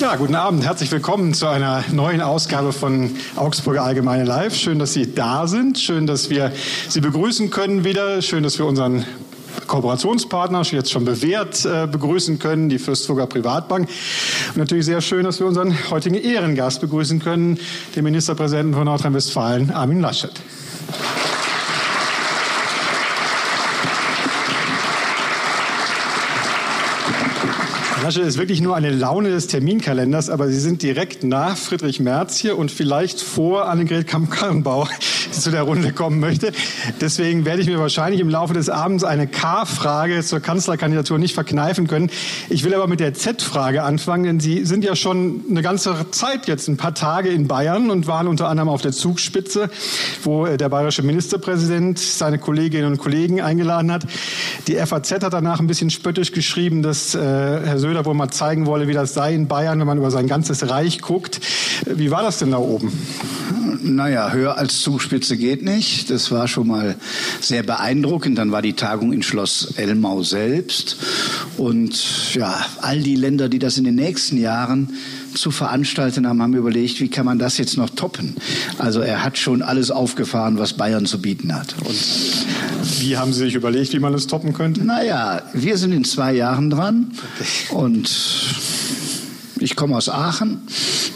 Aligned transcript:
Ja, 0.00 0.16
guten 0.16 0.34
Abend. 0.34 0.64
Herzlich 0.64 0.90
willkommen 0.90 1.34
zu 1.34 1.46
einer 1.46 1.84
neuen 1.92 2.22
Ausgabe 2.22 2.72
von 2.72 3.14
Augsburger 3.36 3.82
Allgemeine 3.82 4.24
Live. 4.24 4.54
Schön, 4.54 4.78
dass 4.78 4.94
Sie 4.94 5.14
da 5.14 5.46
sind. 5.46 5.78
Schön, 5.78 6.06
dass 6.06 6.30
wir 6.30 6.52
Sie 6.88 7.02
begrüßen 7.02 7.50
können 7.50 7.84
wieder. 7.84 8.22
Schön, 8.22 8.44
dass 8.44 8.58
wir 8.58 8.64
unseren 8.64 9.04
Kooperationspartner 9.66 10.62
jetzt 10.62 10.90
schon 10.90 11.04
bewährt 11.04 11.66
äh, 11.66 11.86
begrüßen 11.86 12.38
können, 12.38 12.70
die 12.70 12.78
Fürstburger 12.78 13.26
Privatbank. 13.26 13.90
Und 14.48 14.56
natürlich 14.56 14.86
sehr 14.86 15.02
schön, 15.02 15.24
dass 15.24 15.38
wir 15.38 15.46
unseren 15.46 15.76
heutigen 15.90 16.14
Ehrengast 16.14 16.80
begrüßen 16.80 17.18
können, 17.20 17.58
den 17.94 18.04
Ministerpräsidenten 18.04 18.72
von 18.72 18.86
Nordrhein-Westfalen, 18.86 19.70
Armin 19.70 20.00
Laschet. 20.00 20.32
Lasche 28.08 28.22
ist 28.22 28.38
wirklich 28.38 28.62
nur 28.62 28.74
eine 28.74 28.88
Laune 28.88 29.28
des 29.28 29.48
Terminkalenders, 29.48 30.30
aber 30.30 30.48
Sie 30.48 30.58
sind 30.58 30.80
direkt 30.80 31.24
nach 31.24 31.58
Friedrich 31.58 32.00
Merz 32.00 32.38
hier 32.38 32.56
und 32.56 32.70
vielleicht 32.70 33.20
vor 33.20 33.68
Annegret 33.68 34.06
Kamm-Karrenbauer, 34.06 34.88
die 35.26 35.38
zu 35.38 35.50
der 35.50 35.64
Runde 35.64 35.92
kommen 35.92 36.18
möchte. 36.18 36.52
Deswegen 37.02 37.44
werde 37.44 37.60
ich 37.60 37.68
mir 37.68 37.78
wahrscheinlich 37.78 38.22
im 38.22 38.30
Laufe 38.30 38.54
des 38.54 38.70
Abends 38.70 39.04
eine 39.04 39.26
K-Frage 39.26 40.22
zur 40.22 40.40
Kanzlerkandidatur 40.40 41.18
nicht 41.18 41.34
verkneifen 41.34 41.86
können. 41.86 42.10
Ich 42.48 42.64
will 42.64 42.72
aber 42.72 42.86
mit 42.86 42.98
der 43.00 43.12
Z-Frage 43.12 43.82
anfangen, 43.82 44.24
denn 44.24 44.40
Sie 44.40 44.64
sind 44.64 44.84
ja 44.84 44.96
schon 44.96 45.44
eine 45.50 45.60
ganze 45.60 45.94
Zeit 46.10 46.46
jetzt, 46.46 46.66
ein 46.68 46.78
paar 46.78 46.94
Tage 46.94 47.28
in 47.28 47.46
Bayern 47.46 47.90
und 47.90 48.06
waren 48.06 48.26
unter 48.26 48.48
anderem 48.48 48.70
auf 48.70 48.80
der 48.80 48.92
Zugspitze, 48.92 49.68
wo 50.22 50.46
äh, 50.46 50.56
der 50.56 50.70
bayerische 50.70 51.02
Ministerpräsident 51.02 51.98
seine 51.98 52.38
Kolleginnen 52.38 52.86
und 52.86 52.96
Kollegen 52.96 53.42
eingeladen 53.42 53.92
hat. 53.92 54.06
Die 54.66 54.76
FAZ 54.76 55.10
hat 55.10 55.34
danach 55.34 55.60
ein 55.60 55.66
bisschen 55.66 55.90
spöttisch 55.90 56.32
geschrieben, 56.32 56.82
dass 56.82 57.14
äh, 57.14 57.18
Herr 57.20 57.78
Söder 57.78 57.97
Söder 57.98 58.06
wohl 58.06 58.14
mal 58.14 58.30
zeigen 58.30 58.66
wolle, 58.66 58.86
wie 58.86 58.92
das 58.92 59.12
sei 59.12 59.34
in 59.34 59.48
Bayern, 59.48 59.80
wenn 59.80 59.86
man 59.86 59.98
über 59.98 60.12
sein 60.12 60.28
ganzes 60.28 60.70
Reich 60.70 61.00
guckt. 61.00 61.40
Wie 61.84 62.12
war 62.12 62.22
das 62.22 62.38
denn 62.38 62.52
da 62.52 62.58
oben? 62.58 62.92
Naja, 63.82 64.30
höher 64.30 64.56
als 64.56 64.82
Zugspitze 64.82 65.36
geht 65.36 65.64
nicht. 65.64 66.08
Das 66.10 66.30
war 66.30 66.46
schon 66.46 66.68
mal 66.68 66.94
sehr 67.40 67.64
beeindruckend. 67.64 68.38
Dann 68.38 68.52
war 68.52 68.62
die 68.62 68.74
Tagung 68.74 69.12
in 69.12 69.22
Schloss 69.22 69.74
Elmau 69.76 70.22
selbst. 70.22 70.96
Und 71.56 72.34
ja, 72.34 72.54
all 72.82 73.00
die 73.00 73.16
Länder, 73.16 73.48
die 73.48 73.58
das 73.58 73.78
in 73.78 73.84
den 73.84 73.96
nächsten 73.96 74.38
Jahren 74.38 74.90
zu 75.38 75.50
veranstalten 75.50 76.26
haben, 76.26 76.42
haben 76.42 76.54
überlegt, 76.54 77.00
wie 77.00 77.08
kann 77.08 77.26
man 77.26 77.38
das 77.38 77.58
jetzt 77.58 77.76
noch 77.76 77.90
toppen. 77.90 78.36
Also 78.78 79.00
er 79.00 79.24
hat 79.24 79.38
schon 79.38 79.62
alles 79.62 79.90
aufgefahren, 79.90 80.58
was 80.58 80.74
Bayern 80.74 81.06
zu 81.06 81.20
bieten 81.20 81.54
hat. 81.54 81.74
Und 81.84 81.96
wie 83.00 83.16
haben 83.16 83.32
Sie 83.32 83.40
sich 83.40 83.54
überlegt, 83.54 83.92
wie 83.92 83.98
man 83.98 84.14
es 84.14 84.26
toppen 84.26 84.52
könnte? 84.52 84.84
Naja, 84.84 85.42
wir 85.52 85.76
sind 85.76 85.92
in 85.92 86.04
zwei 86.04 86.34
Jahren 86.34 86.70
dran 86.70 87.10
und 87.70 88.08
ich 89.60 89.76
komme 89.76 89.96
aus 89.96 90.08
Aachen. 90.08 90.62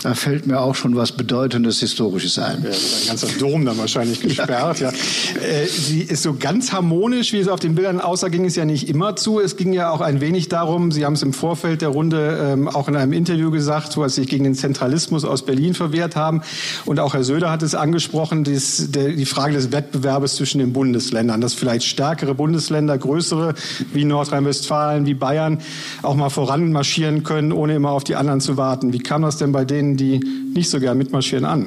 Da 0.02 0.14
fällt 0.14 0.46
mir 0.46 0.60
auch 0.60 0.74
schon 0.74 0.96
was 0.96 1.12
Bedeutendes 1.12 1.80
Historisches 1.80 2.38
ein. 2.38 2.62
Ja, 2.62 2.70
ein 2.70 3.06
ganzer 3.06 3.28
Dom 3.38 3.64
dann 3.64 3.78
wahrscheinlich 3.78 4.20
gesperrt. 4.22 4.80
ja. 4.80 4.90
Äh, 4.90 5.66
sie 5.66 6.02
ist 6.02 6.22
so 6.22 6.34
ganz 6.34 6.72
harmonisch, 6.72 7.32
wie 7.32 7.38
es 7.38 7.48
auf 7.48 7.60
den 7.60 7.74
Bildern 7.74 8.00
aussah, 8.00 8.28
ging 8.28 8.44
es 8.44 8.56
ja 8.56 8.64
nicht 8.64 8.88
immer 8.88 9.16
zu. 9.16 9.40
Es 9.40 9.56
ging 9.56 9.72
ja 9.72 9.90
auch 9.90 10.00
ein 10.00 10.20
wenig 10.20 10.48
darum, 10.48 10.92
Sie 10.92 11.04
haben 11.04 11.14
es 11.14 11.22
im 11.22 11.32
Vorfeld 11.32 11.82
der 11.82 11.90
Runde 11.90 12.52
ähm, 12.52 12.68
auch 12.68 12.88
in 12.88 12.96
einem 12.96 13.12
Interview 13.12 13.50
gesagt, 13.50 13.92
so 13.92 14.02
als 14.02 14.14
Sie 14.14 14.22
sich 14.22 14.30
gegen 14.30 14.44
den 14.44 14.54
Zentralismus 14.54 15.24
aus 15.24 15.44
Berlin 15.44 15.74
verwehrt 15.74 16.16
haben. 16.16 16.42
Und 16.84 17.00
auch 17.00 17.14
Herr 17.14 17.24
Söder 17.24 17.50
hat 17.50 17.62
es 17.62 17.74
angesprochen, 17.74 18.44
dies, 18.44 18.90
der, 18.90 19.10
die 19.10 19.26
Frage 19.26 19.54
des 19.54 19.72
Wettbewerbes 19.72 20.36
zwischen 20.36 20.58
den 20.58 20.72
Bundesländern, 20.72 21.40
dass 21.40 21.54
vielleicht 21.54 21.84
stärkere 21.84 22.34
Bundesländer, 22.34 22.98
größere 22.98 23.54
wie 23.92 24.04
Nordrhein-Westfalen, 24.04 25.06
wie 25.06 25.14
Bayern 25.14 25.58
auch 26.02 26.14
mal 26.14 26.30
voranmarschieren 26.30 27.22
können, 27.22 27.52
ohne 27.52 27.74
immer 27.74 27.90
auf 27.90 28.04
die 28.04 28.16
anderen 28.16 28.31
zu 28.40 28.56
warten. 28.56 28.92
Wie 28.92 28.98
kam 28.98 29.22
das 29.22 29.36
denn 29.36 29.52
bei 29.52 29.64
denen, 29.64 29.96
die 29.96 30.18
nicht 30.18 30.70
so 30.70 30.80
gern 30.80 30.98
mitmarschieren, 30.98 31.44
an? 31.44 31.66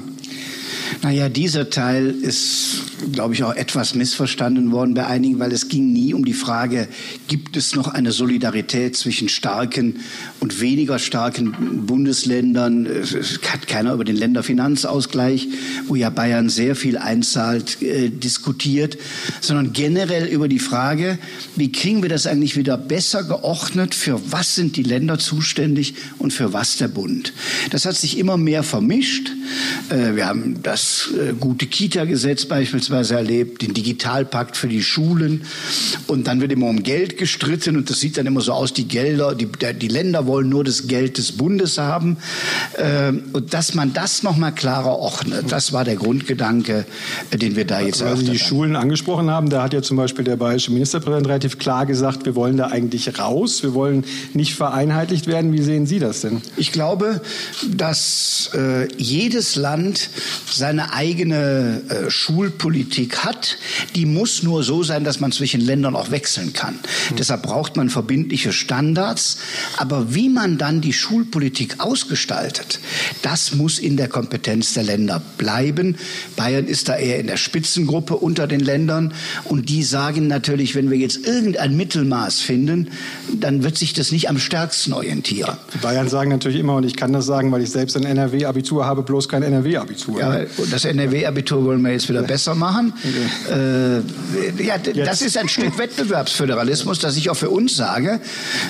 Naja, 1.02 1.30
dieser 1.30 1.70
Teil 1.70 2.10
ist, 2.10 2.82
glaube 3.12 3.34
ich, 3.34 3.44
auch 3.44 3.56
etwas 3.56 3.96
missverstanden 3.96 4.72
worden 4.72 4.94
bei 4.94 5.06
einigen, 5.06 5.40
weil 5.40 5.52
es 5.52 5.68
ging 5.68 5.94
nie 5.94 6.14
um 6.14 6.26
die 6.26 6.34
Frage, 6.34 6.88
gibt 7.28 7.58
es 7.58 7.76
noch 7.76 7.88
eine 7.88 8.12
Solidarität 8.12 8.96
zwischen 8.96 9.30
starken 9.30 9.98
und 10.40 10.62
weniger 10.62 11.00
starken 11.00 11.86
Bundesländern? 11.86 12.86
Es 12.86 13.40
hat 13.52 13.68
keiner 13.68 13.94
über 13.94 14.04
den 14.04 14.16
Länderfinanzausgleich, 14.16 15.48
wo 15.88 15.96
ja 15.96 16.10
Bayern 16.10 16.50
sehr 16.50 16.76
viel 16.76 16.98
einzahlt, 16.98 17.82
äh, 17.82 18.10
diskutiert, 18.10 18.98
sondern 19.42 19.74
generell 19.74 20.28
über 20.28 20.48
die 20.48 20.60
Frage, 20.60 21.18
wie 21.56 21.72
kriegen 21.72 22.02
wir 22.02 22.10
das 22.10 22.28
eigentlich 22.28 22.58
wieder 22.58 22.78
besser 22.78 23.24
geordnet? 23.24 23.96
Für 23.96 24.20
was 24.32 24.56
sind 24.56 24.76
die 24.76 24.84
Länder 24.84 25.20
zuständig 25.20 25.96
und 26.18 26.32
für 26.32 26.54
was 26.54 26.78
der 26.78 26.88
Bund? 26.88 27.34
Das 27.72 27.86
hat 27.86 27.96
sich 27.96 28.18
immer 28.18 28.38
mehr 28.38 28.64
vermischt. 28.64 29.32
Äh, 29.90 30.16
wir 30.16 30.26
haben 30.26 30.62
das 30.76 31.10
äh, 31.18 31.32
gute 31.40 31.68
Kita-Gesetz 31.68 32.46
beispielsweise 32.48 33.16
erlebt, 33.16 33.62
den 33.62 33.74
Digitalpakt 33.74 34.58
für 34.58 34.68
die 34.68 34.84
Schulen. 34.84 35.46
Und 36.06 36.28
dann 36.28 36.42
wird 36.42 36.52
immer 36.52 36.68
um 36.68 36.84
Geld 36.84 37.18
gestritten 37.18 37.78
und 37.78 37.90
das 37.90 38.02
sieht 38.02 38.18
dann 38.18 38.26
immer 38.26 38.42
so 38.42 38.52
aus, 38.52 38.74
die 38.74 38.86
Gelder, 38.86 39.36
die, 39.36 39.48
die 39.48 39.88
Länder 39.88 40.28
wollen 40.28 40.50
nur 40.50 40.66
das 40.66 40.88
Geld 40.88 41.18
des 41.18 41.32
Bundes 41.32 41.78
haben. 41.78 42.18
Äh, 42.74 43.14
und 43.32 43.54
dass 43.54 43.74
man 43.74 43.94
das 43.94 44.22
nochmal 44.22 44.54
klarer 44.54 45.00
ordnet, 45.00 45.46
das 45.50 45.72
war 45.72 45.86
der 45.86 45.96
Grundgedanke, 45.96 46.86
äh, 47.32 47.38
den 47.38 47.56
wir 47.56 47.64
da 47.64 47.80
jetzt 47.80 48.04
Weil 48.04 48.18
Sie 48.18 48.26
die 48.26 48.40
Schulen 48.40 48.76
angesprochen 48.76 49.30
haben, 49.30 49.50
da 49.50 49.64
hat 49.64 49.74
ja 49.74 49.82
zum 49.82 49.96
Beispiel 49.96 50.26
der 50.26 50.36
bayerische 50.36 50.74
Ministerpräsident 50.74 51.28
relativ 51.28 51.58
klar 51.58 51.86
gesagt, 51.86 52.26
wir 52.26 52.36
wollen 52.36 52.58
da 52.58 52.68
eigentlich 52.68 53.18
raus, 53.18 53.64
wir 53.64 53.74
wollen 53.74 54.04
nicht 54.34 54.56
vereinheitlicht 54.56 55.28
werden. 55.28 55.54
Wie 55.54 55.62
sehen 55.62 55.88
Sie 55.88 56.00
das 56.00 56.20
denn? 56.20 56.42
Ich 56.58 56.74
glaube, 56.74 57.22
dass 57.66 58.50
äh, 58.54 58.90
jedes 58.98 59.56
Land 59.56 60.10
seine 60.66 60.94
eigene 60.94 61.84
äh, 61.90 62.10
Schulpolitik 62.10 63.20
hat. 63.24 63.58
Die 63.94 64.08
muss 64.08 64.42
nur 64.42 64.64
so 64.64 64.82
sein, 64.82 65.04
dass 65.04 65.20
man 65.20 65.32
zwischen 65.32 65.62
Ländern 65.62 65.96
auch 65.96 66.10
wechseln 66.10 66.54
kann. 66.54 66.74
Mhm. 66.74 67.18
Deshalb 67.18 67.44
braucht 67.44 67.76
man 67.76 67.92
verbindliche 67.92 68.52
Standards. 68.52 69.38
Aber 69.78 70.16
wie 70.16 70.28
man 70.28 70.58
dann 70.58 70.82
die 70.82 70.92
Schulpolitik 70.92 71.76
ausgestaltet, 71.82 72.80
das 73.22 73.54
muss 73.54 73.78
in 73.78 73.96
der 73.96 74.08
Kompetenz 74.08 74.74
der 74.74 74.82
Länder 74.82 75.22
bleiben. 75.38 75.98
Bayern 76.36 76.66
ist 76.66 76.90
da 76.90 76.96
eher 76.96 77.20
in 77.20 77.28
der 77.28 77.38
Spitzengruppe 77.38 78.16
unter 78.16 78.48
den 78.48 78.62
Ländern. 78.62 79.14
Und 79.44 79.70
die 79.70 79.84
sagen 79.84 80.26
natürlich, 80.26 80.74
wenn 80.74 80.90
wir 80.90 80.98
jetzt 80.98 81.28
irgendein 81.28 81.78
Mittelmaß 81.78 82.42
finden, 82.42 82.90
dann 83.40 83.64
wird 83.64 83.78
sich 83.78 83.94
das 83.94 84.12
nicht 84.12 84.30
am 84.30 84.40
stärksten 84.40 84.94
orientieren. 84.94 85.58
Die 85.76 85.78
Bayern 85.78 86.10
sagen 86.10 86.32
natürlich 86.32 86.58
immer, 86.58 86.78
und 86.78 86.86
ich 86.86 86.96
kann 86.96 87.14
das 87.14 87.28
sagen, 87.28 87.52
weil 87.52 87.62
ich 87.62 87.70
selbst 87.70 87.96
ein 87.96 88.04
NRW-Abitur 88.04 88.84
habe, 88.84 89.04
bloß 89.04 89.30
kein 89.30 89.44
NRW-Abitur. 89.44 90.20
Ja, 90.20 90.46
das 90.72 90.86
NRW-Abitur 90.86 91.66
wollen 91.66 91.82
wir 91.82 91.92
jetzt 91.92 92.10
wieder 92.10 92.24
besser 92.24 92.56
machen. 92.56 92.94
Äh, 93.50 94.64
ja, 94.64 94.78
das 94.78 95.22
ist 95.22 95.38
ein 95.38 95.50
Stück 95.50 95.78
Wettbewerbsföderalismus, 95.78 97.00
dass 97.00 97.18
ich 97.18 97.30
auch 97.30 97.36
für 97.36 97.50
uns 97.50 97.76
sage, 97.76 98.20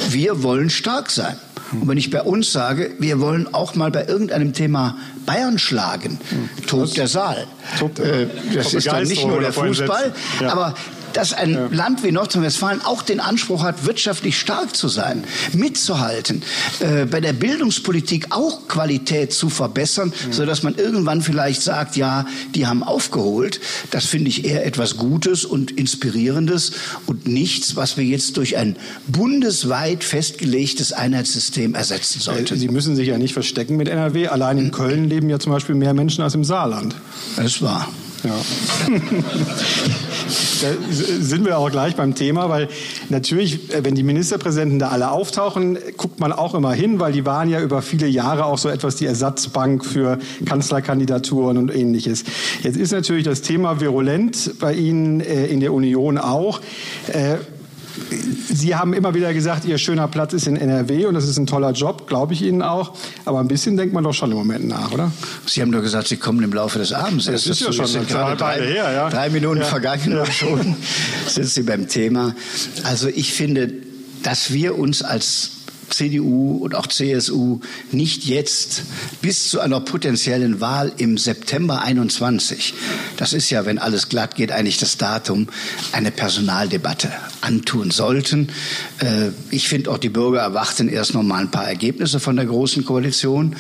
wir 0.09 0.43
wollen 0.43 0.69
stark 0.69 1.09
sein. 1.09 1.35
Und 1.71 1.87
wenn 1.87 1.97
ich 1.97 2.11
bei 2.11 2.21
uns 2.21 2.51
sage, 2.51 2.91
wir 2.99 3.19
wollen 3.19 3.53
auch 3.53 3.75
mal 3.75 3.91
bei 3.91 4.05
irgendeinem 4.05 4.53
Thema 4.53 4.97
Bayern 5.25 5.57
schlagen, 5.57 6.19
tobt 6.67 6.95
der 6.97 7.07
Saal. 7.07 7.47
Tobt 7.79 7.97
der. 7.97 8.21
Äh, 8.21 8.27
das 8.53 8.73
ist 8.73 8.87
dann 8.87 9.03
nicht 9.03 9.25
nur 9.25 9.39
der 9.39 9.51
Fußball, 9.53 10.13
aber 10.47 10.75
dass 11.15 11.33
ein 11.33 11.53
ja. 11.53 11.67
Land 11.71 12.03
wie 12.03 12.11
Nordrhein-Westfalen 12.11 12.81
auch 12.81 13.01
den 13.01 13.19
Anspruch 13.19 13.63
hat, 13.63 13.85
wirtschaftlich 13.85 14.37
stark 14.37 14.75
zu 14.75 14.87
sein, 14.87 15.23
mitzuhalten, 15.53 16.43
äh, 16.79 17.05
bei 17.05 17.21
der 17.21 17.33
Bildungspolitik 17.33 18.27
auch 18.31 18.67
Qualität 18.67 19.33
zu 19.33 19.49
verbessern, 19.49 20.09
mhm. 20.09 20.33
sodass 20.33 20.63
man 20.63 20.75
irgendwann 20.75 21.21
vielleicht 21.21 21.61
sagt, 21.61 21.95
ja, 21.95 22.25
die 22.53 22.67
haben 22.67 22.83
aufgeholt. 22.83 23.61
Das 23.91 24.05
finde 24.05 24.29
ich 24.29 24.45
eher 24.45 24.65
etwas 24.65 24.97
Gutes 24.97 25.45
und 25.45 25.71
Inspirierendes 25.71 26.73
und 27.05 27.27
nichts, 27.27 27.75
was 27.75 27.97
wir 27.97 28.03
jetzt 28.03 28.37
durch 28.37 28.57
ein 28.57 28.75
bundesweit 29.07 30.03
festgelegtes 30.03 30.91
Einheitssystem 30.91 31.75
ersetzen 31.75 32.19
sollten. 32.19 32.57
Sie 32.57 32.67
müssen 32.67 32.95
sich 32.95 33.07
ja 33.07 33.17
nicht 33.17 33.33
verstecken 33.33 33.77
mit 33.77 33.87
NRW. 33.87 34.27
Allein 34.27 34.57
in 34.57 34.71
Köln 34.71 35.05
leben 35.05 35.29
ja 35.29 35.39
zum 35.39 35.53
Beispiel 35.53 35.75
mehr 35.75 35.93
Menschen 35.93 36.23
als 36.23 36.35
im 36.35 36.43
Saarland. 36.43 36.95
Das 37.37 37.61
war. 37.61 37.87
Ja. 38.25 38.31
da 40.61 40.67
sind 41.21 41.45
wir 41.45 41.57
auch 41.57 41.69
gleich 41.69 41.95
beim 41.95 42.15
Thema, 42.15 42.49
weil 42.49 42.69
natürlich, 43.09 43.71
äh, 43.73 43.83
wenn 43.83 43.93
die 43.93 44.03
Ministerpräsidenten 44.03 44.79
da 44.79 44.89
alle 44.89 45.11
auftauchen, 45.11 45.77
guckt 45.97 46.19
man 46.19 46.31
auch 46.31 46.55
immer 46.55 46.73
hin, 46.73 46.99
weil 46.99 47.11
die 47.11 47.25
waren 47.25 47.49
ja 47.49 47.61
über 47.61 47.81
viele 47.81 48.07
Jahre 48.07 48.45
auch 48.45 48.57
so 48.57 48.69
etwas 48.69 48.95
die 48.95 49.05
Ersatzbank 49.05 49.85
für 49.85 50.17
Kanzlerkandidaturen 50.45 51.57
und 51.57 51.73
ähnliches. 51.73 52.23
Jetzt 52.63 52.77
ist 52.77 52.91
natürlich 52.91 53.25
das 53.25 53.41
Thema 53.41 53.79
virulent 53.79 54.55
bei 54.59 54.73
Ihnen 54.73 55.21
äh, 55.21 55.45
in 55.45 55.59
der 55.59 55.71
Union 55.73 56.17
auch. 56.17 56.61
Äh, 57.07 57.35
Sie 58.53 58.75
haben 58.75 58.93
immer 58.93 59.13
wieder 59.13 59.33
gesagt, 59.33 59.65
Ihr 59.65 59.77
schöner 59.77 60.07
Platz 60.07 60.33
ist 60.33 60.47
in 60.47 60.55
NRW 60.55 61.05
und 61.05 61.13
das 61.13 61.27
ist 61.27 61.37
ein 61.37 61.47
toller 61.47 61.71
Job, 61.71 62.07
glaube 62.07 62.33
ich 62.33 62.41
Ihnen 62.41 62.61
auch. 62.61 62.93
Aber 63.25 63.39
ein 63.39 63.47
bisschen 63.47 63.77
denkt 63.77 63.93
man 63.93 64.03
doch 64.03 64.13
schon 64.13 64.31
im 64.31 64.37
Moment 64.37 64.67
nach, 64.67 64.91
oder? 64.91 65.11
Sie 65.45 65.61
haben 65.61 65.71
doch 65.71 65.81
gesagt, 65.81 66.07
Sie 66.07 66.17
kommen 66.17 66.43
im 66.43 66.53
Laufe 66.53 66.79
des 66.79 66.93
Abends. 66.93 67.25
Das, 67.25 67.43
das 67.43 67.59
ist 67.59 67.61
ja 67.61 67.73
schon 67.73 67.87
sind 67.87 68.07
gerade 68.07 68.37
drei, 68.37 68.61
her, 68.61 68.91
ja. 68.91 69.09
drei 69.09 69.29
Minuten 69.29 69.59
ja. 69.59 69.65
vergangen 69.65 70.11
ja. 70.11 70.21
und 70.21 70.33
schon 70.33 70.75
sind 71.27 71.47
Sie 71.47 71.63
beim 71.63 71.87
Thema. 71.87 72.35
Also 72.83 73.07
ich 73.07 73.33
finde, 73.33 73.71
dass 74.23 74.53
wir 74.53 74.77
uns 74.77 75.01
als 75.01 75.54
CDU 75.89 76.57
und 76.57 76.75
auch 76.75 76.87
CSU 76.87 77.59
nicht 77.91 78.25
jetzt 78.25 78.83
bis 79.21 79.49
zu 79.49 79.59
einer 79.59 79.79
potenziellen 79.79 80.61
Wahl 80.61 80.91
im 80.97 81.17
September 81.17 81.81
21, 81.81 82.73
das 83.17 83.33
ist 83.33 83.49
ja, 83.49 83.65
wenn 83.65 83.77
alles 83.77 84.09
glatt 84.09 84.35
geht, 84.35 84.51
eigentlich 84.51 84.77
das 84.77 84.97
Datum, 84.97 85.47
eine 85.91 86.11
Personaldebatte 86.11 87.11
antun 87.41 87.91
sollten. 87.91 88.49
Äh, 88.99 89.29
ich 89.51 89.67
finde 89.67 89.91
auch, 89.91 89.97
die 89.97 90.09
Bürger 90.09 90.39
erwarten 90.39 90.89
erst 90.89 91.13
noch 91.13 91.23
mal 91.23 91.41
ein 91.41 91.51
paar 91.51 91.67
Ergebnisse 91.67 92.19
von 92.19 92.35
der 92.35 92.45
Großen 92.45 92.85
Koalition 92.85 93.55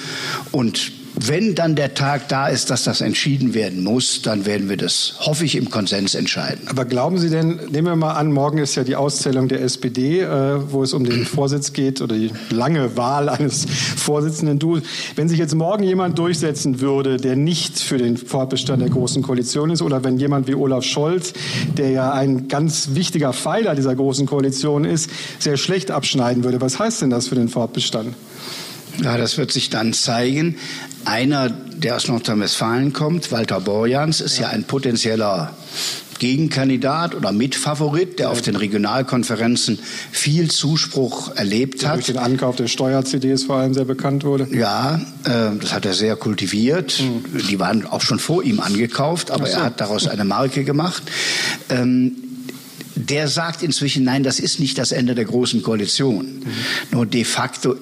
und 0.51 0.91
wenn 1.19 1.55
dann 1.55 1.75
der 1.75 1.93
Tag 1.93 2.27
da 2.27 2.47
ist, 2.47 2.69
dass 2.69 2.83
das 2.83 3.01
entschieden 3.01 3.53
werden 3.53 3.83
muss, 3.83 4.21
dann 4.21 4.45
werden 4.45 4.69
wir 4.69 4.77
das, 4.77 5.15
hoffe 5.19 5.45
ich, 5.45 5.55
im 5.55 5.69
Konsens 5.69 6.15
entscheiden. 6.15 6.67
Aber 6.67 6.85
glauben 6.85 7.17
Sie 7.17 7.29
denn, 7.29 7.59
nehmen 7.69 7.87
wir 7.87 7.95
mal 7.95 8.13
an, 8.13 8.31
morgen 8.31 8.57
ist 8.57 8.75
ja 8.75 8.83
die 8.83 8.95
Auszählung 8.95 9.47
der 9.47 9.61
SPD, 9.61 10.21
äh, 10.21 10.71
wo 10.71 10.83
es 10.83 10.93
um 10.93 11.03
den 11.03 11.25
Vorsitz 11.25 11.73
geht 11.73 12.01
oder 12.01 12.15
die 12.15 12.31
lange 12.49 12.97
Wahl 12.97 13.29
eines 13.29 13.65
Vorsitzenden. 13.65 14.59
Du, 14.59 14.79
wenn 15.15 15.29
sich 15.29 15.39
jetzt 15.39 15.55
morgen 15.55 15.83
jemand 15.83 16.19
durchsetzen 16.19 16.81
würde, 16.81 17.17
der 17.17 17.35
nicht 17.35 17.79
für 17.79 17.97
den 17.97 18.17
Fortbestand 18.17 18.81
der 18.81 18.89
Großen 18.89 19.21
Koalition 19.21 19.69
ist, 19.69 19.81
oder 19.81 20.03
wenn 20.03 20.17
jemand 20.17 20.47
wie 20.47 20.55
Olaf 20.55 20.83
Scholz, 20.83 21.33
der 21.77 21.89
ja 21.91 22.11
ein 22.11 22.47
ganz 22.47 22.89
wichtiger 22.93 23.33
Pfeiler 23.33 23.75
dieser 23.75 23.95
Großen 23.95 24.25
Koalition 24.25 24.85
ist, 24.85 25.09
sehr 25.39 25.57
schlecht 25.57 25.91
abschneiden 25.91 26.43
würde, 26.43 26.61
was 26.61 26.79
heißt 26.79 27.01
denn 27.01 27.09
das 27.09 27.27
für 27.27 27.35
den 27.35 27.49
Fortbestand? 27.49 28.13
Ja, 29.03 29.17
das 29.17 29.37
wird 29.37 29.51
sich 29.51 29.69
dann 29.69 29.93
zeigen. 29.93 30.57
Einer, 31.03 31.49
der 31.49 31.97
aus 31.97 32.07
Nordrhein-Westfalen 32.07 32.93
kommt, 32.93 33.31
Walter 33.31 33.61
Borjans, 33.61 34.21
ist 34.21 34.37
ja, 34.37 34.43
ja 34.43 34.49
ein 34.49 34.63
potenzieller 34.63 35.53
Gegenkandidat 36.19 37.13
oder 37.13 37.31
Mitfavorit, 37.31 38.19
der 38.19 38.31
auf 38.31 38.41
den 38.41 38.55
Regionalkonferenzen 38.55 39.79
viel 40.11 40.49
Zuspruch 40.49 41.35
erlebt 41.35 41.81
der 41.81 41.89
hat. 41.89 41.95
Durch 41.97 42.05
den 42.05 42.17
Ankauf 42.17 42.55
der 42.55 42.67
Steuer-CDs 42.67 43.43
vor 43.43 43.57
allem 43.57 43.73
sehr 43.73 43.85
bekannt 43.85 44.23
wurde. 44.23 44.47
Ja, 44.55 45.01
äh, 45.25 45.57
das 45.59 45.73
hat 45.73 45.85
er 45.85 45.93
sehr 45.93 46.15
kultiviert. 46.15 47.01
Mhm. 47.01 47.47
Die 47.47 47.59
waren 47.59 47.85
auch 47.85 48.01
schon 48.01 48.19
vor 48.19 48.43
ihm 48.43 48.59
angekauft, 48.59 49.31
aber 49.31 49.45
so. 49.45 49.57
er 49.57 49.65
hat 49.65 49.81
daraus 49.81 50.07
eine 50.07 50.25
Marke 50.25 50.63
gemacht. 50.63 51.03
Ähm, 51.69 52.13
der 52.95 53.27
sagt 53.27 53.61
inzwischen, 53.61 54.05
nein, 54.05 54.23
das 54.23 54.39
ist 54.39 54.59
nicht 54.59 54.77
das 54.77 54.93
Ende 54.93 55.15
der 55.15 55.25
Großen 55.25 55.61
Koalition. 55.61 56.25
Mhm. 56.25 56.51
Nur 56.91 57.05
de 57.05 57.25
facto 57.25 57.75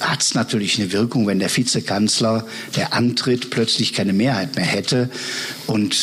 hat 0.00 0.22
es 0.22 0.34
natürlich 0.34 0.78
eine 0.78 0.92
Wirkung, 0.92 1.26
wenn 1.26 1.38
der 1.38 1.54
Vizekanzler, 1.54 2.46
der 2.76 2.92
antritt, 2.92 3.50
plötzlich 3.50 3.92
keine 3.92 4.12
Mehrheit 4.12 4.56
mehr 4.56 4.64
hätte. 4.64 5.08
Und 5.66 5.96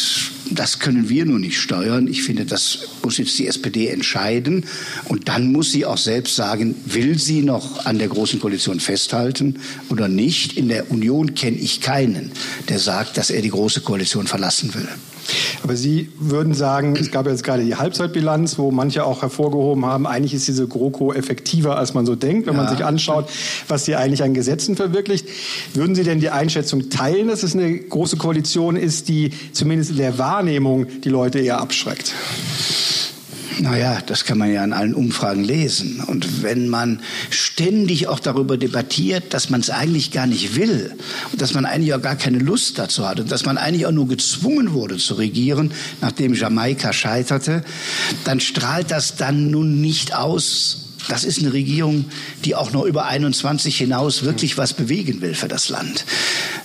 das 0.49 0.79
können 0.79 1.09
wir 1.09 1.25
nur 1.25 1.39
nicht 1.39 1.59
steuern. 1.59 2.07
Ich 2.07 2.23
finde, 2.23 2.45
das 2.45 2.79
muss 3.03 3.17
jetzt 3.17 3.37
die 3.37 3.47
SPD 3.47 3.87
entscheiden. 3.87 4.65
Und 5.05 5.27
dann 5.29 5.51
muss 5.51 5.71
sie 5.71 5.85
auch 5.85 5.97
selbst 5.97 6.35
sagen, 6.35 6.75
will 6.85 7.19
sie 7.19 7.41
noch 7.41 7.85
an 7.85 7.99
der 7.99 8.07
Großen 8.07 8.39
Koalition 8.39 8.79
festhalten 8.79 9.59
oder 9.89 10.07
nicht. 10.07 10.57
In 10.57 10.69
der 10.69 10.89
Union 10.91 11.35
kenne 11.35 11.57
ich 11.57 11.81
keinen, 11.81 12.31
der 12.69 12.79
sagt, 12.79 13.17
dass 13.17 13.29
er 13.29 13.41
die 13.41 13.49
Große 13.49 13.81
Koalition 13.81 14.27
verlassen 14.27 14.73
will. 14.73 14.87
Aber 15.63 15.75
Sie 15.75 16.09
würden 16.19 16.53
sagen, 16.53 16.95
es 16.95 17.11
gab 17.11 17.27
jetzt 17.27 17.43
gerade 17.43 17.63
die 17.63 17.75
Halbzeitbilanz, 17.75 18.57
wo 18.57 18.71
manche 18.71 19.03
auch 19.03 19.21
hervorgehoben 19.21 19.85
haben, 19.85 20.07
eigentlich 20.07 20.33
ist 20.33 20.47
diese 20.47 20.67
GroKo 20.67 21.13
effektiver, 21.13 21.77
als 21.77 21.93
man 21.93 22.05
so 22.05 22.15
denkt, 22.15 22.47
wenn 22.47 22.55
ja. 22.55 22.63
man 22.63 22.69
sich 22.69 22.85
anschaut, 22.85 23.29
was 23.67 23.85
sie 23.85 23.95
eigentlich 23.95 24.23
an 24.23 24.33
Gesetzen 24.33 24.75
verwirklicht. 24.75 25.27
Würden 25.73 25.95
Sie 25.95 26.03
denn 26.03 26.19
die 26.19 26.29
Einschätzung 26.29 26.89
teilen, 26.89 27.27
dass 27.27 27.43
es 27.43 27.55
eine 27.55 27.77
große 27.77 28.17
Koalition 28.17 28.75
ist, 28.75 29.09
die 29.09 29.31
zumindest 29.51 29.91
in 29.91 29.97
der 29.97 30.17
Wahrnehmung 30.17 30.87
die 31.03 31.09
Leute 31.09 31.39
eher 31.39 31.59
abschreckt? 31.59 32.13
Naja, 33.59 33.99
das 34.05 34.23
kann 34.25 34.37
man 34.37 34.51
ja 34.51 34.63
in 34.63 34.73
allen 34.73 34.93
Umfragen 34.93 35.43
lesen. 35.43 36.01
Und 36.01 36.43
wenn 36.43 36.69
man 36.69 36.99
ständig 37.29 38.07
auch 38.07 38.19
darüber 38.19 38.57
debattiert, 38.57 39.33
dass 39.33 39.49
man 39.49 39.61
es 39.61 39.69
eigentlich 39.69 40.11
gar 40.11 40.27
nicht 40.27 40.55
will 40.55 40.95
und 41.31 41.41
dass 41.41 41.53
man 41.53 41.65
eigentlich 41.65 41.93
auch 41.93 42.01
gar 42.01 42.15
keine 42.15 42.39
Lust 42.39 42.77
dazu 42.77 43.07
hat 43.07 43.19
und 43.19 43.31
dass 43.31 43.45
man 43.45 43.57
eigentlich 43.57 43.85
auch 43.85 43.91
nur 43.91 44.07
gezwungen 44.07 44.73
wurde 44.73 44.97
zu 44.97 45.15
regieren, 45.15 45.71
nachdem 46.01 46.33
Jamaika 46.33 46.93
scheiterte, 46.93 47.63
dann 48.25 48.39
strahlt 48.39 48.91
das 48.91 49.15
dann 49.15 49.49
nun 49.49 49.81
nicht 49.81 50.15
aus, 50.15 50.86
das 51.07 51.23
ist 51.23 51.39
eine 51.39 51.53
Regierung, 51.53 52.05
die 52.45 52.55
auch 52.55 52.71
noch 52.71 52.83
über 52.83 53.05
21 53.05 53.77
hinaus 53.77 54.23
wirklich 54.23 54.57
was 54.57 54.73
bewegen 54.73 55.21
will 55.21 55.35
für 55.35 55.47
das 55.47 55.69
Land. 55.69 56.05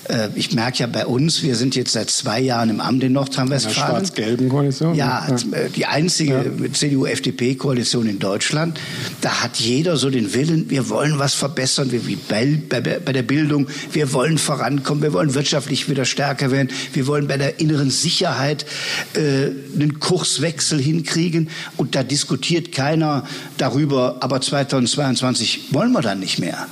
Äh, 0.08 0.28
ich 0.34 0.52
merke 0.52 0.78
ja 0.78 0.86
bei 0.86 1.06
uns, 1.06 1.42
wir 1.42 1.56
sind 1.56 1.76
jetzt 1.76 1.92
seit 1.92 2.10
zwei 2.10 2.40
Jahren 2.40 2.70
im 2.70 2.80
Amt 2.80 3.04
in 3.04 3.12
Nordrhein-Westfalen. 3.12 4.06
schwarz-gelben 4.06 4.48
Koalition? 4.48 4.94
Ja, 4.94 5.26
ja, 5.28 5.58
äh, 5.58 5.70
die 5.70 5.86
einzige 5.86 6.52
ja. 6.62 6.72
CDU-FDP-Koalition 6.72 8.06
in 8.06 8.18
Deutschland. 8.18 8.78
Da 9.20 9.42
hat 9.42 9.58
jeder 9.58 9.96
so 9.96 10.10
den 10.10 10.34
Willen, 10.34 10.70
wir 10.70 10.88
wollen 10.88 11.18
was 11.18 11.34
verbessern, 11.34 11.90
wie 11.92 12.16
bei, 12.16 12.60
bei, 12.68 12.80
bei 12.80 13.12
der 13.12 13.22
Bildung, 13.22 13.68
wir 13.92 14.12
wollen 14.12 14.38
vorankommen, 14.38 15.02
wir 15.02 15.12
wollen 15.12 15.34
wirtschaftlich 15.34 15.88
wieder 15.88 16.04
stärker 16.04 16.50
werden, 16.50 16.68
wir 16.92 17.06
wollen 17.06 17.28
bei 17.28 17.36
der 17.36 17.60
inneren 17.60 17.90
Sicherheit 17.90 18.66
äh, 19.14 19.50
einen 19.74 20.00
Kurswechsel 20.00 20.80
hinkriegen. 20.80 21.48
Und 21.76 21.94
da 21.94 22.02
diskutiert 22.02 22.72
keiner 22.72 23.24
darüber, 23.56 24.16
aber 24.20 24.31
2022 24.40 25.72
wollen 25.72 25.92
wir 25.92 26.02
dann 26.02 26.20
nicht 26.20 26.38
mehr. 26.38 26.66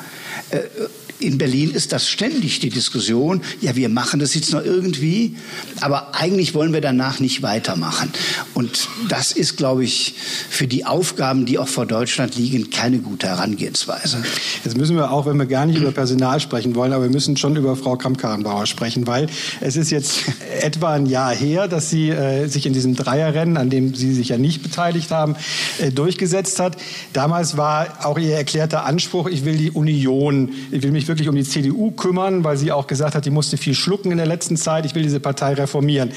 In 1.21 1.37
Berlin 1.37 1.71
ist 1.71 1.93
das 1.93 2.09
ständig 2.09 2.61
die 2.61 2.71
Diskussion, 2.71 3.43
ja, 3.61 3.77
wir 3.77 3.91
machen 3.91 4.21
das 4.21 4.35
jetzt 4.35 4.53
noch 4.53 4.65
irgendwie, 4.65 5.37
aber 5.81 6.15
eigentlich 6.15 6.55
wollen 6.55 6.73
wir 6.73 6.81
danach 6.81 7.21
nicht 7.21 7.43
weitermachen. 7.43 8.11
Und 8.55 8.89
das 9.09 9.33
ist, 9.33 9.59
glaube 9.59 9.85
ich, 9.85 10.15
für 10.49 10.67
die 10.67 10.87
Aufgaben, 10.87 11.45
die 11.45 11.59
auch 11.59 11.69
vor 11.69 11.85
Deutschland 11.85 12.37
liegen, 12.37 12.71
keine 12.71 13.01
gute 13.01 13.27
Herangehensweise. 13.27 14.23
Jetzt 14.65 14.79
müssen 14.79 14.97
wir 14.97 15.11
auch, 15.11 15.27
wenn 15.27 15.37
wir 15.37 15.45
gar 15.47 15.67
nicht 15.67 15.79
über 15.81 15.93
Personal 15.93 16.41
sprechen 16.41 16.75
wollen, 16.75 16.95
aber 16.95 17.05
wir 17.05 17.11
müssen 17.11 17.37
schon 17.37 17.55
über 17.57 17.77
Frau 17.77 17.97
Kramp-Karrenbauer 17.97 18.67
sprechen, 18.67 19.07
weil 19.07 19.29
es 19.61 19.77
ist 19.77 19.91
jetzt 19.91 20.21
etwa 20.63 20.95
ein 20.95 21.05
Jahr 21.05 21.35
her, 21.35 21.69
dass 21.69 21.91
sie 21.91 22.09
äh, 22.09 22.47
sich 22.47 22.65
in 22.65 22.73
diesem 22.73 22.97
Dreierrennen, 22.97 23.59
an 23.59 23.69
dem 23.69 23.95
sie 23.95 24.15
sich 24.15 24.31
ja 24.31 24.39
nicht 24.39 24.63
beteiligt 24.63 25.11
haben, 25.11 25.37
äh, 25.79 25.91
durchgesetzt 25.91 26.61
hat. 26.61 26.79
Damals 27.13 27.59
war 27.59 28.07
auch 28.07 28.19
ihr 28.19 28.35
erklärter 28.35 28.87
Anspruch, 28.87 29.29
ich 29.29 29.45
will 29.45 29.59
die 29.59 29.71
Union, 29.71 30.51
ich 30.71 30.83
will 30.83 30.93
mich 30.93 31.10
wirklich 31.11 31.29
um 31.29 31.35
die 31.35 31.45
CDU 31.45 31.91
kümmern, 31.91 32.45
weil 32.45 32.57
sie 32.57 32.73
auch 32.73 32.87
gesagt 32.87 33.15
hat, 33.15 33.27
die 33.27 33.31
musste 33.31 33.57
viel 33.57 33.75
schlucken 33.75 34.11
in 34.11 34.17
der 34.17 34.27
letzten 34.27 34.57
Zeit. 34.57 34.87
Ich 34.87 34.95
will 34.95 35.03
diese 35.03 35.21
Partei 35.21 35.53
reformieren. 35.53 36.13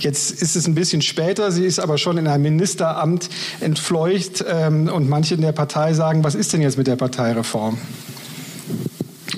Jetzt 0.00 0.42
ist 0.42 0.56
es 0.56 0.66
ein 0.66 0.74
bisschen 0.74 1.02
später. 1.02 1.52
Sie 1.52 1.64
ist 1.64 1.78
aber 1.78 1.98
schon 1.98 2.18
in 2.18 2.26
einem 2.26 2.42
Ministeramt 2.42 3.28
entfleucht. 3.60 4.44
Ähm, 4.48 4.88
und 4.88 5.08
manche 5.08 5.34
in 5.34 5.42
der 5.42 5.52
Partei 5.52 5.92
sagen, 5.92 6.24
was 6.24 6.34
ist 6.34 6.52
denn 6.52 6.62
jetzt 6.62 6.78
mit 6.78 6.86
der 6.86 6.96
Parteireform? 6.96 7.78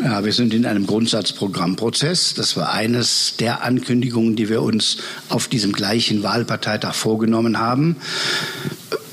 Ja, 0.02 0.24
wir 0.24 0.32
sind 0.32 0.54
in 0.54 0.64
einem 0.64 0.86
Grundsatzprogrammprozess. 0.86 2.32
Das 2.34 2.56
war 2.56 2.72
eines 2.72 3.34
der 3.38 3.62
Ankündigungen, 3.62 4.34
die 4.34 4.48
wir 4.48 4.62
uns 4.62 4.96
auf 5.28 5.48
diesem 5.48 5.72
gleichen 5.72 6.22
Wahlparteitag 6.22 6.94
vorgenommen 6.94 7.58
haben. 7.58 7.96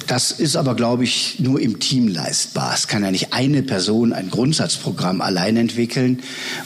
Das 0.07 0.31
ist 0.31 0.55
aber, 0.55 0.73
glaube 0.75 1.03
ich, 1.03 1.39
nur 1.39 1.59
im 1.59 1.79
Team 1.79 2.07
leistbar. 2.07 2.73
Es 2.73 2.87
kann 2.87 3.03
ja 3.03 3.11
nicht 3.11 3.33
eine 3.33 3.61
Person 3.61 4.13
ein 4.13 4.29
Grundsatzprogramm 4.29 5.19
allein 5.19 5.57
entwickeln. 5.57 6.21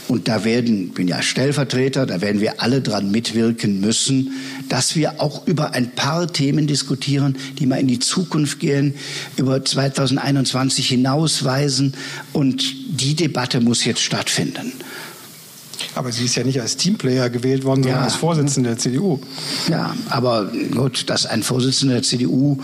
Und 0.08 0.28
da 0.28 0.44
werden, 0.44 0.88
ich 0.90 0.94
bin 0.94 1.08
ja 1.08 1.24
Stellvertreter, 1.24 2.06
da 2.06 2.22
werden 2.22 2.40
wir 2.40 2.62
alle 2.62 2.82
dran 2.82 3.10
mitwirken 3.10 3.82
müssen, 3.82 4.34
dass 4.70 4.96
wir 4.96 5.20
auch 5.20 5.48
über 5.48 5.74
ein 5.74 5.92
paar 5.92 6.32
Themen 6.32 6.68
diskutieren, 6.68 7.36
die 7.58 7.66
mal 7.66 7.80
in 7.80 7.88
die 7.88 8.00
Zukunft 8.00 8.60
gehen, 8.60 8.94
über 9.38 9.66
2021 9.66 10.88
hinausweisen. 10.88 11.96
Und 12.34 12.64
die 12.90 13.16
Debatte 13.16 13.60
muss 13.60 13.86
jetzt 13.86 14.02
stattfinden. 14.02 14.72
Aber 15.96 16.12
sie 16.12 16.26
ist 16.26 16.36
ja 16.36 16.44
nicht 16.44 16.62
als 16.62 16.78
Teamplayer 16.78 17.30
gewählt 17.30 17.64
worden, 17.64 17.84
sondern 17.84 18.02
ja. 18.02 18.06
als 18.06 18.16
Vorsitzende 18.16 18.70
der 18.70 18.78
CDU. 18.78 19.20
Ja, 19.70 19.96
aber 20.10 20.52
gut, 20.74 21.10
dass 21.10 21.26
ein 21.26 21.44
Vorsitzender 21.44 21.96
der 21.96 22.04
CDU 22.04 22.60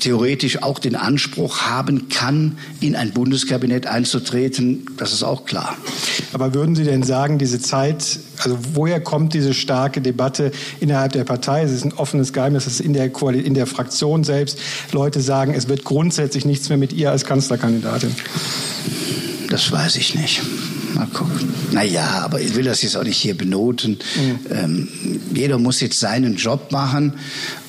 theoretisch 0.00 0.62
auch 0.62 0.78
den 0.78 0.96
Anspruch 0.96 1.62
haben 1.62 2.08
kann, 2.08 2.58
in 2.80 2.96
ein 2.96 3.12
Bundeskabinett 3.12 3.86
einzutreten, 3.86 4.86
das 4.96 5.12
ist 5.12 5.22
auch 5.22 5.44
klar. 5.44 5.76
Aber 6.32 6.54
würden 6.54 6.74
Sie 6.76 6.84
denn 6.84 7.02
sagen, 7.02 7.38
diese 7.38 7.60
Zeit, 7.60 8.18
also 8.38 8.58
woher 8.74 9.00
kommt 9.00 9.34
diese 9.34 9.54
starke 9.54 10.00
Debatte 10.00 10.52
innerhalb 10.80 11.12
der 11.12 11.24
Partei? 11.24 11.62
Es 11.62 11.72
ist 11.72 11.84
ein 11.84 11.92
offenes 11.94 12.32
Geheimnis, 12.32 12.64
dass 12.64 12.80
in 12.80 12.92
der, 12.92 13.10
in 13.32 13.54
der 13.54 13.66
Fraktion 13.66 14.24
selbst 14.24 14.58
Leute 14.92 15.20
sagen, 15.20 15.54
es 15.54 15.68
wird 15.68 15.84
grundsätzlich 15.84 16.44
nichts 16.44 16.68
mehr 16.68 16.78
mit 16.78 16.92
ihr 16.92 17.10
als 17.10 17.24
Kanzlerkandidatin. 17.24 18.14
Das 19.48 19.70
weiß 19.70 19.96
ich 19.96 20.14
nicht. 20.14 20.42
Mal 20.94 21.06
gucken. 21.06 21.52
Naja, 21.72 22.22
aber 22.24 22.40
ich 22.40 22.54
will 22.54 22.64
das 22.64 22.82
jetzt 22.82 22.96
auch 22.96 23.04
nicht 23.04 23.18
hier 23.18 23.36
benoten. 23.36 23.98
Mhm. 24.16 24.38
Ähm, 24.50 24.88
jeder 25.34 25.58
muss 25.58 25.80
jetzt 25.80 26.00
seinen 26.00 26.36
Job 26.36 26.72
machen 26.72 27.14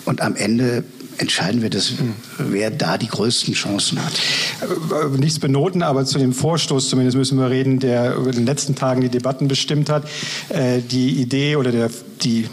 und 0.05 0.21
am 0.21 0.35
Ende 0.35 0.83
entscheiden 1.17 1.61
wir 1.61 1.69
das, 1.69 1.93
wer 2.37 2.71
da 2.71 2.97
die 2.97 3.07
größten 3.07 3.53
Chancen 3.53 4.03
hat. 4.03 4.13
Äh, 4.61 5.17
nichts 5.17 5.39
benoten, 5.39 5.81
aber 5.83 6.05
zu 6.05 6.19
dem 6.19 6.33
Vorstoß 6.33 6.89
zumindest 6.89 7.17
müssen 7.17 7.39
wir 7.39 7.49
reden, 7.49 7.79
der 7.79 8.15
über 8.15 8.31
den 8.31 8.45
letzten 8.45 8.75
Tagen 8.75 9.01
die 9.01 9.09
Debatten 9.09 9.47
bestimmt 9.47 9.89
hat. 9.89 10.07
Äh, 10.49 10.81
die 10.81 11.21
Idee 11.21 11.55
oder 11.55 11.71
der, 11.71 11.89
die, 12.21 12.47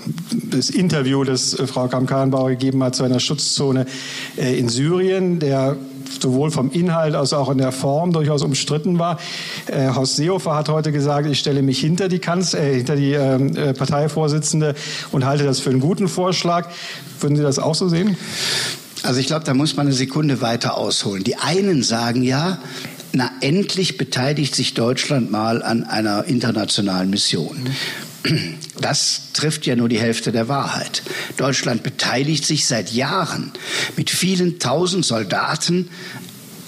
das 0.51 0.71
Interview, 0.71 1.25
das 1.25 1.57
Frau 1.67 1.89
Kramp-Karrenbauer 1.89 2.51
gegeben 2.51 2.83
hat 2.83 2.95
zu 2.95 3.05
einer 3.05 3.21
Schutzzone 3.21 3.87
äh, 4.37 4.59
in 4.59 4.69
Syrien, 4.69 5.39
der 5.39 5.77
sowohl 6.09 6.51
vom 6.51 6.71
Inhalt 6.71 7.15
als 7.15 7.33
auch 7.33 7.51
in 7.51 7.59
der 7.59 7.73
Form 7.73 8.13
durchaus 8.13 8.43
umstritten 8.43 8.99
war. 8.99 9.19
Äh, 9.67 9.89
Horst 9.95 10.17
Seehofer 10.17 10.55
hat 10.55 10.69
heute 10.69 10.93
gesagt, 10.93 11.27
ich 11.27 11.39
stelle 11.39 11.63
mich 11.63 11.81
hinter 11.81 12.09
die, 12.09 12.19
Kanz 12.19 12.55
äh, 12.55 12.77
hinter 12.77 12.97
die 12.97 13.13
ähm, 13.13 13.57
äh, 13.57 13.75
Parteivorsitzende 13.75 14.75
und 15.13 15.25
halte 15.25 15.45
das 15.45 15.61
für 15.61 15.71
einen 15.71 15.81
guten 15.81 16.09
Vorschlag. 16.09 16.69
Würden 17.21 17.37
Sie 17.37 17.43
das 17.43 17.59
auch 17.59 17.75
so 17.75 17.89
sehen? 17.89 18.17
Also 19.03 19.21
ich 19.21 19.27
glaube, 19.27 19.45
da 19.45 19.53
muss 19.53 19.77
man 19.77 19.87
eine 19.87 19.95
Sekunde 19.95 20.41
weiter 20.41 20.79
ausholen. 20.79 21.25
Die 21.25 21.37
einen 21.37 21.83
sagen 21.83 22.23
ja, 22.23 22.59
na 23.13 23.31
endlich 23.41 23.97
beteiligt 23.97 24.55
sich 24.55 24.75
Deutschland 24.75 25.31
mal 25.31 25.63
an 25.63 25.85
einer 25.85 26.25
internationalen 26.25 27.11
Mission. 27.11 27.69
Das 28.81 29.33
trifft 29.33 29.67
ja 29.67 29.77
nur 29.77 29.89
die 29.89 29.99
Hälfte 29.99 30.33
der 30.33 30.49
Wahrheit. 30.49 31.03
Deutschland 31.37 31.83
beteiligt 31.83 32.45
sich 32.45 32.67
seit 32.67 32.93
Jahren 32.93 33.53
mit 33.97 34.11
vielen 34.11 34.59
tausend 34.59 35.05
Soldaten 35.05 35.89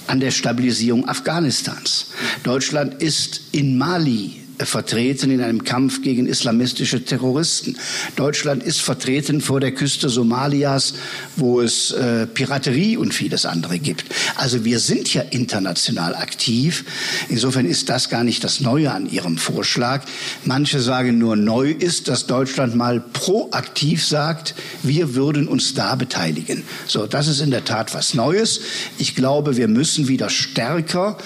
an 0.07 0.19
der 0.19 0.31
Stabilisierung 0.31 1.07
Afghanistans. 1.07 2.07
Deutschland 2.43 3.01
ist 3.01 3.41
in 3.51 3.77
Mali 3.77 4.46
vertreten 4.65 5.31
in 5.31 5.41
einem 5.41 5.63
Kampf 5.63 6.01
gegen 6.01 6.25
islamistische 6.25 7.03
Terroristen. 7.03 7.77
Deutschland 8.15 8.63
ist 8.63 8.81
vertreten 8.81 9.41
vor 9.41 9.59
der 9.59 9.71
Küste 9.71 10.09
Somalias, 10.09 10.93
wo 11.35 11.61
es 11.61 11.91
äh, 11.91 12.27
Piraterie 12.27 12.97
und 12.97 13.13
vieles 13.13 13.45
andere 13.45 13.79
gibt. 13.79 14.05
Also 14.35 14.65
wir 14.65 14.79
sind 14.79 15.13
ja 15.13 15.21
international 15.21 16.15
aktiv. 16.15 16.85
Insofern 17.29 17.65
ist 17.65 17.89
das 17.89 18.09
gar 18.09 18.23
nicht 18.23 18.43
das 18.43 18.59
Neue 18.61 18.91
an 18.91 19.09
Ihrem 19.09 19.37
Vorschlag. 19.37 20.03
Manche 20.45 20.79
sagen 20.79 21.17
nur 21.17 21.35
neu 21.35 21.71
ist, 21.71 22.07
dass 22.07 22.27
Deutschland 22.27 22.75
mal 22.75 22.99
proaktiv 22.99 24.05
sagt, 24.05 24.55
wir 24.83 25.15
würden 25.15 25.47
uns 25.47 25.73
da 25.73 25.95
beteiligen. 25.95 26.63
So, 26.87 27.05
das 27.05 27.27
ist 27.27 27.41
in 27.41 27.51
der 27.51 27.65
Tat 27.65 27.93
was 27.93 28.13
Neues. 28.13 28.61
Ich 28.97 29.15
glaube, 29.15 29.57
wir 29.57 29.67
müssen 29.67 30.07
wieder 30.07 30.29
stärker 30.29 31.17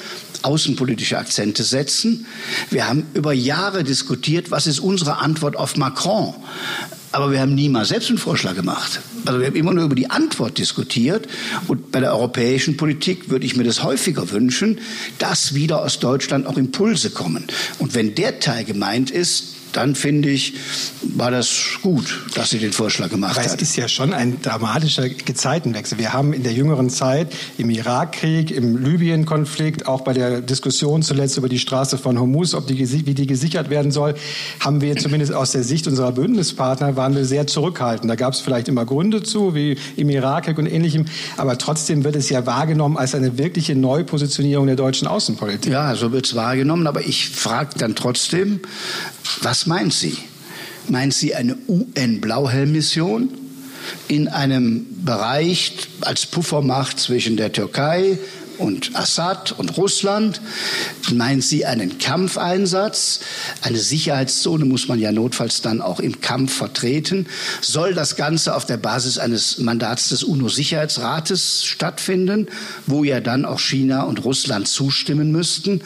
außenpolitische 0.43 1.17
Akzente 1.17 1.63
setzen. 1.63 2.25
Wir 2.69 2.87
haben 2.87 3.05
über 3.13 3.33
Jahre 3.33 3.83
diskutiert, 3.83 4.51
was 4.51 4.67
ist 4.67 4.79
unsere 4.79 5.17
Antwort 5.17 5.55
auf 5.55 5.77
Macron. 5.77 6.33
Aber 7.13 7.31
wir 7.31 7.41
haben 7.41 7.55
nie 7.55 7.67
mal 7.67 7.83
selbst 7.85 8.09
einen 8.09 8.17
Vorschlag 8.17 8.55
gemacht. 8.55 9.01
Also 9.25 9.39
wir 9.39 9.47
haben 9.47 9.55
immer 9.55 9.73
nur 9.73 9.83
über 9.83 9.95
die 9.95 10.09
Antwort 10.09 10.57
diskutiert. 10.57 11.27
Und 11.67 11.91
bei 11.91 11.99
der 11.99 12.13
europäischen 12.13 12.77
Politik 12.77 13.29
würde 13.29 13.45
ich 13.45 13.55
mir 13.55 13.65
das 13.65 13.83
häufiger 13.83 14.31
wünschen, 14.31 14.79
dass 15.19 15.53
wieder 15.53 15.81
aus 15.81 15.99
Deutschland 15.99 16.47
auch 16.47 16.57
Impulse 16.57 17.09
kommen. 17.09 17.47
Und 17.79 17.95
wenn 17.95 18.15
der 18.15 18.39
Teil 18.39 18.63
gemeint 18.63 19.11
ist, 19.11 19.55
dann 19.73 19.95
finde 19.95 20.29
ich, 20.29 20.53
war 21.15 21.31
das 21.31 21.49
gut, 21.81 22.21
dass 22.35 22.49
sie 22.49 22.59
den 22.59 22.73
Vorschlag 22.73 23.09
gemacht 23.09 23.37
hat. 23.37 23.45
Es 23.45 23.61
ist 23.61 23.75
ja 23.75 23.87
schon 23.87 24.13
ein 24.13 24.41
dramatischer 24.41 25.09
Gezeitenwechsel. 25.09 25.97
Wir 25.97 26.13
haben 26.13 26.33
in 26.33 26.43
der 26.43 26.53
jüngeren 26.53 26.89
Zeit 26.89 27.33
im 27.57 27.69
Irakkrieg, 27.69 28.51
im 28.51 28.77
Libyen-Konflikt, 28.83 29.87
auch 29.87 30.01
bei 30.01 30.13
der 30.13 30.41
Diskussion 30.41 31.03
zuletzt 31.03 31.37
über 31.37 31.49
die 31.49 31.59
Straße 31.59 31.97
von 31.97 32.19
Hormuz, 32.19 32.53
ob 32.53 32.67
die, 32.67 33.05
wie 33.05 33.13
die 33.13 33.27
gesichert 33.27 33.69
werden 33.69 33.91
soll, 33.91 34.15
haben 34.59 34.81
wir 34.81 34.95
zumindest 34.95 35.33
aus 35.33 35.51
der 35.51 35.63
Sicht 35.63 35.87
unserer 35.87 36.11
Bündnispartner 36.11 36.95
waren 36.95 37.15
wir 37.15 37.25
sehr 37.25 37.47
zurückhaltend. 37.47 38.09
Da 38.09 38.15
gab 38.15 38.33
es 38.33 38.39
vielleicht 38.39 38.67
immer 38.67 38.85
Gründe 38.85 39.23
zu, 39.23 39.55
wie 39.55 39.77
im 39.95 40.09
Irakkrieg 40.09 40.57
und 40.57 40.67
ähnlichem. 40.67 41.05
Aber 41.37 41.57
trotzdem 41.57 42.03
wird 42.03 42.15
es 42.15 42.29
ja 42.29 42.45
wahrgenommen 42.45 42.97
als 42.97 43.15
eine 43.15 43.37
wirkliche 43.37 43.75
Neupositionierung 43.75 44.67
der 44.67 44.75
deutschen 44.75 45.07
Außenpolitik. 45.07 45.71
Ja, 45.71 45.95
so 45.95 46.11
wird 46.11 46.25
es 46.25 46.35
wahrgenommen. 46.35 46.87
Aber 46.87 47.01
ich 47.01 47.29
frage 47.29 47.77
dann 47.77 47.95
trotzdem, 47.95 48.59
was 49.41 49.65
meint 49.65 49.93
sie? 49.93 50.17
Meint 50.87 51.13
sie 51.13 51.35
eine 51.35 51.57
UN-Blauhelm-Mission 51.67 53.29
in 54.07 54.27
einem 54.27 54.85
Bereich 55.05 55.73
als 56.01 56.25
Puffermacht 56.25 56.99
zwischen 56.99 57.37
der 57.37 57.51
Türkei 57.51 58.17
und 58.61 58.95
Assad 58.95 59.53
und 59.57 59.75
Russland? 59.77 60.39
Meint 61.11 61.43
sie 61.43 61.65
einen 61.65 61.97
Kampfeinsatz? 61.97 63.19
Eine 63.61 63.79
Sicherheitszone 63.79 64.65
muss 64.65 64.87
man 64.87 64.99
ja 64.99 65.11
notfalls 65.11 65.61
dann 65.61 65.81
auch 65.81 65.99
im 65.99 66.21
Kampf 66.21 66.53
vertreten. 66.53 67.27
Soll 67.61 67.93
das 67.93 68.15
Ganze 68.15 68.55
auf 68.55 68.65
der 68.65 68.77
Basis 68.77 69.17
eines 69.17 69.57
Mandats 69.57 70.09
des 70.09 70.23
UNO-Sicherheitsrates 70.23 71.65
stattfinden, 71.65 72.47
wo 72.85 73.03
ja 73.03 73.19
dann 73.19 73.45
auch 73.45 73.59
China 73.59 74.03
und 74.03 74.23
Russland 74.23 74.67
zustimmen 74.67 75.31
müssten? 75.31 75.81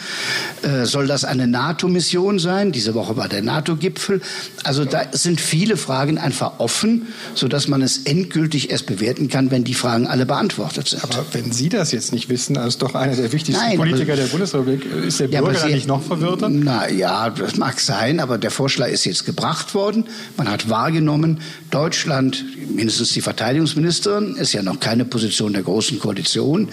Äh, 0.62 0.86
soll 0.86 1.08
das 1.08 1.24
eine 1.24 1.48
NATO-Mission 1.48 2.40
sein? 2.40 2.72
Diese 2.72 2.94
Woche 2.94 3.18
war 3.18 3.30
der 3.30 3.42
NATO-Gipfel. 3.42 4.22
Also 4.64 4.86
da 4.86 5.04
sind 5.12 5.40
viele 5.40 5.78
Fragen 5.78 6.18
einfach 6.18 6.60
offen, 6.60 7.08
sodass 7.34 7.68
man 7.68 7.82
es 7.82 8.00
endgültig 8.00 8.70
erst 8.70 8.86
bewerten 8.86 9.30
kann, 9.30 9.52
wenn 9.52 9.64
die 9.64 9.74
Fragen 9.74 10.08
alle 10.08 10.26
beantwortet 10.26 10.90
sind. 10.90 11.04
Aber 11.04 11.26
wenn 11.32 11.52
Sie 11.52 11.70
das 11.70 11.92
jetzt 11.92 12.12
nicht 12.12 12.30
wissen, 12.30 12.58
als 12.66 12.78
doch 12.78 12.96
einer 12.96 13.16
der 13.16 13.32
wichtigsten 13.32 13.64
Nein, 13.64 13.78
Politiker 13.78 14.16
der 14.16 14.26
Bundesrepublik, 14.26 14.86
ist 14.86 15.20
der 15.20 15.28
Bürger 15.28 15.54
ja, 15.54 15.60
da 15.60 15.68
nicht 15.68 15.88
noch 15.88 16.02
verwirrter? 16.02 16.50
Na 16.50 16.90
ja, 16.90 17.30
das 17.30 17.58
mag 17.58 17.80
sein, 17.80 18.20
aber 18.20 18.38
der 18.38 18.52
Vorschlag 18.52 18.88
ist 18.88 19.06
jetzt 19.06 19.26
gebracht 19.26 19.74
worden. 19.76 20.06
Man 20.36 20.50
hat 20.50 20.70
wahrgenommen, 20.70 21.40
Deutschland, 21.70 22.44
mindestens 22.70 23.14
die 23.14 23.22
Verteidigungsministerin, 23.22 24.36
ist 24.36 24.54
ja 24.54 24.62
noch 24.62 24.80
keine 24.80 25.06
Position 25.06 25.54
der 25.54 25.64
Großen 25.64 26.00
Koalition, 26.00 26.70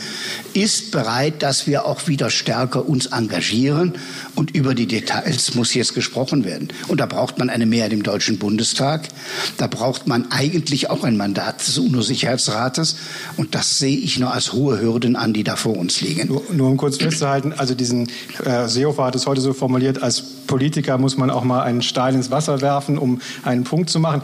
ist 0.54 0.90
bereit, 0.90 1.42
dass 1.42 1.66
wir 1.66 1.87
auch 1.87 2.08
wieder 2.08 2.30
stärker 2.30 2.88
uns 2.88 3.06
engagieren. 3.06 3.94
Und 4.34 4.54
über 4.54 4.75
die 4.75 4.87
Details 4.87 5.54
muss 5.54 5.75
jetzt 5.75 5.94
gesprochen 5.94 6.44
werden. 6.44 6.68
Und 6.88 7.00
da 7.00 7.06
braucht 7.06 7.38
man 7.38 7.50
eine 7.50 7.66
Mehrheit 7.66 7.92
im 7.92 8.02
Deutschen 8.02 8.38
Bundestag. 8.38 9.08
Da 9.56 9.66
braucht 9.66 10.06
man 10.06 10.30
eigentlich 10.30 10.90
auch 10.90 11.04
ein 11.04 11.16
Mandat 11.16 11.66
des 11.66 11.78
UNO-Sicherheitsrates. 11.78 12.96
Und 13.37 13.54
das 13.54 13.78
sehe 13.78 13.96
ich 13.96 14.18
nur 14.18 14.32
als 14.32 14.52
hohe 14.52 14.80
Hürden 14.80 15.16
an, 15.16 15.32
die 15.32 15.44
da 15.44 15.56
vor 15.56 15.76
uns 15.76 16.00
liegen. 16.00 16.28
Nur, 16.28 16.42
nur 16.52 16.68
um 16.68 16.76
kurz 16.76 16.96
festzuhalten, 16.96 17.52
also 17.56 17.75
diesen 17.75 18.08
äh, 18.44 18.68
Seehofer 18.68 19.04
hat 19.04 19.14
es 19.14 19.26
heute 19.26 19.40
so 19.40 19.52
formuliert, 19.52 20.02
als 20.02 20.25
Politiker 20.46 20.99
muss 20.99 21.16
man 21.16 21.30
auch 21.30 21.44
mal 21.44 21.62
einen 21.62 21.82
Stein 21.82 22.14
ins 22.14 22.30
Wasser 22.30 22.61
werfen, 22.61 22.99
um 22.99 23.20
einen 23.42 23.64
Punkt 23.64 23.90
zu 23.90 24.00
machen. 24.00 24.22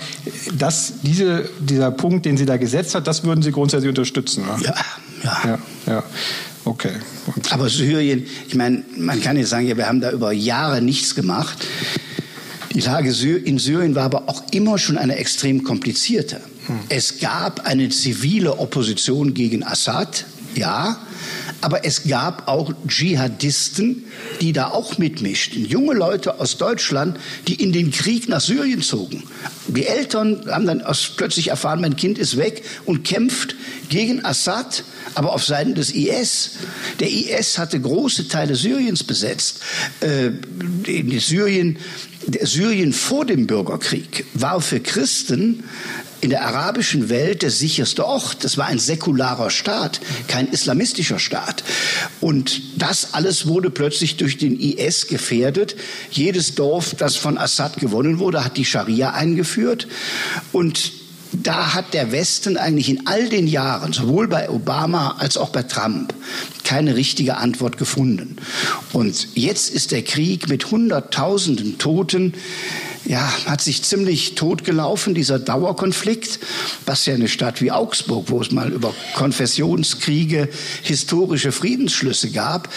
Das, 0.56 0.94
diese, 1.02 1.48
dieser 1.60 1.90
Punkt, 1.90 2.26
den 2.26 2.36
sie 2.36 2.46
da 2.46 2.56
gesetzt 2.56 2.94
hat, 2.94 3.06
das 3.06 3.24
würden 3.24 3.42
Sie 3.42 3.52
grundsätzlich 3.52 3.88
unterstützen. 3.88 4.44
Oder? 4.44 4.58
Ja, 4.60 4.74
ja. 5.24 5.38
ja, 5.44 5.58
ja. 5.86 6.02
Okay. 6.64 6.92
Und 7.34 7.52
Aber 7.52 7.68
Syrien, 7.68 8.26
ich 8.46 8.54
meine, 8.54 8.82
man 8.96 9.22
kann 9.22 9.36
jetzt 9.36 9.50
sagen, 9.50 9.66
ja, 9.66 9.76
wir 9.76 9.88
haben 9.88 10.00
da 10.00 10.10
über 10.10 10.32
Jahre 10.32 10.82
nichts 10.82 11.14
gemacht. 11.14 11.66
Die 12.74 12.80
Lage 12.80 13.08
in 13.08 13.58
Syrien 13.58 13.94
war 13.94 14.04
aber 14.04 14.28
auch 14.28 14.42
immer 14.52 14.78
schon 14.78 14.98
eine 14.98 15.16
extrem 15.16 15.64
komplizierte. 15.64 16.40
Hm. 16.66 16.80
Es 16.90 17.18
gab 17.20 17.66
eine 17.66 17.88
zivile 17.88 18.58
Opposition 18.58 19.32
gegen 19.32 19.64
Assad, 19.64 20.26
ja, 20.54 20.98
aber 21.60 21.84
es 21.84 22.04
gab 22.04 22.46
auch 22.46 22.72
Dschihadisten, 22.86 24.04
die 24.40 24.52
da 24.52 24.68
auch 24.68 24.98
mitmischten. 24.98 25.64
Junge 25.64 25.94
Leute 25.94 26.38
aus 26.40 26.56
Deutschland, 26.56 27.18
die 27.48 27.54
in 27.54 27.72
den 27.72 27.90
Krieg 27.90 28.28
nach 28.28 28.40
Syrien 28.40 28.82
zogen. 28.82 29.24
Die 29.66 29.86
Eltern 29.86 30.44
haben 30.50 30.66
dann 30.66 30.82
plötzlich 31.16 31.48
erfahren, 31.48 31.80
mein 31.80 31.96
Kind 31.96 32.18
ist 32.18 32.36
weg 32.36 32.62
und 32.84 33.04
kämpft 33.04 33.56
gegen 33.88 34.24
Assad, 34.24 34.84
aber 35.14 35.32
auf 35.32 35.44
Seiten 35.44 35.74
des 35.74 35.90
IS. 35.90 36.50
Der 37.00 37.10
IS 37.10 37.58
hatte 37.58 37.80
große 37.80 38.28
Teile 38.28 38.54
Syriens 38.54 39.02
besetzt. 39.02 39.60
Äh, 40.00 40.30
in 40.86 41.18
Syrien, 41.18 41.78
Syrien 42.42 42.92
vor 42.92 43.24
dem 43.24 43.46
Bürgerkrieg 43.46 44.26
war 44.34 44.60
für 44.60 44.80
Christen 44.80 45.64
in 46.20 46.30
der 46.30 46.44
arabischen 46.44 47.08
Welt 47.08 47.42
der 47.42 47.50
sicherste 47.50 48.06
Ort. 48.06 48.44
Das 48.44 48.58
war 48.58 48.66
ein 48.66 48.78
säkularer 48.78 49.50
Staat, 49.50 50.00
kein 50.26 50.48
islamistischer 50.48 51.18
Staat. 51.18 51.62
Und 52.20 52.80
das 52.80 53.14
alles 53.14 53.46
wurde 53.46 53.70
plötzlich 53.70 54.16
durch 54.16 54.38
den 54.38 54.58
IS 54.58 55.06
gefährdet. 55.06 55.76
Jedes 56.10 56.54
Dorf, 56.54 56.94
das 56.96 57.16
von 57.16 57.38
Assad 57.38 57.76
gewonnen 57.76 58.18
wurde, 58.18 58.44
hat 58.44 58.56
die 58.56 58.64
Scharia 58.64 59.12
eingeführt. 59.12 59.86
Und 60.52 60.92
da 61.32 61.74
hat 61.74 61.94
der 61.94 62.10
Westen 62.10 62.56
eigentlich 62.56 62.88
in 62.88 63.06
all 63.06 63.28
den 63.28 63.46
Jahren, 63.46 63.92
sowohl 63.92 64.28
bei 64.28 64.48
Obama 64.48 65.16
als 65.18 65.36
auch 65.36 65.50
bei 65.50 65.62
Trump, 65.62 66.14
keine 66.64 66.96
richtige 66.96 67.36
Antwort 67.36 67.76
gefunden. 67.76 68.36
Und 68.92 69.28
jetzt 69.34 69.70
ist 69.70 69.92
der 69.92 70.02
Krieg 70.02 70.48
mit 70.48 70.70
Hunderttausenden 70.70 71.78
Toten 71.78 72.34
ja, 73.04 73.32
hat 73.46 73.60
sich 73.60 73.82
ziemlich 73.82 74.34
totgelaufen, 74.34 75.14
dieser 75.14 75.38
Dauerkonflikt, 75.38 76.40
was 76.86 77.06
ja 77.06 77.14
eine 77.14 77.28
Stadt 77.28 77.60
wie 77.62 77.70
Augsburg, 77.72 78.30
wo 78.30 78.40
es 78.40 78.50
mal 78.50 78.70
über 78.72 78.94
Konfessionskriege 79.14 80.48
historische 80.82 81.52
Friedensschlüsse 81.52 82.30
gab. 82.30 82.68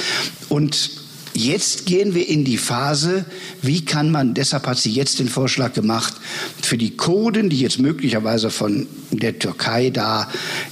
Und 0.50 1.01
Jetzt 1.34 1.86
gehen 1.86 2.14
wir 2.14 2.28
in 2.28 2.44
die 2.44 2.58
Phase, 2.58 3.26
wie 3.62 3.86
kann 3.86 4.12
man, 4.12 4.34
deshalb 4.34 4.68
hat 4.68 4.78
sie 4.78 4.92
jetzt 4.92 5.20
den 5.20 5.30
Vorschlag 5.30 5.74
gemacht, 5.74 6.14
für 6.62 6.78
die 6.78 6.98
Kurden, 6.98 7.50
die 7.50 7.60
jetzt 7.60 7.80
möglicherweise 7.80 8.50
von 8.50 8.88
der 9.12 9.40
Türkei 9.40 9.90
da 9.90 10.30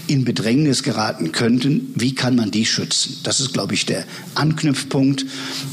in 0.08 0.26
Bedrängnis 0.26 0.84
geraten 0.84 1.32
könnten, 1.32 1.94
wie 1.96 2.16
kann 2.16 2.36
man 2.36 2.52
die 2.52 2.66
schützen? 2.66 3.18
Das 3.24 3.40
ist, 3.40 3.54
glaube 3.54 3.74
ich, 3.74 3.86
der 3.86 4.06
Anknüpfpunkt. 4.36 5.26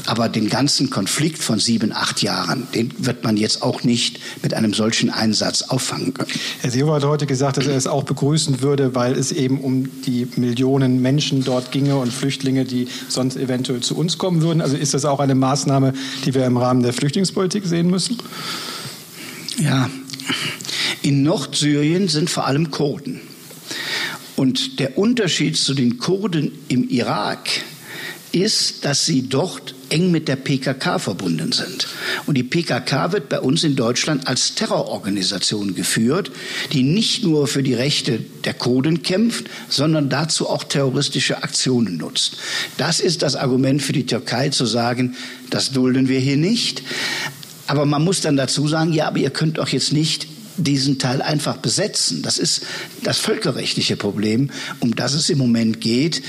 Aber 0.05 0.29
den 0.29 0.49
ganzen 0.49 0.89
Konflikt 0.89 1.39
von 1.39 1.59
sieben, 1.59 1.91
acht 1.91 2.21
Jahren, 2.21 2.67
den 2.73 2.93
wird 2.97 3.23
man 3.23 3.37
jetzt 3.37 3.61
auch 3.63 3.83
nicht 3.83 4.19
mit 4.43 4.53
einem 4.53 4.73
solchen 4.73 5.09
Einsatz 5.09 5.63
auffangen 5.63 6.13
können. 6.13 6.29
Herr 6.61 6.71
Seehofer 6.71 6.95
hat 6.95 7.03
heute 7.05 7.25
gesagt, 7.25 7.57
dass 7.57 7.67
er 7.67 7.75
es 7.75 7.87
auch 7.87 8.03
begrüßen 8.03 8.61
würde, 8.61 8.95
weil 8.95 9.13
es 9.13 9.31
eben 9.31 9.61
um 9.61 9.89
die 10.03 10.27
Millionen 10.35 11.01
Menschen 11.01 11.43
dort 11.43 11.71
ginge 11.71 11.97
und 11.97 12.13
Flüchtlinge, 12.13 12.65
die 12.65 12.87
sonst 13.07 13.37
eventuell 13.37 13.81
zu 13.81 13.97
uns 13.97 14.17
kommen 14.17 14.41
würden. 14.41 14.61
Also 14.61 14.76
ist 14.77 14.93
das 14.93 15.05
auch 15.05 15.19
eine 15.19 15.35
Maßnahme, 15.35 15.93
die 16.25 16.33
wir 16.33 16.45
im 16.45 16.57
Rahmen 16.57 16.83
der 16.83 16.93
Flüchtlingspolitik 16.93 17.65
sehen 17.65 17.89
müssen? 17.89 18.17
Ja, 19.59 19.89
in 21.01 21.23
Nordsyrien 21.23 22.07
sind 22.07 22.29
vor 22.29 22.45
allem 22.45 22.71
Kurden. 22.71 23.21
Und 24.35 24.79
der 24.79 24.97
Unterschied 24.97 25.57
zu 25.57 25.73
den 25.73 25.97
Kurden 25.97 26.51
im 26.67 26.87
Irak 26.89 27.49
ist, 28.31 28.85
dass 28.85 29.05
sie 29.05 29.27
dort 29.27 29.73
eng 29.89 30.11
mit 30.11 30.27
der 30.27 30.35
PKK 30.35 30.99
verbunden 30.99 31.51
sind. 31.51 31.87
Und 32.25 32.35
die 32.35 32.43
PKK 32.43 33.11
wird 33.11 33.29
bei 33.29 33.39
uns 33.39 33.63
in 33.63 33.75
Deutschland 33.75 34.27
als 34.27 34.55
Terrororganisation 34.55 35.75
geführt, 35.75 36.31
die 36.73 36.83
nicht 36.83 37.23
nur 37.23 37.47
für 37.47 37.63
die 37.63 37.73
Rechte 37.73 38.19
der 38.45 38.53
Kurden 38.53 39.03
kämpft, 39.03 39.45
sondern 39.69 40.09
dazu 40.09 40.49
auch 40.49 40.63
terroristische 40.63 41.43
Aktionen 41.43 41.97
nutzt. 41.97 42.37
Das 42.77 42.99
ist 42.99 43.21
das 43.21 43.35
Argument 43.35 43.81
für 43.81 43.93
die 43.93 44.05
Türkei 44.05 44.49
zu 44.49 44.65
sagen, 44.65 45.15
das 45.49 45.71
dulden 45.71 46.07
wir 46.07 46.19
hier 46.19 46.37
nicht. 46.37 46.83
Aber 47.67 47.85
man 47.85 48.03
muss 48.03 48.21
dann 48.21 48.37
dazu 48.37 48.67
sagen, 48.67 48.93
ja, 48.93 49.07
aber 49.07 49.17
ihr 49.17 49.29
könnt 49.29 49.57
doch 49.57 49.69
jetzt 49.69 49.91
nicht 49.91 50.27
diesen 50.57 50.99
Teil 50.99 51.21
einfach 51.21 51.57
besetzen. 51.57 52.23
Das 52.23 52.37
ist 52.37 52.63
das 53.03 53.19
völkerrechtliche 53.19 53.95
Problem, 53.95 54.49
um 54.79 54.95
das 54.95 55.13
es 55.13 55.29
im 55.29 55.37
Moment 55.37 55.81
geht. 55.81 56.23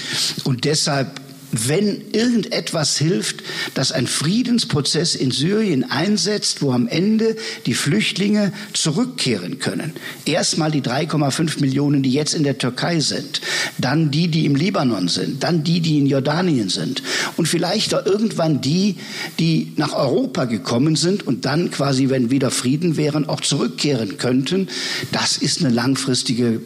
Und 0.44 0.64
deshalb 0.64 1.20
wenn 1.52 2.12
irgendetwas 2.12 2.98
hilft, 2.98 3.42
dass 3.74 3.92
ein 3.92 4.06
Friedensprozess 4.06 5.14
in 5.14 5.30
Syrien 5.30 5.90
einsetzt, 5.90 6.62
wo 6.62 6.72
am 6.72 6.88
Ende 6.88 7.36
die 7.66 7.74
Flüchtlinge 7.74 8.52
zurückkehren 8.72 9.58
können. 9.58 9.92
Erstmal 10.24 10.70
die 10.70 10.82
3,5 10.82 11.60
Millionen, 11.60 12.02
die 12.02 12.12
jetzt 12.12 12.34
in 12.34 12.42
der 12.42 12.58
Türkei 12.58 13.00
sind, 13.00 13.40
dann 13.78 14.10
die, 14.10 14.28
die 14.28 14.44
im 14.44 14.56
Libanon 14.56 15.08
sind, 15.08 15.42
dann 15.42 15.64
die, 15.64 15.80
die 15.80 15.98
in 15.98 16.06
Jordanien 16.06 16.68
sind 16.68 17.02
und 17.36 17.46
vielleicht 17.46 17.94
auch 17.94 18.04
irgendwann 18.04 18.60
die, 18.60 18.96
die 19.38 19.72
nach 19.76 19.94
Europa 19.94 20.44
gekommen 20.44 20.96
sind 20.96 21.26
und 21.26 21.44
dann 21.44 21.70
quasi, 21.70 22.08
wenn 22.10 22.30
wieder 22.30 22.50
Frieden 22.50 22.96
wären, 22.96 23.28
auch 23.28 23.40
zurückkehren 23.40 24.18
könnten. 24.18 24.68
Das 25.12 25.36
ist 25.36 25.60
eine 25.60 25.74
langfristige 25.74 26.60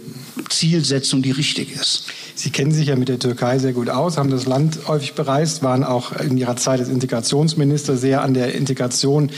Zielsetzung, 0.48 1.22
die 1.22 1.30
richtig 1.30 1.72
ist. 1.72 2.04
Sie 2.34 2.50
kennen 2.50 2.72
sich 2.72 2.88
ja 2.88 2.96
mit 2.96 3.08
der 3.08 3.18
Türkei 3.18 3.58
sehr 3.58 3.72
gut 3.72 3.90
aus, 3.90 4.16
haben 4.16 4.30
das 4.30 4.46
Land 4.46 4.80
häufig 4.86 5.14
bereist, 5.14 5.62
waren 5.62 5.84
auch 5.84 6.12
in 6.12 6.36
Ihrer 6.36 6.56
Zeit 6.56 6.80
als 6.80 6.88
Integrationsminister 6.88 7.96
sehr 7.96 8.22
an 8.22 8.34
der 8.34 8.54
Integration 8.54 9.30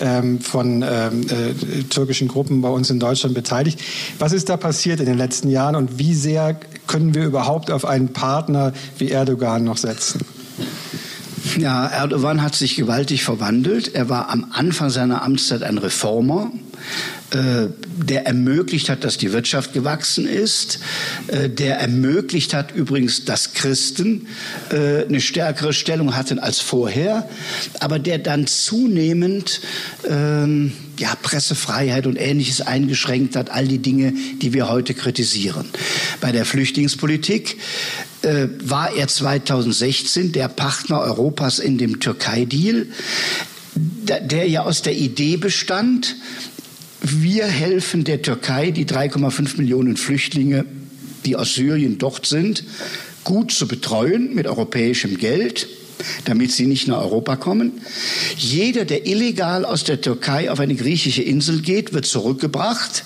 ähm, 0.00 0.40
von 0.40 0.82
ähm, 0.82 1.22
äh, 1.22 1.82
türkischen 1.84 2.28
Gruppen 2.28 2.62
bei 2.62 2.68
uns 2.68 2.90
in 2.90 3.00
Deutschland 3.00 3.34
beteiligt. 3.34 3.80
Was 4.18 4.32
ist 4.32 4.48
da 4.48 4.56
passiert 4.56 5.00
in 5.00 5.06
den 5.06 5.18
letzten 5.18 5.48
Jahren 5.48 5.76
und 5.76 5.98
wie 5.98 6.14
sehr 6.14 6.58
können 6.86 7.14
wir 7.14 7.24
überhaupt 7.24 7.70
auf 7.70 7.84
einen 7.84 8.12
Partner 8.12 8.72
wie 8.98 9.10
Erdogan 9.10 9.64
noch 9.64 9.76
setzen? 9.76 10.20
Ja, 11.58 11.86
Erdogan 11.86 12.42
hat 12.42 12.54
sich 12.54 12.76
gewaltig 12.76 13.24
verwandelt. 13.24 13.94
Er 13.94 14.08
war 14.08 14.30
am 14.30 14.46
Anfang 14.52 14.90
seiner 14.90 15.22
Amtszeit 15.22 15.62
ein 15.62 15.78
Reformer. 15.78 16.50
Der 17.96 18.26
ermöglicht 18.26 18.88
hat, 18.88 19.04
dass 19.04 19.16
die 19.16 19.32
Wirtschaft 19.32 19.72
gewachsen 19.72 20.26
ist, 20.26 20.80
äh, 21.28 21.48
der 21.48 21.78
ermöglicht 21.78 22.52
hat 22.52 22.74
übrigens, 22.74 23.24
dass 23.24 23.54
Christen 23.54 24.26
äh, 24.70 25.04
eine 25.04 25.20
stärkere 25.20 25.72
Stellung 25.72 26.14
hatten 26.14 26.38
als 26.38 26.60
vorher, 26.60 27.28
aber 27.80 27.98
der 27.98 28.18
dann 28.18 28.46
zunehmend 28.46 29.60
ähm, 30.08 30.72
ja, 30.98 31.14
Pressefreiheit 31.22 32.06
und 32.06 32.16
Ähnliches 32.16 32.60
eingeschränkt 32.60 33.36
hat, 33.36 33.50
all 33.50 33.66
die 33.66 33.78
Dinge, 33.78 34.12
die 34.40 34.52
wir 34.52 34.68
heute 34.68 34.94
kritisieren. 34.94 35.66
Bei 36.20 36.32
der 36.32 36.44
Flüchtlingspolitik 36.44 37.58
äh, 38.22 38.48
war 38.60 38.94
er 38.94 39.08
2016 39.08 40.32
der 40.32 40.48
Partner 40.48 41.00
Europas 41.00 41.58
in 41.58 41.78
dem 41.78 42.00
Türkei-Deal, 42.00 42.86
der 43.74 44.48
ja 44.48 44.62
aus 44.62 44.82
der 44.82 44.94
Idee 44.94 45.36
bestand, 45.36 46.16
wir 47.00 47.46
helfen 47.46 48.04
der 48.04 48.22
Türkei, 48.22 48.70
die 48.70 48.86
3,5 48.86 49.58
Millionen 49.58 49.96
Flüchtlinge, 49.96 50.64
die 51.24 51.36
aus 51.36 51.54
Syrien 51.54 51.98
dort 51.98 52.26
sind, 52.26 52.64
gut 53.24 53.52
zu 53.52 53.66
betreuen 53.66 54.34
mit 54.34 54.46
europäischem 54.46 55.18
Geld, 55.18 55.68
damit 56.24 56.52
sie 56.52 56.66
nicht 56.66 56.88
nach 56.88 56.98
Europa 56.98 57.36
kommen. 57.36 57.72
Jeder, 58.36 58.84
der 58.84 59.06
illegal 59.06 59.64
aus 59.64 59.84
der 59.84 60.00
Türkei 60.00 60.50
auf 60.50 60.60
eine 60.60 60.74
griechische 60.74 61.22
Insel 61.22 61.62
geht, 61.62 61.92
wird 61.92 62.06
zurückgebracht 62.06 63.04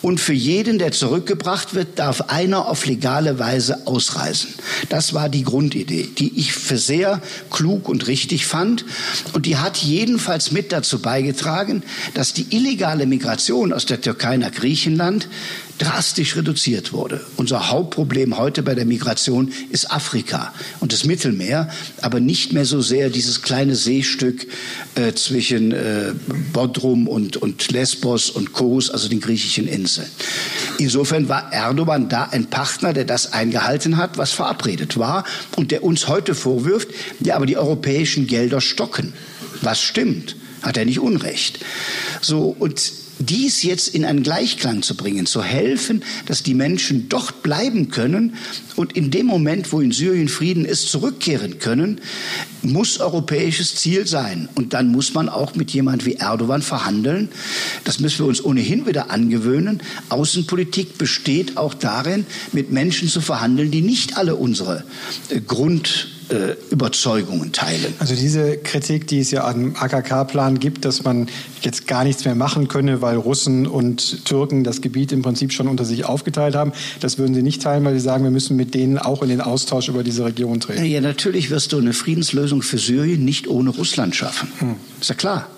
und 0.00 0.20
für 0.20 0.32
jeden, 0.32 0.78
der 0.78 0.92
zurückgebracht 0.92 1.74
wird, 1.74 1.98
darf 1.98 2.22
einer 2.28 2.66
auf 2.66 2.86
legale 2.86 3.38
Weise 3.38 3.86
ausreisen. 3.86 4.50
Das 4.88 5.14
war 5.14 5.28
die 5.28 5.42
Grundidee, 5.42 6.08
die 6.16 6.38
ich 6.38 6.52
für 6.52 6.78
sehr 6.78 7.20
klug 7.50 7.88
und 7.88 8.06
richtig 8.06 8.46
fand. 8.46 8.84
Und 9.32 9.46
die 9.46 9.56
hat 9.56 9.78
jedenfalls 9.78 10.52
mit 10.52 10.72
dazu 10.72 11.00
beigetragen, 11.00 11.82
dass 12.14 12.32
die 12.32 12.46
illegale 12.50 13.06
Migration 13.06 13.72
aus 13.72 13.86
der 13.86 14.00
Türkei 14.00 14.36
nach 14.36 14.52
Griechenland 14.52 15.28
drastisch 15.78 16.36
reduziert 16.36 16.92
wurde. 16.92 17.20
Unser 17.36 17.70
Hauptproblem 17.70 18.36
heute 18.36 18.62
bei 18.62 18.74
der 18.74 18.84
Migration 18.84 19.52
ist 19.70 19.90
Afrika 19.90 20.52
und 20.80 20.92
das 20.92 21.04
Mittelmeer, 21.04 21.70
aber 22.02 22.20
nicht 22.20 22.52
mehr 22.52 22.64
so 22.64 22.80
sehr 22.80 23.10
dieses 23.10 23.42
kleine 23.42 23.76
Seestück 23.76 24.46
äh, 24.96 25.12
zwischen 25.14 25.72
äh, 25.72 26.12
Bodrum 26.52 27.06
und, 27.08 27.36
und 27.36 27.70
Lesbos 27.70 28.30
und 28.30 28.52
Kos, 28.52 28.90
also 28.90 29.08
den 29.08 29.20
griechischen 29.20 29.68
Inseln. 29.68 30.08
Insofern 30.78 31.28
war 31.28 31.52
Erdogan 31.52 32.08
da 32.08 32.24
ein 32.24 32.46
Partner, 32.46 32.92
der 32.92 33.04
das 33.04 33.32
eingehalten 33.32 33.96
hat, 33.96 34.18
was 34.18 34.32
verabredet 34.32 34.98
war 34.98 35.24
und 35.56 35.70
der 35.70 35.84
uns 35.84 36.08
heute 36.08 36.34
vorwirft, 36.34 36.88
ja, 37.20 37.36
aber 37.36 37.46
die 37.46 37.56
europäischen 37.56 38.26
Gelder 38.26 38.60
stocken. 38.60 39.12
Was 39.62 39.80
stimmt? 39.80 40.36
Hat 40.62 40.76
er 40.76 40.84
nicht 40.84 40.98
Unrecht. 41.00 41.60
So, 42.20 42.54
und 42.58 42.92
dies 43.18 43.62
jetzt 43.62 43.88
in 43.88 44.04
einen 44.04 44.22
Gleichklang 44.22 44.82
zu 44.82 44.94
bringen, 44.94 45.26
zu 45.26 45.42
helfen, 45.42 46.02
dass 46.26 46.42
die 46.42 46.54
Menschen 46.54 47.08
dort 47.08 47.42
bleiben 47.42 47.90
können 47.90 48.34
und 48.76 48.96
in 48.96 49.10
dem 49.10 49.26
Moment, 49.26 49.72
wo 49.72 49.80
in 49.80 49.92
Syrien 49.92 50.28
Frieden 50.28 50.64
ist, 50.64 50.88
zurückkehren 50.88 51.58
können, 51.58 52.00
muss 52.62 53.00
europäisches 53.00 53.74
Ziel 53.74 54.06
sein. 54.06 54.48
Und 54.54 54.72
dann 54.72 54.92
muss 54.92 55.14
man 55.14 55.28
auch 55.28 55.54
mit 55.54 55.70
jemand 55.70 56.06
wie 56.06 56.14
Erdogan 56.14 56.62
verhandeln. 56.62 57.28
Das 57.84 58.00
müssen 58.00 58.20
wir 58.20 58.26
uns 58.26 58.44
ohnehin 58.44 58.86
wieder 58.86 59.10
angewöhnen. 59.10 59.80
Außenpolitik 60.08 60.98
besteht 60.98 61.56
auch 61.56 61.74
darin, 61.74 62.26
mit 62.52 62.70
Menschen 62.70 63.08
zu 63.08 63.20
verhandeln, 63.20 63.70
die 63.70 63.82
nicht 63.82 64.16
alle 64.16 64.36
unsere 64.36 64.84
äh, 65.28 65.40
Grund 65.40 66.08
äh, 66.30 66.54
Überzeugungen 66.70 67.52
teilen. 67.52 67.94
Also 67.98 68.14
diese 68.14 68.56
Kritik, 68.58 69.06
die 69.06 69.20
es 69.20 69.30
ja 69.30 69.46
am 69.46 69.74
AKK-Plan 69.76 70.58
gibt, 70.58 70.84
dass 70.84 71.04
man 71.04 71.28
jetzt 71.62 71.86
gar 71.86 72.04
nichts 72.04 72.24
mehr 72.24 72.34
machen 72.34 72.68
könne, 72.68 73.00
weil 73.02 73.16
Russen 73.16 73.66
und 73.66 74.24
Türken 74.24 74.64
das 74.64 74.80
Gebiet 74.80 75.12
im 75.12 75.22
Prinzip 75.22 75.52
schon 75.52 75.68
unter 75.68 75.84
sich 75.84 76.04
aufgeteilt 76.04 76.54
haben, 76.54 76.72
das 77.00 77.18
würden 77.18 77.34
Sie 77.34 77.42
nicht 77.42 77.62
teilen, 77.62 77.84
weil 77.84 77.94
Sie 77.94 78.00
sagen, 78.00 78.24
wir 78.24 78.30
müssen 78.30 78.56
mit 78.56 78.74
denen 78.74 78.98
auch 78.98 79.22
in 79.22 79.28
den 79.28 79.40
Austausch 79.40 79.88
über 79.88 80.02
diese 80.02 80.24
Region 80.24 80.60
treten. 80.60 80.84
Ja, 80.84 81.00
natürlich 81.00 81.50
wirst 81.50 81.72
du 81.72 81.78
eine 81.78 81.92
Friedenslösung 81.92 82.62
für 82.62 82.78
Syrien 82.78 83.24
nicht 83.24 83.48
ohne 83.48 83.70
Russland 83.70 84.14
schaffen. 84.14 84.48
Hm. 84.58 84.76
Ist 85.00 85.08
ja 85.08 85.14
klar 85.14 85.48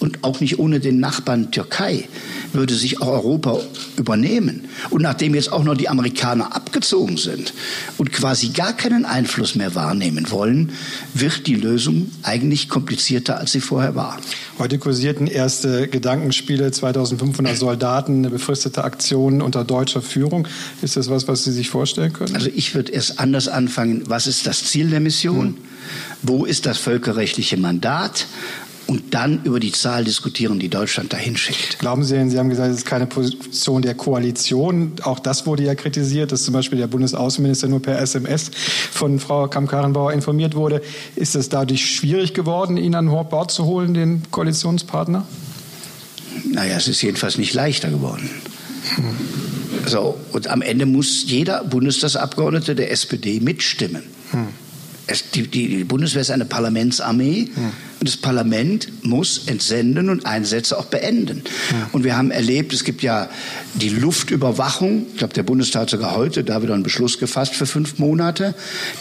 und 0.00 0.24
auch 0.24 0.40
nicht 0.40 0.58
ohne 0.58 0.80
den 0.80 1.00
Nachbarn 1.00 1.50
Türkei 1.50 2.08
würde 2.52 2.74
sich 2.74 3.00
auch 3.00 3.08
Europa 3.08 3.60
übernehmen. 3.96 4.68
Und 4.90 5.02
nachdem 5.02 5.34
jetzt 5.34 5.52
auch 5.52 5.64
noch 5.64 5.76
die 5.76 5.88
Amerikaner 5.88 6.54
abgezogen 6.54 7.16
sind 7.16 7.52
und 7.98 8.12
quasi 8.12 8.48
gar 8.48 8.72
keinen 8.72 9.04
Einfluss 9.04 9.54
mehr 9.54 9.74
wahrnehmen 9.74 10.30
wollen, 10.30 10.72
wird 11.14 11.46
die 11.46 11.54
Lösung 11.54 12.10
eigentlich 12.22 12.68
komplizierter, 12.68 13.38
als 13.38 13.52
sie 13.52 13.60
vorher 13.60 13.94
war. 13.94 14.18
Heute 14.58 14.78
kursierten 14.78 15.26
erste 15.26 15.88
Gedankenspiele, 15.88 16.70
2500 16.70 17.56
Soldaten, 17.56 18.18
eine 18.18 18.30
befristete 18.30 18.84
Aktion 18.84 19.42
unter 19.42 19.64
deutscher 19.64 20.02
Führung. 20.02 20.48
Ist 20.82 20.96
das 20.96 21.10
was, 21.10 21.28
was 21.28 21.44
Sie 21.44 21.52
sich 21.52 21.68
vorstellen 21.68 22.12
können? 22.12 22.34
Also 22.34 22.48
ich 22.54 22.74
würde 22.74 22.92
erst 22.92 23.20
anders 23.20 23.48
anfangen. 23.48 24.04
Was 24.06 24.26
ist 24.26 24.46
das 24.46 24.64
Ziel 24.64 24.90
der 24.90 25.00
Mission? 25.00 25.46
Hm. 25.46 25.56
Wo 26.22 26.44
ist 26.44 26.66
das 26.66 26.78
völkerrechtliche 26.78 27.56
Mandat? 27.56 28.26
Und 28.86 29.14
dann 29.14 29.42
über 29.42 29.58
die 29.58 29.72
Zahl 29.72 30.04
diskutieren, 30.04 30.58
die 30.58 30.68
Deutschland 30.68 31.12
dahin 31.12 31.36
schickt. 31.36 31.78
Glauben 31.78 32.04
Sie 32.04 32.14
denn, 32.14 32.30
Sie 32.30 32.38
haben 32.38 32.48
gesagt, 32.48 32.70
es 32.70 32.78
ist 32.78 32.86
keine 32.86 33.06
Position 33.06 33.82
der 33.82 33.94
Koalition. 33.94 34.92
Auch 35.02 35.18
das 35.18 35.46
wurde 35.46 35.64
ja 35.64 35.74
kritisiert, 35.74 36.30
dass 36.30 36.44
zum 36.44 36.54
Beispiel 36.54 36.78
der 36.78 36.86
Bundesaußenminister 36.86 37.68
nur 37.68 37.82
per 37.82 37.98
SMS 38.00 38.50
von 38.92 39.18
Frau 39.18 39.48
Kamm-Karrenbauer 39.48 40.12
informiert 40.12 40.54
wurde. 40.54 40.82
Ist 41.16 41.34
es 41.34 41.48
dadurch 41.48 41.84
schwierig 41.86 42.32
geworden, 42.32 42.76
ihn 42.76 42.94
an 42.94 43.06
Bord 43.06 43.50
zu 43.50 43.64
holen, 43.64 43.94
den 43.94 44.22
Koalitionspartner? 44.30 45.26
Naja, 46.44 46.76
es 46.76 46.86
ist 46.86 47.02
jedenfalls 47.02 47.38
nicht 47.38 47.54
leichter 47.54 47.90
geworden. 47.90 48.30
Hm. 48.94 49.04
So, 49.86 50.16
und 50.32 50.48
am 50.48 50.62
Ende 50.62 50.86
muss 50.86 51.24
jeder 51.26 51.64
Bundestagsabgeordnete 51.64 52.74
der 52.74 52.90
SPD 52.92 53.40
mitstimmen. 53.40 54.02
Hm. 54.30 54.48
Es, 55.08 55.30
die, 55.30 55.46
die, 55.46 55.84
Bundeswehr 55.84 56.22
ist 56.22 56.30
eine 56.30 56.44
Parlamentsarmee 56.44 57.48
hm. 57.54 57.72
und 58.00 58.08
das 58.08 58.16
Parlament 58.16 59.04
muss 59.04 59.46
entsenden 59.46 60.10
und 60.10 60.26
Einsätze 60.26 60.76
auch 60.76 60.86
beenden. 60.86 61.42
Hm. 61.68 61.76
Und 61.92 62.04
wir 62.04 62.16
haben 62.16 62.32
erlebt, 62.32 62.72
es 62.72 62.82
gibt 62.82 63.02
ja 63.02 63.28
die 63.74 63.88
Luftüberwachung. 63.88 65.06
Ich 65.12 65.18
glaube, 65.18 65.34
der 65.34 65.44
Bundestag 65.44 65.82
hat 65.82 65.90
sogar 65.90 66.16
heute 66.16 66.42
da 66.42 66.60
wieder 66.62 66.74
einen 66.74 66.82
Beschluss 66.82 67.18
gefasst 67.18 67.54
für 67.54 67.66
fünf 67.66 67.98
Monate. 67.98 68.54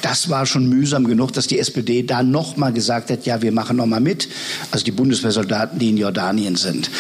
Das 0.04 0.30
war 0.30 0.46
schon 0.46 0.70
mühsam 0.70 1.06
genug, 1.06 1.34
dass 1.34 1.48
die 1.48 1.58
SPD 1.58 2.04
da 2.04 2.22
noch 2.22 2.56
mal 2.56 2.72
gesagt 2.72 3.10
hat, 3.10 3.26
ja, 3.26 3.42
wir 3.42 3.52
machen 3.52 3.78
noch 3.78 3.88
mal 3.88 4.00
mit. 4.00 4.30
Also 4.70 4.86
die 4.86 4.92
Bundeswehrsoldaten, 4.92 5.80
die 5.80 5.90
in 5.90 5.98
Jordanien 5.98 6.56
sind. 6.56 6.92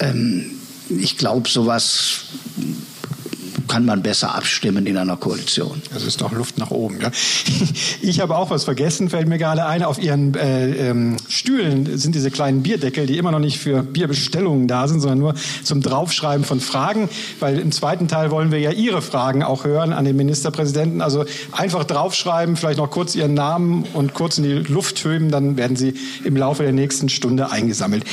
Ähm, 0.00 0.50
ich 0.98 1.16
glaube, 1.16 1.48
sowas 1.48 2.24
kann 3.70 3.84
man 3.84 4.02
besser 4.02 4.34
abstimmen 4.34 4.84
in 4.86 4.96
einer 4.96 5.16
Koalition. 5.16 5.80
Also 5.94 6.08
ist 6.08 6.20
noch 6.20 6.32
Luft 6.32 6.58
nach 6.58 6.72
oben. 6.72 7.00
Ja? 7.00 7.10
Ich 8.02 8.18
habe 8.20 8.36
auch 8.36 8.50
was 8.50 8.64
vergessen, 8.64 9.10
fällt 9.10 9.28
mir 9.28 9.38
gerade 9.38 9.64
ein. 9.64 9.84
Auf 9.84 10.02
Ihren 10.02 10.34
äh, 10.34 10.88
ähm, 10.88 11.16
Stühlen 11.28 11.98
sind 11.98 12.14
diese 12.14 12.30
kleinen 12.30 12.62
Bierdeckel, 12.62 13.06
die 13.06 13.16
immer 13.18 13.30
noch 13.30 13.38
nicht 13.38 13.58
für 13.58 13.82
Bierbestellungen 13.82 14.66
da 14.66 14.88
sind, 14.88 15.00
sondern 15.00 15.18
nur 15.18 15.34
zum 15.62 15.82
Draufschreiben 15.82 16.44
von 16.44 16.60
Fragen. 16.60 17.08
Weil 17.38 17.58
im 17.58 17.70
zweiten 17.70 18.08
Teil 18.08 18.32
wollen 18.32 18.50
wir 18.50 18.58
ja 18.58 18.72
Ihre 18.72 19.02
Fragen 19.02 19.44
auch 19.44 19.64
hören 19.64 19.92
an 19.92 20.04
den 20.04 20.16
Ministerpräsidenten. 20.16 21.00
Also 21.00 21.24
einfach 21.52 21.84
draufschreiben, 21.84 22.56
vielleicht 22.56 22.78
noch 22.78 22.90
kurz 22.90 23.14
Ihren 23.14 23.34
Namen 23.34 23.84
und 23.92 24.14
kurz 24.14 24.38
in 24.38 24.44
die 24.44 24.72
Luft 24.72 25.04
höben, 25.04 25.30
dann 25.30 25.56
werden 25.56 25.76
Sie 25.76 25.94
im 26.24 26.36
Laufe 26.36 26.64
der 26.64 26.72
nächsten 26.72 27.08
Stunde 27.08 27.52
eingesammelt. 27.52 28.04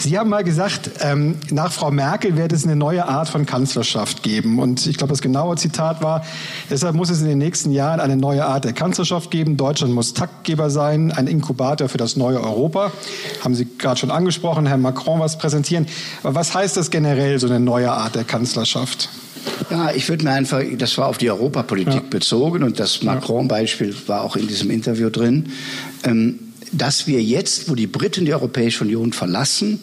Sie 0.00 0.18
haben 0.18 0.30
mal 0.30 0.44
gesagt, 0.44 0.90
ähm, 1.00 1.36
nach 1.50 1.70
Frau 1.70 1.90
Merkel 1.90 2.36
wird 2.36 2.52
es 2.52 2.64
eine 2.64 2.74
neue 2.74 3.06
Art 3.06 3.28
von 3.28 3.46
Kanzlerschaft 3.46 4.22
geben. 4.22 4.58
Und 4.58 4.86
ich 4.86 4.95
glaube, 4.98 5.12
das 5.12 5.22
genaue 5.22 5.56
Zitat 5.56 6.02
war, 6.02 6.24
deshalb 6.70 6.94
muss 6.94 7.10
es 7.10 7.20
in 7.20 7.28
den 7.28 7.38
nächsten 7.38 7.72
Jahren 7.72 8.00
eine 8.00 8.16
neue 8.16 8.44
Art 8.44 8.64
der 8.64 8.72
Kanzlerschaft 8.72 9.30
geben. 9.30 9.56
Deutschland 9.56 9.92
muss 9.94 10.14
Taktgeber 10.14 10.70
sein, 10.70 11.12
ein 11.12 11.26
Inkubator 11.26 11.88
für 11.88 11.98
das 11.98 12.16
neue 12.16 12.40
Europa. 12.40 12.92
Haben 13.42 13.54
Sie 13.54 13.66
gerade 13.78 13.98
schon 13.98 14.10
angesprochen, 14.10 14.66
Herr 14.66 14.76
Macron 14.76 15.20
was 15.20 15.38
präsentieren. 15.38 15.86
Aber 16.22 16.34
was 16.34 16.54
heißt 16.54 16.76
das 16.76 16.90
generell, 16.90 17.38
so 17.38 17.46
eine 17.46 17.60
neue 17.60 17.90
Art 17.92 18.14
der 18.14 18.24
Kanzlerschaft? 18.24 19.08
Ja, 19.70 19.90
ich 19.92 20.08
würde 20.08 20.24
mir 20.24 20.32
einfach, 20.32 20.60
das 20.76 20.98
war 20.98 21.06
auf 21.06 21.18
die 21.18 21.30
Europapolitik 21.30 21.94
ja. 21.94 22.10
bezogen 22.10 22.62
und 22.62 22.80
das 22.80 23.02
Macron-Beispiel 23.02 23.94
war 24.06 24.22
auch 24.22 24.36
in 24.36 24.46
diesem 24.48 24.70
Interview 24.70 25.10
drin. 25.10 25.52
Ähm, 26.04 26.40
dass 26.72 27.06
wir 27.06 27.22
jetzt, 27.22 27.70
wo 27.70 27.74
die 27.74 27.86
Briten 27.86 28.24
die 28.24 28.34
Europäische 28.34 28.84
Union 28.84 29.12
verlassen, 29.12 29.80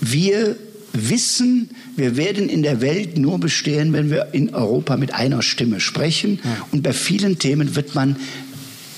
wir 0.00 0.56
wissen, 0.92 1.70
wir 2.00 2.16
werden 2.16 2.48
in 2.48 2.62
der 2.62 2.80
Welt 2.80 3.18
nur 3.18 3.38
bestehen, 3.38 3.92
wenn 3.92 4.10
wir 4.10 4.28
in 4.32 4.54
Europa 4.54 4.96
mit 4.96 5.12
einer 5.14 5.42
Stimme 5.42 5.80
sprechen. 5.80 6.40
Und 6.72 6.82
bei 6.82 6.94
vielen 6.94 7.38
Themen 7.38 7.76
wird 7.76 7.94
man 7.94 8.16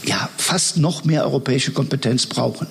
ja, 0.05 0.29
fast 0.37 0.79
noch 0.79 1.05
mehr 1.05 1.25
europäische 1.25 1.73
Kompetenz 1.73 2.27
brauchen. 2.27 2.67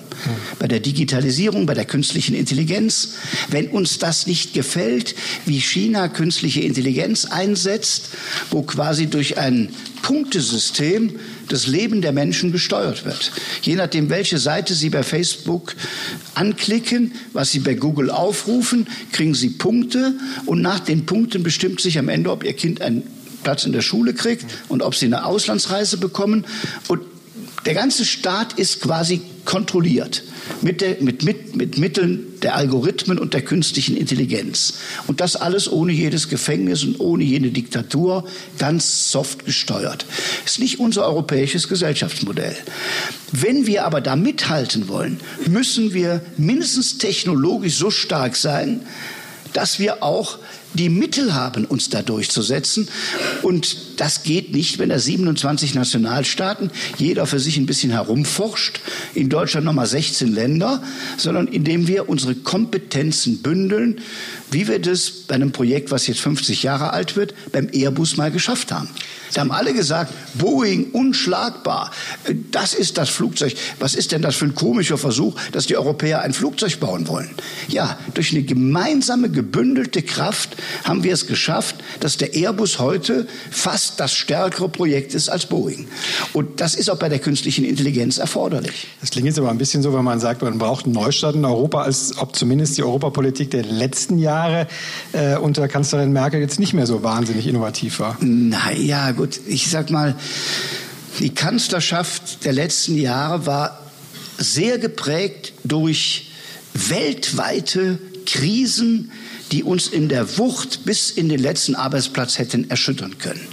Bei 0.58 0.68
der 0.68 0.80
Digitalisierung, 0.80 1.66
bei 1.66 1.74
der 1.74 1.84
künstlichen 1.84 2.34
Intelligenz. 2.34 3.14
Wenn 3.48 3.68
uns 3.68 3.98
das 3.98 4.26
nicht 4.26 4.52
gefällt, 4.52 5.14
wie 5.46 5.58
China 5.60 6.08
künstliche 6.08 6.60
Intelligenz 6.60 7.24
einsetzt, 7.24 8.10
wo 8.50 8.62
quasi 8.62 9.06
durch 9.06 9.38
ein 9.38 9.70
Punktesystem 10.02 11.18
das 11.48 11.66
Leben 11.66 12.02
der 12.02 12.12
Menschen 12.12 12.52
gesteuert 12.52 13.04
wird. 13.04 13.32
Je 13.62 13.76
nachdem, 13.76 14.10
welche 14.10 14.38
Seite 14.38 14.74
Sie 14.74 14.90
bei 14.90 15.02
Facebook 15.02 15.74
anklicken, 16.34 17.12
was 17.32 17.50
Sie 17.50 17.60
bei 17.60 17.74
Google 17.74 18.10
aufrufen, 18.10 18.86
kriegen 19.12 19.34
Sie 19.34 19.50
Punkte 19.50 20.14
und 20.46 20.60
nach 20.60 20.80
den 20.80 21.06
Punkten 21.06 21.42
bestimmt 21.42 21.80
sich 21.80 21.98
am 21.98 22.08
Ende, 22.08 22.30
ob 22.30 22.44
Ihr 22.44 22.54
Kind 22.54 22.80
einen 22.80 23.04
Platz 23.42 23.64
in 23.64 23.72
der 23.72 23.82
Schule 23.82 24.14
kriegt 24.14 24.46
und 24.68 24.82
ob 24.82 24.94
sie 24.94 25.06
eine 25.06 25.24
Auslandsreise 25.24 25.96
bekommen. 25.98 26.44
Und 26.88 27.00
der 27.64 27.74
ganze 27.74 28.04
Staat 28.04 28.54
ist 28.54 28.80
quasi 28.80 29.22
kontrolliert 29.44 30.22
mit, 30.62 30.80
der, 30.80 30.96
mit, 31.00 31.22
mit, 31.22 31.56
mit 31.56 31.78
Mitteln 31.78 32.40
der 32.42 32.56
Algorithmen 32.56 33.18
und 33.18 33.34
der 33.34 33.42
künstlichen 33.42 33.96
Intelligenz. 33.96 34.74
Und 35.06 35.20
das 35.20 35.36
alles 35.36 35.70
ohne 35.70 35.92
jedes 35.92 36.28
Gefängnis 36.28 36.84
und 36.84 37.00
ohne 37.00 37.24
jede 37.24 37.50
Diktatur, 37.50 38.24
ganz 38.58 39.10
soft 39.10 39.44
gesteuert. 39.44 40.06
Ist 40.44 40.58
nicht 40.58 40.80
unser 40.80 41.06
europäisches 41.06 41.68
Gesellschaftsmodell. 41.68 42.56
Wenn 43.30 43.66
wir 43.66 43.84
aber 43.84 44.00
da 44.00 44.16
mithalten 44.16 44.88
wollen, 44.88 45.20
müssen 45.48 45.94
wir 45.94 46.20
mindestens 46.36 46.98
technologisch 46.98 47.76
so 47.76 47.90
stark 47.90 48.36
sein, 48.36 48.80
dass 49.52 49.78
wir 49.78 50.02
auch 50.02 50.38
die 50.74 50.88
Mittel 50.88 51.34
haben, 51.34 51.64
uns 51.64 51.90
da 51.90 52.02
durchzusetzen. 52.02 52.88
Und 53.42 53.91
das 53.96 54.22
geht 54.22 54.52
nicht, 54.52 54.78
wenn 54.78 54.88
da 54.88 54.98
27 54.98 55.74
Nationalstaaten 55.74 56.70
jeder 56.98 57.26
für 57.26 57.40
sich 57.40 57.56
ein 57.56 57.66
bisschen 57.66 57.92
herumforscht, 57.92 58.80
in 59.14 59.28
Deutschland 59.28 59.64
nochmal 59.66 59.86
16 59.86 60.32
Länder, 60.32 60.82
sondern 61.16 61.46
indem 61.48 61.86
wir 61.88 62.08
unsere 62.08 62.34
Kompetenzen 62.34 63.42
bündeln, 63.42 64.00
wie 64.50 64.68
wir 64.68 64.78
das 64.78 65.10
bei 65.10 65.34
einem 65.34 65.52
Projekt, 65.52 65.90
was 65.90 66.06
jetzt 66.06 66.20
50 66.20 66.62
Jahre 66.62 66.92
alt 66.92 67.16
wird, 67.16 67.34
beim 67.52 67.68
Airbus 67.72 68.16
mal 68.16 68.30
geschafft 68.30 68.70
haben. 68.70 68.88
Da 69.32 69.40
haben 69.40 69.50
alle 69.50 69.72
gesagt, 69.72 70.12
Boeing 70.34 70.90
unschlagbar. 70.92 71.90
Das 72.50 72.74
ist 72.74 72.98
das 72.98 73.08
Flugzeug. 73.08 73.54
Was 73.78 73.94
ist 73.94 74.12
denn 74.12 74.20
das 74.20 74.36
für 74.36 74.44
ein 74.44 74.54
komischer 74.54 74.98
Versuch, 74.98 75.34
dass 75.52 75.66
die 75.66 75.76
Europäer 75.76 76.20
ein 76.20 76.34
Flugzeug 76.34 76.78
bauen 76.80 77.08
wollen? 77.08 77.30
Ja, 77.68 77.98
durch 78.12 78.32
eine 78.32 78.42
gemeinsame, 78.42 79.30
gebündelte 79.30 80.02
Kraft 80.02 80.56
haben 80.84 81.02
wir 81.02 81.14
es 81.14 81.26
geschafft, 81.26 81.76
dass 82.00 82.18
der 82.18 82.34
Airbus 82.34 82.78
heute 82.78 83.26
fast 83.50 83.81
das 83.96 84.12
stärkere 84.12 84.68
Projekt 84.68 85.14
ist 85.14 85.28
als 85.28 85.46
Boeing. 85.46 85.86
Und 86.32 86.60
das 86.60 86.74
ist 86.74 86.90
auch 86.90 86.98
bei 86.98 87.08
der 87.08 87.18
künstlichen 87.18 87.64
Intelligenz 87.64 88.18
erforderlich. 88.18 88.88
Das 89.00 89.10
klingt 89.10 89.26
jetzt 89.26 89.38
aber 89.38 89.50
ein 89.50 89.58
bisschen 89.58 89.82
so, 89.82 89.92
wenn 89.94 90.04
man 90.04 90.20
sagt, 90.20 90.42
man 90.42 90.58
braucht 90.58 90.84
einen 90.84 90.94
Neustart 90.94 91.34
in 91.34 91.44
Europa, 91.44 91.82
als 91.82 92.16
ob 92.18 92.36
zumindest 92.36 92.76
die 92.78 92.82
Europapolitik 92.82 93.50
der 93.50 93.64
letzten 93.64 94.18
Jahre 94.18 94.66
äh, 95.12 95.36
unter 95.36 95.68
Kanzlerin 95.68 96.12
Merkel 96.12 96.40
jetzt 96.40 96.58
nicht 96.58 96.74
mehr 96.74 96.86
so 96.86 97.02
wahnsinnig 97.02 97.46
innovativ 97.46 98.00
war. 98.00 98.16
Naja, 98.20 99.12
gut, 99.12 99.40
ich 99.46 99.70
sag 99.70 99.90
mal, 99.90 100.14
die 101.18 101.30
Kanzlerschaft 101.30 102.44
der 102.44 102.52
letzten 102.52 102.96
Jahre 102.96 103.46
war 103.46 103.78
sehr 104.38 104.78
geprägt 104.78 105.52
durch 105.64 106.30
weltweite 106.74 107.98
Krisen, 108.26 109.12
die 109.52 109.62
uns 109.62 109.88
in 109.88 110.08
der 110.08 110.38
Wucht 110.38 110.84
bis 110.84 111.10
in 111.10 111.28
den 111.28 111.40
letzten 111.40 111.74
Arbeitsplatz 111.74 112.38
hätten 112.38 112.70
erschüttern 112.70 113.18
können. 113.18 113.46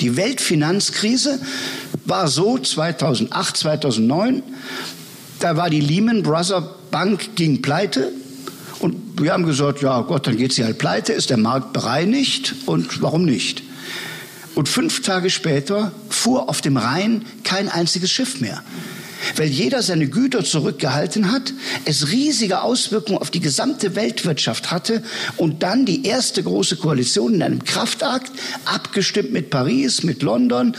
Die 0.00 0.16
Weltfinanzkrise 0.16 1.40
war 2.04 2.28
so 2.28 2.58
2008, 2.58 3.56
2009. 3.56 4.42
Da 5.38 5.56
war 5.56 5.70
die 5.70 5.80
Lehman 5.80 6.22
Brothers 6.22 6.64
Bank 6.90 7.36
ging 7.36 7.62
pleite. 7.62 8.12
Und 8.80 9.20
wir 9.20 9.32
haben 9.32 9.46
gesagt, 9.46 9.80
ja 9.82 10.00
Gott, 10.02 10.26
dann 10.26 10.36
geht 10.36 10.52
sie 10.52 10.64
halt 10.64 10.78
pleite, 10.78 11.12
ist 11.12 11.30
der 11.30 11.38
Markt 11.38 11.72
bereinigt 11.72 12.54
und 12.66 13.00
warum 13.00 13.24
nicht? 13.24 13.62
Und 14.54 14.68
fünf 14.68 15.02
Tage 15.02 15.30
später 15.30 15.92
fuhr 16.10 16.48
auf 16.48 16.60
dem 16.60 16.76
Rhein 16.76 17.24
kein 17.44 17.68
einziges 17.68 18.10
Schiff 18.10 18.40
mehr 18.40 18.62
weil 19.36 19.48
jeder 19.48 19.82
seine 19.82 20.08
Güter 20.08 20.44
zurückgehalten 20.44 21.32
hat, 21.32 21.52
es 21.84 22.10
riesige 22.10 22.62
Auswirkungen 22.62 23.18
auf 23.18 23.30
die 23.30 23.40
gesamte 23.40 23.96
Weltwirtschaft 23.96 24.70
hatte 24.70 25.02
und 25.36 25.62
dann 25.62 25.86
die 25.86 26.06
erste 26.06 26.42
große 26.42 26.76
Koalition 26.76 27.34
in 27.34 27.42
einem 27.42 27.64
Kraftakt, 27.64 28.32
abgestimmt 28.64 29.32
mit 29.32 29.50
Paris, 29.50 30.02
mit 30.02 30.22
London 30.22 30.76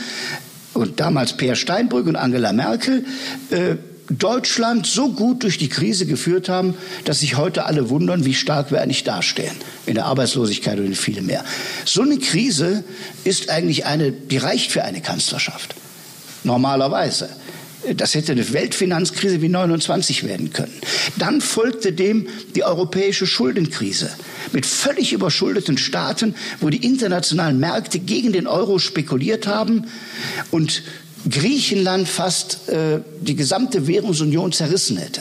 und 0.74 1.00
damals 1.00 1.36
Peer 1.36 1.56
Steinbrück 1.56 2.06
und 2.06 2.16
Angela 2.16 2.52
Merkel, 2.52 3.04
äh, 3.50 3.76
Deutschland 4.10 4.86
so 4.86 5.12
gut 5.12 5.42
durch 5.42 5.58
die 5.58 5.68
Krise 5.68 6.06
geführt 6.06 6.48
haben, 6.48 6.74
dass 7.04 7.20
sich 7.20 7.36
heute 7.36 7.66
alle 7.66 7.90
wundern, 7.90 8.24
wie 8.24 8.34
stark 8.34 8.70
wir 8.70 8.80
eigentlich 8.80 9.04
dastehen. 9.04 9.54
In 9.84 9.94
der 9.94 10.06
Arbeitslosigkeit 10.06 10.78
und 10.78 10.86
in 10.86 10.94
viele 10.94 11.20
mehr. 11.20 11.44
So 11.84 12.02
eine 12.02 12.18
Krise 12.18 12.84
ist 13.24 13.50
eigentlich 13.50 13.84
eine, 13.84 14.12
die 14.12 14.38
reicht 14.38 14.70
für 14.72 14.84
eine 14.84 15.02
Kanzlerschaft. 15.02 15.74
Normalerweise. 16.42 17.28
Das 17.94 18.14
hätte 18.14 18.32
eine 18.32 18.52
Weltfinanzkrise 18.52 19.40
wie 19.40 19.48
29 19.48 20.24
werden 20.24 20.52
können. 20.52 20.72
Dann 21.16 21.40
folgte 21.40 21.92
dem 21.92 22.26
die 22.54 22.64
europäische 22.64 23.26
Schuldenkrise 23.26 24.10
mit 24.52 24.66
völlig 24.66 25.12
überschuldeten 25.12 25.78
Staaten, 25.78 26.34
wo 26.60 26.70
die 26.70 26.84
internationalen 26.84 27.60
Märkte 27.60 27.98
gegen 27.98 28.32
den 28.32 28.46
Euro 28.46 28.78
spekuliert 28.78 29.46
haben 29.46 29.86
und 30.50 30.82
Griechenland 31.30 32.08
fast 32.08 32.68
äh, 32.68 33.00
die 33.20 33.36
gesamte 33.36 33.86
Währungsunion 33.86 34.52
zerrissen 34.52 34.96
hätte. 34.96 35.20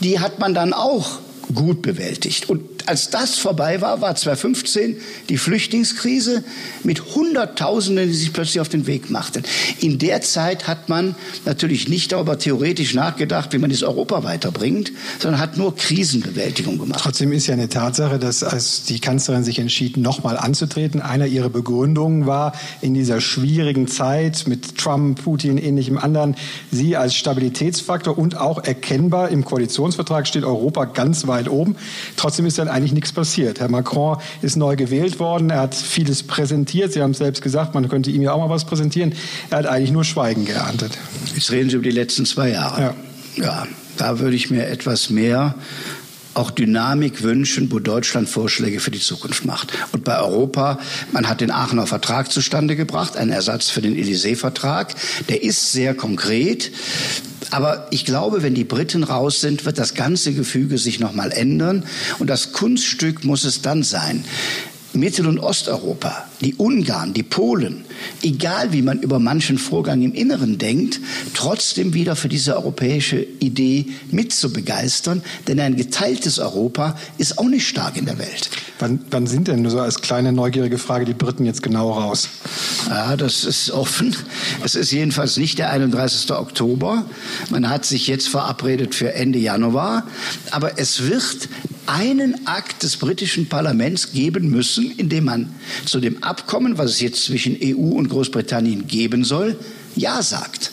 die 0.00 0.20
hat 0.20 0.38
man 0.38 0.54
dann 0.54 0.72
auch 0.72 1.18
gut 1.54 1.82
bewältigt. 1.82 2.48
Und 2.48 2.73
als 2.86 3.10
das 3.10 3.36
vorbei 3.38 3.80
war, 3.80 4.00
war 4.00 4.14
2015 4.14 4.96
die 5.28 5.38
Flüchtlingskrise 5.38 6.44
mit 6.82 7.14
Hunderttausenden, 7.14 8.08
die 8.08 8.14
sich 8.14 8.32
plötzlich 8.32 8.60
auf 8.60 8.68
den 8.68 8.86
Weg 8.86 9.10
machten. 9.10 9.42
In 9.80 9.98
der 9.98 10.20
Zeit 10.20 10.68
hat 10.68 10.88
man 10.88 11.14
natürlich 11.44 11.88
nicht 11.88 12.12
darüber 12.12 12.38
theoretisch 12.38 12.94
nachgedacht, 12.94 13.52
wie 13.52 13.58
man 13.58 13.70
das 13.70 13.82
Europa 13.82 14.24
weiterbringt, 14.24 14.92
sondern 15.18 15.40
hat 15.40 15.56
nur 15.56 15.74
Krisenbewältigung 15.76 16.78
gemacht. 16.78 17.00
Trotzdem 17.02 17.32
ist 17.32 17.46
ja 17.46 17.54
eine 17.54 17.68
Tatsache, 17.68 18.18
dass 18.18 18.42
als 18.42 18.84
die 18.84 19.00
Kanzlerin 19.00 19.44
sich 19.44 19.58
entschied, 19.58 19.96
nochmal 19.96 20.36
anzutreten, 20.36 21.00
einer 21.00 21.26
ihrer 21.26 21.50
Begründungen 21.50 22.26
war, 22.26 22.52
in 22.80 22.94
dieser 22.94 23.20
schwierigen 23.20 23.88
Zeit 23.88 24.44
mit 24.46 24.76
Trump, 24.76 25.22
Putin, 25.22 25.58
ähnlichem 25.58 25.98
anderen, 25.98 26.36
sie 26.70 26.96
als 26.96 27.14
Stabilitätsfaktor 27.14 28.18
und 28.18 28.36
auch 28.36 28.62
erkennbar 28.62 29.30
im 29.30 29.44
Koalitionsvertrag 29.44 30.26
steht 30.26 30.44
Europa 30.44 30.84
ganz 30.84 31.26
weit 31.26 31.48
oben. 31.48 31.76
Trotzdem 32.16 32.46
ist 32.46 32.58
dann 32.58 32.68
eigentlich 32.74 32.92
nichts 32.92 33.12
passiert. 33.12 33.60
Herr 33.60 33.70
Macron 33.70 34.18
ist 34.42 34.56
neu 34.56 34.74
gewählt 34.74 35.20
worden, 35.20 35.50
er 35.50 35.60
hat 35.60 35.74
vieles 35.76 36.24
präsentiert. 36.24 36.92
Sie 36.92 37.00
haben 37.00 37.12
es 37.12 37.18
selbst 37.18 37.40
gesagt, 37.40 37.72
man 37.74 37.88
könnte 37.88 38.10
ihm 38.10 38.20
ja 38.20 38.32
auch 38.32 38.40
mal 38.40 38.50
was 38.50 38.64
präsentieren. 38.64 39.14
Er 39.50 39.58
hat 39.58 39.66
eigentlich 39.66 39.92
nur 39.92 40.04
Schweigen 40.04 40.44
geerntet. 40.44 40.98
Jetzt 41.34 41.52
reden 41.52 41.70
Sie 41.70 41.76
über 41.76 41.84
die 41.84 41.92
letzten 41.92 42.26
zwei 42.26 42.50
Jahre. 42.50 42.80
Ja, 42.80 42.94
ja 43.36 43.66
da 43.96 44.18
würde 44.18 44.34
ich 44.34 44.50
mir 44.50 44.66
etwas 44.66 45.08
mehr 45.08 45.54
auch 46.34 46.50
Dynamik 46.50 47.22
wünschen, 47.22 47.70
wo 47.70 47.78
Deutschland 47.78 48.28
Vorschläge 48.28 48.80
für 48.80 48.90
die 48.90 48.98
Zukunft 48.98 49.44
macht. 49.44 49.72
Und 49.92 50.02
bei 50.02 50.18
Europa, 50.18 50.80
man 51.12 51.28
hat 51.28 51.40
den 51.40 51.52
Aachener 51.52 51.86
Vertrag 51.86 52.32
zustande 52.32 52.74
gebracht, 52.74 53.16
einen 53.16 53.30
Ersatz 53.30 53.70
für 53.70 53.82
den 53.82 53.94
Élysée-Vertrag. 53.94 54.94
Der 55.28 55.44
ist 55.44 55.70
sehr 55.70 55.94
konkret. 55.94 56.72
Aber 57.54 57.86
ich 57.90 58.04
glaube, 58.04 58.42
wenn 58.42 58.54
die 58.54 58.64
Briten 58.64 59.04
raus 59.04 59.40
sind, 59.40 59.64
wird 59.64 59.78
das 59.78 59.94
ganze 59.94 60.32
Gefüge 60.32 60.76
sich 60.76 60.98
nochmal 60.98 61.30
ändern. 61.30 61.84
Und 62.18 62.28
das 62.28 62.50
Kunststück 62.50 63.22
muss 63.22 63.44
es 63.44 63.62
dann 63.62 63.84
sein. 63.84 64.24
Mittel- 64.94 65.26
und 65.26 65.38
Osteuropa, 65.38 66.24
die 66.40 66.54
Ungarn, 66.54 67.14
die 67.14 67.22
Polen, 67.22 67.84
egal 68.22 68.72
wie 68.72 68.82
man 68.82 69.00
über 69.00 69.18
manchen 69.18 69.58
Vorgang 69.58 70.02
im 70.02 70.14
Inneren 70.14 70.58
denkt, 70.58 71.00
trotzdem 71.34 71.94
wieder 71.94 72.16
für 72.16 72.28
diese 72.28 72.56
europäische 72.56 73.26
Idee 73.40 73.86
mitzubegeistern. 74.10 75.22
Denn 75.48 75.60
ein 75.60 75.76
geteiltes 75.76 76.38
Europa 76.38 76.96
ist 77.18 77.38
auch 77.38 77.48
nicht 77.48 77.66
stark 77.66 77.96
in 77.96 78.06
der 78.06 78.18
Welt. 78.18 78.50
Wann, 78.78 79.00
wann 79.10 79.26
sind 79.26 79.48
denn 79.48 79.62
nur 79.62 79.70
so 79.70 79.80
als 79.80 80.00
kleine 80.00 80.32
neugierige 80.32 80.78
Frage 80.78 81.04
die 81.04 81.14
Briten 81.14 81.44
jetzt 81.44 81.62
genau 81.62 81.92
raus? 81.92 82.28
Ja, 82.88 83.16
das 83.16 83.44
ist 83.44 83.70
offen. 83.70 84.14
Es 84.64 84.74
ist 84.74 84.90
jedenfalls 84.90 85.36
nicht 85.36 85.58
der 85.58 85.70
31. 85.70 86.30
Oktober. 86.32 87.04
Man 87.50 87.68
hat 87.68 87.84
sich 87.84 88.06
jetzt 88.06 88.28
verabredet 88.28 88.94
für 88.94 89.14
Ende 89.14 89.38
Januar. 89.38 90.06
Aber 90.50 90.78
es 90.78 91.08
wird 91.08 91.48
einen 91.86 92.46
Akt 92.46 92.82
des 92.82 92.96
britischen 92.96 93.48
Parlaments 93.48 94.12
geben 94.12 94.50
müssen, 94.50 94.90
in 94.96 95.08
dem 95.08 95.24
man 95.24 95.54
zu 95.84 96.00
dem 96.00 96.22
Abkommen, 96.22 96.78
was 96.78 96.92
es 96.92 97.00
jetzt 97.00 97.24
zwischen 97.24 97.56
EU 97.62 97.96
und 97.96 98.08
Großbritannien 98.08 98.86
geben 98.86 99.24
soll, 99.24 99.56
Ja 99.94 100.22
sagt. 100.22 100.72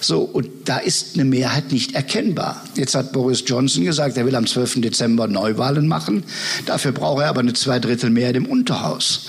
So, 0.00 0.20
und 0.20 0.48
da 0.66 0.78
ist 0.78 1.14
eine 1.14 1.24
Mehrheit 1.24 1.72
nicht 1.72 1.94
erkennbar. 1.94 2.62
Jetzt 2.74 2.94
hat 2.94 3.12
Boris 3.12 3.42
Johnson 3.46 3.84
gesagt, 3.84 4.16
er 4.16 4.26
will 4.26 4.34
am 4.34 4.46
12. 4.46 4.82
Dezember 4.82 5.26
Neuwahlen 5.26 5.88
machen. 5.88 6.22
Dafür 6.66 6.92
braucht 6.92 7.22
er 7.22 7.28
aber 7.28 7.40
eine 7.40 7.54
Zweidrittelmehrheit 7.54 8.36
im 8.36 8.46
Unterhaus. 8.46 9.28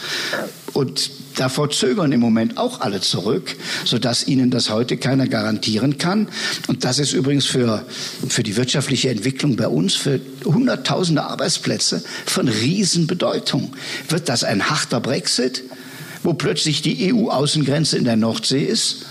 Und 0.73 1.09
davor 1.39 1.69
zögern 1.69 2.11
im 2.11 2.19
Moment 2.19 2.57
auch 2.57 2.81
alle 2.81 3.01
zurück, 3.01 3.55
sodass 3.85 4.27
ihnen 4.27 4.51
das 4.51 4.69
heute 4.69 4.97
keiner 4.97 5.27
garantieren 5.27 5.97
kann. 5.97 6.27
Und 6.67 6.83
das 6.83 6.99
ist 6.99 7.13
übrigens 7.13 7.45
für, 7.45 7.85
für 8.27 8.43
die 8.43 8.57
wirtschaftliche 8.57 9.09
Entwicklung 9.09 9.55
bei 9.55 9.67
uns, 9.67 9.95
für 9.95 10.19
Hunderttausende 10.45 11.23
Arbeitsplätze 11.23 12.03
von 12.25 12.47
Riesenbedeutung. 12.47 13.73
Wird 14.09 14.29
das 14.29 14.43
ein 14.43 14.69
harter 14.69 14.99
Brexit, 14.99 15.63
wo 16.27 16.33
plötzlich 16.33 16.81
die 16.81 17.13
EU-Außengrenze 17.13 17.97
in 17.97 18.03
der 18.03 18.17
Nordsee 18.17 18.63
ist? 18.63 19.05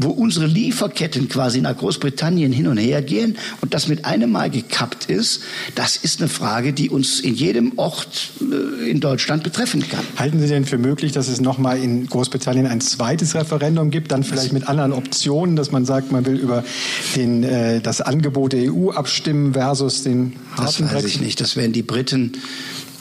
wo 0.00 0.10
unsere 0.10 0.46
Lieferketten 0.46 1.28
quasi 1.28 1.60
nach 1.60 1.76
Großbritannien 1.76 2.52
hin 2.52 2.68
und 2.68 2.76
her 2.76 3.02
gehen 3.02 3.36
und 3.60 3.74
das 3.74 3.88
mit 3.88 4.04
einem 4.04 4.30
Mal 4.30 4.48
gekappt 4.48 5.06
ist, 5.06 5.40
das 5.74 5.96
ist 5.96 6.20
eine 6.20 6.28
Frage, 6.28 6.72
die 6.72 6.88
uns 6.88 7.18
in 7.20 7.34
jedem 7.34 7.72
Ort 7.78 8.30
äh, 8.40 8.88
in 8.88 9.00
Deutschland 9.00 9.42
betreffen 9.42 9.86
kann. 9.88 10.04
Halten 10.16 10.40
Sie 10.40 10.46
denn 10.46 10.64
für 10.64 10.78
möglich, 10.78 11.10
dass 11.10 11.26
es 11.26 11.40
nochmal 11.40 11.78
in 11.78 12.06
Großbritannien 12.06 12.66
ein 12.66 12.80
zweites 12.80 13.34
Referendum 13.34 13.90
gibt, 13.90 14.12
dann 14.12 14.22
vielleicht 14.22 14.52
mit 14.52 14.68
anderen 14.68 14.92
Optionen, 14.92 15.56
dass 15.56 15.72
man 15.72 15.84
sagt, 15.84 16.12
man 16.12 16.24
will 16.26 16.36
über 16.36 16.64
den, 17.16 17.42
äh, 17.42 17.80
das 17.80 18.00
Angebot 18.00 18.52
der 18.52 18.72
EU 18.72 18.90
abstimmen 18.90 19.54
versus 19.54 20.04
den 20.04 20.34
harten 20.56 20.84
Das 20.84 20.94
weiß 20.94 21.04
ich 21.04 21.20
nicht. 21.20 21.40
Das 21.40 21.56
werden 21.56 21.72
die 21.72 21.82
Briten 21.82 22.32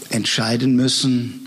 entscheiden 0.10 0.76
müssen. 0.76 1.47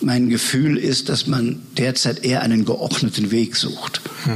Mein 0.00 0.28
Gefühl 0.28 0.76
ist, 0.76 1.08
dass 1.08 1.26
man 1.26 1.62
derzeit 1.76 2.24
eher 2.24 2.42
einen 2.42 2.64
geordneten 2.64 3.30
Weg 3.30 3.56
sucht. 3.56 4.02
Hm. 4.24 4.34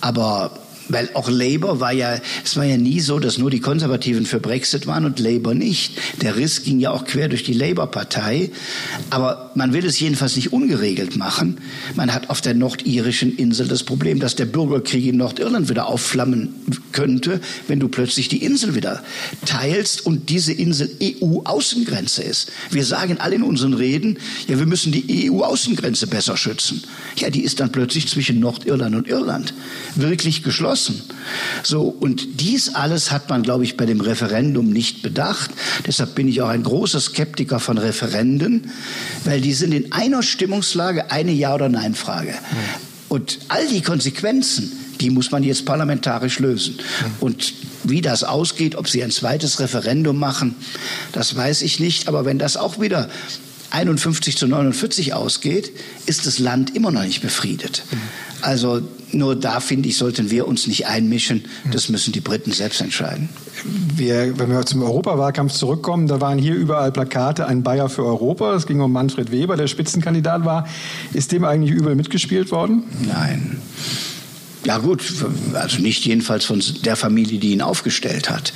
Aber 0.00 0.65
weil 0.88 1.10
auch 1.14 1.28
Labour 1.28 1.80
war 1.80 1.92
ja, 1.92 2.20
es 2.44 2.56
war 2.56 2.64
ja 2.64 2.76
nie 2.76 3.00
so, 3.00 3.18
dass 3.18 3.38
nur 3.38 3.50
die 3.50 3.60
Konservativen 3.60 4.26
für 4.26 4.40
Brexit 4.40 4.86
waren 4.86 5.04
und 5.04 5.18
Labour 5.18 5.54
nicht. 5.54 5.92
Der 6.22 6.36
Riss 6.36 6.62
ging 6.62 6.78
ja 6.78 6.90
auch 6.90 7.04
quer 7.04 7.28
durch 7.28 7.42
die 7.42 7.52
Labour-Partei. 7.52 8.50
Aber 9.10 9.50
man 9.54 9.72
will 9.72 9.84
es 9.84 9.98
jedenfalls 9.98 10.36
nicht 10.36 10.52
ungeregelt 10.52 11.16
machen. 11.16 11.58
Man 11.94 12.12
hat 12.12 12.30
auf 12.30 12.40
der 12.40 12.54
nordirischen 12.54 13.36
Insel 13.36 13.68
das 13.68 13.82
Problem, 13.82 14.20
dass 14.20 14.36
der 14.36 14.46
Bürgerkrieg 14.46 15.06
in 15.06 15.16
Nordirland 15.16 15.68
wieder 15.68 15.88
aufflammen 15.88 16.54
könnte, 16.92 17.40
wenn 17.68 17.80
du 17.80 17.88
plötzlich 17.88 18.28
die 18.28 18.44
Insel 18.44 18.74
wieder 18.74 19.02
teilst 19.44 20.06
und 20.06 20.28
diese 20.30 20.52
Insel 20.52 20.90
EU-Außengrenze 21.02 22.22
ist. 22.22 22.52
Wir 22.70 22.84
sagen 22.84 23.18
alle 23.18 23.36
in 23.36 23.42
unseren 23.42 23.74
Reden, 23.74 24.18
ja, 24.48 24.58
wir 24.58 24.66
müssen 24.66 24.92
die 24.92 25.30
EU-Außengrenze 25.30 26.06
besser 26.06 26.36
schützen. 26.36 26.82
Ja, 27.16 27.30
die 27.30 27.42
ist 27.42 27.60
dann 27.60 27.72
plötzlich 27.72 28.08
zwischen 28.08 28.40
Nordirland 28.40 28.94
und 28.94 29.08
Irland 29.08 29.54
wirklich 29.96 30.42
geschlossen 30.42 30.75
beschlossen. 30.76 31.02
So, 31.62 31.82
und 31.82 32.40
dies 32.40 32.74
alles 32.74 33.10
hat 33.10 33.28
man, 33.28 33.42
glaube 33.42 33.64
ich, 33.64 33.76
bei 33.76 33.86
dem 33.86 34.00
Referendum 34.00 34.70
nicht 34.70 35.02
bedacht. 35.02 35.50
Deshalb 35.86 36.14
bin 36.14 36.28
ich 36.28 36.42
auch 36.42 36.48
ein 36.48 36.62
großer 36.62 37.00
Skeptiker 37.00 37.58
von 37.58 37.78
Referenden, 37.78 38.70
weil 39.24 39.40
die 39.40 39.54
sind 39.54 39.72
in 39.72 39.92
einer 39.92 40.22
Stimmungslage 40.22 41.10
eine 41.10 41.32
Ja- 41.32 41.54
oder 41.54 41.68
Nein-Frage. 41.68 42.34
Und 43.08 43.38
all 43.48 43.66
die 43.68 43.82
Konsequenzen, 43.82 44.72
die 45.00 45.10
muss 45.10 45.30
man 45.30 45.42
jetzt 45.42 45.64
parlamentarisch 45.64 46.38
lösen. 46.38 46.78
Und 47.20 47.54
wie 47.84 48.00
das 48.00 48.24
ausgeht, 48.24 48.74
ob 48.74 48.88
sie 48.88 49.02
ein 49.02 49.10
zweites 49.10 49.60
Referendum 49.60 50.18
machen, 50.18 50.54
das 51.12 51.36
weiß 51.36 51.62
ich 51.62 51.80
nicht. 51.80 52.08
Aber 52.08 52.24
wenn 52.24 52.38
das 52.38 52.56
auch 52.56 52.80
wieder 52.80 53.08
51 53.70 54.36
zu 54.36 54.46
49 54.46 55.14
ausgeht, 55.14 55.72
ist 56.06 56.26
das 56.26 56.38
Land 56.38 56.74
immer 56.74 56.90
noch 56.90 57.02
nicht 57.02 57.20
befriedet. 57.20 57.82
Also 58.42 58.82
nur 59.12 59.36
da, 59.36 59.60
finde 59.60 59.88
ich, 59.88 59.96
sollten 59.96 60.30
wir 60.30 60.46
uns 60.46 60.66
nicht 60.66 60.86
einmischen. 60.86 61.44
Das 61.72 61.88
müssen 61.88 62.12
die 62.12 62.20
Briten 62.20 62.52
selbst 62.52 62.80
entscheiden. 62.80 63.28
Wir, 63.94 64.38
wenn 64.38 64.50
wir 64.50 64.64
zum 64.66 64.82
Europawahlkampf 64.82 65.52
zurückkommen, 65.52 66.06
da 66.06 66.20
waren 66.20 66.38
hier 66.38 66.54
überall 66.54 66.92
Plakate, 66.92 67.46
ein 67.46 67.62
Bayer 67.62 67.88
für 67.88 68.04
Europa. 68.04 68.54
Es 68.54 68.66
ging 68.66 68.80
um 68.80 68.92
Manfred 68.92 69.30
Weber, 69.30 69.56
der 69.56 69.66
Spitzenkandidat 69.66 70.44
war. 70.44 70.66
Ist 71.12 71.32
dem 71.32 71.44
eigentlich 71.44 71.70
übel 71.70 71.94
mitgespielt 71.94 72.50
worden? 72.50 72.84
Nein. 73.06 73.58
Ja 74.64 74.78
gut, 74.78 75.04
also 75.54 75.80
nicht 75.80 76.04
jedenfalls 76.04 76.44
von 76.44 76.60
der 76.84 76.96
Familie, 76.96 77.38
die 77.38 77.52
ihn 77.52 77.62
aufgestellt 77.62 78.28
hat. 78.28 78.52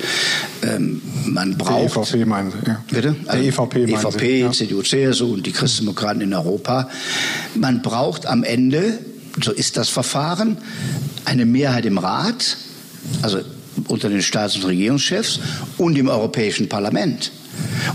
Ähm, 0.61 1.01
man 1.25 1.57
braucht... 1.57 1.95
Der 1.95 2.03
EVP 2.03 2.25
meinen 2.25 2.51
Sie? 2.51 2.57
Ja. 2.67 2.83
Bitte? 2.91 3.15
Der 3.27 3.41
EVP 3.41 3.87
meinen 3.87 3.93
EVP, 3.93 4.19
Sie? 4.19 4.39
Ja. 4.41 4.51
CDU, 4.51 4.81
CSU 4.81 5.33
und 5.33 5.45
die 5.45 5.53
Christdemokraten 5.53 6.21
in 6.21 6.33
Europa. 6.33 6.89
Man 7.55 7.81
braucht 7.81 8.25
am 8.25 8.43
Ende 8.43 8.99
so 9.41 9.51
ist 9.51 9.77
das 9.77 9.89
Verfahren, 9.89 10.57
eine 11.25 11.45
Mehrheit 11.45 11.85
im 11.85 11.97
Rat, 11.97 12.57
also 13.21 13.41
unter 13.87 14.09
den 14.09 14.21
Staats- 14.21 14.55
und 14.55 14.65
Regierungschefs 14.65 15.39
und 15.77 15.97
im 15.97 16.09
Europäischen 16.09 16.69
Parlament. 16.69 17.31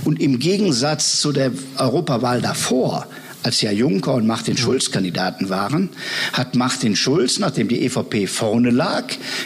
Und 0.05 0.21
im 0.21 0.39
Gegensatz 0.39 1.21
zu 1.21 1.33
der 1.33 1.53
Europawahl 1.79 2.41
davor, 2.41 3.07
als 3.43 3.61
ja 3.61 3.71
Juncker 3.71 4.15
und 4.15 4.27
Martin 4.27 4.57
Schulz 4.57 4.91
Kandidaten 4.91 5.49
waren, 5.49 5.91
hat 6.33 6.57
Martin 6.57 6.97
Schulz, 6.97 7.39
nachdem 7.39 7.69
die 7.69 7.85
EVP 7.85 8.27
vorne 8.27 8.71
lag, 8.71 9.05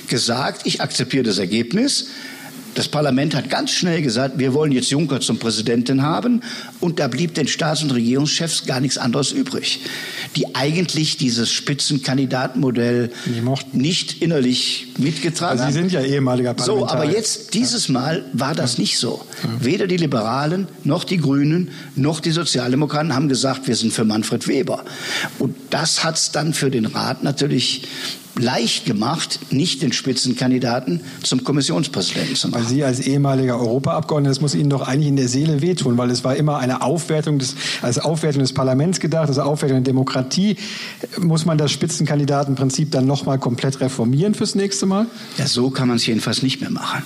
gesagt, 0.08 0.62
ich 0.64 0.80
akzeptiere 0.80 1.24
das 1.24 1.38
Ergebnis, 1.38 2.06
das 2.74 2.88
Parlament 2.88 3.34
hat 3.34 3.50
ganz 3.50 3.70
schnell 3.70 4.02
gesagt, 4.02 4.38
wir 4.38 4.54
wollen 4.54 4.72
jetzt 4.72 4.90
Juncker 4.90 5.20
zum 5.20 5.38
Präsidenten 5.38 6.02
haben. 6.02 6.42
Und 6.80 6.98
da 6.98 7.08
blieb 7.08 7.34
den 7.34 7.48
Staats- 7.48 7.82
und 7.82 7.90
Regierungschefs 7.90 8.66
gar 8.66 8.80
nichts 8.80 8.98
anderes 8.98 9.32
übrig. 9.32 9.80
Die 10.36 10.54
eigentlich 10.54 11.16
dieses 11.16 11.50
Spitzenkandidatenmodell 11.50 13.10
nicht 13.72 14.22
innerlich 14.22 14.88
mitgetragen 14.98 15.58
haben. 15.58 15.66
Also 15.66 15.72
Sie 15.72 15.88
sind 15.88 15.92
ja 15.92 16.02
ehemaliger 16.02 16.54
Parlamentarier. 16.54 16.88
So, 16.88 16.94
aber 16.94 17.16
jetzt, 17.16 17.54
dieses 17.54 17.88
Mal 17.88 18.24
war 18.32 18.54
das 18.54 18.78
nicht 18.78 18.98
so. 18.98 19.24
Weder 19.58 19.86
die 19.86 19.96
Liberalen, 19.96 20.68
noch 20.84 21.04
die 21.04 21.18
Grünen, 21.18 21.70
noch 21.96 22.20
die 22.20 22.30
Sozialdemokraten 22.30 23.14
haben 23.14 23.28
gesagt, 23.28 23.66
wir 23.66 23.76
sind 23.76 23.92
für 23.92 24.04
Manfred 24.04 24.46
Weber. 24.48 24.84
Und 25.38 25.56
das 25.70 26.04
hat 26.04 26.16
es 26.16 26.32
dann 26.32 26.54
für 26.54 26.70
den 26.70 26.86
Rat 26.86 27.22
natürlich 27.22 27.82
leicht 28.38 28.86
gemacht, 28.86 29.40
nicht 29.50 29.82
den 29.82 29.92
Spitzenkandidaten 29.92 31.00
zum 31.22 31.44
Kommissionspräsidenten 31.44 32.36
zu 32.36 32.48
machen. 32.48 32.66
Sie 32.66 32.84
als 32.84 33.00
ehemaliger 33.00 33.58
Europaabgeordneter, 33.58 34.30
das 34.30 34.40
muss 34.40 34.54
Ihnen 34.54 34.70
doch 34.70 34.86
eigentlich 34.86 35.08
in 35.08 35.16
der 35.16 35.28
Seele 35.28 35.62
wehtun, 35.62 35.98
weil 35.98 36.10
es 36.10 36.24
war 36.24 36.36
immer 36.36 36.58
eine 36.58 36.82
Aufwertung 36.82 37.38
des, 37.38 37.56
als 37.82 37.98
Aufwertung 37.98 38.42
des 38.42 38.52
Parlaments 38.52 39.00
gedacht, 39.00 39.28
als 39.28 39.38
Aufwertung 39.38 39.78
der 39.78 39.92
Demokratie. 39.92 40.56
Muss 41.18 41.44
man 41.44 41.58
das 41.58 41.72
Spitzenkandidatenprinzip 41.72 42.90
dann 42.90 43.06
nochmal 43.06 43.38
komplett 43.38 43.80
reformieren 43.80 44.34
fürs 44.34 44.54
nächste 44.54 44.86
Mal? 44.86 45.06
Ja, 45.38 45.46
so 45.46 45.70
kann 45.70 45.88
man 45.88 45.96
es 45.96 46.06
jedenfalls 46.06 46.42
nicht 46.42 46.60
mehr 46.60 46.70
machen. 46.70 47.02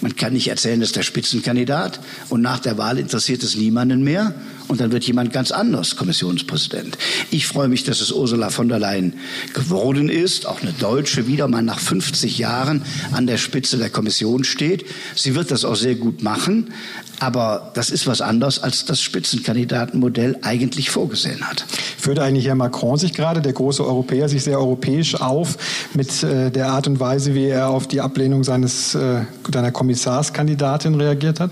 Man 0.00 0.16
kann 0.16 0.32
nicht 0.32 0.48
erzählen, 0.48 0.80
das 0.80 0.90
ist 0.90 0.96
der 0.96 1.02
Spitzenkandidat 1.02 2.00
und 2.28 2.42
nach 2.42 2.58
der 2.58 2.76
Wahl 2.76 2.98
interessiert 2.98 3.42
es 3.42 3.56
niemanden 3.56 4.02
mehr 4.02 4.34
und 4.68 4.80
dann 4.80 4.92
wird 4.92 5.04
jemand 5.04 5.32
ganz 5.32 5.50
anders 5.50 5.96
Kommissionspräsident. 5.96 6.98
Ich 7.30 7.46
freue 7.46 7.68
mich, 7.68 7.84
dass 7.84 8.00
es 8.00 8.12
Ursula 8.12 8.50
von 8.50 8.68
der 8.68 8.78
Leyen 8.78 9.14
geworden 9.52 10.08
ist, 10.08 10.46
auch 10.46 10.62
eine 10.62 10.72
Deutsche 10.72 11.26
wieder 11.26 11.48
mal 11.48 11.62
nach 11.62 11.78
50 11.78 12.38
Jahren 12.38 12.82
an 13.12 13.26
der 13.26 13.38
Spitze 13.38 13.76
der 13.76 13.90
Kommission 13.90 14.44
steht. 14.44 14.86
Sie 15.14 15.34
wird 15.34 15.50
das 15.50 15.64
auch 15.64 15.76
sehr 15.76 15.94
gut 15.94 16.22
machen, 16.22 16.72
aber 17.20 17.70
das 17.74 17.90
ist 17.90 18.06
was 18.06 18.20
anderes, 18.20 18.62
als 18.62 18.84
das 18.84 19.00
Spitzenkandidatenmodell 19.00 20.38
eigentlich 20.42 20.90
vorgesehen 20.90 21.42
hat. 21.48 21.64
Führt 21.98 22.18
eigentlich 22.18 22.46
Herr 22.46 22.54
Macron 22.54 22.98
sich 22.98 23.12
gerade, 23.12 23.40
der 23.40 23.52
große 23.52 23.84
Europäer, 23.84 24.28
sich 24.28 24.44
sehr 24.44 24.58
europäisch 24.58 25.20
auf 25.20 25.56
mit 25.94 26.22
äh, 26.22 26.50
der 26.50 26.68
Art 26.68 26.86
und 26.86 27.00
Weise, 27.00 27.34
wie 27.34 27.46
er 27.46 27.68
auf 27.68 27.86
die 27.86 28.00
Ablehnung 28.00 28.44
seines, 28.44 28.94
äh, 28.94 29.22
seiner 29.52 29.72
Kommissarskandidatin 29.72 30.94
reagiert 30.94 31.40
hat? 31.40 31.50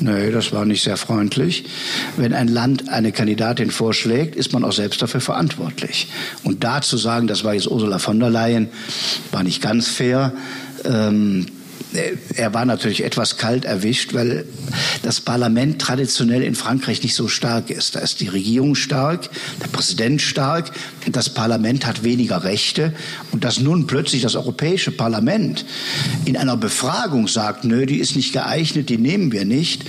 Nö, 0.00 0.32
das 0.32 0.52
war 0.52 0.64
nicht 0.64 0.82
sehr 0.82 0.96
freundlich. 0.96 1.66
Wenn 2.16 2.32
ein 2.32 2.48
Land 2.48 2.88
eine 2.88 3.12
Kandidatin 3.12 3.70
vorschlägt, 3.70 4.36
ist 4.36 4.52
man 4.52 4.64
auch 4.64 4.72
selbst 4.72 5.02
dafür 5.02 5.20
verantwortlich. 5.20 6.08
Und 6.44 6.64
da 6.64 6.80
zu 6.80 6.96
sagen, 6.96 7.26
das 7.26 7.44
war 7.44 7.54
jetzt 7.54 7.70
Ursula 7.70 7.98
von 7.98 8.18
der 8.18 8.30
Leyen, 8.30 8.68
war 9.32 9.42
nicht 9.42 9.62
ganz 9.62 9.88
fair. 9.88 10.32
Ähm, 10.84 11.46
er 12.34 12.54
war 12.54 12.64
natürlich 12.64 13.04
etwas 13.04 13.36
kalt 13.36 13.64
erwischt, 13.64 14.14
weil 14.14 14.46
das 15.02 15.20
Parlament 15.20 15.80
traditionell 15.80 16.42
in 16.42 16.54
Frankreich 16.54 17.02
nicht 17.02 17.14
so 17.14 17.28
stark 17.28 17.70
ist. 17.70 17.96
Da 17.96 18.00
ist 18.00 18.20
die 18.20 18.28
Regierung 18.28 18.74
stark, 18.74 19.28
der 19.62 19.68
Präsident 19.68 20.22
stark, 20.22 20.70
das 21.10 21.30
Parlament 21.30 21.86
hat 21.86 22.04
weniger 22.04 22.44
Rechte. 22.44 22.92
Und 23.32 23.44
dass 23.44 23.60
nun 23.60 23.86
plötzlich 23.86 24.22
das 24.22 24.36
Europäische 24.36 24.90
Parlament 24.90 25.64
in 26.24 26.36
einer 26.36 26.56
Befragung 26.56 27.28
sagt, 27.28 27.64
nö, 27.64 27.86
die 27.86 27.98
ist 27.98 28.16
nicht 28.16 28.32
geeignet, 28.32 28.88
die 28.88 28.98
nehmen 28.98 29.32
wir 29.32 29.44
nicht, 29.44 29.84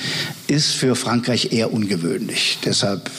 ist 0.48 0.74
für 0.74 0.96
Frankreich 0.96 1.52
eher 1.52 1.74
ungewöhnlich. 1.74 2.60
Deshalb 2.64 3.10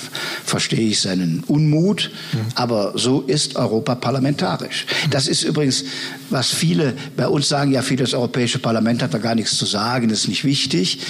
verstehe 0.44 0.88
ich 0.88 1.00
seinen 1.00 1.44
Unmut, 1.46 2.10
aber 2.54 2.92
so 2.96 3.22
ist 3.22 3.56
Europa 3.56 3.94
parlamentarisch. 3.94 4.86
Das 5.10 5.28
ist 5.28 5.42
übrigens, 5.42 5.84
was 6.30 6.50
viele 6.50 6.94
bei 7.16 7.28
uns 7.28 7.48
sagen, 7.48 7.72
ja, 7.72 7.82
vieles 7.82 8.14
Europäische 8.14 8.58
Parlament 8.58 8.77
hat 8.86 9.14
da 9.14 9.18
gar 9.18 9.34
nichts 9.34 9.56
zu 9.56 9.66
sagen, 9.66 10.08
das 10.08 10.20
ist 10.20 10.28
nicht 10.28 10.44
wichtig. 10.44 11.00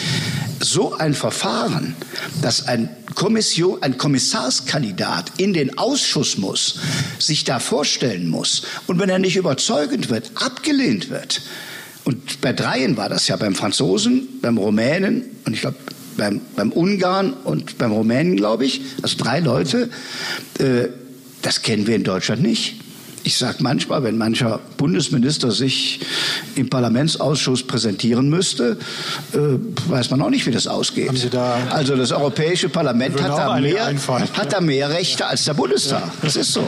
So 0.61 0.95
ein 0.95 1.15
Verfahren, 1.15 1.95
dass 2.43 2.67
ein 2.67 2.89
Kommission, 3.15 3.83
ein 3.83 3.99
Kommissarskandidat 3.99 5.33
in 5.39 5.53
den 5.53 5.79
Ausschuss 5.79 6.39
muss, 6.39 6.79
sich 7.19 7.45
da 7.45 7.59
vorstellen 7.59 8.29
muss 8.29 8.63
und 8.87 8.99
wenn 8.99 9.09
er 9.09 9.19
nicht 9.19 9.37
überzeugend 9.37 10.11
wird, 10.11 10.31
abgelehnt 10.35 11.11
wird. 11.11 11.43
Und 12.05 12.41
bei 12.41 12.53
dreien 12.53 12.97
war 12.97 13.09
das 13.09 13.29
ja 13.29 13.37
beim 13.37 13.55
Franzosen, 13.55 14.29
beim 14.41 14.57
Rumänen 14.57 15.25
und 15.45 15.53
ich 15.53 15.61
glaube 15.61 15.77
beim, 16.17 16.41
beim 16.57 16.73
Ungarn 16.73 17.33
und 17.33 17.79
beim 17.79 17.93
Rumänen, 17.93 18.37
glaube 18.37 18.67
ich, 18.67 18.83
also 19.03 19.17
drei 19.17 19.41
Leute. 19.41 19.89
Äh, 20.59 20.89
das 21.43 21.63
kennen 21.63 21.87
wir 21.87 21.97
in 21.97 22.05
Deutschland 22.05 22.43
nicht. 22.43 22.77
Ich 23.29 23.37
sage 23.37 23.59
manchmal, 23.61 24.03
wenn 24.05 24.17
mancher 24.17 24.59
Bundesminister 24.79 25.51
sich 25.51 26.01
im 26.55 26.71
Parlamentsausschuss 26.71 27.63
präsentieren 27.63 28.31
müsste, 28.31 28.79
äh, 29.35 29.37
weiß 29.91 30.09
man 30.09 30.23
auch 30.23 30.31
nicht, 30.31 30.47
wie 30.47 30.51
das 30.51 30.67
ausgeht. 30.67 31.29
Da 31.31 31.59
also 31.69 31.95
das 31.95 32.11
Europäische 32.11 32.71
Parlament 32.71 33.23
hat 33.23 33.37
da, 33.37 33.61
mehr, 33.61 33.85
hat 33.85 34.53
da 34.55 34.63
mehr 34.63 34.89
Rechte 34.89 35.27
als 35.27 35.45
der 35.45 35.53
Bundestag. 35.53 36.01
Ja. 36.01 36.13
Das 36.23 36.37
ist 36.37 36.55
so. 36.55 36.67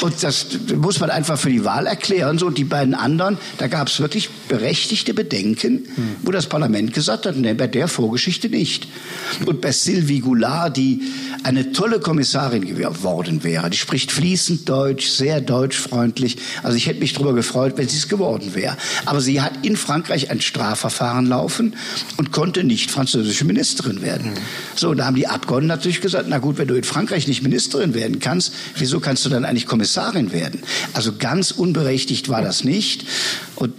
Und 0.00 0.22
das 0.22 0.46
muss 0.76 1.00
man 1.00 1.10
einfach 1.10 1.38
für 1.38 1.50
die 1.50 1.64
Wahl 1.64 1.86
erklären. 1.86 2.38
So, 2.38 2.46
und 2.46 2.56
die 2.56 2.64
beiden 2.64 2.94
anderen, 2.94 3.36
da 3.58 3.66
gab 3.66 3.88
es 3.88 4.00
wirklich 4.00 4.30
berechtigte 4.48 5.12
Bedenken, 5.12 5.88
hm. 5.94 6.16
wo 6.22 6.30
das 6.30 6.46
Parlament 6.46 6.94
gesagt 6.94 7.26
hat, 7.26 7.36
ne, 7.36 7.54
bei 7.54 7.66
der 7.66 7.88
Vorgeschichte 7.88 8.48
nicht. 8.48 8.86
Und 9.44 9.60
bei 9.60 9.72
Sylvie 9.72 10.20
Goulard, 10.20 10.76
die 10.76 11.02
eine 11.42 11.72
tolle 11.72 12.00
Kommissarin 12.00 12.64
geworden 12.76 13.42
wäre, 13.42 13.70
die 13.70 13.76
spricht 13.76 14.12
fließend 14.12 14.68
Deutsch, 14.68 15.08
sehr 15.18 15.42
deutschfreundlich. 15.42 16.38
Also 16.62 16.76
ich 16.76 16.86
hätte 16.86 17.00
mich 17.00 17.12
darüber 17.12 17.34
gefreut, 17.34 17.74
wenn 17.76 17.88
sie 17.88 17.98
es 17.98 18.08
geworden 18.08 18.54
wäre. 18.54 18.76
Aber 19.04 19.20
sie 19.20 19.42
hat 19.42 19.66
in 19.66 19.76
Frankreich 19.76 20.30
ein 20.30 20.40
Strafverfahren 20.40 21.26
laufen 21.26 21.76
und 22.16 22.32
konnte 22.32 22.64
nicht 22.64 22.90
französische 22.90 23.44
Ministerin 23.44 24.00
werden. 24.00 24.36
Hm. 24.36 24.42
So, 24.74 24.94
da 24.94 25.04
haben 25.04 25.16
die 25.16 25.26
Abgeordneten 25.26 25.68
natürlich 25.68 26.00
gesagt, 26.00 26.26
na 26.28 26.38
gut, 26.38 26.56
wenn 26.56 26.68
du 26.68 26.74
in 26.74 26.84
Frankreich 26.84 27.28
nicht 27.28 27.42
Ministerin 27.42 27.92
werden 27.92 28.20
kannst, 28.20 28.54
wieso 28.76 29.00
kannst 29.00 29.24
du 29.26 29.28
dann 29.28 29.44
eigentlich 29.44 29.66
Kommissarin 29.66 29.98
Kommissarin 29.98 30.32
werden. 30.32 30.62
Also 30.92 31.12
ganz 31.18 31.50
unberechtigt 31.50 32.28
war 32.28 32.42
das 32.42 32.64
nicht. 32.64 33.04
Und 33.56 33.72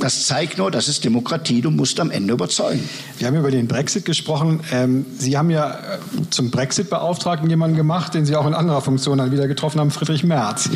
das 0.00 0.26
zeigt 0.26 0.58
nur, 0.58 0.70
das 0.70 0.88
ist 0.88 1.04
Demokratie, 1.04 1.60
du 1.60 1.70
musst 1.70 1.98
am 2.00 2.10
Ende 2.10 2.34
überzeugen. 2.34 2.88
Wir 3.18 3.26
haben 3.26 3.36
über 3.36 3.50
den 3.50 3.66
Brexit 3.68 4.04
gesprochen. 4.04 4.60
Ähm, 4.72 5.06
Sie 5.18 5.36
haben 5.36 5.50
ja 5.50 5.70
äh, 5.70 5.98
zum 6.30 6.50
Brexit-Beauftragten 6.50 7.48
jemanden 7.48 7.76
gemacht, 7.76 8.14
den 8.14 8.24
Sie 8.24 8.36
auch 8.36 8.46
in 8.46 8.54
anderer 8.54 8.80
Funktion 8.80 9.18
dann 9.18 9.32
wieder 9.32 9.48
getroffen 9.48 9.80
haben, 9.80 9.90
Friedrich 9.90 10.24
Merz. 10.24 10.70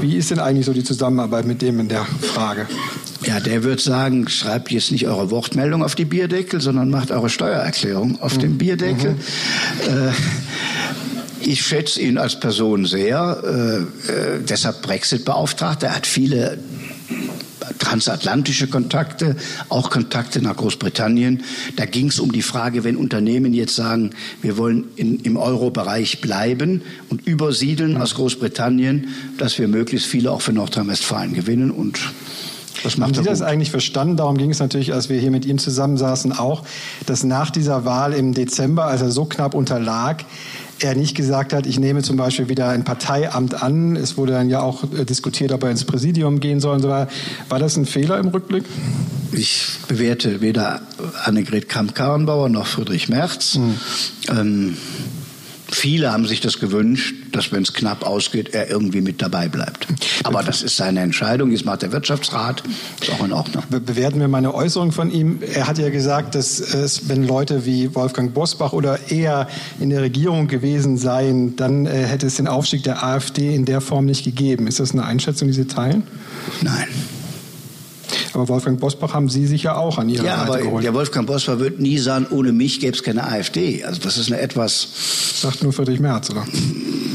Wie 0.00 0.16
ist 0.16 0.30
denn 0.30 0.38
eigentlich 0.38 0.66
so 0.66 0.72
die 0.72 0.84
Zusammenarbeit 0.84 1.46
mit 1.46 1.62
dem 1.62 1.80
in 1.80 1.88
der 1.88 2.04
Frage? 2.04 2.66
Ja, 3.24 3.40
der 3.40 3.64
wird 3.64 3.80
sagen, 3.80 4.28
schreibt 4.28 4.70
jetzt 4.70 4.92
nicht 4.92 5.06
eure 5.08 5.30
Wortmeldung 5.30 5.82
auf 5.82 5.94
die 5.94 6.04
Bierdeckel, 6.04 6.60
sondern 6.60 6.90
macht 6.90 7.10
eure 7.10 7.28
Steuererklärung 7.28 8.20
auf 8.22 8.36
mhm. 8.36 8.40
den 8.40 8.58
Bierdeckel. 8.58 9.12
Mhm. 9.12 10.08
Äh, 10.08 10.12
ich 11.40 11.62
schätze 11.62 12.00
ihn 12.00 12.18
als 12.18 12.38
Person 12.38 12.84
sehr, 12.84 13.42
äh, 13.44 14.12
äh, 14.12 14.42
deshalb 14.48 14.82
Brexit-Beauftragter. 14.82 15.88
Er 15.88 15.96
hat 15.96 16.06
viele 16.06 16.58
transatlantische 17.78 18.68
Kontakte, 18.68 19.36
auch 19.68 19.90
Kontakte 19.90 20.42
nach 20.42 20.56
Großbritannien. 20.56 21.42
Da 21.76 21.84
ging 21.84 22.08
es 22.08 22.20
um 22.20 22.32
die 22.32 22.42
Frage, 22.42 22.84
wenn 22.84 22.96
Unternehmen 22.96 23.54
jetzt 23.54 23.74
sagen, 23.74 24.10
wir 24.42 24.56
wollen 24.56 24.84
in, 24.96 25.20
im 25.20 25.36
Euro-Bereich 25.36 26.20
bleiben 26.20 26.82
und 27.08 27.26
übersiedeln 27.26 27.96
aus 27.96 28.14
Großbritannien, 28.14 29.08
dass 29.38 29.58
wir 29.58 29.68
möglichst 29.68 30.06
viele 30.06 30.30
auch 30.30 30.42
für 30.42 30.52
Nordrhein-Westfalen 30.52 31.34
gewinnen 31.34 31.70
und 31.70 31.98
das 32.82 32.96
Haben 32.98 33.14
Sie 33.14 33.22
das 33.22 33.42
eigentlich 33.42 33.70
verstanden? 33.70 34.16
Darum 34.16 34.38
ging 34.38 34.50
es 34.50 34.60
natürlich, 34.60 34.92
als 34.92 35.08
wir 35.08 35.18
hier 35.18 35.30
mit 35.30 35.44
ihm 35.44 35.58
zusammensaßen, 35.58 36.32
auch, 36.32 36.62
dass 37.06 37.24
nach 37.24 37.50
dieser 37.50 37.84
Wahl 37.84 38.12
im 38.12 38.34
Dezember, 38.34 38.84
als 38.84 39.02
er 39.02 39.10
so 39.10 39.24
knapp 39.24 39.54
unterlag, 39.54 40.24
er 40.80 40.94
nicht 40.94 41.14
gesagt 41.14 41.52
hat, 41.52 41.66
ich 41.66 41.78
nehme 41.78 42.02
zum 42.02 42.16
Beispiel 42.16 42.48
wieder 42.48 42.68
ein 42.68 42.84
Parteiamt 42.84 43.62
an. 43.62 43.96
Es 43.96 44.16
wurde 44.16 44.32
dann 44.32 44.48
ja 44.48 44.60
auch 44.60 44.84
äh, 44.84 45.04
diskutiert, 45.04 45.52
ob 45.52 45.64
er 45.64 45.70
ins 45.70 45.84
Präsidium 45.84 46.40
gehen 46.40 46.60
soll 46.60 46.80
so 46.80 46.88
weiter. 46.88 47.10
War 47.48 47.58
das 47.58 47.76
ein 47.76 47.86
Fehler 47.86 48.18
im 48.18 48.28
Rückblick? 48.28 48.64
Ich 49.32 49.66
bewerte 49.88 50.40
weder 50.40 50.80
Annegret 51.24 51.68
Kramp-Karrenbauer 51.68 52.48
noch 52.48 52.66
Friedrich 52.66 53.08
Merz. 53.08 53.56
Mhm. 53.56 53.74
Ähm, 54.30 54.76
Viele 55.70 56.12
haben 56.12 56.26
sich 56.26 56.40
das 56.40 56.60
gewünscht, 56.60 57.14
dass 57.32 57.52
wenn 57.52 57.62
es 57.62 57.74
knapp 57.74 58.06
ausgeht, 58.06 58.54
er 58.54 58.70
irgendwie 58.70 59.00
mit 59.02 59.20
dabei 59.20 59.48
bleibt. 59.48 59.86
Aber 60.24 60.42
das 60.42 60.62
ist 60.62 60.76
seine 60.76 61.00
Entscheidung, 61.00 61.52
das 61.52 61.64
macht 61.64 61.82
der 61.82 61.92
Wirtschaftsrat, 61.92 62.62
ist 63.00 63.10
auch 63.10 63.24
in 63.24 63.32
Ordnung. 63.32 63.62
Be 63.68 63.80
bewerten 63.80 64.18
wir 64.20 64.28
mal 64.28 64.38
eine 64.38 64.54
Äußerung 64.54 64.92
von 64.92 65.10
ihm. 65.10 65.40
Er 65.54 65.66
hat 65.66 65.78
ja 65.78 65.90
gesagt, 65.90 66.34
dass 66.34 66.58
es, 66.60 67.08
wenn 67.08 67.26
Leute 67.26 67.66
wie 67.66 67.94
Wolfgang 67.94 68.32
Bosbach 68.32 68.72
oder 68.72 68.98
er 69.10 69.48
in 69.78 69.90
der 69.90 70.00
Regierung 70.00 70.48
gewesen 70.48 70.96
seien, 70.96 71.56
dann 71.56 71.86
äh, 71.86 72.04
hätte 72.06 72.26
es 72.26 72.36
den 72.36 72.48
Aufstieg 72.48 72.82
der 72.84 73.04
AfD 73.04 73.54
in 73.54 73.64
der 73.64 73.80
Form 73.80 74.06
nicht 74.06 74.24
gegeben. 74.24 74.66
Ist 74.66 74.80
das 74.80 74.92
eine 74.92 75.04
Einschätzung, 75.04 75.48
die 75.48 75.54
Sie 75.54 75.66
teilen? 75.66 76.02
Nein. 76.62 76.88
Aber 78.32 78.48
Wolfgang 78.48 78.78
Bosbach 78.80 79.14
haben 79.14 79.28
Sie 79.28 79.46
sicher 79.46 79.78
auch 79.78 79.98
an 79.98 80.08
Ihrer 80.08 80.24
ja, 80.24 80.38
Seite 80.38 80.52
aber 80.52 80.58
geholt. 80.62 80.84
Der 80.84 80.94
Wolfgang 80.94 81.26
Bosbach 81.26 81.58
wird 81.58 81.80
nie 81.80 81.98
sagen, 81.98 82.26
ohne 82.30 82.52
mich 82.52 82.80
gäbe 82.80 82.96
es 82.96 83.02
keine 83.02 83.24
AfD. 83.24 83.84
Also 83.84 84.00
das 84.00 84.18
ist 84.18 84.30
eine 84.30 84.40
etwas... 84.40 84.88
Sagt 85.40 85.62
nur 85.62 85.72
Friedrich 85.72 86.00
Merz, 86.00 86.30
oder? 86.30 86.44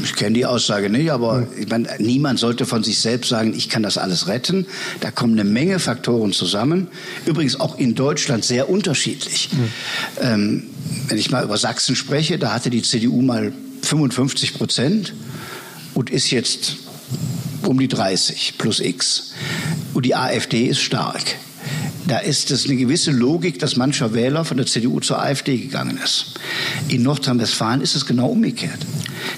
Ich 0.02 0.14
kenne 0.14 0.34
die 0.34 0.46
Aussage 0.46 0.90
nicht, 0.90 1.10
aber 1.10 1.38
hm. 1.38 1.46
ich 1.58 1.68
meine, 1.68 1.88
niemand 1.98 2.38
sollte 2.38 2.66
von 2.66 2.82
sich 2.84 3.00
selbst 3.00 3.28
sagen, 3.28 3.54
ich 3.56 3.68
kann 3.68 3.82
das 3.82 3.98
alles 3.98 4.28
retten. 4.28 4.66
Da 5.00 5.10
kommen 5.10 5.38
eine 5.38 5.48
Menge 5.48 5.78
Faktoren 5.78 6.32
zusammen. 6.32 6.88
Übrigens 7.26 7.58
auch 7.58 7.78
in 7.78 7.94
Deutschland 7.94 8.44
sehr 8.44 8.68
unterschiedlich. 8.68 9.50
Hm. 9.50 9.68
Ähm, 10.20 10.62
wenn 11.08 11.18
ich 11.18 11.30
mal 11.30 11.44
über 11.44 11.56
Sachsen 11.56 11.96
spreche, 11.96 12.38
da 12.38 12.52
hatte 12.52 12.70
die 12.70 12.82
CDU 12.82 13.22
mal 13.22 13.52
55 13.82 14.54
Prozent 14.54 15.14
und 15.94 16.10
ist 16.10 16.30
jetzt 16.30 16.76
um 17.66 17.78
die 17.78 17.88
30 17.88 18.54
plus 18.58 18.80
X. 18.80 19.32
Und 19.94 20.04
die 20.06 20.14
AfD 20.14 20.66
ist 20.66 20.80
stark. 20.80 21.22
Da 22.06 22.18
ist 22.18 22.50
es 22.50 22.66
eine 22.66 22.76
gewisse 22.76 23.10
Logik, 23.10 23.58
dass 23.58 23.76
mancher 23.76 24.12
Wähler 24.12 24.44
von 24.44 24.58
der 24.58 24.66
CDU 24.66 25.00
zur 25.00 25.22
AfD 25.22 25.56
gegangen 25.56 25.98
ist. 26.02 26.34
In 26.88 27.02
Nordrhein-Westfalen 27.02 27.80
ist 27.80 27.94
es 27.94 28.04
genau 28.04 28.28
umgekehrt. 28.28 28.78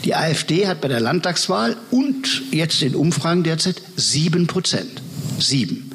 Die 0.04 0.14
AfD 0.16 0.66
hat 0.66 0.80
bei 0.80 0.88
der 0.88 1.00
Landtagswahl 1.00 1.76
und 1.90 2.42
jetzt 2.50 2.82
in 2.82 2.96
Umfragen 2.96 3.44
derzeit 3.44 3.80
sieben 3.94 4.48
Prozent. 4.48 5.00
Sieben. 5.38 5.92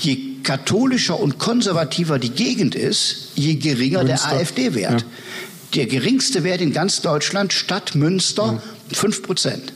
Je 0.00 0.18
katholischer 0.42 1.18
und 1.18 1.38
konservativer 1.38 2.18
die 2.18 2.30
Gegend 2.30 2.74
ist, 2.74 3.28
je 3.34 3.54
geringer 3.54 4.04
Münster. 4.04 4.30
der 4.30 4.38
AfD-Wert. 4.40 5.00
Ja. 5.00 5.06
Der 5.74 5.86
geringste 5.86 6.44
Wert 6.44 6.60
in 6.60 6.74
ganz 6.74 7.00
Deutschland, 7.00 7.54
Stadt 7.54 7.94
Münster, 7.94 8.62
fünf 8.92 9.22
Prozent. 9.22 9.72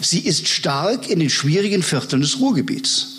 Sie 0.00 0.20
ist 0.20 0.48
stark 0.48 1.08
in 1.08 1.20
den 1.20 1.30
schwierigen 1.30 1.82
Vierteln 1.82 2.22
des 2.22 2.40
Ruhrgebiets. 2.40 3.14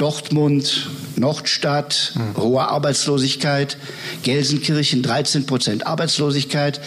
Dortmund, 0.00 0.88
Nordstadt, 1.16 2.14
hohe 2.34 2.66
Arbeitslosigkeit, 2.66 3.76
Gelsenkirchen 4.22 5.02
13 5.02 5.44
Prozent 5.44 5.86
Arbeitslosigkeit, 5.86 6.80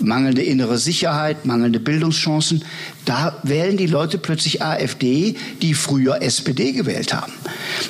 mangelnde 0.00 0.42
innere 0.42 0.76
Sicherheit, 0.76 1.46
mangelnde 1.46 1.78
Bildungschancen. 1.78 2.64
Da 3.04 3.38
wählen 3.44 3.76
die 3.76 3.86
Leute 3.86 4.18
plötzlich 4.18 4.62
AfD, 4.62 5.36
die 5.62 5.74
früher 5.74 6.22
SPD 6.22 6.72
gewählt 6.72 7.14
haben. 7.14 7.32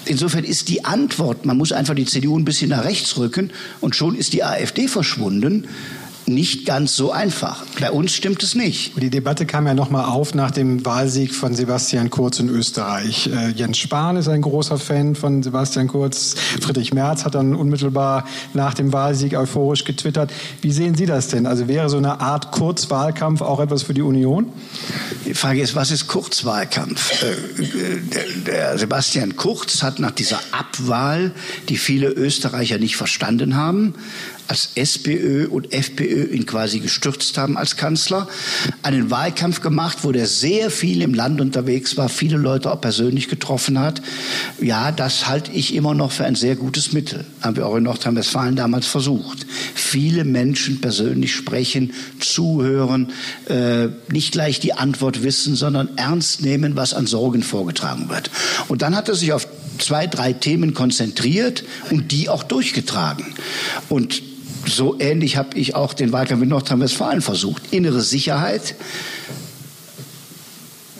Insofern 0.04 0.44
ist 0.44 0.68
die 0.68 0.84
Antwort, 0.84 1.46
man 1.46 1.56
muss 1.56 1.72
einfach 1.72 1.94
die 1.94 2.04
CDU 2.04 2.38
ein 2.38 2.44
bisschen 2.44 2.68
nach 2.68 2.84
rechts 2.84 3.16
rücken 3.16 3.52
und 3.80 3.96
schon 3.96 4.14
ist 4.14 4.34
die 4.34 4.44
AfD 4.44 4.88
verschwunden 4.88 5.68
nicht 6.29 6.66
ganz 6.66 6.97
so 6.97 7.12
einfach. 7.12 7.64
Bei 7.81 7.91
uns 7.91 8.14
stimmt 8.14 8.43
es 8.43 8.55
nicht. 8.55 9.01
Die 9.01 9.11
Debatte 9.11 9.47
kam 9.47 9.66
ja 9.66 9.74
noch 9.74 9.91
mal 9.91 10.07
auf 10.07 10.35
nach 10.35 10.51
dem 10.51 10.85
Wahlsieg 10.85 11.35
von 11.35 11.55
Sebastian 11.55 12.11
Kurz 12.11 12.41
in 12.41 12.49
Österreich. 12.49 13.29
Äh, 13.29 13.51
Jens 13.51 13.79
Spahn 13.79 14.16
ist 14.16 14.29
ein 14.29 14.43
großer 14.43 14.79
Fan 14.79 15.14
von 15.14 15.43
Sebastian 15.43 15.89
Kurz. 15.89 16.35
Friedrich 16.61 16.93
Merz 16.93 17.24
hat 17.24 17.35
dann 17.35 17.55
unmittelbar 17.55 18.27
nach 18.55 18.74
dem 18.74 18.93
Wahlsieg 18.93 19.37
euphorisch 19.37 19.85
getwittert. 19.85 20.33
Wie 20.62 20.72
sehen 20.72 20.95
Sie 20.95 21.07
das 21.07 21.29
denn? 21.29 21.47
Also 21.47 21.68
wäre 21.68 21.89
so 21.89 21.97
eine 21.97 22.20
Art 22.20 22.51
Kurzwahlkampf 22.51 23.41
auch 23.41 23.61
etwas 23.61 23.85
für 23.85 23.95
die 23.95 24.03
Union? 24.03 24.53
Die 25.27 25.35
Frage 25.35 25.61
ist, 25.61 25.74
was 25.77 25.91
ist 25.91 26.09
Kurzwahlkampf? 26.09 27.22
Äh, 27.22 28.37
der 28.47 28.79
Sebastian 28.79 29.37
Kurz 29.37 29.83
hat 29.83 29.99
nach 30.01 30.11
dieser 30.12 30.41
Abwahl, 30.53 31.33
die 31.68 31.77
viele 31.77 32.09
Österreicher 32.09 32.79
nicht 32.79 32.97
verstanden 32.97 33.57
haben, 33.57 33.95
als 34.49 34.70
SPÖ 34.74 35.49
und 35.49 35.72
FPÖ 35.72 36.26
ihn 36.32 36.47
quasi 36.47 36.80
gestürzt 36.80 37.36
haben 37.38 37.57
als 37.57 37.76
Kanzler, 37.76 38.28
einen 38.82 39.11
Wahlkampf 39.11 39.61
gemacht, 39.61 39.99
wo 40.03 40.12
der 40.12 40.26
sehr 40.26 40.70
viel 40.70 41.03
im 41.03 41.14
Land 41.14 41.40
unterwegs 41.40 41.97
war, 41.97 42.09
viele 42.09 42.36
Leute 42.36 42.70
auch 42.70 42.80
persönlich 42.80 43.28
getroffen 43.28 43.78
hat. 43.78 44.03
Ja, 44.61 44.92
das 44.92 45.26
halte 45.26 45.51
ich 45.53 45.74
immer 45.74 45.94
noch 45.94 46.12
für 46.12 46.24
ein 46.24 46.34
sehr 46.34 46.57
gutes 46.57 46.92
Mittel. 46.92 47.24
Haben 47.40 47.57
wir 47.57 47.66
auch 47.66 47.76
in 47.76 47.84
Nordrhein-Westfalen 47.84 48.57
damals 48.57 48.86
versucht. 48.86 49.47
Viele 49.74 50.24
Menschen 50.24 50.80
persönlich 50.80 51.34
sprechen, 51.34 51.92
zuhören, 52.20 53.12
äh, 53.49 53.88
nicht 54.11 54.32
gleich 54.32 54.61
die 54.61 54.74
Antwort 54.74 55.22
wissen, 55.22 55.57
sondern 55.57 55.97
ernst 55.97 56.42
nehmen, 56.42 56.76
was 56.76 56.94
an 56.94 57.07
Sorgen 57.07 57.42
vorgetragen 57.42 58.09
wird. 58.09 58.30
Und 58.68 58.82
dann 58.82 58.97
hat 58.97 59.09
er 59.09 59.14
sich 59.14 59.32
auf 59.32 59.47
zwei, 59.78 60.07
drei 60.07 60.32
Themen 60.32 60.74
konzentriert 60.74 61.64
und 61.90 62.12
die 62.12 62.28
auch 62.28 62.42
durchgetragen. 62.42 63.26
Und 63.88 64.22
so 64.68 64.96
ähnlich 64.98 65.36
habe 65.36 65.58
ich 65.58 65.74
auch 65.74 65.94
den 65.94 66.12
Wahlkampf 66.12 66.42
in 66.42 66.48
Nordrhein-Westfalen 66.48 67.22
versucht. 67.22 67.72
Innere 67.72 68.00
Sicherheit, 68.00 68.74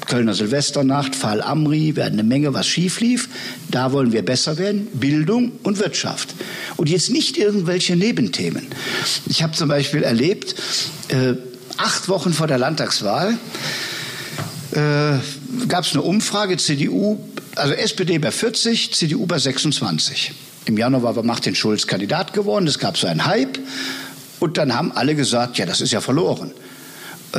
Kölner 0.06 0.34
Silvesternacht, 0.34 1.16
Fall 1.16 1.42
Amri, 1.42 1.96
werden 1.96 2.14
eine 2.18 2.22
Menge, 2.22 2.54
was 2.54 2.66
schief 2.66 3.00
lief. 3.00 3.28
Da 3.70 3.92
wollen 3.92 4.12
wir 4.12 4.24
besser 4.24 4.56
werden. 4.56 4.86
Bildung 4.92 5.52
und 5.62 5.78
Wirtschaft. 5.78 6.34
Und 6.76 6.88
jetzt 6.88 7.10
nicht 7.10 7.36
irgendwelche 7.36 7.96
Nebenthemen. 7.96 8.66
Ich 9.26 9.42
habe 9.42 9.52
zum 9.54 9.68
Beispiel 9.68 10.02
erlebt, 10.02 10.54
äh, 11.08 11.34
acht 11.76 12.08
Wochen 12.08 12.32
vor 12.32 12.46
der 12.46 12.58
Landtagswahl 12.58 13.36
äh, 14.72 15.18
gab 15.68 15.84
es 15.84 15.92
eine 15.92 16.02
Umfrage, 16.02 16.56
CDU, 16.56 17.18
also 17.56 17.74
SPD 17.74 18.18
bei 18.18 18.30
40, 18.30 18.92
CDU 18.94 19.26
bei 19.26 19.38
26. 19.38 20.32
Im 20.66 20.76
Januar 20.76 21.16
war 21.16 21.22
Martin 21.22 21.54
Schulz 21.54 21.86
Kandidat 21.86 22.32
geworden, 22.32 22.66
es 22.66 22.78
gab 22.80 22.98
so 22.98 23.06
einen 23.06 23.24
Hype 23.24 23.58
und 24.40 24.58
dann 24.58 24.74
haben 24.74 24.92
alle 24.92 25.14
gesagt, 25.14 25.58
ja, 25.58 25.64
das 25.64 25.80
ist 25.80 25.92
ja 25.92 26.00
verloren. 26.00 26.50
Äh, 27.32 27.38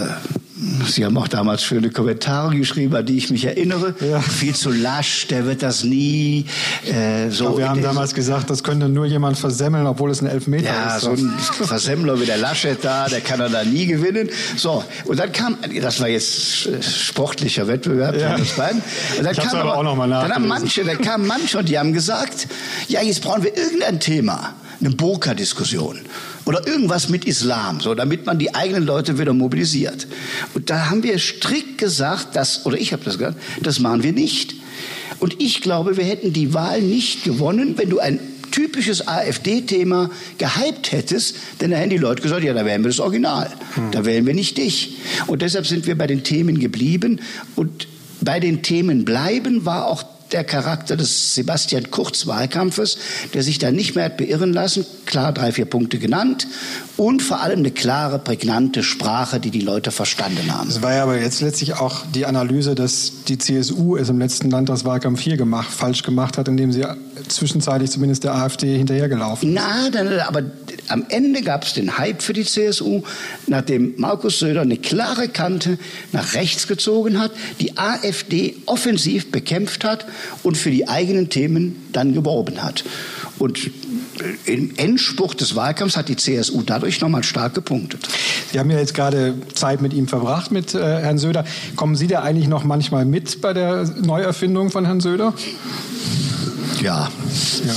Sie 0.88 1.06
haben 1.06 1.16
auch 1.18 1.28
damals 1.28 1.64
schöne 1.64 1.92
Kommentare 1.92 2.56
geschrieben, 2.56 2.96
an 2.96 3.06
die 3.06 3.18
ich 3.18 3.30
mich 3.30 3.46
erinnere. 3.46 3.94
Ja. 4.00 4.20
Viel 4.20 4.56
zu 4.56 4.72
lasch, 4.72 5.28
der 5.28 5.46
wird 5.46 5.62
das 5.62 5.84
nie. 5.84 6.46
Äh, 6.86 7.30
so 7.30 7.44
glaube, 7.44 7.60
wir 7.60 7.70
haben 7.70 7.84
damals 7.84 8.16
gesagt, 8.16 8.50
das 8.50 8.64
könnte 8.64 8.90
nur 8.90 9.06
jemand 9.06 9.38
versemmeln, 9.38 9.86
obwohl 9.86 10.10
es 10.10 10.22
ein 10.22 10.28
Elfmeter 10.28 10.66
ja, 10.66 10.96
ist. 10.96 11.04
Ja, 11.04 11.16
so 11.16 11.24
ein 11.24 11.38
Versemmler 11.40 12.20
wie 12.20 12.26
der 12.26 12.38
Laschet 12.38 12.78
da, 12.84 13.08
der 13.08 13.22
kann 13.22 13.40
er 13.40 13.50
da 13.50 13.64
nie 13.64 13.86
gewinnen. 13.86 14.30
So, 14.56 14.84
und 15.06 15.20
dann 15.20 15.32
kam, 15.32 15.58
das 15.80 16.00
war 16.00 16.08
jetzt 16.08 16.68
sportlicher 16.84 17.68
Wettbewerb 17.68 18.16
ja. 18.18 18.36
uns 18.36 18.52
beiden. 18.54 18.82
Und 19.18 19.26
dann 19.26 19.34
ich 19.34 19.40
kam 19.40 19.60
aber 19.60 19.78
auch 19.78 19.84
noch 19.84 19.96
mal 19.96 20.10
Dann 20.10 20.34
haben 20.34 20.48
manche, 20.48 20.84
dann 20.84 21.00
kamen 21.02 21.28
manche 21.28 21.60
und 21.60 21.70
die 21.70 21.78
haben 21.78 21.94
gesagt, 21.94 22.48
ja, 22.88 23.04
jetzt 23.04 23.22
brauchen 23.22 23.44
wir 23.44 23.56
irgendein 23.56 24.00
Thema, 24.00 24.56
eine 24.80 24.92
Burka-Diskussion 24.92 26.00
oder 26.46 26.66
irgendwas 26.68 27.10
mit 27.10 27.26
Islam, 27.26 27.80
so 27.80 27.96
damit 27.96 28.26
man 28.26 28.40
die 28.40 28.56
eigenen 28.56 28.86
Leute 28.86 29.20
wieder 29.20 29.34
mobilisiert. 29.34 30.08
Und 30.54 30.70
da 30.70 30.90
haben 30.90 31.04
wir 31.04 31.20
strikt 31.20 31.78
gesagt, 31.78 32.36
dass, 32.36 32.66
oder 32.66 32.78
ich 32.78 32.94
habe 32.94 33.04
das 33.04 33.18
gesagt, 33.18 33.38
das 33.62 33.80
machen 33.80 34.04
wir 34.04 34.14
nicht. 34.14 34.56
Und 35.20 35.42
ich 35.42 35.62
glaube, 35.62 35.98
wir 35.98 36.04
hätten 36.04 36.34
die 36.34 36.54
Wahl 36.54 36.82
nicht 36.82 37.24
gewonnen, 37.24 37.78
wenn 37.78 37.90
du 37.90 38.00
ein 38.00 38.20
typisches 38.52 39.08
AfD-Thema 39.08 40.10
gehypt 40.38 40.92
hättest, 40.92 41.36
denn 41.60 41.72
da 41.72 41.78
hätten 41.78 41.90
die 41.90 41.98
Leute 41.98 42.22
gesagt, 42.22 42.44
ja, 42.44 42.54
da 42.54 42.66
wären 42.66 42.84
wir 42.84 42.90
das 42.90 43.00
Original, 43.00 43.50
hm. 43.76 43.92
da 43.92 44.06
wären 44.06 44.26
wir 44.26 44.34
nicht 44.34 44.58
dich. 44.58 44.98
Und 45.28 45.42
deshalb 45.42 45.68
sind 45.68 45.86
wir 45.86 45.98
bei 45.98 46.08
den 46.08 46.24
Themen 46.24 46.60
geblieben 46.60 47.20
und 47.56 47.88
bei 48.22 48.40
den 48.40 48.64
Themen 48.64 49.06
bleiben 49.06 49.66
war 49.66 49.88
auch 49.88 50.04
der 50.32 50.44
Charakter 50.44 50.96
des 50.96 51.36
Sebastian 51.36 51.92
Kurz 51.92 52.28
Wahlkampfes, 52.28 52.98
der 53.34 53.44
sich 53.44 53.60
da 53.60 53.72
nicht 53.72 53.96
mehr 53.96 54.06
hat 54.06 54.18
beirren 54.18 54.54
lassen, 54.54 54.86
klar 55.06 55.34
drei, 55.34 55.52
vier 55.52 55.66
Punkte 55.66 56.00
genannt 56.00 56.48
und 56.98 57.22
vor 57.22 57.42
allem 57.42 57.60
eine 57.60 57.72
klare, 57.72 58.20
prägnante 58.20 58.84
Sprache, 58.84 59.40
die 59.40 59.52
die 59.52 59.62
Leute 59.62 59.92
verstanden 59.92 60.54
haben. 60.54 60.70
Es 60.70 60.82
war 60.82 60.94
ja 60.94 61.04
aber 61.04 61.20
jetzt 61.20 61.42
letztlich 61.42 61.76
auch 61.76 62.04
die 62.14 62.26
Analyse, 62.26 62.76
dass 62.76 63.24
die 63.28 63.38
CSU 63.38 63.98
es 63.98 64.10
im 64.10 64.20
letzten 64.20 64.50
Landtagswahlkampf 64.50 65.20
hier 65.20 65.38
gemacht, 65.38 65.70
falsch 65.72 66.04
gemacht 66.04 66.38
hat, 66.38 66.48
indem 66.48 66.72
sie 66.72 66.86
zwischenzeitlich 67.28 67.92
zumindest 67.92 68.24
der 68.24 68.36
AfD 68.36 68.78
hinterhergelaufen 68.78 69.56
ist. 69.56 69.56
Na, 69.56 70.28
aber 70.28 70.42
am 70.88 71.06
Ende 71.10 71.42
gab 71.42 71.64
es 71.64 71.74
den 71.74 71.98
Hype 71.98 72.22
für 72.22 72.34
die 72.34 72.46
CSU, 72.46 73.04
nachdem 73.48 73.94
Markus 73.98 74.40
Söder 74.40 74.62
eine 74.62 74.78
klare 74.78 75.28
Kante 75.28 75.78
nach 76.12 76.34
rechts 76.34 76.68
gezogen 76.68 77.20
hat, 77.20 77.32
die 77.60 77.78
AfD 77.78 78.56
offensiv 78.66 79.32
bekämpft 79.32 79.84
hat 79.84 80.06
und 80.44 80.58
für 80.58 80.72
die 80.72 80.88
eigenen 80.88 81.30
Themen 81.30 81.88
dann 81.94 82.14
geworben 82.14 82.64
hat. 82.64 82.84
Und 83.40 83.70
im 84.46 84.74
Endspruch 84.78 85.34
des 85.34 85.56
Wahlkampfs 85.56 85.96
hat 85.96 86.10
die 86.10 86.16
CSU 86.16 86.64
dadurch 86.64 87.02
nochmal 87.02 87.24
stark 87.24 87.54
gepunktet. 87.54 88.08
Sie 88.52 88.60
haben 88.60 88.72
ja 88.72 88.80
jetzt 88.80 88.94
gerade 88.94 89.36
Zeit 89.54 89.82
mit 89.82 89.94
ihm 89.94 90.08
verbracht, 90.08 90.52
mit 90.52 90.74
äh, 90.74 90.80
Herrn 90.80 91.18
Söder. 91.18 91.46
Kommen 91.76 91.96
Sie 91.96 92.08
da 92.08 92.22
eigentlich 92.22 92.48
noch 92.48 92.64
manchmal 92.64 93.06
mit 93.06 93.42
bei 93.42 93.54
der 93.54 93.84
Neuerfindung 94.02 94.72
von 94.72 94.86
Herrn 94.86 95.02
Söder? 95.02 95.34
Ja. 96.82 97.10
ja. 97.66 97.74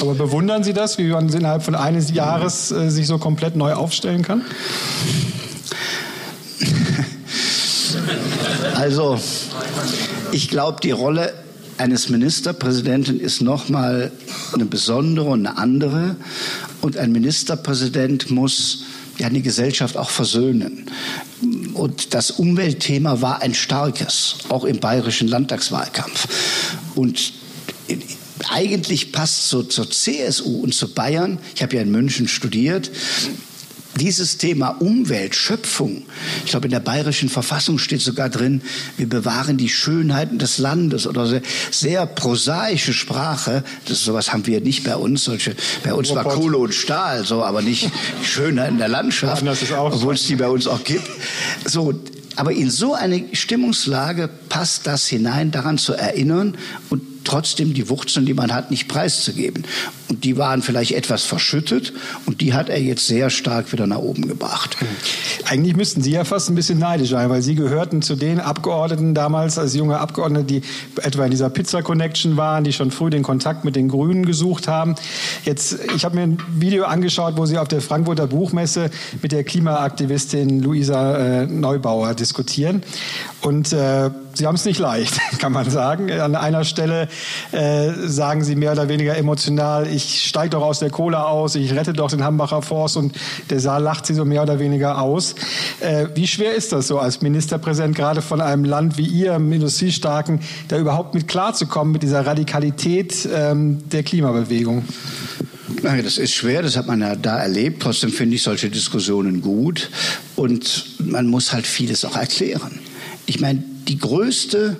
Aber 0.00 0.14
bewundern 0.14 0.64
Sie 0.64 0.72
das, 0.72 0.98
wie 0.98 1.04
man 1.04 1.28
innerhalb 1.28 1.62
von 1.62 1.74
eines 1.74 2.12
Jahres 2.12 2.70
äh, 2.70 2.90
sich 2.90 3.06
so 3.06 3.18
komplett 3.18 3.56
neu 3.56 3.74
aufstellen 3.74 4.22
kann? 4.22 4.42
Also, 8.74 9.18
ich 10.32 10.50
glaube, 10.50 10.80
die 10.82 10.90
Rolle 10.90 11.32
eines 11.78 12.08
Ministerpräsidenten 12.08 13.18
ist 13.20 13.40
nochmal 13.40 14.12
eine 14.52 14.64
besondere 14.64 15.30
und 15.30 15.46
eine 15.46 15.56
andere. 15.56 16.16
Und 16.80 16.96
ein 16.96 17.12
Ministerpräsident 17.12 18.30
muss 18.30 18.84
ja 19.18 19.30
die 19.30 19.42
Gesellschaft 19.42 19.96
auch 19.96 20.10
versöhnen. 20.10 20.90
Und 21.74 22.14
das 22.14 22.30
Umweltthema 22.32 23.20
war 23.20 23.42
ein 23.42 23.54
starkes, 23.54 24.36
auch 24.48 24.64
im 24.64 24.80
bayerischen 24.80 25.28
Landtagswahlkampf. 25.28 26.26
Und 26.94 27.32
eigentlich 28.50 29.12
passt 29.12 29.48
so 29.48 29.62
zur 29.62 29.90
CSU 29.90 30.60
und 30.62 30.74
zu 30.74 30.92
Bayern. 30.92 31.38
Ich 31.54 31.62
habe 31.62 31.76
ja 31.76 31.82
in 31.82 31.90
München 31.90 32.28
studiert 32.28 32.90
dieses 33.98 34.38
Thema 34.38 34.68
Umwelt, 34.80 35.34
Schöpfung, 35.34 36.02
ich 36.44 36.50
glaube, 36.50 36.66
in 36.66 36.72
der 36.72 36.80
bayerischen 36.80 37.28
Verfassung 37.28 37.78
steht 37.78 38.00
sogar 38.00 38.28
drin, 38.28 38.62
wir 38.96 39.08
bewahren 39.08 39.56
die 39.56 39.68
Schönheiten 39.68 40.38
des 40.38 40.58
Landes 40.58 41.06
oder 41.06 41.26
sehr, 41.26 41.42
sehr 41.70 42.06
prosaische 42.06 42.92
Sprache. 42.92 43.64
Das, 43.86 44.04
sowas 44.04 44.32
haben 44.32 44.46
wir 44.46 44.60
nicht 44.60 44.84
bei 44.84 44.96
uns. 44.96 45.24
Solche, 45.24 45.54
bei 45.82 45.94
uns 45.94 46.14
war 46.14 46.24
Kohle 46.24 46.58
und 46.58 46.74
Stahl, 46.74 47.24
so, 47.24 47.42
aber 47.44 47.62
nicht 47.62 47.90
die 48.20 48.26
Schönheiten 48.26 48.78
der 48.78 48.88
Landschaft, 48.88 49.44
obwohl 49.72 50.14
es 50.14 50.26
die 50.26 50.36
bei 50.36 50.48
uns 50.48 50.66
auch 50.66 50.82
gibt. 50.84 51.08
So, 51.64 51.94
aber 52.36 52.52
in 52.52 52.70
so 52.70 52.94
eine 52.94 53.24
Stimmungslage 53.32 54.28
passt 54.48 54.86
das 54.86 55.06
hinein, 55.06 55.52
daran 55.52 55.78
zu 55.78 55.94
erinnern 55.94 56.56
und 56.90 57.13
trotzdem 57.24 57.74
die 57.74 57.88
Wurzeln, 57.88 58.26
die 58.26 58.34
man 58.34 58.52
hat, 58.52 58.70
nicht 58.70 58.88
preiszugeben. 58.88 59.64
Und 60.08 60.24
die 60.24 60.36
waren 60.36 60.62
vielleicht 60.62 60.92
etwas 60.92 61.24
verschüttet 61.24 61.92
und 62.26 62.40
die 62.40 62.52
hat 62.52 62.68
er 62.68 62.80
jetzt 62.80 63.06
sehr 63.06 63.30
stark 63.30 63.72
wieder 63.72 63.86
nach 63.86 63.98
oben 63.98 64.28
gebracht. 64.28 64.76
Eigentlich 65.46 65.76
müssten 65.76 66.02
Sie 66.02 66.10
ja 66.10 66.24
fast 66.24 66.50
ein 66.50 66.54
bisschen 66.54 66.78
neidisch 66.78 67.10
sein, 67.10 67.30
weil 67.30 67.42
Sie 67.42 67.54
gehörten 67.54 68.02
zu 68.02 68.14
den 68.14 68.38
Abgeordneten 68.38 69.14
damals 69.14 69.58
als 69.58 69.74
junge 69.74 69.98
Abgeordnete, 69.98 70.44
die 70.44 70.62
etwa 71.02 71.24
in 71.24 71.30
dieser 71.30 71.50
Pizza 71.50 71.82
Connection 71.82 72.36
waren, 72.36 72.64
die 72.64 72.72
schon 72.72 72.90
früh 72.90 73.10
den 73.10 73.22
Kontakt 73.22 73.64
mit 73.64 73.76
den 73.76 73.88
Grünen 73.88 74.26
gesucht 74.26 74.68
haben. 74.68 74.94
Jetzt, 75.44 75.78
ich 75.96 76.04
habe 76.04 76.16
mir 76.16 76.22
ein 76.22 76.38
Video 76.54 76.84
angeschaut, 76.84 77.36
wo 77.36 77.46
Sie 77.46 77.58
auf 77.58 77.68
der 77.68 77.80
Frankfurter 77.80 78.26
Buchmesse 78.26 78.90
mit 79.22 79.32
der 79.32 79.44
Klimaaktivistin 79.44 80.60
Luisa 80.60 81.16
äh, 81.16 81.46
Neubauer 81.46 82.14
diskutieren. 82.14 82.82
Und 83.40 83.72
äh, 83.72 84.10
Sie 84.34 84.46
haben 84.46 84.56
es 84.56 84.64
nicht 84.64 84.80
leicht, 84.80 85.14
kann 85.38 85.52
man 85.52 85.70
sagen. 85.70 86.10
An 86.10 86.34
einer 86.34 86.64
Stelle 86.64 87.08
äh, 87.52 87.90
sagen 88.06 88.42
Sie 88.42 88.56
mehr 88.56 88.72
oder 88.72 88.88
weniger 88.88 89.16
emotional, 89.16 89.86
ich 89.86 90.26
steige 90.26 90.50
doch 90.50 90.62
aus 90.62 90.80
der 90.80 90.90
Kohle 90.90 91.24
aus, 91.24 91.54
ich 91.54 91.72
rette 91.72 91.92
doch 91.92 92.10
den 92.10 92.24
Hambacher 92.24 92.60
Forst 92.62 92.96
und 92.96 93.14
der 93.50 93.60
Saal 93.60 93.82
lacht 93.82 94.06
Sie 94.06 94.14
so 94.14 94.24
mehr 94.24 94.42
oder 94.42 94.58
weniger 94.58 95.00
aus. 95.00 95.36
Äh, 95.80 96.08
wie 96.14 96.26
schwer 96.26 96.54
ist 96.54 96.72
das 96.72 96.88
so 96.88 96.98
als 96.98 97.22
Ministerpräsident, 97.22 97.94
gerade 97.94 98.22
von 98.22 98.40
einem 98.40 98.64
Land 98.64 98.98
wie 98.98 99.06
Ihr, 99.06 99.34
einem 99.34 99.52
industriestarken, 99.52 100.40
da 100.68 100.78
überhaupt 100.78 101.14
mit 101.14 101.28
klarzukommen, 101.28 101.92
mit 101.92 102.02
dieser 102.02 102.26
Radikalität 102.26 103.28
ähm, 103.32 103.88
der 103.90 104.02
Klimabewegung? 104.02 104.84
Das 105.82 106.18
ist 106.18 106.32
schwer, 106.32 106.62
das 106.62 106.76
hat 106.76 106.86
man 106.86 107.00
ja 107.00 107.14
da 107.14 107.38
erlebt. 107.38 107.82
Trotzdem 107.82 108.10
finde 108.10 108.36
ich 108.36 108.42
solche 108.42 108.70
Diskussionen 108.70 109.42
gut. 109.42 109.90
Und 110.34 110.86
man 110.98 111.26
muss 111.26 111.52
halt 111.52 111.66
vieles 111.66 112.04
auch 112.04 112.16
erklären. 112.16 112.80
Ich 113.26 113.40
meine, 113.40 113.62
die 113.88 113.98
größte 113.98 114.76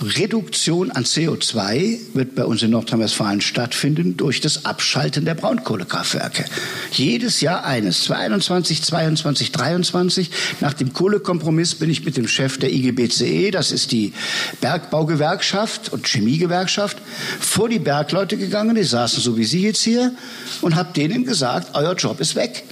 Reduktion 0.00 0.92
an 0.92 1.04
CO2 1.04 1.98
wird 2.14 2.36
bei 2.36 2.44
uns 2.44 2.62
in 2.62 2.70
Nordrhein-Westfalen 2.70 3.40
stattfinden 3.40 4.16
durch 4.16 4.40
das 4.40 4.64
Abschalten 4.64 5.24
der 5.24 5.34
Braunkohlekraftwerke. 5.34 6.44
Jedes 6.92 7.40
Jahr 7.40 7.64
eines. 7.64 8.04
22, 8.04 8.82
22, 8.82 9.50
23. 9.50 10.30
Nach 10.60 10.72
dem 10.72 10.92
Kohlekompromiss 10.92 11.74
bin 11.74 11.90
ich 11.90 12.04
mit 12.04 12.16
dem 12.16 12.28
Chef 12.28 12.58
der 12.58 12.72
IGBCE, 12.72 13.50
das 13.50 13.72
ist 13.72 13.90
die 13.90 14.12
Bergbaugewerkschaft 14.60 15.92
und 15.92 16.06
Chemiegewerkschaft, 16.06 16.98
vor 17.40 17.68
die 17.68 17.80
Bergleute 17.80 18.36
gegangen, 18.36 18.76
die 18.76 18.84
saßen 18.84 19.20
so 19.20 19.36
wie 19.36 19.44
Sie 19.44 19.62
jetzt 19.62 19.82
hier, 19.82 20.12
und 20.60 20.76
habe 20.76 20.92
denen 20.92 21.24
gesagt, 21.24 21.74
euer 21.74 21.94
Job 21.94 22.20
ist 22.20 22.36
weg. 22.36 22.62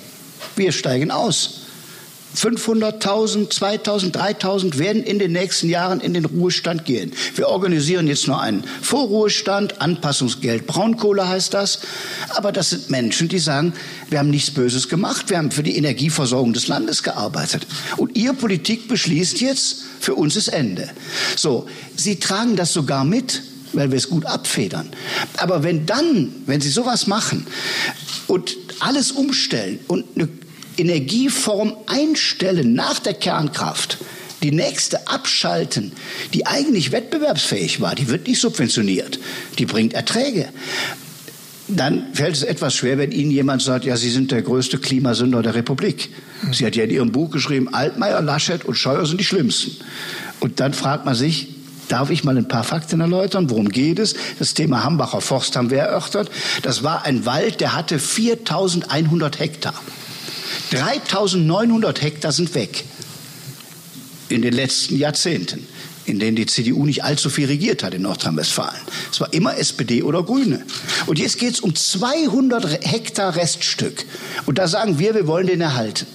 Wir 0.55 0.70
steigen 0.70 1.11
aus. 1.11 1.56
500.000, 2.37 3.49
2.000, 3.49 4.12
3.000 4.12 4.78
werden 4.78 5.03
in 5.03 5.18
den 5.18 5.32
nächsten 5.32 5.68
Jahren 5.68 6.01
in 6.01 6.12
den 6.12 6.26
Ruhestand 6.26 6.84
gehen. 6.84 7.12
Wir 7.34 7.49
organisieren 7.49 8.07
jetzt 8.07 8.26
nur 8.26 8.41
einen 8.41 8.64
Vorruhestand, 8.82 9.80
Anpassungsgeld 9.80 10.66
Braunkohle 10.66 11.26
heißt 11.28 11.55
das. 11.55 11.80
Aber 12.30 12.53
das 12.53 12.70
sind 12.70 12.91
Menschen, 12.91 13.28
die 13.28 13.39
sagen, 13.39 13.72
wir 14.11 14.18
haben 14.18 14.30
nichts 14.30 14.51
Böses 14.51 14.89
gemacht, 14.89 15.30
wir 15.30 15.39
haben 15.39 15.51
für 15.51 15.62
die 15.62 15.76
Energieversorgung 15.76 16.53
des 16.53 16.68
Landes 16.68 17.03
gearbeitet. 17.03 17.66
Und 17.97 18.16
Ihre 18.16 18.34
Politik 18.34 18.89
beschließt 18.89 19.41
jetzt, 19.41 19.84
für 20.01 20.14
uns 20.14 20.37
ist 20.37 20.49
Ende. 20.49 20.91
So, 21.37 21.66
Sie 21.97 22.20
tragen 22.20 22.57
das 22.57 22.72
sogar 22.72 23.05
mit 23.05 23.43
weil 23.72 23.91
wir 23.91 23.99
es 23.99 24.09
gut 24.09 24.24
abfedern. 24.24 24.89
Aber 25.37 25.62
wenn 25.62 25.87
dann, 25.87 26.32
wenn 26.47 26.61
Sie 26.61 26.70
sowas 26.70 27.07
machen 27.07 27.47
und 28.26 28.57
alles 28.80 29.12
umstellen 29.12 29.80
und 29.87 30.05
eine 30.14 30.28
Energieform 30.77 31.77
einstellen 31.87 32.74
nach 32.74 32.99
der 32.99 33.14
Kernkraft, 33.14 33.99
die 34.43 34.51
nächste 34.53 35.09
abschalten, 35.09 35.93
die 36.35 36.47
eigentlich 36.47 36.93
wettbewerbsfähig 36.93 37.81
war, 37.81 37.95
die 37.95 38.09
wird 38.09 38.27
nicht 38.27 38.41
subventioniert, 38.41 39.18
die 39.59 39.66
bringt 39.66 39.95
Erträge. 39.95 40.49
Dann 41.68 42.14
fällt 42.14 42.37
es 42.37 42.43
etwas 42.45 42.74
schwer, 42.74 42.97
wenn 42.99 43.11
Ihnen 43.11 43.33
jemand 43.33 43.61
sagt, 43.61 43.85
ja, 43.85 43.97
Sie 43.97 44.11
sind 44.11 44.31
der 44.31 44.43
größte 44.43 44.79
Klimasünder 44.79 45.43
der 45.43 45.55
Republik. 45.55 46.11
Sie 46.53 46.64
hat 46.64 46.77
ja 46.77 46.85
in 46.85 46.91
ihrem 46.91 47.11
Buch 47.11 47.31
geschrieben, 47.31 47.74
Altmaier, 47.74 48.22
Laschet 48.22 48.64
und 48.64 48.77
Scheuer 48.77 49.05
sind 49.05 49.18
die 49.18 49.24
Schlimmsten. 49.24 49.72
Und 50.39 50.61
dann 50.61 50.74
fragt 50.74 51.05
man 51.05 51.16
sich, 51.16 51.49
Darf 51.89 52.11
ich 52.11 52.24
mal 52.24 52.37
ein 52.37 52.49
paar 52.49 52.64
Fakten 52.64 53.01
erläutern? 53.01 53.49
Worum 53.51 53.68
geht 53.68 53.99
es? 53.99 54.16
Das 54.39 54.55
Thema 54.55 54.83
Hambacher 54.83 55.20
Forst 55.20 55.55
haben 55.57 55.70
wir 55.70 55.79
erörtert. 55.79 56.31
Das 56.62 56.83
war 56.83 57.05
ein 57.05 57.27
Wald, 57.27 57.61
der 57.61 57.77
hatte 57.77 57.99
4100 57.99 59.39
Hektar. 59.39 59.74
3900 60.71 62.03
Hektar 62.03 62.33
sind 62.33 62.55
weg 62.55 62.85
in 64.29 64.43
den 64.43 64.53
letzten 64.53 64.97
Jahrzehnten, 64.99 65.67
in 66.05 66.19
denen 66.19 66.37
die 66.37 66.47
CDU 66.47 66.85
nicht 66.85 67.05
allzu 67.05 67.31
viel 67.31 67.47
regiert 67.47 67.83
hat 67.83 67.95
in 67.95 68.03
Nordrhein-Westfalen. 68.03 68.81
Es 69.11 69.21
war 69.21 69.33
immer 69.33 69.57
SPD 69.57 70.03
oder 70.03 70.23
Grüne. 70.23 70.65
Und 71.07 71.19
jetzt 71.19 71.39
geht 71.39 71.55
es 71.55 71.61
um 71.61 71.75
200 71.75 72.85
Hektar 72.85 73.37
Reststück. 73.37 74.05
Und 74.47 74.59
da 74.59 74.69
sagen 74.69 74.99
wir, 74.99 75.15
wir 75.15 75.27
wollen 75.27 75.47
den 75.47 75.61
erhalten. 75.61 76.07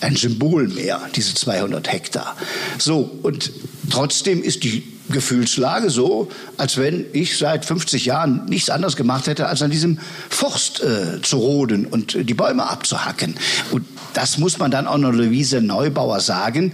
Ein 0.00 0.16
Symbol 0.16 0.68
mehr, 0.68 1.00
diese 1.14 1.34
200 1.34 1.90
Hektar. 1.90 2.36
So, 2.78 3.18
und 3.22 3.52
trotzdem 3.90 4.42
ist 4.42 4.64
die 4.64 4.93
Gefühlslage 5.10 5.90
so, 5.90 6.30
als 6.56 6.78
wenn 6.78 7.04
ich 7.12 7.36
seit 7.36 7.64
50 7.64 8.06
Jahren 8.06 8.46
nichts 8.46 8.70
anderes 8.70 8.96
gemacht 8.96 9.26
hätte, 9.26 9.46
als 9.46 9.62
an 9.62 9.70
diesem 9.70 9.98
Forst 10.30 10.82
äh, 10.82 11.20
zu 11.20 11.36
roden 11.38 11.86
und 11.86 12.16
die 12.28 12.34
Bäume 12.34 12.68
abzuhacken. 12.68 13.34
Und 13.70 13.84
das 14.14 14.38
muss 14.38 14.58
man 14.58 14.70
dann 14.70 14.86
auch 14.86 14.98
noch 14.98 15.12
Luise 15.12 15.60
Neubauer 15.60 16.20
sagen. 16.20 16.72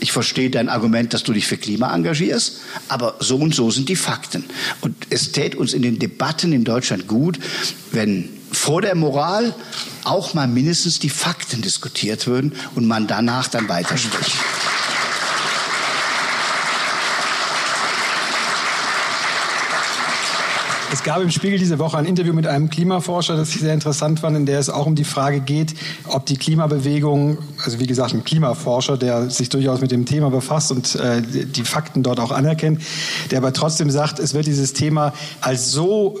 Ich 0.00 0.12
verstehe 0.12 0.50
dein 0.50 0.68
Argument, 0.68 1.12
dass 1.14 1.22
du 1.22 1.32
dich 1.32 1.46
für 1.46 1.56
Klima 1.56 1.94
engagierst, 1.94 2.60
aber 2.88 3.16
so 3.20 3.36
und 3.36 3.54
so 3.54 3.70
sind 3.70 3.88
die 3.88 3.96
Fakten. 3.96 4.44
Und 4.80 4.94
es 5.10 5.32
täte 5.32 5.58
uns 5.58 5.72
in 5.72 5.82
den 5.82 5.98
Debatten 5.98 6.52
in 6.52 6.64
Deutschland 6.64 7.08
gut, 7.08 7.38
wenn 7.90 8.28
vor 8.52 8.82
der 8.82 8.94
Moral 8.94 9.54
auch 10.04 10.34
mal 10.34 10.46
mindestens 10.46 10.98
die 10.98 11.08
Fakten 11.08 11.62
diskutiert 11.62 12.26
würden 12.26 12.52
und 12.74 12.86
man 12.86 13.06
danach 13.06 13.48
dann 13.48 13.68
weiterspricht. 13.68 14.36
Es 20.92 21.02
gab 21.02 21.22
im 21.22 21.30
Spiegel 21.30 21.58
diese 21.58 21.78
Woche 21.78 21.96
ein 21.96 22.04
Interview 22.04 22.34
mit 22.34 22.46
einem 22.46 22.68
Klimaforscher, 22.68 23.34
das 23.34 23.54
ich 23.54 23.62
sehr 23.62 23.72
interessant 23.72 24.20
fand, 24.20 24.36
in 24.36 24.44
der 24.44 24.58
es 24.58 24.68
auch 24.68 24.84
um 24.84 24.94
die 24.94 25.04
Frage 25.04 25.40
geht, 25.40 25.72
ob 26.06 26.26
die 26.26 26.36
Klimabewegung, 26.36 27.38
also 27.64 27.80
wie 27.80 27.86
gesagt 27.86 28.12
ein 28.12 28.24
Klimaforscher, 28.24 28.98
der 28.98 29.30
sich 29.30 29.48
durchaus 29.48 29.80
mit 29.80 29.90
dem 29.90 30.04
Thema 30.04 30.28
befasst 30.28 30.70
und 30.70 30.94
äh, 30.96 31.22
die 31.22 31.64
Fakten 31.64 32.02
dort 32.02 32.20
auch 32.20 32.30
anerkennt, 32.30 32.82
der 33.30 33.38
aber 33.38 33.54
trotzdem 33.54 33.90
sagt, 33.90 34.18
es 34.18 34.34
wird 34.34 34.46
dieses 34.46 34.74
Thema 34.74 35.14
als 35.40 35.72
so 35.72 36.18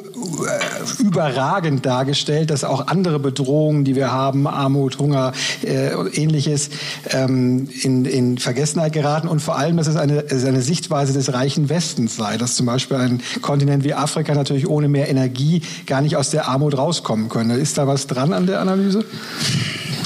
überragend 0.98 1.84
dargestellt, 1.86 2.50
dass 2.50 2.64
auch 2.64 2.86
andere 2.86 3.18
Bedrohungen, 3.18 3.84
die 3.84 3.94
wir 3.94 4.12
haben, 4.12 4.46
Armut, 4.46 4.98
Hunger, 4.98 5.32
äh, 5.62 5.90
ähnliches, 6.12 6.70
ähm, 7.10 7.68
in, 7.82 8.04
in 8.04 8.38
Vergessenheit 8.38 8.92
geraten 8.92 9.28
und 9.28 9.40
vor 9.40 9.56
allem, 9.56 9.76
dass 9.76 9.86
es 9.86 9.96
eine, 9.96 10.24
eine 10.30 10.62
Sichtweise 10.62 11.12
des 11.12 11.32
reichen 11.32 11.68
Westens 11.68 12.16
sei, 12.16 12.36
dass 12.36 12.56
zum 12.56 12.66
Beispiel 12.66 12.96
ein 12.96 13.22
Kontinent 13.40 13.84
wie 13.84 13.94
Afrika 13.94 14.34
natürlich 14.34 14.68
ohne 14.68 14.88
mehr 14.88 15.08
Energie 15.08 15.62
gar 15.86 16.00
nicht 16.00 16.16
aus 16.16 16.30
der 16.30 16.48
Armut 16.48 16.76
rauskommen 16.76 17.28
können. 17.28 17.50
Ist 17.58 17.78
da 17.78 17.86
was 17.86 18.06
dran 18.06 18.32
an 18.32 18.46
der 18.46 18.60
Analyse? 18.60 19.04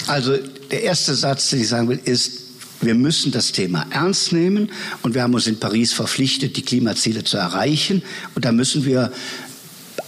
Also 0.06 0.36
der 0.70 0.82
erste 0.82 1.14
Satz, 1.14 1.50
den 1.50 1.60
ich 1.60 1.68
sagen 1.68 1.88
will, 1.88 2.00
ist, 2.04 2.46
wir 2.80 2.94
müssen 2.94 3.32
das 3.32 3.52
Thema 3.52 3.86
ernst 3.90 4.32
nehmen 4.32 4.70
und 5.02 5.14
wir 5.14 5.22
haben 5.22 5.34
uns 5.34 5.46
in 5.46 5.58
Paris 5.58 5.92
verpflichtet, 5.92 6.56
die 6.56 6.62
Klimaziele 6.62 7.24
zu 7.24 7.36
erreichen. 7.36 8.02
Und 8.34 8.44
da 8.44 8.52
müssen 8.52 8.84
wir 8.84 9.12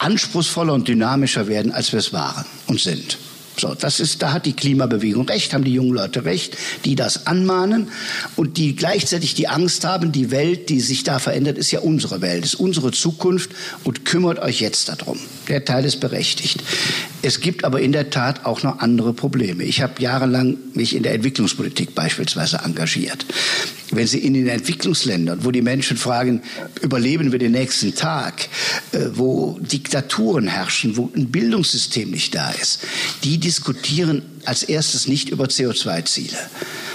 anspruchsvoller 0.01 0.74
und 0.74 0.88
dynamischer 0.88 1.49
werden, 1.49 1.72
als 1.72 1.92
wir 1.92 1.99
es 1.99 2.12
waren 2.12 2.44
und 2.66 2.80
sind. 2.80 3.18
So, 3.59 3.74
das 3.74 3.99
ist, 3.99 4.22
da 4.22 4.32
hat 4.32 4.46
die 4.46 4.53
Klimabewegung 4.53 5.26
recht, 5.26 5.53
haben 5.53 5.64
die 5.64 5.72
jungen 5.72 5.92
Leute 5.92 6.24
recht, 6.24 6.57
die 6.84 6.94
das 6.94 7.26
anmahnen 7.26 7.88
und 8.36 8.57
die 8.57 8.76
gleichzeitig 8.76 9.34
die 9.34 9.49
Angst 9.49 9.84
haben, 9.84 10.12
die 10.12 10.30
Welt, 10.30 10.68
die 10.68 10.80
sich 10.80 11.03
da 11.03 11.18
verändert, 11.18 11.59
ist 11.59 11.72
ja 11.72 11.80
unsere 11.80 12.20
Welt, 12.20 12.44
ist 12.44 12.55
unsere 12.55 12.92
Zukunft 12.92 13.51
und 13.82 14.05
kümmert 14.05 14.38
euch 14.38 14.61
jetzt 14.61 14.88
darum. 14.88 15.18
Der 15.49 15.64
Teil 15.64 15.84
ist 15.84 15.99
berechtigt. 15.99 16.62
Es 17.22 17.40
gibt 17.40 17.64
aber 17.64 17.80
in 17.80 17.90
der 17.90 18.11
Tat 18.11 18.46
auch 18.46 18.62
noch 18.62 18.78
andere 18.78 19.12
Probleme. 19.12 19.64
Ich 19.64 19.82
habe 19.82 20.01
jahrelang 20.01 20.57
mich 20.74 20.94
in 20.94 21.03
der 21.03 21.14
Entwicklungspolitik 21.14 21.96
beispielsweise 21.96 22.61
engagiert. 22.64 23.26
Wenn 23.91 24.07
Sie 24.07 24.18
in 24.18 24.34
den 24.34 24.49
Entwicklungsländern, 24.49 25.45
wo 25.45 25.51
die 25.51 25.62
Menschen 25.62 25.97
fragen, 25.97 26.43
überleben 26.82 27.32
wir 27.32 27.39
den 27.39 27.53
nächsten 27.53 27.95
Tag, 27.95 28.49
äh, 28.93 29.07
wo 29.14 29.59
Diktaturen 29.61 30.47
herrschen, 30.47 30.97
wo 30.97 31.11
ein 31.16 31.30
Bildungssystem 31.30 32.11
nicht 32.11 32.34
da 32.34 32.51
ist, 32.51 32.80
die 33.24 33.39
diskutieren 33.39 34.22
als 34.45 34.62
erstes 34.62 35.09
nicht 35.09 35.30
über 35.30 35.47
CO2-Ziele, 35.47 36.36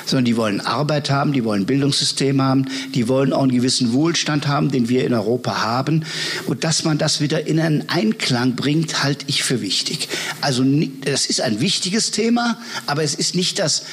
sondern 0.05 0.25
die 0.25 0.37
wollen 0.37 0.61
Arbeit 0.61 1.09
haben, 1.09 1.33
die 1.33 1.43
wollen 1.43 1.65
Bildungssystem 1.65 2.41
haben, 2.41 2.65
die 2.93 3.07
wollen 3.07 3.33
auch 3.33 3.41
einen 3.41 3.51
gewissen 3.51 3.93
Wohlstand 3.93 4.47
haben, 4.47 4.71
den 4.71 4.87
wir 4.87 5.05
in 5.05 5.13
Europa 5.13 5.63
haben. 5.63 6.05
Und 6.45 6.63
dass 6.63 6.83
man 6.83 6.97
das 6.99 7.21
wieder 7.21 7.47
in 7.47 7.59
einen 7.59 7.89
Einklang 7.89 8.55
bringt, 8.55 9.03
halte 9.03 9.25
ich 9.27 9.43
für 9.43 9.61
wichtig. 9.61 10.09
Also 10.41 10.63
das 11.01 11.25
ist 11.25 11.41
ein 11.41 11.59
wichtiges 11.59 12.11
Thema, 12.11 12.59
aber 12.85 13.03
es 13.03 13.15
ist 13.15 13.35
nicht 13.35 13.57
das 13.59 13.83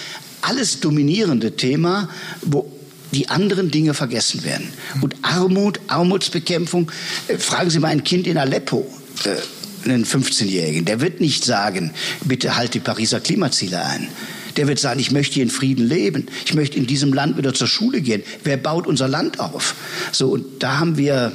alles 0.43 0.81
dominierende 0.81 1.57
Thema, 1.57 2.09
wo 2.43 2.71
die 3.13 3.29
anderen 3.29 3.71
Dinge 3.71 3.95
vergessen 3.95 4.45
werden. 4.45 4.73
Und 5.01 5.17
Armut, 5.23 5.81
Armutsbekämpfung, 5.89 6.91
äh, 7.29 7.39
fragen 7.39 7.71
Sie 7.71 7.79
mal 7.79 7.89
ein 7.89 8.05
Kind 8.05 8.27
in 8.27 8.39
Aleppo, 8.39 8.87
äh, 9.25 9.89
einen 9.89 10.05
15-Jährigen, 10.05 10.85
der 10.85 11.01
wird 11.01 11.21
nicht 11.21 11.45
sagen, 11.45 11.93
bitte 12.25 12.57
halt 12.57 12.75
die 12.75 12.81
Pariser 12.81 13.21
Klimaziele 13.21 13.85
ein. 13.85 14.09
Der 14.57 14.69
wird 14.69 14.79
sagen, 14.79 15.01
ich 15.01 15.11
möchte 15.11 15.35
hier 15.35 15.43
in 15.45 15.51
Frieden 15.51 15.87
leben. 15.87 16.27
Ich 16.45 16.55
möchte 16.55 16.77
in 16.77 16.87
diesem 16.87 17.13
Land 17.13 17.37
wieder 17.39 17.55
zur 17.55 17.69
Schule 17.69 18.01
gehen. 18.01 18.23
Wer 18.45 18.57
baut 18.57 18.87
unser 18.87 19.09
Land 19.09 19.41
auf? 19.41 19.75
So, 20.13 20.31
und 20.31 20.63
da 20.63 20.81
haben 20.81 20.97
wir 20.97 21.33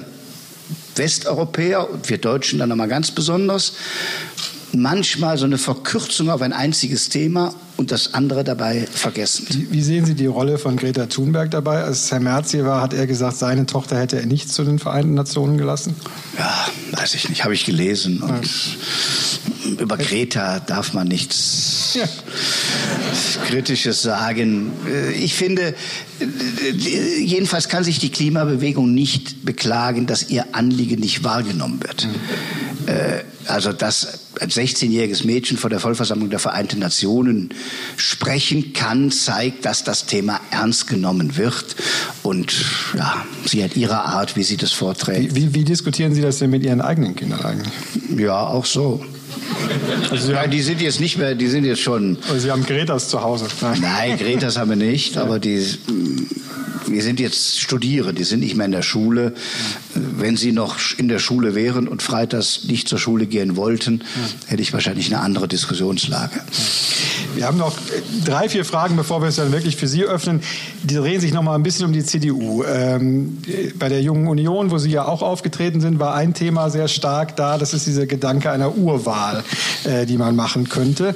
Westeuropäer 0.96 1.90
und 1.90 2.10
wir 2.10 2.18
Deutschen 2.18 2.60
dann 2.60 2.70
nochmal 2.70 2.88
ganz 2.88 3.12
besonders 3.12 3.74
manchmal 4.76 5.38
so 5.38 5.46
eine 5.46 5.58
Verkürzung 5.58 6.30
auf 6.30 6.42
ein 6.42 6.54
einziges 6.54 7.10
Thema 7.10 7.54
und 7.78 7.92
das 7.92 8.14
andere 8.14 8.44
dabei 8.44 8.88
vergessen. 8.92 9.68
Wie, 9.70 9.82
sehen 9.82 10.06
Sie 10.06 10.16
die 10.16 10.26
Rolle 10.26 10.58
von 10.58 10.78
Greta 10.78 11.08
Thunberg 11.08 11.52
dabei? 11.52 11.84
Als 11.84 12.12
Herr 12.12 12.20
Merz 12.20 12.52
hier 12.52 12.66
war, 12.66 12.82
hat 12.82 12.94
er 12.94 13.06
gesagt, 13.08 13.38
seine 13.38 13.66
Tochter 13.66 14.00
hätte 14.00 14.20
er 14.20 14.26
nicht 14.26 14.52
zu 14.52 14.64
den 14.64 14.80
Vereinten 14.80 15.14
Nationen 15.14 15.58
gelassen? 15.58 15.96
Ja, 16.38 16.68
weiß 16.92 17.16
ich 17.16 17.30
nicht, 17.30 17.44
habe 17.44 17.54
ich 17.54 17.66
gelesen. 17.66 18.22
Und 18.22 18.46
ja. 19.66 19.82
über 19.82 19.98
Greta 19.98 20.60
darf 20.60 20.94
man 20.94 21.08
nichts 21.08 21.96
ja. 21.96 22.08
Kritisches 23.48 24.02
sagen. 24.02 24.72
Ich 25.20 25.34
finde, 25.34 25.76
jedenfalls 26.78 27.68
kann 27.68 27.84
sich 27.84 28.00
die 28.00 28.10
Klimabewegung 28.10 28.94
nicht 28.94 29.46
beklagen, 29.46 30.08
dass 30.08 30.30
ihr 30.30 30.46
Anliegen 30.54 31.00
nicht 31.00 31.24
wahrgenommen 31.24 31.82
wird. 31.84 32.06
Mhm. 32.06 32.16
Also 33.48 33.74
dass 33.74 34.20
ein 34.40 34.50
16-jähriges 34.50 35.26
Mädchen 35.26 35.58
vor 35.58 35.70
der 35.70 35.80
Vollversammlung 35.80 36.30
der 36.30 36.40
Vereinten 36.40 36.80
Nationen 36.80 37.50
sprechen 37.96 38.74
kann, 38.74 39.12
zeigt, 39.12 39.66
dass 39.66 39.84
das 39.84 40.06
Thema 40.06 40.40
ernst 40.52 40.88
genommen 40.88 41.38
wird. 41.38 41.76
Und 42.24 42.54
ja, 42.98 43.26
sie 43.46 43.64
hat 43.64 43.76
ihre 43.78 44.00
Art, 44.00 44.36
wie 44.36 44.44
sie 44.44 44.58
das 44.58 44.72
vorträgt. 44.72 45.36
Wie, 45.36 45.48
wie, 45.48 45.54
wie 45.54 45.64
diskutieren 45.64 46.14
Sie 46.14 46.22
das 46.22 46.40
denn 46.40 46.50
mit 46.50 46.64
Ihren 46.64 46.82
eigenen 46.82 47.16
Kindern 47.16 47.42
eigentlich? 47.42 47.74
Ja, 48.18 48.48
auch 48.48 48.66
so. 48.66 49.06
Also 50.10 50.32
ja, 50.32 50.48
die 50.48 50.62
sind 50.62 50.82
jetzt 50.82 51.00
nicht 51.00 51.18
mehr, 51.18 51.36
die 51.36 51.48
sind 51.48 51.66
jetzt 51.66 51.82
schon. 51.82 52.18
Also 52.28 52.40
Sie 52.40 52.52
haben 52.52 52.66
Gretas 52.66 53.10
zu 53.10 53.22
Hause. 53.22 53.48
Nein, 53.62 53.80
Nein 53.82 54.18
Gretas 54.18 54.58
haben 54.58 54.70
wir 54.70 54.78
nicht, 54.78 55.18
aber 55.18 55.40
die 55.40 55.64
wir 56.88 57.04
sind 57.04 57.20
jetzt 57.20 57.60
Studierende, 57.60 58.14
die 58.14 58.24
sind 58.24 58.40
nicht 58.40 58.56
mehr 58.56 58.66
in 58.66 58.72
der 58.72 58.82
Schule. 58.82 59.34
Wenn 59.94 60.38
sie 60.38 60.52
noch 60.52 60.78
in 60.98 61.08
der 61.08 61.20
Schule 61.20 61.56
wären 61.56 61.88
und 61.88 62.02
freitags 62.02 62.66
nicht 62.66 62.88
zur 62.88 63.00
Schule 63.00 63.26
gehen 63.26 63.56
wollten, 63.56 64.04
hätte 64.48 64.62
ich 64.62 64.72
wahrscheinlich 64.74 65.14
eine 65.14 65.22
andere 65.22 65.48
Diskussionslage. 65.48 66.40
Wir 67.36 67.48
haben 67.48 67.58
noch 67.58 67.78
drei, 68.24 68.48
vier 68.48 68.64
Fragen, 68.64 68.96
bevor 68.96 69.22
wir 69.22 69.28
es 69.28 69.36
dann 69.36 69.52
wirklich 69.52 69.76
für 69.76 69.88
Sie 69.88 70.04
öffnen. 70.04 70.42
Die 70.84 70.96
drehen 70.96 71.20
sich 71.20 71.34
noch 71.34 71.44
mal 71.44 71.56
ein 71.56 71.64
bisschen 71.64 71.86
um 71.86 71.92
die 71.92 72.04
CDU. 72.04 72.64
Ähm, 72.64 73.40
bei 73.78 73.90
der 73.90 74.02
Jungen 74.02 74.28
Union, 74.28 74.72
wo 74.72 74.78
Sie 74.78 74.92
ja 74.92 75.06
auch 75.06 75.22
aufgetreten 75.22 75.82
sind, 75.82 76.00
war 76.00 76.16
ein 76.16 76.34
Thema 76.34 76.70
sehr 76.70 76.88
stark 76.88 77.36
da. 77.36 77.58
Das 77.58 77.74
ist 77.74 77.88
dieser 77.88 78.06
Gedanke 78.06 78.52
einer 78.52 78.76
Urwahl, 78.78 79.25
äh, 79.84 80.06
die 80.06 80.18
man 80.18 80.36
machen 80.36 80.70
könnte. 80.70 81.16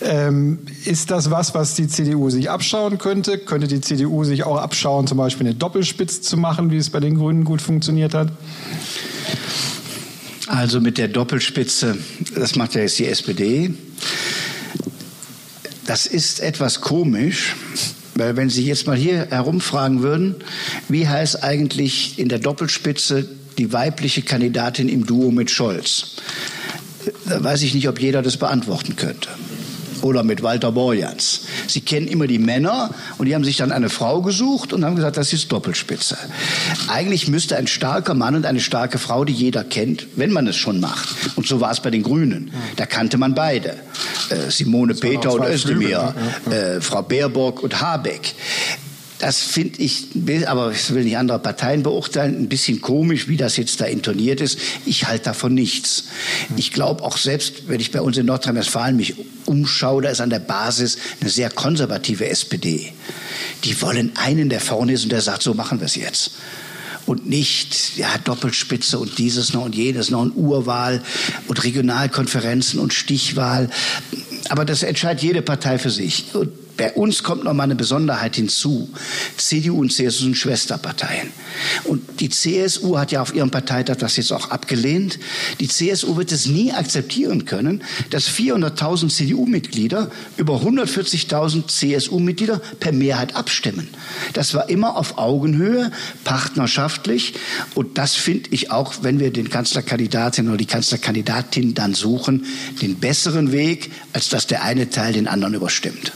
Ähm, 0.00 0.60
ist 0.84 1.10
das 1.10 1.30
was, 1.30 1.54
was 1.54 1.74
die 1.74 1.88
CDU 1.88 2.28
sich 2.30 2.50
abschauen 2.50 2.98
könnte? 2.98 3.38
Könnte 3.38 3.68
die 3.68 3.80
CDU 3.80 4.24
sich 4.24 4.44
auch 4.44 4.58
abschauen, 4.58 5.06
zum 5.06 5.18
Beispiel 5.18 5.46
eine 5.46 5.54
Doppelspitze 5.54 6.20
zu 6.20 6.36
machen, 6.36 6.70
wie 6.70 6.76
es 6.76 6.90
bei 6.90 7.00
den 7.00 7.16
Grünen 7.16 7.44
gut 7.44 7.62
funktioniert 7.62 8.14
hat? 8.14 8.28
Also 10.46 10.80
mit 10.80 10.98
der 10.98 11.08
Doppelspitze, 11.08 11.96
das 12.34 12.54
macht 12.54 12.74
ja 12.74 12.82
jetzt 12.82 12.98
die 12.98 13.06
SPD. 13.06 13.72
Das 15.86 16.06
ist 16.06 16.40
etwas 16.40 16.80
komisch, 16.80 17.56
weil 18.14 18.36
wenn 18.36 18.50
Sie 18.50 18.64
jetzt 18.64 18.86
mal 18.86 18.96
hier 18.96 19.26
herumfragen 19.30 20.02
würden, 20.02 20.36
wie 20.88 21.08
heißt 21.08 21.42
eigentlich 21.42 22.18
in 22.18 22.28
der 22.28 22.38
Doppelspitze 22.38 23.28
die 23.58 23.72
weibliche 23.72 24.22
Kandidatin 24.22 24.88
im 24.88 25.06
Duo 25.06 25.30
mit 25.30 25.50
Scholz? 25.50 26.16
Da 27.26 27.42
weiß 27.42 27.62
ich 27.62 27.74
nicht, 27.74 27.88
ob 27.88 28.00
jeder 28.00 28.22
das 28.22 28.36
beantworten 28.36 28.96
könnte 28.96 29.28
oder 30.04 30.22
mit 30.22 30.42
Walter 30.42 30.70
Borjans. 30.70 31.40
Sie 31.66 31.80
kennen 31.80 32.06
immer 32.06 32.26
die 32.26 32.38
Männer 32.38 32.90
und 33.16 33.26
die 33.26 33.34
haben 33.34 33.44
sich 33.44 33.56
dann 33.56 33.72
eine 33.72 33.88
Frau 33.88 34.20
gesucht 34.20 34.72
und 34.72 34.84
haben 34.84 34.96
gesagt, 34.96 35.16
das 35.16 35.32
ist 35.32 35.50
Doppelspitze. 35.50 36.16
Eigentlich 36.88 37.26
müsste 37.28 37.56
ein 37.56 37.66
starker 37.66 38.14
Mann 38.14 38.34
und 38.34 38.44
eine 38.44 38.60
starke 38.60 38.98
Frau, 38.98 39.24
die 39.24 39.32
jeder 39.32 39.64
kennt, 39.64 40.06
wenn 40.16 40.30
man 40.30 40.46
es 40.46 40.56
schon 40.56 40.78
macht. 40.78 41.08
Und 41.36 41.46
so 41.46 41.60
war 41.60 41.72
es 41.72 41.80
bei 41.80 41.90
den 41.90 42.02
Grünen. 42.02 42.52
Da 42.76 42.84
kannte 42.86 43.16
man 43.16 43.34
beide. 43.34 43.76
Äh, 44.28 44.50
Simone 44.50 44.94
Peter 44.94 45.32
und 45.32 45.44
Özdemir, 45.44 46.14
äh, 46.50 46.80
Frau 46.80 47.02
Baerbock 47.02 47.62
und 47.62 47.80
Habeck. 47.80 48.34
Das 49.20 49.40
finde 49.40 49.80
ich, 49.80 50.08
aber 50.46 50.72
ich 50.72 50.92
will 50.92 51.04
nicht 51.04 51.16
andere 51.16 51.38
Parteien 51.38 51.82
beurteilen, 51.82 52.36
ein 52.36 52.48
bisschen 52.48 52.80
komisch, 52.80 53.28
wie 53.28 53.36
das 53.36 53.56
jetzt 53.56 53.80
da 53.80 53.84
intoniert 53.84 54.40
ist. 54.40 54.58
Ich 54.86 55.06
halte 55.06 55.26
davon 55.26 55.54
nichts. 55.54 56.04
Ich 56.56 56.72
glaube 56.72 57.02
auch 57.04 57.16
selbst, 57.16 57.68
wenn 57.68 57.80
ich 57.80 57.92
bei 57.92 58.00
uns 58.00 58.16
in 58.16 58.26
Nordrhein-Westfalen 58.26 58.96
mich 58.96 59.14
umschaue, 59.46 60.02
da 60.02 60.10
ist 60.10 60.20
an 60.20 60.30
der 60.30 60.40
Basis 60.40 60.98
eine 61.20 61.30
sehr 61.30 61.48
konservative 61.48 62.28
SPD. 62.28 62.92
Die 63.62 63.80
wollen 63.80 64.12
einen, 64.16 64.48
der 64.48 64.60
vorne 64.60 64.92
ist 64.92 65.04
und 65.04 65.12
der 65.12 65.20
sagt, 65.20 65.42
so 65.42 65.54
machen 65.54 65.78
wir 65.78 65.86
es 65.86 65.94
jetzt 65.94 66.32
und 67.06 67.28
nicht 67.28 67.96
ja, 67.96 68.08
Doppelspitze 68.24 68.98
und 68.98 69.18
dieses 69.18 69.52
noch 69.52 69.64
und 69.64 69.74
jenes 69.74 70.10
noch 70.10 70.22
und 70.22 70.36
Urwahl 70.36 71.02
und 71.48 71.62
Regionalkonferenzen 71.62 72.80
und 72.80 72.94
Stichwahl. 72.94 73.68
Aber 74.48 74.64
das 74.64 74.82
entscheidet 74.82 75.22
jede 75.22 75.42
Partei 75.42 75.78
für 75.78 75.90
sich. 75.90 76.34
Und 76.34 76.50
bei 76.76 76.92
uns 76.92 77.22
kommt 77.22 77.44
noch 77.44 77.54
mal 77.54 77.64
eine 77.64 77.76
Besonderheit 77.76 78.36
hinzu. 78.36 78.88
CDU 79.36 79.80
und 79.80 79.92
CSU 79.92 80.24
sind 80.24 80.36
Schwesterparteien. 80.36 81.28
Und 81.84 82.20
die 82.20 82.28
CSU 82.28 82.98
hat 82.98 83.12
ja 83.12 83.22
auf 83.22 83.34
ihrem 83.34 83.50
Parteitag 83.50 83.96
das 83.96 84.16
jetzt 84.16 84.32
auch 84.32 84.50
abgelehnt. 84.50 85.18
Die 85.60 85.68
CSU 85.68 86.16
wird 86.16 86.32
es 86.32 86.46
nie 86.46 86.72
akzeptieren 86.72 87.44
können, 87.44 87.82
dass 88.10 88.28
400.000 88.28 89.08
CDU-Mitglieder 89.08 90.10
über 90.36 90.62
140.000 90.62 91.68
CSU-Mitglieder 91.68 92.60
per 92.80 92.92
Mehrheit 92.92 93.36
abstimmen. 93.36 93.88
Das 94.32 94.54
war 94.54 94.68
immer 94.68 94.96
auf 94.96 95.18
Augenhöhe, 95.18 95.92
partnerschaftlich. 96.24 97.34
Und 97.74 97.98
das 97.98 98.14
finde 98.14 98.50
ich 98.52 98.70
auch, 98.70 98.94
wenn 99.02 99.20
wir 99.20 99.32
den 99.32 99.48
Kanzlerkandidatin 99.48 100.48
oder 100.48 100.56
die 100.56 100.66
Kanzlerkandidatin 100.66 101.74
dann 101.74 101.94
suchen, 101.94 102.46
den 102.82 102.96
besseren 102.96 103.52
Weg, 103.52 103.92
als 104.12 104.28
dass 104.28 104.46
der 104.46 104.62
eine 104.64 104.90
Teil 104.90 105.12
den 105.12 105.28
anderen 105.28 105.54
überstimmt. 105.54 106.12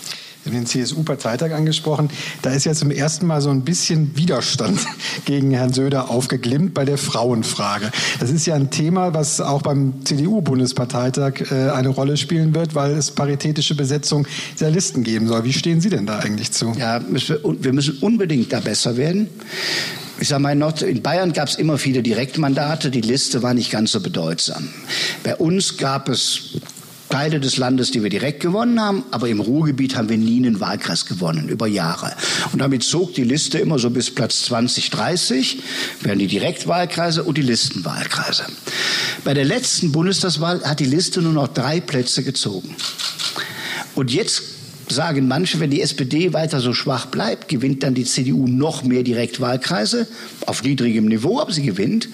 Sie 0.49 0.57
haben 0.57 0.65
den 0.65 0.67
CSU-Parteitag 0.67 1.53
angesprochen. 1.53 2.09
Da 2.41 2.51
ist 2.51 2.65
ja 2.65 2.73
zum 2.73 2.91
ersten 2.91 3.27
Mal 3.27 3.43
so 3.43 3.51
ein 3.51 3.63
bisschen 3.63 4.17
Widerstand 4.17 4.81
gegen 5.27 5.51
Herrn 5.51 5.75
Söder 5.75 6.11
aufgeglimmt 6.11 6.73
bei 6.73 6.87
der 6.87 6.97
Frauenfrage. 6.97 7.91
Das 8.19 8.31
ist 8.31 8.47
ja 8.47 8.55
ein 8.55 8.71
Thema, 8.71 9.13
was 9.13 9.41
auch 9.41 9.61
beim 9.61 10.05
CDU-Bundesparteitag 10.05 11.51
äh, 11.51 11.71
eine 11.71 11.89
Rolle 11.89 12.17
spielen 12.17 12.55
wird, 12.55 12.75
weil 12.75 12.93
es 12.93 13.11
paritätische 13.11 13.75
Besetzung 13.75 14.27
der 14.59 14.71
Listen 14.71 15.05
geben 15.05 15.29
soll. 15.29 15.45
Wie 15.45 15.53
stehen 15.53 15.83
Sie 15.83 15.91
denn 15.91 16.07
da 16.07 16.21
eigentlich 16.21 16.53
zu? 16.53 16.73
Ja, 16.79 17.01
wir 17.07 17.73
müssen 17.73 17.99
unbedingt 17.99 18.53
da 18.53 18.61
besser 18.61 18.97
werden. 18.97 19.29
Ich 20.21 20.29
sage 20.29 20.43
mal, 20.43 20.53
in 20.83 21.03
Bayern 21.03 21.33
gab 21.33 21.49
es 21.49 21.57
immer 21.57 21.79
viele 21.79 22.03
Direktmandate, 22.03 22.91
die 22.91 23.03
Liste 23.03 23.43
war 23.43 23.55
nicht 23.55 23.71
ganz 23.71 23.93
so 23.93 24.01
bedeutsam. 24.01 24.69
Bei 25.23 25.37
uns 25.37 25.77
gab 25.77 26.09
es 26.09 26.59
Teile 27.09 27.41
des 27.41 27.57
Landes, 27.57 27.91
die 27.91 28.03
wir 28.03 28.11
direkt 28.11 28.41
gewonnen 28.41 28.81
haben, 28.81 29.05
aber 29.11 29.29
im 29.29 29.41
Ruhrgebiet 29.41 29.97
haben 29.97 30.09
wir 30.09 30.19
nie 30.19 30.39
einen 30.39 30.61
Wahlkreis 30.61 31.07
gewonnen, 31.07 31.49
über 31.49 31.67
Jahre. 31.67 32.15
Und 32.53 32.61
damit 32.61 32.83
zog 32.83 33.15
die 33.15 33.25
Liste 33.25 33.59
immer 33.59 33.79
so 33.79 33.91
bis 33.91 34.15
Platz 34.15 34.43
20, 34.43 34.91
30, 34.91 35.63
wären 36.03 36.19
die 36.19 36.27
Direktwahlkreise 36.27 37.25
und 37.25 37.39
die 37.39 37.43
Listenwahlkreise. 37.43 38.45
Bei 39.25 39.35
der 39.35 39.45
letzten 39.45 39.93
Bundestagswahl 39.93 40.63
hat 40.63 40.81
die 40.81 40.85
Liste 40.85 41.23
nur 41.23 41.33
noch 41.33 41.49
drei 41.49 41.81
Plätze 41.81 42.23
gezogen. 42.23 42.75
Und 43.95 44.13
jetzt 44.13 44.43
sagen 44.89 45.29
manche, 45.29 45.61
wenn 45.61 45.71
die 45.71 45.83
SPD 45.83 46.33
weiter 46.33 46.61
so 46.61 46.73
schwach 46.73 47.07
bleibt, 47.07 47.49
gewinnt 47.49 47.83
dann 47.83 47.95
die 47.95 48.05
CDU 48.05 48.47
noch 48.47 48.83
mehr 48.83 49.03
Direktwahlkreise 49.03 50.07
auf 50.47 50.63
niedrigem 50.63 51.07
Niveau, 51.07 51.41
aber 51.41 51.53
sie 51.53 51.63
gewinnt. 51.63 52.09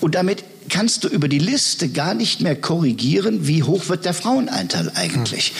Und 0.00 0.14
damit 0.14 0.44
kannst 0.68 1.04
du 1.04 1.08
über 1.08 1.28
die 1.28 1.38
Liste 1.38 1.88
gar 1.88 2.14
nicht 2.14 2.40
mehr 2.40 2.54
korrigieren, 2.54 3.46
wie 3.46 3.62
hoch 3.62 3.88
wird 3.88 4.04
der 4.04 4.14
Frauenanteil 4.14 4.92
eigentlich. 4.94 5.52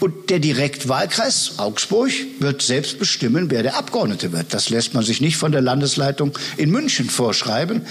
Und 0.00 0.30
der 0.30 0.38
Direktwahlkreis 0.38 1.54
Augsburg 1.56 2.10
wird 2.38 2.62
selbst 2.62 2.98
bestimmen, 2.98 3.50
wer 3.50 3.62
der 3.62 3.76
Abgeordnete 3.76 4.32
wird. 4.32 4.52
Das 4.52 4.68
lässt 4.68 4.94
man 4.94 5.02
sich 5.02 5.20
nicht 5.20 5.36
von 5.36 5.52
der 5.52 5.62
Landesleitung 5.62 6.36
in 6.56 6.70
München 6.70 7.08
vorschreiben. 7.08 7.82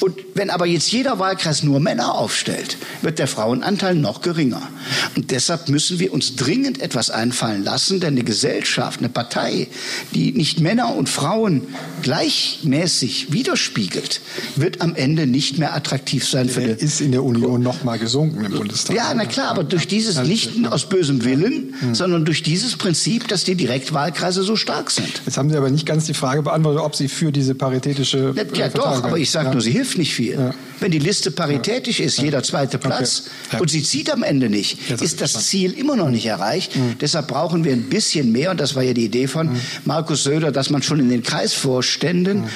Und 0.00 0.18
wenn 0.34 0.50
aber 0.50 0.66
jetzt 0.66 0.92
jeder 0.92 1.18
Wahlkreis 1.18 1.62
nur 1.62 1.80
Männer 1.80 2.14
aufstellt, 2.14 2.76
wird 3.02 3.18
der 3.18 3.28
Frauenanteil 3.28 3.94
noch 3.94 4.20
geringer. 4.20 4.68
Und 5.16 5.30
deshalb 5.30 5.68
müssen 5.68 5.98
wir 5.98 6.12
uns 6.12 6.36
dringend 6.36 6.82
etwas 6.82 7.10
einfallen 7.10 7.64
lassen, 7.64 8.00
denn 8.00 8.14
eine 8.14 8.24
Gesellschaft, 8.24 9.00
eine 9.00 9.08
Partei, 9.08 9.68
die 10.12 10.32
nicht 10.32 10.60
Männer 10.60 10.94
und 10.94 11.08
Frauen 11.08 11.62
gleichmäßig 12.02 13.32
widerspiegelt, 13.32 14.20
wird 14.56 14.80
am 14.80 14.94
Ende 14.94 15.26
nicht 15.26 15.58
mehr 15.58 15.74
attraktiv 15.74 15.93
attraktiv 15.94 16.26
sein 16.26 16.48
für 16.48 16.60
der 16.60 16.80
ist 16.80 17.00
in 17.00 17.12
der 17.12 17.22
Union 17.22 17.62
noch 17.62 17.84
mal 17.84 17.98
gesunken 17.98 18.44
im 18.44 18.52
Bundestag. 18.52 18.96
Ja, 18.96 19.12
na 19.14 19.24
klar, 19.26 19.50
aber 19.50 19.64
durch 19.64 19.86
dieses 19.86 20.20
nicht 20.22 20.50
aus 20.70 20.88
bösem 20.88 21.24
Willen, 21.24 21.74
hm. 21.78 21.94
sondern 21.94 22.24
durch 22.24 22.42
dieses 22.42 22.76
Prinzip, 22.76 23.28
dass 23.28 23.44
die 23.44 23.54
Direktwahlkreise 23.54 24.42
so 24.42 24.56
stark 24.56 24.90
sind. 24.90 25.22
Jetzt 25.24 25.36
haben 25.36 25.50
Sie 25.50 25.56
aber 25.56 25.70
nicht 25.70 25.86
ganz 25.86 26.06
die 26.06 26.14
Frage 26.14 26.42
beantwortet, 26.42 26.82
ob 26.82 26.96
Sie 26.96 27.08
für 27.08 27.30
diese 27.30 27.54
paritätische 27.54 28.34
Ja, 28.36 28.44
ja 28.54 28.68
doch, 28.68 29.04
aber 29.04 29.18
ich 29.18 29.30
sage 29.30 29.46
ja. 29.46 29.52
nur, 29.52 29.62
sie 29.62 29.70
hilft 29.70 29.98
nicht 29.98 30.14
viel. 30.14 30.32
Ja. 30.32 30.54
Wenn 30.80 30.90
die 30.90 30.98
Liste 30.98 31.30
paritätisch 31.30 32.00
ist, 32.00 32.18
jeder 32.18 32.42
zweite 32.42 32.78
Platz, 32.78 33.24
okay. 33.48 33.60
und 33.60 33.70
sie 33.70 33.82
zieht 33.82 34.12
am 34.12 34.22
Ende 34.22 34.50
nicht, 34.50 34.90
ist 35.00 35.20
das 35.20 35.46
Ziel 35.46 35.72
immer 35.72 35.96
noch 35.96 36.10
nicht 36.10 36.26
erreicht. 36.26 36.74
Mhm. 36.76 36.96
Deshalb 37.00 37.28
brauchen 37.28 37.64
wir 37.64 37.72
ein 37.72 37.84
bisschen 37.84 38.32
mehr, 38.32 38.50
und 38.50 38.60
das 38.60 38.74
war 38.74 38.82
ja 38.82 38.92
die 38.92 39.04
Idee 39.04 39.28
von 39.28 39.52
mhm. 39.52 39.60
Markus 39.84 40.24
Söder, 40.24 40.50
dass 40.50 40.70
man 40.70 40.82
schon 40.82 40.98
in 40.98 41.08
den 41.08 41.22
Kreisvorständen 41.22 42.42
mhm 42.42 42.48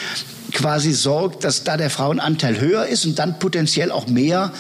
quasi 0.53 0.93
sorgt, 0.93 1.45
dass 1.45 1.65
da 1.65 1.77
der 1.77 1.91
Frauenanteil 1.91 2.61
höher 2.61 2.87
ist 2.87 3.05
und 3.05 3.19
dann 3.19 3.39
potenziell 3.39 3.91
auch 3.91 4.07
mehr 4.07 4.53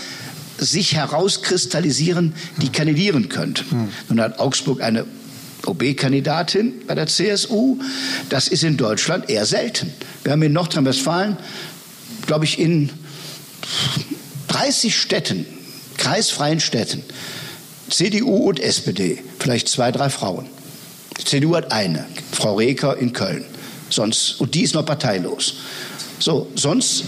sich 0.58 0.94
herauskristallisieren, 0.94 2.34
die 2.60 2.70
kandidieren 2.70 3.28
könnten. 3.28 3.70
Hm. 3.70 3.88
Nun 4.08 4.20
hat 4.20 4.38
Augsburg 4.38 4.82
eine 4.82 5.06
OB-Kandidatin 5.66 6.86
bei 6.86 6.94
der 6.94 7.06
CSU. 7.06 7.78
Das 8.28 8.48
ist 8.48 8.64
in 8.64 8.76
Deutschland 8.76 9.30
eher 9.30 9.46
selten. 9.46 9.92
Wir 10.24 10.32
haben 10.32 10.42
in 10.42 10.52
Nordrhein-Westfalen, 10.52 11.36
glaube 12.26 12.44
ich, 12.44 12.58
in 12.58 12.90
30 14.48 14.96
Städten, 14.96 15.46
kreisfreien 15.96 16.60
Städten, 16.60 17.02
CDU 17.90 18.48
und 18.48 18.60
SPD, 18.60 19.22
vielleicht 19.38 19.68
zwei, 19.68 19.92
drei 19.92 20.10
Frauen. 20.10 20.46
Die 21.18 21.24
CDU 21.24 21.56
hat 21.56 21.72
eine, 21.72 22.06
Frau 22.32 22.56
Reker 22.56 22.96
in 22.96 23.12
Köln. 23.12 23.44
Sonst, 23.90 24.40
und 24.40 24.54
die 24.54 24.62
ist 24.62 24.74
noch 24.74 24.84
parteilos. 24.84 25.54
So, 26.20 26.48
sonst, 26.56 27.04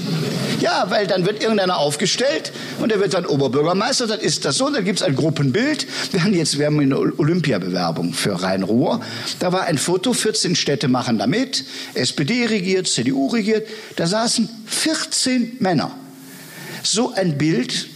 ja, 0.60 0.86
weil 0.88 1.06
dann 1.08 1.26
wird 1.26 1.42
irgendeiner 1.42 1.78
aufgestellt 1.78 2.52
und 2.78 2.92
er 2.92 3.00
wird 3.00 3.14
dann 3.14 3.26
Oberbürgermeister, 3.26 4.06
dann 4.06 4.20
ist 4.20 4.44
das 4.44 4.56
so, 4.56 4.70
dann 4.70 4.84
gibt 4.84 5.00
es 5.00 5.02
ein 5.02 5.16
Gruppenbild. 5.16 5.86
Wir 6.12 6.22
haben 6.22 6.32
jetzt, 6.32 6.58
wir 6.58 6.66
haben 6.66 6.78
eine 6.78 6.96
Olympiabewerbung 6.96 8.12
für 8.12 8.40
Rhein-Ruhr. 8.40 9.00
Da 9.40 9.52
war 9.52 9.64
ein 9.64 9.78
Foto, 9.78 10.12
14 10.12 10.54
Städte 10.54 10.86
machen 10.86 11.18
da 11.18 11.26
mit, 11.26 11.64
SPD 11.94 12.46
regiert, 12.46 12.86
CDU 12.86 13.26
regiert, 13.28 13.66
da 13.96 14.06
saßen 14.06 14.48
14 14.66 15.56
Männer. 15.58 15.90
So 16.84 17.12
ein 17.12 17.36
Bild 17.36 17.89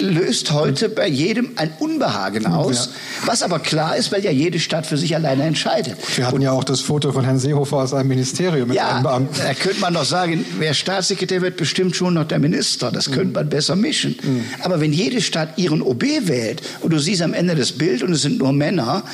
löst 0.00 0.52
heute 0.52 0.88
bei 0.88 1.08
jedem 1.08 1.50
ein 1.56 1.72
Unbehagen 1.78 2.46
aus, 2.46 2.86
ja. 2.86 3.28
was 3.28 3.42
aber 3.42 3.58
klar 3.58 3.96
ist, 3.96 4.12
weil 4.12 4.24
ja 4.24 4.30
jede 4.30 4.58
Stadt 4.58 4.86
für 4.86 4.96
sich 4.96 5.14
alleine 5.14 5.44
entscheidet. 5.44 5.96
Wir 6.16 6.26
hatten 6.26 6.40
ja 6.40 6.52
auch 6.52 6.64
das 6.64 6.80
Foto 6.80 7.12
von 7.12 7.24
Herrn 7.24 7.38
Seehofer 7.38 7.78
aus 7.78 7.94
einem 7.94 8.08
Ministerium 8.08 8.68
mit 8.68 8.76
ja, 8.76 8.88
einem 8.88 9.02
Beamten. 9.02 9.40
Da 9.42 9.54
könnte 9.54 9.80
man 9.80 9.94
doch 9.94 10.04
sagen, 10.04 10.44
wer 10.58 10.74
Staatssekretär 10.74 11.42
wird, 11.42 11.56
bestimmt 11.56 11.96
schon 11.96 12.14
noch 12.14 12.24
der 12.24 12.38
Minister. 12.38 12.90
Das 12.90 13.08
mhm. 13.08 13.12
könnte 13.12 13.34
man 13.34 13.48
besser 13.48 13.76
mischen. 13.76 14.16
Mhm. 14.22 14.44
Aber 14.62 14.80
wenn 14.80 14.92
jede 14.92 15.20
Stadt 15.20 15.58
ihren 15.58 15.82
OB 15.82 16.02
wählt 16.22 16.62
und 16.80 16.92
du 16.92 16.98
siehst 16.98 17.22
am 17.22 17.34
Ende 17.34 17.54
das 17.54 17.72
Bild 17.72 18.02
und 18.02 18.12
es 18.12 18.22
sind 18.22 18.38
nur 18.38 18.52
Männer, 18.52 19.04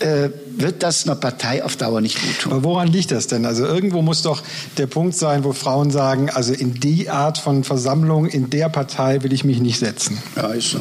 äh, 0.00 0.28
wird 0.56 0.82
das 0.82 1.04
einer 1.04 1.16
Partei 1.16 1.64
auf 1.64 1.76
Dauer 1.76 2.00
nicht 2.00 2.20
gut 2.20 2.38
tun. 2.40 2.52
Aber 2.52 2.64
woran 2.64 2.88
liegt 2.88 3.10
das 3.10 3.26
denn? 3.26 3.44
Also 3.46 3.64
irgendwo 3.64 4.02
muss 4.02 4.22
doch 4.22 4.42
der 4.78 4.86
Punkt 4.86 5.16
sein, 5.16 5.44
wo 5.44 5.52
Frauen 5.52 5.90
sagen, 5.90 6.30
also 6.30 6.52
in 6.52 6.74
die 6.74 7.10
Art 7.10 7.38
von 7.38 7.64
Versammlung, 7.64 8.26
in 8.26 8.50
der 8.50 8.68
Partei 8.68 9.22
will 9.22 9.32
ich 9.32 9.44
mich 9.44 9.60
nicht 9.60 9.78
setzen. 9.78 10.18
Ja, 10.36 10.48
ist 10.48 10.70
so. 10.70 10.80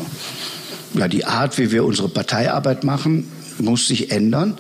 Ja, 0.94 1.08
die 1.08 1.26
Art, 1.26 1.58
wie 1.58 1.72
wir 1.72 1.86
unsere 1.86 2.10
Parteiarbeit 2.10 2.84
machen, 2.84 3.32
muss 3.60 3.88
sich 3.88 4.12
ändern. 4.12 4.58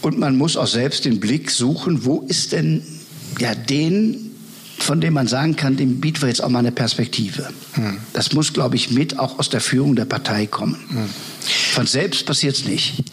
Und 0.00 0.18
man 0.18 0.36
muss 0.36 0.56
auch 0.56 0.66
selbst 0.66 1.04
den 1.04 1.20
Blick 1.20 1.50
suchen, 1.50 2.04
wo 2.04 2.20
ist 2.20 2.52
denn 2.52 2.82
ja 3.38 3.54
den 3.54 4.30
von 4.78 5.00
dem 5.00 5.14
man 5.14 5.26
sagen 5.26 5.56
kann, 5.56 5.76
dem 5.76 6.00
bieten 6.00 6.20
wir 6.22 6.28
jetzt 6.28 6.42
auch 6.42 6.48
mal 6.48 6.58
eine 6.58 6.72
Perspektive. 6.72 7.48
Hm. 7.74 7.98
Das 8.12 8.32
muss, 8.32 8.52
glaube 8.52 8.76
ich, 8.76 8.90
mit 8.90 9.18
auch 9.18 9.38
aus 9.38 9.48
der 9.48 9.60
Führung 9.60 9.96
der 9.96 10.04
Partei 10.04 10.46
kommen. 10.46 10.76
Hm. 10.88 11.08
Von 11.44 11.86
selbst 11.86 12.26
passiert 12.26 12.56
es 12.56 12.64
nicht. 12.64 13.04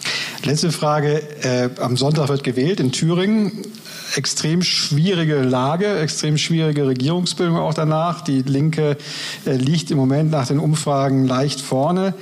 Letzte 0.43 0.71
Frage. 0.71 1.21
Äh, 1.43 1.69
am 1.81 1.97
Sonntag 1.97 2.29
wird 2.29 2.43
gewählt 2.43 2.79
in 2.79 2.91
Thüringen. 2.91 3.51
Extrem 4.15 4.61
schwierige 4.61 5.41
Lage, 5.41 5.99
extrem 5.99 6.37
schwierige 6.37 6.85
Regierungsbildung 6.85 7.57
auch 7.57 7.73
danach. 7.73 8.21
Die 8.21 8.41
Linke 8.41 8.97
äh, 9.45 9.55
liegt 9.55 9.89
im 9.91 9.97
Moment 9.97 10.31
nach 10.31 10.47
den 10.47 10.59
Umfragen 10.59 11.27
leicht 11.27 11.61
vorne. 11.61 12.13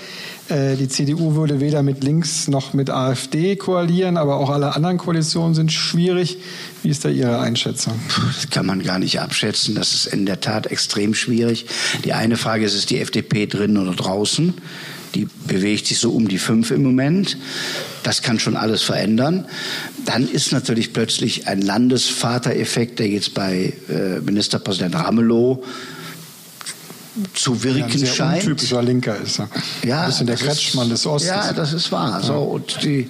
Äh, 0.49 0.76
die 0.76 0.88
CDU 0.88 1.36
würde 1.36 1.60
weder 1.60 1.82
mit 1.84 2.03
Links 2.03 2.47
noch 2.47 2.74
mit 2.74 2.89
AfD 2.89 3.55
koalieren, 3.55 4.18
aber 4.18 4.38
auch 4.38 4.49
alle 4.49 4.76
anderen 4.76 4.97
Koalitionen 4.97 5.55
sind 5.55 5.72
schwierig. 5.72 6.38
Wie 6.84 6.89
ist 6.89 7.05
da 7.05 7.10
Ihre 7.10 7.39
Einschätzung? 7.39 7.93
Das 8.36 8.49
kann 8.49 8.66
man 8.66 8.84
gar 8.84 8.99
nicht 8.99 9.20
abschätzen. 9.20 9.76
Das 9.76 9.93
ist 9.93 10.07
in 10.07 10.26
der 10.26 10.41
Tat 10.41 10.68
extrem 10.68 11.14
schwierig. 11.14 11.66
Die 12.03 12.14
eine 12.14 12.38
Frage 12.38 12.66
ist, 12.66 12.76
ist 12.76 12.89
die 12.89 12.99
FDP 12.99 13.47
drin 13.47 13.78
oder 13.78 13.93
draußen? 13.93 14.53
Die 15.16 15.28
bewegt 15.47 15.88
sich 15.88 15.97
so 15.99 16.12
um 16.12 16.28
die 16.28 16.38
fünf 16.38 16.72
im 16.72 16.84
Moment. 16.84 17.38
Das 18.03 18.22
kann 18.22 18.39
schon 18.39 18.55
alles 18.55 18.82
verändern. 18.84 19.45
Dann 20.05 20.30
ist 20.30 20.51
natürlich 20.51 20.93
plötzlich 20.93 21.47
ein 21.47 21.62
Landesvatereffekt, 21.62 22.99
der 22.99 23.07
jetzt 23.07 23.34
bei 23.34 23.74
äh, 23.89 24.20
Ministerpräsident 24.22 24.95
Ramelow 24.95 25.64
zu 27.34 27.64
wirken 27.64 28.00
ja, 28.00 28.06
scheint. 28.06 28.44
Typischer 28.44 28.82
Linker 28.82 29.18
ist 29.18 29.40
er. 29.40 29.50
Ja, 29.86 30.02
ein 30.02 30.08
bisschen 30.08 30.28
der 30.28 30.36
Kretschmann 30.36 30.90
des 30.90 31.06
Ostens. 31.06 31.30
Ja, 31.30 31.54
das 31.54 31.74
ist 31.74 31.92
wahr. 31.92 32.22
So, 32.22 32.36
und 32.36 32.84
die, 32.84 33.08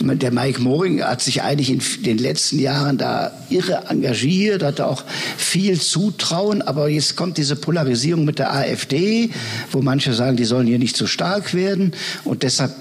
der 0.00 0.32
Mike 0.32 0.60
Moring 0.60 1.02
hat 1.02 1.22
sich 1.22 1.42
eigentlich 1.42 1.70
in 1.70 2.02
den 2.02 2.18
letzten 2.18 2.58
Jahren 2.58 2.98
da 2.98 3.32
irre 3.48 3.84
engagiert, 3.88 4.62
hat 4.62 4.80
auch 4.80 5.04
viel 5.36 5.80
Zutrauen, 5.80 6.62
aber 6.62 6.88
jetzt 6.88 7.16
kommt 7.16 7.38
diese 7.38 7.56
Polarisierung 7.56 8.24
mit 8.24 8.38
der 8.38 8.52
AfD, 8.54 9.30
wo 9.72 9.82
manche 9.82 10.14
sagen, 10.14 10.36
die 10.36 10.44
sollen 10.44 10.66
hier 10.66 10.78
nicht 10.78 10.96
so 10.96 11.06
stark 11.06 11.54
werden 11.54 11.92
und 12.24 12.42
deshalb 12.42 12.74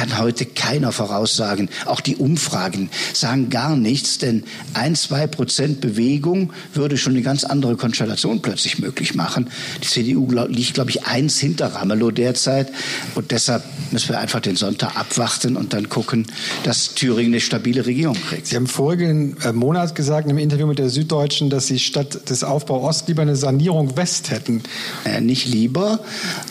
kann 0.00 0.18
heute 0.18 0.46
keiner 0.46 0.92
voraussagen. 0.92 1.68
Auch 1.84 2.00
die 2.00 2.16
Umfragen 2.16 2.88
sagen 3.12 3.50
gar 3.50 3.76
nichts, 3.76 4.16
denn 4.16 4.44
ein, 4.72 4.96
zwei 4.96 5.26
Prozent 5.26 5.82
Bewegung 5.82 6.54
würde 6.72 6.96
schon 6.96 7.12
eine 7.12 7.20
ganz 7.20 7.44
andere 7.44 7.76
Konstellation 7.76 8.40
plötzlich 8.40 8.78
möglich 8.78 9.14
machen. 9.14 9.50
Die 9.82 9.86
CDU 9.86 10.26
liegt, 10.48 10.72
glaube 10.72 10.88
ich, 10.88 11.04
eins 11.04 11.38
hinter 11.38 11.74
Ramelow 11.74 12.12
derzeit 12.12 12.72
und 13.14 13.30
deshalb 13.30 13.62
müssen 13.90 14.08
wir 14.08 14.20
einfach 14.20 14.40
den 14.40 14.56
Sonntag 14.56 14.96
abwarten 14.96 15.58
und 15.58 15.74
dann 15.74 15.90
gucken, 15.90 16.26
dass 16.62 16.94
Thüringen 16.94 17.32
eine 17.32 17.40
stabile 17.42 17.84
Regierung 17.84 18.16
kriegt. 18.16 18.46
Sie 18.46 18.56
haben 18.56 18.68
vorigen 18.68 19.36
äh, 19.42 19.52
Monat 19.52 19.94
gesagt 19.94 20.30
im 20.30 20.38
Interview 20.38 20.66
mit 20.66 20.78
der 20.78 20.88
Süddeutschen, 20.88 21.50
dass 21.50 21.66
Sie 21.66 21.78
statt 21.78 22.30
des 22.30 22.42
Aufbau 22.42 22.84
Ost 22.84 23.08
lieber 23.08 23.20
eine 23.20 23.36
Sanierung 23.36 23.98
West 23.98 24.30
hätten. 24.30 24.62
Äh, 25.04 25.20
nicht 25.20 25.46
lieber, 25.46 26.00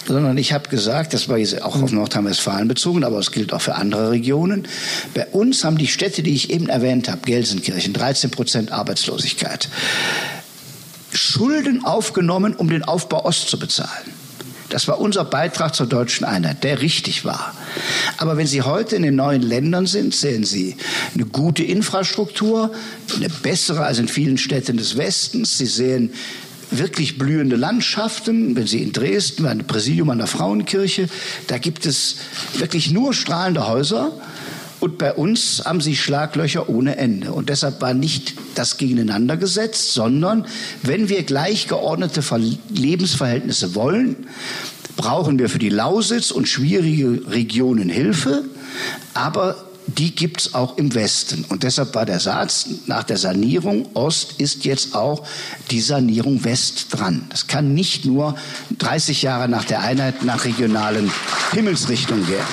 sondern 0.08 0.38
ich 0.38 0.54
habe 0.54 0.70
gesagt, 0.70 1.16
das 1.16 1.30
war 1.30 1.40
jetzt 1.40 1.64
auch 1.64 1.82
auf 1.82 1.92
Nordrhein-Westfalen 1.92 2.68
bezogen, 2.68 3.04
aber 3.04 3.18
es 3.18 3.32
gilt 3.40 3.54
auch 3.54 3.62
für 3.62 3.76
andere 3.76 4.12
Regionen. 4.12 4.68
Bei 5.14 5.26
uns 5.28 5.64
haben 5.64 5.78
die 5.78 5.88
Städte, 5.88 6.24
die 6.24 6.34
ich 6.34 6.50
eben 6.50 6.68
erwähnt 6.68 7.08
habe, 7.08 7.22
Gelsenkirchen, 7.22 7.94
13 7.94 8.32
Prozent 8.32 8.74
Arbeitslosigkeit, 8.74 9.70
Schulden 11.14 11.86
aufgenommen, 11.86 12.54
um 12.54 12.70
den 12.70 12.84
Aufbau 12.84 13.24
Ost 13.24 13.48
zu 13.48 13.58
bezahlen. 13.58 14.14
Das 14.68 14.90
war 14.90 15.00
unser 15.00 15.24
Beitrag 15.24 15.74
zur 15.74 15.88
deutschen 15.88 16.26
Einheit, 16.26 16.66
der 16.66 16.82
richtig 16.82 17.24
war. 17.24 17.56
Aber 18.18 18.36
wenn 18.36 18.46
Sie 18.46 18.62
heute 18.62 18.98
in 18.98 19.04
den 19.04 19.16
neuen 19.16 19.42
Ländern 19.42 19.86
sind, 19.86 20.14
sehen 20.14 20.44
Sie 20.44 20.76
eine 21.16 21.26
gute 21.26 21.64
Infrastruktur, 21.64 22.72
eine 23.16 23.30
bessere 23.30 23.86
als 23.86 24.00
in 24.00 24.10
vielen 24.10 24.38
Städten 24.38 24.76
des 24.76 24.98
Westens. 24.98 25.58
Sie 25.58 25.66
sehen 25.66 26.12
wirklich 26.72 27.18
blühende 27.18 27.56
Landschaften. 27.56 28.56
Wenn 28.56 28.68
Sie 28.68 28.82
in 28.82 28.92
Dresden, 28.92 29.46
ein 29.46 29.66
Präsidium 29.66 30.10
an 30.10 30.18
der 30.20 30.28
Frauenkirche, 30.28 31.10
da 31.48 31.58
gibt 31.58 31.86
es 31.86 32.18
wirklich 32.58 32.92
nur 32.92 33.14
strahlende 33.14 33.68
Häuser. 33.68 34.12
Und 34.80 34.98
bei 34.98 35.14
uns 35.14 35.64
haben 35.66 35.82
sie 35.82 35.96
Schlaglöcher 35.96 36.70
ohne 36.70 36.96
Ende. 36.96 37.34
Und 37.34 37.50
deshalb 37.50 37.82
war 37.82 37.94
nicht 37.94 38.36
das 38.56 38.78
gegeneinander 38.78 39.36
gesetzt, 39.36 39.94
sondern 39.94 40.46
wenn 40.84 41.10
wir 41.10 41.24
gleichgeordnete 41.24 42.24
Lebensverhältnisse 42.70 43.76
wollen, 43.76 44.16
brauchen 44.96 45.38
wir 45.38 45.50
für 45.50 45.60
die 45.60 45.70
Lausitz 45.70 46.32
und 46.32 46.48
schwierige 46.48 47.30
Regionen 47.30 47.90
Hilfe. 47.90 48.46
Aber 49.14 49.69
die 49.98 50.16
gibt 50.16 50.42
es 50.42 50.54
auch 50.54 50.78
im 50.78 50.94
Westen. 50.94 51.46
Und 51.50 51.64
deshalb 51.64 51.96
war 51.96 52.06
der 52.06 52.20
Satz 52.20 52.68
nach 52.86 53.04
der 53.04 53.18
Sanierung 53.18 53.88
Ost 53.94 54.36
ist 54.38 54.66
jetzt 54.66 54.96
auch 54.96 55.26
die 55.72 55.82
Sanierung 55.82 56.44
West 56.44 56.88
dran. 56.92 57.26
Das 57.30 57.48
kann 57.48 57.74
nicht 57.74 58.06
nur 58.06 58.36
30 58.78 59.22
Jahre 59.22 59.50
nach 59.50 59.66
der 59.66 59.82
Einheit 59.82 60.24
nach 60.24 60.46
regionalen 60.46 61.12
Himmelsrichtungen 61.52 62.26
gehen. 62.26 62.46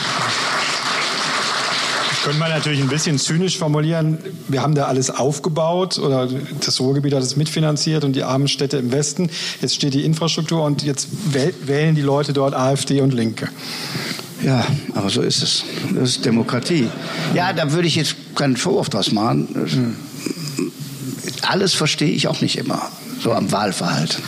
Können 2.25 2.41
wir 2.41 2.49
natürlich 2.49 2.81
ein 2.81 2.89
bisschen 2.89 3.21
zynisch 3.21 3.57
formulieren, 3.57 4.19
wir 4.49 4.61
haben 4.61 4.75
da 4.75 4.87
alles 4.87 5.11
aufgebaut 5.11 5.97
oder 6.01 6.29
das 6.59 6.81
Ruhrgebiet 6.81 7.15
hat 7.15 7.23
es 7.23 7.37
mitfinanziert 7.37 8.03
und 8.03 8.15
die 8.15 8.25
armen 8.25 8.49
Städte 8.49 8.79
im 8.79 8.91
Westen. 8.91 9.31
Jetzt 9.61 9.77
steht 9.77 9.95
die 9.95 10.05
Infrastruktur 10.05 10.65
und 10.65 10.83
jetzt 10.83 11.07
wählen 11.33 11.95
die 11.95 12.03
Leute 12.03 12.33
dort 12.33 12.53
AfD 12.53 13.01
und 13.01 13.15
Linke. 13.15 13.49
Ja, 14.43 14.67
aber 14.95 15.11
so 15.11 15.23
ist 15.23 15.43
es. 15.43 15.65
Das 15.95 16.11
ist 16.11 16.25
Demokratie. 16.25 16.89
Ja, 17.35 17.53
da 17.53 17.73
würde 17.73 17.89
ich 17.89 17.97
jetzt 17.97 18.17
keinen 18.35 18.57
Vorwurf 18.57 18.91
draus 18.91 19.13
machen. 19.13 19.97
Alles 21.43 21.75
verstehe 21.75 22.11
ich 22.11 22.29
auch 22.29 22.41
nicht 22.41 22.59
immer, 22.59 22.91
so 23.23 23.33
am 23.33 23.51
Wahlverhalten. 23.53 24.23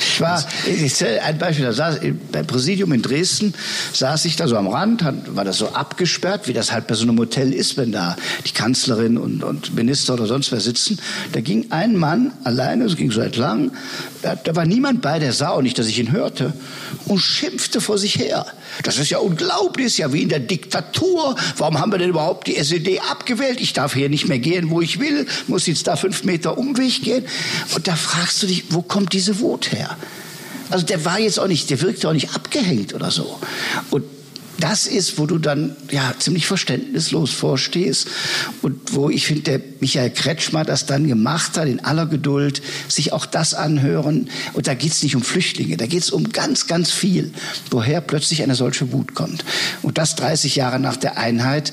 Ich 0.00 0.20
war, 0.20 0.44
ich 0.66 0.94
zähle 0.94 1.22
ein 1.22 1.38
Beispiel, 1.38 1.64
da 1.64 1.72
saß, 1.72 2.00
beim 2.32 2.46
Präsidium 2.46 2.92
in 2.92 3.02
Dresden 3.02 3.54
saß 3.92 4.24
ich 4.24 4.36
da 4.36 4.48
so 4.48 4.56
am 4.56 4.66
Rand, 4.68 5.04
war 5.34 5.44
das 5.44 5.58
so 5.58 5.68
abgesperrt, 5.68 6.48
wie 6.48 6.52
das 6.52 6.72
halt 6.72 6.86
bei 6.86 6.94
so 6.94 7.02
einem 7.02 7.18
Hotel 7.18 7.52
ist, 7.52 7.76
wenn 7.76 7.92
da 7.92 8.16
die 8.46 8.52
Kanzlerin 8.52 9.18
und, 9.18 9.44
und 9.44 9.74
Minister 9.74 10.14
oder 10.14 10.26
sonst 10.26 10.52
wer 10.52 10.60
sitzen. 10.60 10.98
Da 11.32 11.40
ging 11.40 11.66
ein 11.70 11.96
Mann 11.96 12.32
alleine, 12.44 12.84
es 12.84 12.96
ging 12.96 13.10
so 13.10 13.20
entlang, 13.20 13.72
da, 14.22 14.34
da 14.34 14.56
war 14.56 14.66
niemand 14.66 15.02
bei, 15.02 15.18
der 15.18 15.32
sah 15.32 15.50
auch 15.50 15.62
nicht, 15.62 15.78
dass 15.78 15.86
ich 15.86 15.98
ihn 15.98 16.12
hörte 16.12 16.52
und 17.08 17.18
schimpfte 17.18 17.80
vor 17.80 17.98
sich 17.98 18.18
her. 18.18 18.46
Das 18.84 18.98
ist 18.98 19.10
ja 19.10 19.18
unglaublich, 19.18 19.98
ja 19.98 20.12
wie 20.12 20.22
in 20.22 20.28
der 20.28 20.40
Diktatur. 20.40 21.34
Warum 21.56 21.80
haben 21.80 21.92
wir 21.92 21.98
denn 21.98 22.10
überhaupt 22.10 22.46
die 22.46 22.56
SED 22.56 23.00
abgewählt? 23.10 23.60
Ich 23.60 23.72
darf 23.72 23.94
hier 23.94 24.08
nicht 24.08 24.28
mehr 24.28 24.38
gehen, 24.38 24.70
wo 24.70 24.80
ich 24.80 25.00
will, 25.00 25.26
muss 25.46 25.66
jetzt 25.66 25.86
da 25.86 25.96
fünf 25.96 26.24
Meter 26.24 26.58
Umweg 26.58 27.02
gehen. 27.02 27.24
Und 27.74 27.88
da 27.88 27.96
fragst 27.96 28.42
du 28.42 28.46
dich, 28.46 28.64
wo 28.70 28.82
kommt 28.82 29.12
diese 29.12 29.40
Wut 29.40 29.72
her? 29.72 29.96
Also 30.70 30.84
der 30.84 31.04
war 31.04 31.18
jetzt 31.18 31.40
auch 31.40 31.46
nicht, 31.46 31.70
der 31.70 31.80
wirkte 31.80 32.08
auch 32.08 32.12
nicht 32.12 32.34
abgehängt 32.34 32.94
oder 32.94 33.10
so. 33.10 33.38
Und 33.90 34.04
das 34.58 34.86
ist, 34.86 35.18
wo 35.18 35.26
du 35.26 35.38
dann 35.38 35.76
ja 35.90 36.14
ziemlich 36.18 36.46
verständnislos 36.46 37.30
vorstehst 37.30 38.08
und 38.62 38.94
wo 38.94 39.08
ich 39.08 39.26
finde, 39.26 39.42
der 39.42 39.60
Michael 39.80 40.10
Kretschmer 40.10 40.64
das 40.64 40.86
dann 40.86 41.06
gemacht 41.06 41.56
hat, 41.56 41.68
in 41.68 41.84
aller 41.84 42.06
Geduld, 42.06 42.60
sich 42.88 43.12
auch 43.12 43.26
das 43.26 43.54
anhören. 43.54 44.28
Und 44.54 44.66
da 44.66 44.74
geht 44.74 44.92
es 44.92 45.02
nicht 45.02 45.14
um 45.14 45.22
Flüchtlinge, 45.22 45.76
da 45.76 45.86
geht 45.86 46.02
es 46.02 46.10
um 46.10 46.30
ganz, 46.30 46.66
ganz 46.66 46.90
viel, 46.90 47.32
woher 47.70 48.00
plötzlich 48.00 48.42
eine 48.42 48.56
solche 48.56 48.92
Wut 48.92 49.14
kommt. 49.14 49.44
Und 49.82 49.96
das 49.96 50.16
30 50.16 50.56
Jahre 50.56 50.80
nach 50.80 50.96
der 50.96 51.18
Einheit 51.18 51.72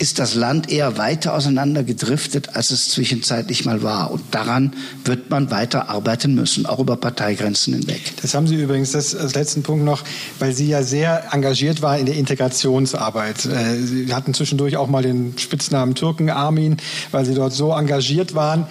ist 0.00 0.18
das 0.18 0.34
Land 0.34 0.70
eher 0.70 0.98
weiter 0.98 1.34
auseinander 1.34 1.84
gedriftet, 1.84 2.56
als 2.56 2.72
es 2.72 2.88
zwischenzeitlich 2.88 3.64
mal 3.64 3.82
war. 3.82 4.10
Und 4.10 4.22
daran 4.32 4.74
wird 5.04 5.30
man 5.30 5.52
weiter 5.52 5.88
arbeiten 5.88 6.34
müssen, 6.34 6.66
auch 6.66 6.80
über 6.80 6.96
Parteigrenzen 6.96 7.74
hinweg. 7.74 8.00
Das 8.22 8.34
haben 8.34 8.48
Sie 8.48 8.56
übrigens, 8.56 8.90
das 8.90 9.14
als 9.14 9.34
letzten 9.34 9.62
Punkt 9.62 9.84
noch, 9.84 10.02
weil 10.40 10.52
Sie 10.52 10.66
ja 10.66 10.82
sehr 10.82 11.32
engagiert 11.32 11.80
war 11.80 11.96
in 11.96 12.06
der 12.06 12.16
Integrationsarbeit. 12.24 13.44
Äh, 13.44 13.76
Sie 13.76 14.14
hatten 14.14 14.32
zwischendurch 14.32 14.78
auch 14.78 14.88
mal 14.88 15.02
den 15.02 15.36
Spitznamen 15.36 15.94
Türken 15.94 16.30
Armin, 16.30 16.78
weil 17.10 17.26
Sie 17.26 17.34
dort 17.34 17.52
so 17.52 17.72
engagiert 17.72 18.34
waren. 18.34 18.66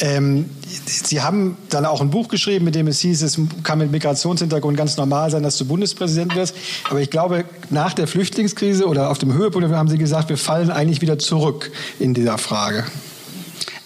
Ähm, 0.00 0.48
Sie 0.86 1.20
haben 1.20 1.56
dann 1.68 1.84
auch 1.84 2.00
ein 2.00 2.10
Buch 2.10 2.28
geschrieben, 2.28 2.64
mit 2.64 2.76
dem 2.76 2.86
es 2.86 3.00
hieß, 3.00 3.22
es 3.22 3.38
kann 3.64 3.78
mit 3.78 3.90
Migrationshintergrund 3.90 4.76
ganz 4.76 4.96
normal 4.96 5.30
sein, 5.30 5.42
dass 5.42 5.58
du 5.58 5.64
Bundespräsident 5.64 6.36
wirst. 6.36 6.54
Aber 6.88 7.00
ich 7.00 7.10
glaube, 7.10 7.44
nach 7.70 7.92
der 7.92 8.06
Flüchtlingskrise 8.06 8.86
oder 8.86 9.10
auf 9.10 9.18
dem 9.18 9.34
Höhepunkt 9.34 9.68
haben 9.72 9.88
Sie 9.88 9.98
gesagt, 9.98 10.28
wir 10.28 10.38
fallen 10.38 10.70
eigentlich 10.70 11.00
wieder 11.00 11.18
zurück 11.18 11.72
in 11.98 12.14
dieser 12.14 12.38
Frage. 12.38 12.84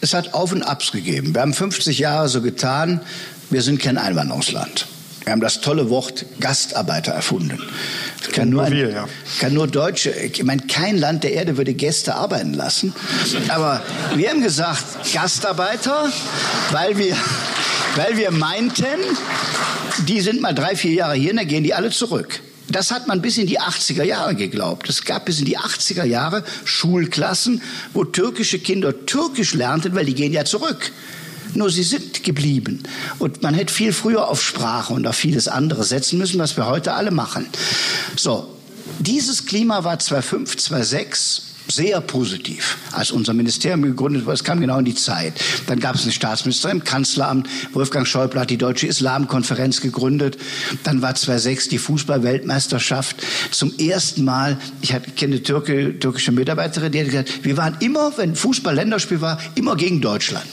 Es 0.03 0.13
hat 0.13 0.35
Auf 0.35 0.53
und 0.53 0.63
Abs 0.63 0.93
gegeben. 0.93 1.35
Wir 1.35 1.41
haben 1.41 1.55
50 1.55 1.99
Jahre 1.99 2.29
so 2.29 2.43
getan, 2.43 3.01
wir 3.49 3.63
sind 3.63 3.81
kein 3.81 3.97
Einwanderungsland. 3.97 4.87
Wir 5.27 5.33
haben 5.33 5.41
das 5.41 5.61
tolle 5.61 5.91
Wort 5.91 6.25
Gastarbeiter 6.39 7.11
erfunden. 7.11 7.59
Kann 8.31 8.49
nur, 8.49 8.63
ein, 8.63 8.77
ja. 8.77 9.09
kann 9.41 9.55
nur 9.55 9.67
Deutsche, 9.67 10.11
ich 10.11 10.41
meine, 10.45 10.63
kein 10.69 10.97
Land 10.97 11.25
der 11.25 11.33
Erde 11.33 11.57
würde 11.57 11.75
Gäste 11.75 12.15
arbeiten 12.15 12.55
lassen. 12.55 12.95
Aber 13.49 13.83
wir 14.15 14.31
haben 14.31 14.41
gesagt 14.41 14.85
Gastarbeiter, 15.13 16.13
weil 16.71 16.97
wir, 16.97 17.17
weil 17.97 18.17
wir 18.17 18.31
meinten, 18.31 18.85
die 20.07 20.21
sind 20.21 20.41
mal 20.43 20.55
drei, 20.55 20.77
vier 20.77 20.93
Jahre 20.93 21.17
hier 21.17 21.33
und 21.33 21.39
dann 21.39 21.49
gehen 21.49 21.65
die 21.65 21.75
alle 21.75 21.91
zurück. 21.91 22.41
Das 22.69 22.93
hat 22.93 23.09
man 23.09 23.21
bis 23.21 23.37
in 23.37 23.49
die 23.49 23.61
80er 23.61 24.05
Jahre 24.05 24.37
geglaubt. 24.37 24.89
Es 24.89 25.05
gab 25.05 25.25
bis 25.25 25.41
in 25.41 25.45
die 25.45 25.59
80er 25.59 26.05
Jahre 26.05 26.45
Schulklassen, 26.65 27.63
wo 27.95 28.05
türkische 28.05 28.61
Kinder 28.61 29.07
Türkisch 29.07 29.55
lernten, 29.55 29.97
weil 29.97 30.05
die 30.05 30.15
gehen 30.15 30.33
ja 30.33 30.45
zurück. 30.45 30.93
Nur 31.57 31.71
sie 31.71 31.83
sind 31.83 32.23
geblieben. 32.23 32.83
Und 33.19 33.43
man 33.43 33.55
hätte 33.55 33.73
viel 33.73 33.93
früher 33.93 34.29
auf 34.29 34.43
Sprache 34.43 34.93
und 34.93 35.07
auf 35.07 35.17
vieles 35.17 35.49
andere 35.49 35.85
setzen 35.85 36.19
müssen, 36.19 36.39
was 36.39 36.57
wir 36.57 36.67
heute 36.67 36.93
alle 36.93 37.11
machen. 37.11 37.47
So, 38.15 38.47
dieses 38.99 39.47
Klima 39.47 39.83
war 39.83 39.99
2005, 39.99 40.57
2006 40.57 41.43
sehr 41.69 42.01
positiv, 42.01 42.77
als 42.93 43.11
unser 43.11 43.33
Ministerium 43.33 43.83
gegründet 43.83 44.25
wurde. 44.25 44.35
Es 44.35 44.45
kam 44.45 44.61
genau 44.61 44.79
in 44.79 44.85
die 44.85 44.95
Zeit. 44.95 45.35
Dann 45.67 45.81
gab 45.81 45.97
es 45.97 46.03
einen 46.03 46.13
Staatsminister 46.13 46.71
im 46.71 46.85
Kanzleramt. 46.85 47.49
Wolfgang 47.73 48.07
Schäuble 48.07 48.41
hat 48.41 48.51
die 48.51 48.59
Deutsche 48.59 48.87
Islamkonferenz 48.87 49.81
gegründet. 49.81 50.39
Dann 50.85 51.03
war 51.03 51.15
2006 51.15 51.69
die 51.69 51.79
Fußballweltmeisterschaft. 51.79 53.17
Zum 53.51 53.77
ersten 53.79 54.25
Mal, 54.25 54.59
ich 54.81 54.95
kenne 55.17 55.43
Türke, 55.43 55.99
türkische 55.99 56.33
Mitarbeiterin, 56.33 56.93
die 56.93 57.01
hat 57.01 57.07
gesagt, 57.07 57.45
wir 57.45 57.57
waren 57.57 57.77
immer, 57.81 58.17
wenn 58.17 58.37
Fußball-Länderspiel 58.37 59.21
war, 59.21 59.41
immer 59.57 59.75
gegen 59.75 60.01
Deutschland. 60.01 60.47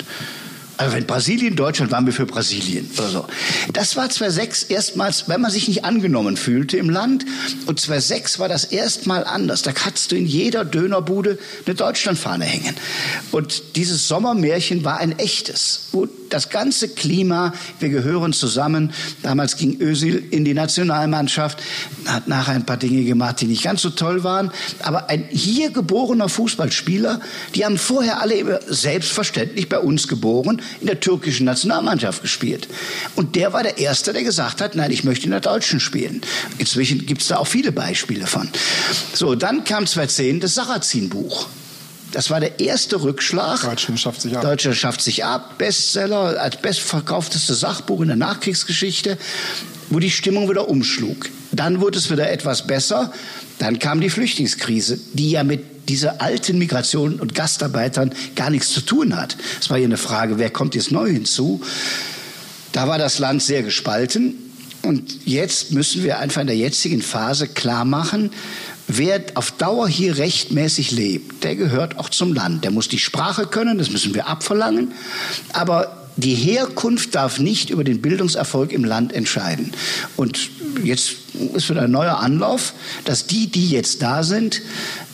Also 0.83 0.97
wenn 0.97 1.07
Brasilien, 1.07 1.55
Deutschland 1.55 1.93
waren 1.93 2.05
wir 2.05 2.11
für 2.11 2.25
Brasilien 2.25 2.89
oder 2.97 3.07
so. 3.07 3.25
Das 3.71 3.95
war 3.95 4.09
2006 4.09 4.63
erstmals, 4.63 5.29
wenn 5.29 5.39
man 5.39 5.49
sich 5.49 5.69
nicht 5.69 5.85
angenommen 5.85 6.35
fühlte 6.35 6.75
im 6.75 6.89
Land. 6.89 7.25
Und 7.67 7.79
2006 7.79 8.39
war 8.39 8.49
das 8.49 8.65
erstmal 8.65 9.23
anders. 9.23 9.61
Da 9.61 9.71
hattest 9.73 10.11
du 10.11 10.17
in 10.17 10.25
jeder 10.25 10.65
Dönerbude 10.65 11.39
eine 11.65 11.75
Deutschlandfahne 11.75 12.43
hängen. 12.43 12.75
Und 13.31 13.77
dieses 13.77 14.09
Sommermärchen 14.09 14.83
war 14.83 14.97
ein 14.97 15.17
echtes. 15.19 15.87
Und 15.93 16.09
das 16.33 16.49
ganze 16.49 16.89
Klima, 16.89 17.53
wir 17.79 17.89
gehören 17.89 18.33
zusammen. 18.33 18.91
Damals 19.21 19.55
ging 19.55 19.79
Özil 19.79 20.21
in 20.31 20.43
die 20.43 20.53
Nationalmannschaft, 20.53 21.61
hat 22.05 22.27
nachher 22.27 22.55
ein 22.55 22.65
paar 22.65 22.77
Dinge 22.77 23.03
gemacht, 23.03 23.39
die 23.39 23.45
nicht 23.45 23.63
ganz 23.63 23.83
so 23.83 23.91
toll 23.91 24.23
waren. 24.23 24.51
Aber 24.81 25.09
ein 25.09 25.25
hier 25.29 25.69
geborener 25.69 26.27
Fußballspieler, 26.27 27.21
die 27.55 27.63
haben 27.63 27.77
vorher 27.77 28.21
alle 28.21 28.59
selbstverständlich 28.67 29.69
bei 29.69 29.79
uns 29.79 30.07
geboren 30.07 30.61
in 30.79 30.87
der 30.87 30.99
türkischen 30.99 31.45
Nationalmannschaft 31.45 32.21
gespielt. 32.21 32.67
Und 33.15 33.35
der 33.35 33.53
war 33.53 33.63
der 33.63 33.77
Erste, 33.77 34.13
der 34.13 34.23
gesagt 34.23 34.61
hat, 34.61 34.75
nein, 34.75 34.91
ich 34.91 35.03
möchte 35.03 35.25
in 35.25 35.31
der 35.31 35.39
Deutschen 35.39 35.79
spielen. 35.79 36.21
Inzwischen 36.57 37.05
gibt 37.05 37.21
es 37.21 37.27
da 37.27 37.37
auch 37.37 37.47
viele 37.47 37.71
Beispiele 37.71 38.27
von. 38.27 38.49
So, 39.13 39.35
dann 39.35 39.63
kam 39.63 39.85
2010 39.85 40.39
das 40.39 40.55
Sarrazin-Buch. 40.55 41.47
Das 42.13 42.29
war 42.29 42.39
der 42.39 42.59
erste 42.59 43.01
Rückschlag. 43.01 43.61
Deutschland 43.61 43.99
schafft 43.99 44.21
sich 44.21 44.37
ab. 44.37 44.43
Deutschland 44.43 44.77
schafft 44.77 45.01
sich 45.01 45.25
ab. 45.25 45.57
Bestseller 45.57 46.39
als 46.39 46.57
bestverkaufteste 46.57 47.55
Sachbuch 47.55 48.01
in 48.01 48.07
der 48.07 48.17
Nachkriegsgeschichte, 48.17 49.17
wo 49.89 49.97
die 49.97 50.11
Stimmung 50.11 50.47
wieder 50.47 50.69
umschlug. 50.69 51.29
Dann 51.51 51.81
wurde 51.81 51.97
es 51.97 52.11
wieder 52.11 52.29
etwas 52.29 52.67
besser. 52.67 53.11
Dann 53.57 53.79
kam 53.79 53.99
die 53.99 54.11
Flüchtlingskrise, 54.11 54.99
die 55.13 55.31
ja 55.31 55.43
mit 55.43 55.72
dieser 55.87 56.21
alten 56.21 56.57
Migration 56.57 57.19
und 57.19 57.35
Gastarbeitern 57.35 58.13
gar 58.35 58.49
nichts 58.49 58.69
zu 58.69 58.81
tun 58.81 59.15
hat. 59.15 59.37
Es 59.59 59.69
war 59.69 59.77
ja 59.77 59.85
eine 59.85 59.97
Frage, 59.97 60.39
wer 60.39 60.49
kommt 60.49 60.75
jetzt 60.75 60.91
neu 60.91 61.09
hinzu? 61.09 61.61
Da 62.71 62.87
war 62.87 62.97
das 62.97 63.19
Land 63.19 63.41
sehr 63.43 63.63
gespalten. 63.63 64.35
Und 64.81 65.25
jetzt 65.25 65.71
müssen 65.71 66.03
wir 66.03 66.19
einfach 66.19 66.41
in 66.41 66.47
der 66.47 66.57
jetzigen 66.57 67.01
Phase 67.01 67.47
klar 67.47 67.85
machen, 67.85 68.31
wer 68.87 69.23
auf 69.35 69.51
Dauer 69.51 69.87
hier 69.87 70.17
rechtmäßig 70.17 70.91
lebt, 70.91 71.43
der 71.43 71.55
gehört 71.55 71.97
auch 71.97 72.09
zum 72.09 72.33
Land. 72.33 72.63
Der 72.63 72.71
muss 72.71 72.89
die 72.89 72.99
Sprache 72.99 73.45
können, 73.45 73.77
das 73.77 73.91
müssen 73.91 74.13
wir 74.13 74.27
abverlangen. 74.27 74.91
Aber 75.53 76.03
die 76.15 76.35
Herkunft 76.35 77.15
darf 77.15 77.39
nicht 77.39 77.69
über 77.69 77.83
den 77.83 78.01
Bildungserfolg 78.01 78.71
im 78.71 78.83
Land 78.83 79.13
entscheiden. 79.13 79.71
Und 80.15 80.49
jetzt 80.83 81.13
ist 81.53 81.69
wieder 81.69 81.83
ein 81.83 81.91
neuer 81.91 82.19
Anlauf, 82.19 82.73
dass 83.05 83.25
die, 83.25 83.47
die 83.47 83.69
jetzt 83.69 84.01
da 84.01 84.23
sind, 84.23 84.61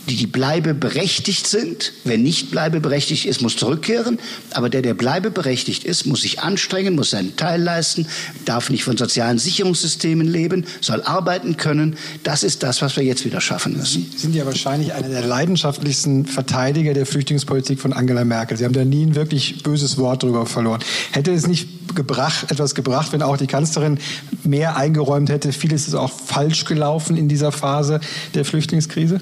die 0.09 0.15
die 0.15 0.27
Bleibe 0.27 0.73
berechtigt 0.73 1.47
sind. 1.47 1.93
Wer 2.03 2.17
nicht 2.17 2.49
Bleibe 2.49 2.79
berechtigt 2.79 3.25
ist, 3.25 3.41
muss 3.41 3.55
zurückkehren. 3.55 4.19
Aber 4.51 4.69
der, 4.69 4.81
der 4.81 4.95
Bleibe 4.95 5.29
berechtigt 5.29 5.83
ist, 5.83 6.05
muss 6.05 6.21
sich 6.21 6.39
anstrengen, 6.39 6.95
muss 6.95 7.11
seinen 7.11 7.35
Teil 7.35 7.61
leisten, 7.61 8.07
darf 8.45 8.69
nicht 8.71 8.83
von 8.83 8.97
sozialen 8.97 9.37
Sicherungssystemen 9.37 10.27
leben, 10.27 10.65
soll 10.81 11.03
arbeiten 11.03 11.57
können. 11.57 11.95
Das 12.23 12.43
ist 12.43 12.63
das, 12.63 12.81
was 12.81 12.95
wir 12.95 13.03
jetzt 13.03 13.23
wieder 13.23 13.39
schaffen 13.39 13.77
müssen. 13.77 14.09
Sie 14.11 14.17
sind 14.17 14.35
ja 14.35 14.45
wahrscheinlich 14.45 14.93
einer 14.93 15.09
der 15.09 15.25
leidenschaftlichsten 15.25 16.25
Verteidiger 16.25 16.93
der 16.93 17.05
Flüchtlingspolitik 17.05 17.79
von 17.79 17.93
Angela 17.93 18.25
Merkel. 18.25 18.57
Sie 18.57 18.65
haben 18.65 18.73
da 18.73 18.83
nie 18.83 19.05
ein 19.05 19.15
wirklich 19.15 19.61
böses 19.61 19.97
Wort 19.97 20.23
darüber 20.23 20.47
verloren. 20.47 20.81
Hätte 21.11 21.31
es 21.31 21.45
nicht 21.45 21.95
gebracht, 21.95 22.51
etwas 22.51 22.73
gebracht, 22.73 23.11
wenn 23.11 23.21
auch 23.21 23.37
die 23.37 23.47
Kanzlerin 23.47 23.99
mehr 24.43 24.75
eingeräumt 24.75 25.29
hätte, 25.29 25.51
vieles 25.53 25.87
ist 25.87 25.93
auch 25.93 26.11
falsch 26.11 26.65
gelaufen 26.65 27.15
in 27.15 27.27
dieser 27.27 27.51
Phase 27.51 27.99
der 28.33 28.45
Flüchtlingskrise? 28.45 29.19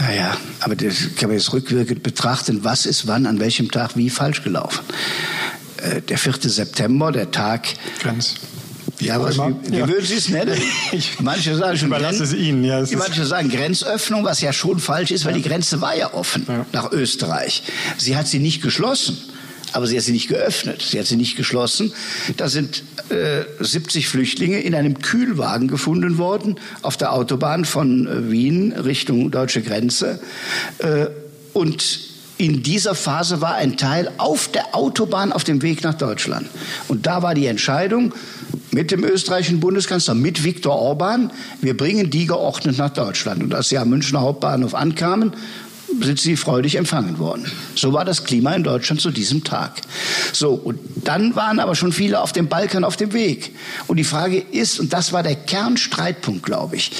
Naja, 0.00 0.36
aber 0.60 0.76
das 0.76 1.14
kann 1.16 1.28
man 1.28 1.38
jetzt 1.38 1.52
rückwirkend 1.52 2.02
betrachten, 2.02 2.64
was 2.64 2.86
ist 2.86 3.06
wann, 3.06 3.26
an 3.26 3.40
welchem 3.40 3.70
Tag 3.70 3.96
wie 3.96 4.10
falsch 4.10 4.42
gelaufen. 4.42 4.80
Äh, 5.78 6.00
der 6.02 6.18
4. 6.18 6.34
September, 6.42 7.12
der 7.12 7.30
Tag. 7.30 7.68
Grenz. 8.00 8.36
Ja, 9.00 9.20
was, 9.20 9.36
wie, 9.36 9.76
ja. 9.76 9.88
würden 9.88 10.06
Sie 10.06 10.14
es 10.14 10.28
nennen? 10.28 10.56
manche 11.20 11.56
sagen 11.56 11.76
schon 11.76 11.92
es 11.92 12.32
Ihnen. 12.32 12.64
Ja, 12.64 12.84
manche 12.96 13.24
sagen 13.26 13.48
Grenzöffnung, 13.48 14.24
was 14.24 14.40
ja 14.40 14.52
schon 14.52 14.78
falsch 14.78 15.10
ist, 15.10 15.24
weil 15.24 15.32
ja. 15.32 15.42
die 15.42 15.48
Grenze 15.48 15.80
war 15.80 15.96
ja 15.96 16.14
offen 16.14 16.46
nach 16.72 16.92
Österreich. 16.92 17.64
Sie 17.96 18.16
hat 18.16 18.28
sie 18.28 18.38
nicht 18.38 18.62
geschlossen 18.62 19.18
aber 19.72 19.86
sie 19.86 19.96
hat 19.96 20.04
sie 20.04 20.12
nicht 20.12 20.28
geöffnet, 20.28 20.82
sie 20.82 20.98
hat 20.98 21.06
sie 21.06 21.16
nicht 21.16 21.36
geschlossen. 21.36 21.92
Da 22.36 22.48
sind 22.48 22.82
äh, 23.08 23.42
70 23.60 24.08
Flüchtlinge 24.08 24.60
in 24.60 24.74
einem 24.74 25.00
Kühlwagen 25.00 25.68
gefunden 25.68 26.18
worden 26.18 26.56
auf 26.82 26.96
der 26.96 27.12
Autobahn 27.12 27.64
von 27.64 28.06
äh, 28.06 28.30
Wien 28.30 28.72
Richtung 28.72 29.30
deutsche 29.30 29.62
Grenze. 29.62 30.20
Äh, 30.78 31.06
und 31.52 32.00
in 32.38 32.62
dieser 32.62 32.94
Phase 32.94 33.40
war 33.40 33.54
ein 33.54 33.76
Teil 33.76 34.10
auf 34.18 34.48
der 34.48 34.74
Autobahn 34.74 35.32
auf 35.32 35.44
dem 35.44 35.62
Weg 35.62 35.84
nach 35.84 35.94
Deutschland. 35.94 36.48
Und 36.88 37.06
da 37.06 37.22
war 37.22 37.34
die 37.34 37.46
Entscheidung, 37.46 38.14
mit 38.72 38.90
dem 38.90 39.04
österreichischen 39.04 39.60
Bundeskanzler, 39.60 40.14
mit 40.14 40.44
Viktor 40.44 40.74
Orban, 40.74 41.30
wir 41.60 41.76
bringen 41.76 42.10
die 42.10 42.26
geordnet 42.26 42.78
nach 42.78 42.90
Deutschland. 42.90 43.42
Und 43.42 43.54
als 43.54 43.68
sie 43.68 43.78
am 43.78 43.90
Münchner 43.90 44.22
Hauptbahnhof 44.22 44.74
ankamen, 44.74 45.34
sind 46.00 46.20
sie 46.20 46.36
freudig 46.36 46.76
empfangen 46.76 47.18
worden. 47.18 47.50
So 47.74 47.92
war 47.92 48.04
das 48.04 48.24
Klima 48.24 48.54
in 48.54 48.62
Deutschland 48.62 49.00
zu 49.00 49.10
diesem 49.10 49.44
Tag. 49.44 49.80
So, 50.32 50.52
und 50.52 50.78
dann 51.04 51.34
waren 51.36 51.60
aber 51.60 51.74
schon 51.74 51.92
viele 51.92 52.20
auf 52.20 52.32
dem 52.32 52.48
Balkan 52.48 52.84
auf 52.84 52.96
dem 52.96 53.12
Weg. 53.12 53.54
Und 53.86 53.96
die 53.96 54.04
Frage 54.04 54.38
ist, 54.38 54.80
und 54.80 54.92
das 54.92 55.12
war 55.12 55.22
der 55.22 55.36
Kernstreitpunkt, 55.36 56.42
glaube 56.42 56.76
ich, 56.76 56.92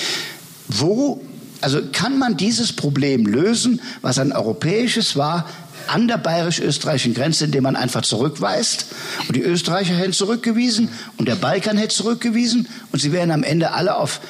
wo, 0.69 1.23
also 1.61 1.81
kann 1.93 2.19
man 2.19 2.37
dieses 2.37 2.75
Problem 2.75 3.27
lösen, 3.27 3.81
was 4.01 4.19
ein 4.19 4.33
europäisches 4.33 5.17
war, 5.17 5.47
an 5.89 6.09
der 6.09 6.19
bayerisch-österreichischen 6.19 7.15
Grenze, 7.15 7.45
indem 7.45 7.65
man 7.65 7.77
einfach 7.77 8.03
zurückweist. 8.03 8.87
Und 9.27 9.37
die 9.37 9.43
Österreicher 9.43 9.95
hätten 9.95 10.13
zurückgewiesen 10.13 10.89
und 11.17 11.29
der 11.29 11.35
Balkan 11.35 11.77
hätte 11.77 11.95
zurückgewiesen 11.95 12.69
und 12.93 13.01
sie 13.01 13.13
wären 13.13 13.31
am 13.31 13.43
Ende 13.43 13.73
alle 13.73 13.97
auf 13.97 14.21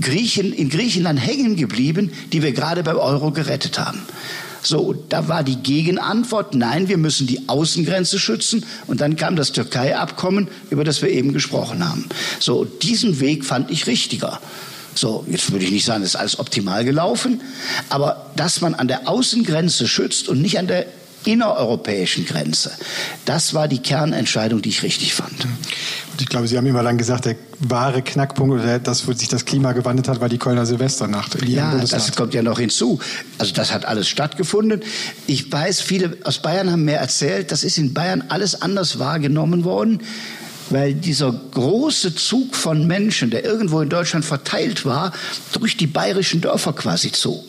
Griechen, 0.00 0.52
in 0.52 0.70
Griechenland 0.70 1.18
hängen 1.18 1.56
geblieben, 1.56 2.10
die 2.32 2.42
wir 2.42 2.52
gerade 2.52 2.82
beim 2.82 2.96
Euro 2.96 3.30
gerettet 3.30 3.78
haben. 3.78 4.00
So, 4.62 4.94
da 5.10 5.28
war 5.28 5.44
die 5.44 5.56
Gegenantwort, 5.56 6.54
nein, 6.54 6.88
wir 6.88 6.96
müssen 6.96 7.26
die 7.26 7.48
Außengrenze 7.48 8.18
schützen. 8.18 8.64
Und 8.86 9.02
dann 9.02 9.16
kam 9.16 9.36
das 9.36 9.52
Türkei-Abkommen, 9.52 10.48
über 10.70 10.84
das 10.84 11.02
wir 11.02 11.10
eben 11.10 11.34
gesprochen 11.34 11.86
haben. 11.86 12.06
So, 12.40 12.64
diesen 12.64 13.20
Weg 13.20 13.44
fand 13.44 13.70
ich 13.70 13.86
richtiger. 13.86 14.40
So, 14.94 15.24
jetzt 15.28 15.52
würde 15.52 15.64
ich 15.64 15.70
nicht 15.70 15.84
sagen, 15.84 16.02
es 16.02 16.10
ist 16.10 16.16
alles 16.16 16.38
optimal 16.38 16.84
gelaufen, 16.84 17.42
aber 17.88 18.30
dass 18.36 18.60
man 18.60 18.74
an 18.74 18.88
der 18.88 19.08
Außengrenze 19.08 19.88
schützt 19.88 20.28
und 20.28 20.40
nicht 20.40 20.58
an 20.58 20.68
der 20.68 20.86
innereuropäischen 21.26 22.24
Grenze. 22.26 22.72
Das 23.24 23.54
war 23.54 23.68
die 23.68 23.80
Kernentscheidung, 23.80 24.62
die 24.62 24.68
ich 24.70 24.82
richtig 24.82 25.14
fand. 25.14 25.44
Und 25.44 26.20
ich 26.20 26.28
glaube, 26.28 26.46
Sie 26.46 26.56
haben 26.56 26.66
immer 26.66 26.82
dann 26.82 26.98
gesagt, 26.98 27.24
der 27.24 27.36
wahre 27.58 28.02
Knackpunkt 28.02 28.60
oder 28.62 28.78
das, 28.78 29.06
wo 29.08 29.12
sich 29.12 29.28
das 29.28 29.44
Klima 29.44 29.72
gewandelt 29.72 30.08
hat, 30.08 30.20
war 30.20 30.28
die 30.28 30.38
Kölner 30.38 30.66
Silvesternacht. 30.66 31.42
Ja, 31.48 31.76
das 31.76 32.12
kommt 32.14 32.34
ja 32.34 32.42
noch 32.42 32.58
hinzu. 32.58 33.00
Also 33.38 33.52
das 33.52 33.72
hat 33.72 33.84
alles 33.84 34.08
stattgefunden. 34.08 34.82
Ich 35.26 35.50
weiß, 35.50 35.80
viele 35.80 36.16
aus 36.24 36.38
Bayern 36.40 36.70
haben 36.70 36.84
mir 36.84 36.96
erzählt, 36.96 37.50
das 37.50 37.64
ist 37.64 37.78
in 37.78 37.94
Bayern 37.94 38.24
alles 38.28 38.62
anders 38.62 38.98
wahrgenommen 38.98 39.64
worden 39.64 40.00
weil 40.70 40.94
dieser 40.94 41.32
große 41.32 42.14
Zug 42.14 42.54
von 42.54 42.86
Menschen, 42.86 43.30
der 43.30 43.44
irgendwo 43.44 43.80
in 43.80 43.88
Deutschland 43.88 44.24
verteilt 44.24 44.84
war, 44.84 45.12
durch 45.52 45.76
die 45.76 45.86
bayerischen 45.86 46.40
Dörfer 46.40 46.72
quasi 46.72 47.12
zog. 47.12 47.44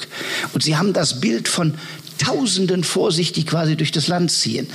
Und 0.54 0.64
sie 0.64 0.78
haben 0.78 0.94
das 0.94 1.22
Bild 1.22 1.48
von 1.48 1.76
Tausenden 2.18 2.84
vor 2.84 3.12
sich, 3.12 3.32
die 3.32 3.46
quasi 3.46 3.76
durch 3.76 3.92
das 3.92 4.08
Land 4.08 4.32
ziehen. 4.32 4.68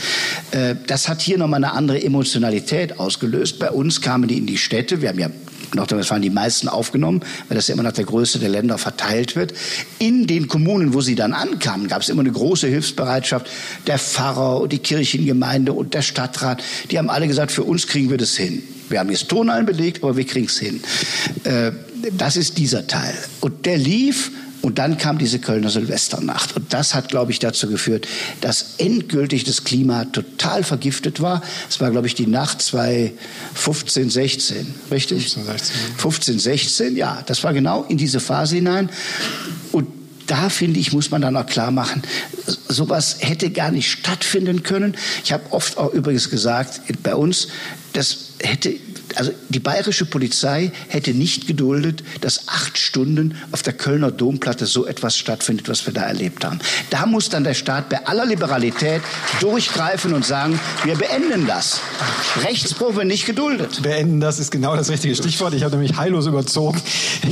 Äh, 0.51 0.76
das 0.86 1.09
hat 1.09 1.22
hier 1.22 1.38
nochmal 1.38 1.64
eine 1.64 1.72
andere 1.72 2.03
Emotionalität 2.03 2.99
ausgelöst. 2.99 3.59
Bei 3.59 3.70
uns 3.70 4.01
kamen 4.01 4.28
die 4.28 4.38
in 4.38 4.47
die 4.47 4.59
Städte. 4.59 5.01
Wir 5.03 5.11
haben 5.11 5.18
ja 5.18 5.30
Nordrhein-Westfalen 5.74 6.22
die 6.22 6.30
meisten 6.30 6.68
aufgenommen, 6.68 7.20
weil 7.49 7.57
das 7.57 7.68
ja 7.68 7.74
immer 7.74 7.82
nach 7.82 7.93
der 7.93 8.05
Größe 8.05 8.38
der 8.38 8.49
Länder 8.49 8.78
verteilt 8.78 9.36
wird. 9.36 9.55
In 9.99 10.26
den 10.26 10.49
Kommunen, 10.49 10.95
wo 10.95 11.01
sie 11.01 11.14
dann 11.14 11.32
ankamen, 11.32 11.88
gab 11.88 12.03
es 12.03 12.09
immer 12.09 12.20
eine 12.20 12.32
große 12.32 12.66
Hilfsbereitschaft. 12.66 13.49
Der 13.86 13.99
Pfarrer 13.99 14.61
und 14.61 14.72
die 14.72 14.78
Kirchengemeinde 14.78 15.72
und 15.72 15.95
der 15.95 16.03
Stadtrat, 16.03 16.62
die 16.91 16.99
haben 16.99 17.11
alle 17.11 17.26
gesagt, 17.26 17.53
für 17.53 17.64
uns 17.64 17.86
kriegen 17.86 18.11
wir 18.11 18.18
das 18.18 18.36
hin. 18.36 18.62
Wir 18.88 18.99
haben 18.99 19.11
jetzt 19.11 19.28
Tonhallen 19.28 19.66
belegt, 19.66 20.03
aber 20.03 20.16
wir 20.16 20.26
kriegen 20.26 20.47
es 20.47 20.59
hin. 20.59 20.80
Äh, 21.45 21.72
das 22.16 22.36
ist 22.36 22.59
dieser 22.59 22.86
Teil. 22.86 23.14
Und 23.41 23.66
der 23.66 23.78
lief 23.78 24.32
und 24.63 24.79
dann 24.79 24.99
kam 24.99 25.19
diese 25.19 25.39
Kölner 25.39 25.71
Silvesternacht. 25.71 26.57
Und 26.57 26.73
das 26.73 26.95
hat, 26.95 27.09
glaube 27.09 27.33
ich, 27.33 27.39
dazu 27.39 27.69
geführt, 27.69 28.07
dass 28.41 28.75
endgültig 28.79 29.45
das 29.45 29.65
Klima 29.65 30.05
total 30.05 30.65
vergiftet 30.65 31.21
war. 31.21 31.43
Es 31.69 31.81
war, 31.81 31.91
glaube 31.91 32.07
ich, 32.07 32.15
die 32.15 32.27
Nacht 32.27 32.61
2015, 32.61 34.11
16, 34.11 34.75
richtig? 34.91 35.23
15, 35.23 35.45
16. 35.45 35.77
15, 35.97 36.39
16, 36.39 36.97
ja. 36.97 37.23
Das 37.27 37.43
war 37.43 37.55
genau 37.55 37.85
in 37.85 37.97
diese 37.97 38.21
Phase 38.21 38.57
hinein. 38.57 38.91
Und 39.73 39.87
da 40.27 40.49
finde 40.49 40.79
ich, 40.79 40.93
muss 40.93 41.11
man 41.11 41.23
dann 41.23 41.37
auch 41.37 41.47
klar 41.47 41.71
machen, 41.71 42.03
sowas 42.69 43.17
hätte 43.21 43.51
gar 43.51 43.71
nicht 43.73 43.91
stattfinden 43.91 44.63
können. 44.63 44.95
Ich 45.25 45.33
habe 45.33 45.43
oft 45.51 45.77
auch 45.79 45.93
übrigens 45.93 46.31
gesagt, 46.31 46.81
bei 47.03 47.15
uns, 47.15 47.49
das 47.95 48.35
hätte 48.41 48.77
also 49.17 49.33
die 49.49 49.61
bayerische 49.61 50.05
Polizei 50.05 50.73
hätte 50.89 51.15
nicht 51.15 51.47
geduldet, 51.47 52.03
dass 52.21 52.49
acht 52.49 52.79
Stunden 52.79 53.37
auf 53.53 53.63
der 53.63 53.73
Kölner 53.73 54.11
Domplatte 54.11 54.67
so 54.67 54.87
etwas 54.87 55.17
stattfindet, 55.17 55.69
was 55.69 55.87
wir 55.87 55.93
da 55.93 56.03
erlebt 56.03 56.45
haben. 56.45 56.59
Da 56.91 57.07
muss 57.07 57.29
dann 57.29 57.45
der 57.45 57.55
Staat 57.55 57.89
bei 57.89 58.07
aller 58.07 58.27
Liberalität 58.27 59.03
durchgreifen 59.41 60.15
und 60.15 60.25
sagen, 60.25 60.59
wir 60.85 60.97
beenden 60.97 61.47
das. 61.47 61.81
Rechtsbruch 62.45 62.95
wird 62.95 63.07
nicht 63.07 63.27
geduldet. 63.27 63.83
Beenden, 63.83 64.21
das 64.21 64.39
ist 64.39 64.51
genau 64.51 64.77
das 64.77 64.91
richtige 64.91 65.15
Stichwort. 65.15 65.55
Ich 65.55 65.65
habe 65.65 65.77
nämlich 65.77 65.97
heillos 65.97 66.27
überzogen. 66.27 66.81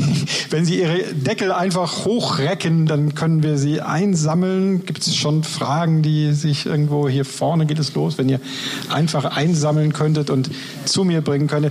Wenn 0.51 0.65
Sie 0.65 0.81
Ihre 0.81 1.15
Deckel 1.15 1.53
einfach 1.53 2.05
hochrecken, 2.05 2.87
dann 2.87 3.15
können 3.15 3.43
wir 3.43 3.59
sie 3.59 3.81
einsammeln. 3.81 4.85
Gibt 4.85 5.07
es 5.07 5.15
schon 5.15 5.45
Fragen, 5.45 6.03
die 6.03 6.33
sich 6.33 6.67
irgendwo 6.67 7.09
hier 7.09 7.25
vorne 7.25 7.67
geht 7.67 7.79
es 7.79 7.95
los, 7.95 8.19
wenn 8.19 8.29
ihr 8.29 8.41
einfach 8.89 9.25
einsammeln 9.25 9.93
könntet 9.93 10.31
und 10.31 10.51
zu 10.85 11.05
mir 11.05 11.21
bringen 11.21 11.47
könntet? 11.47 11.68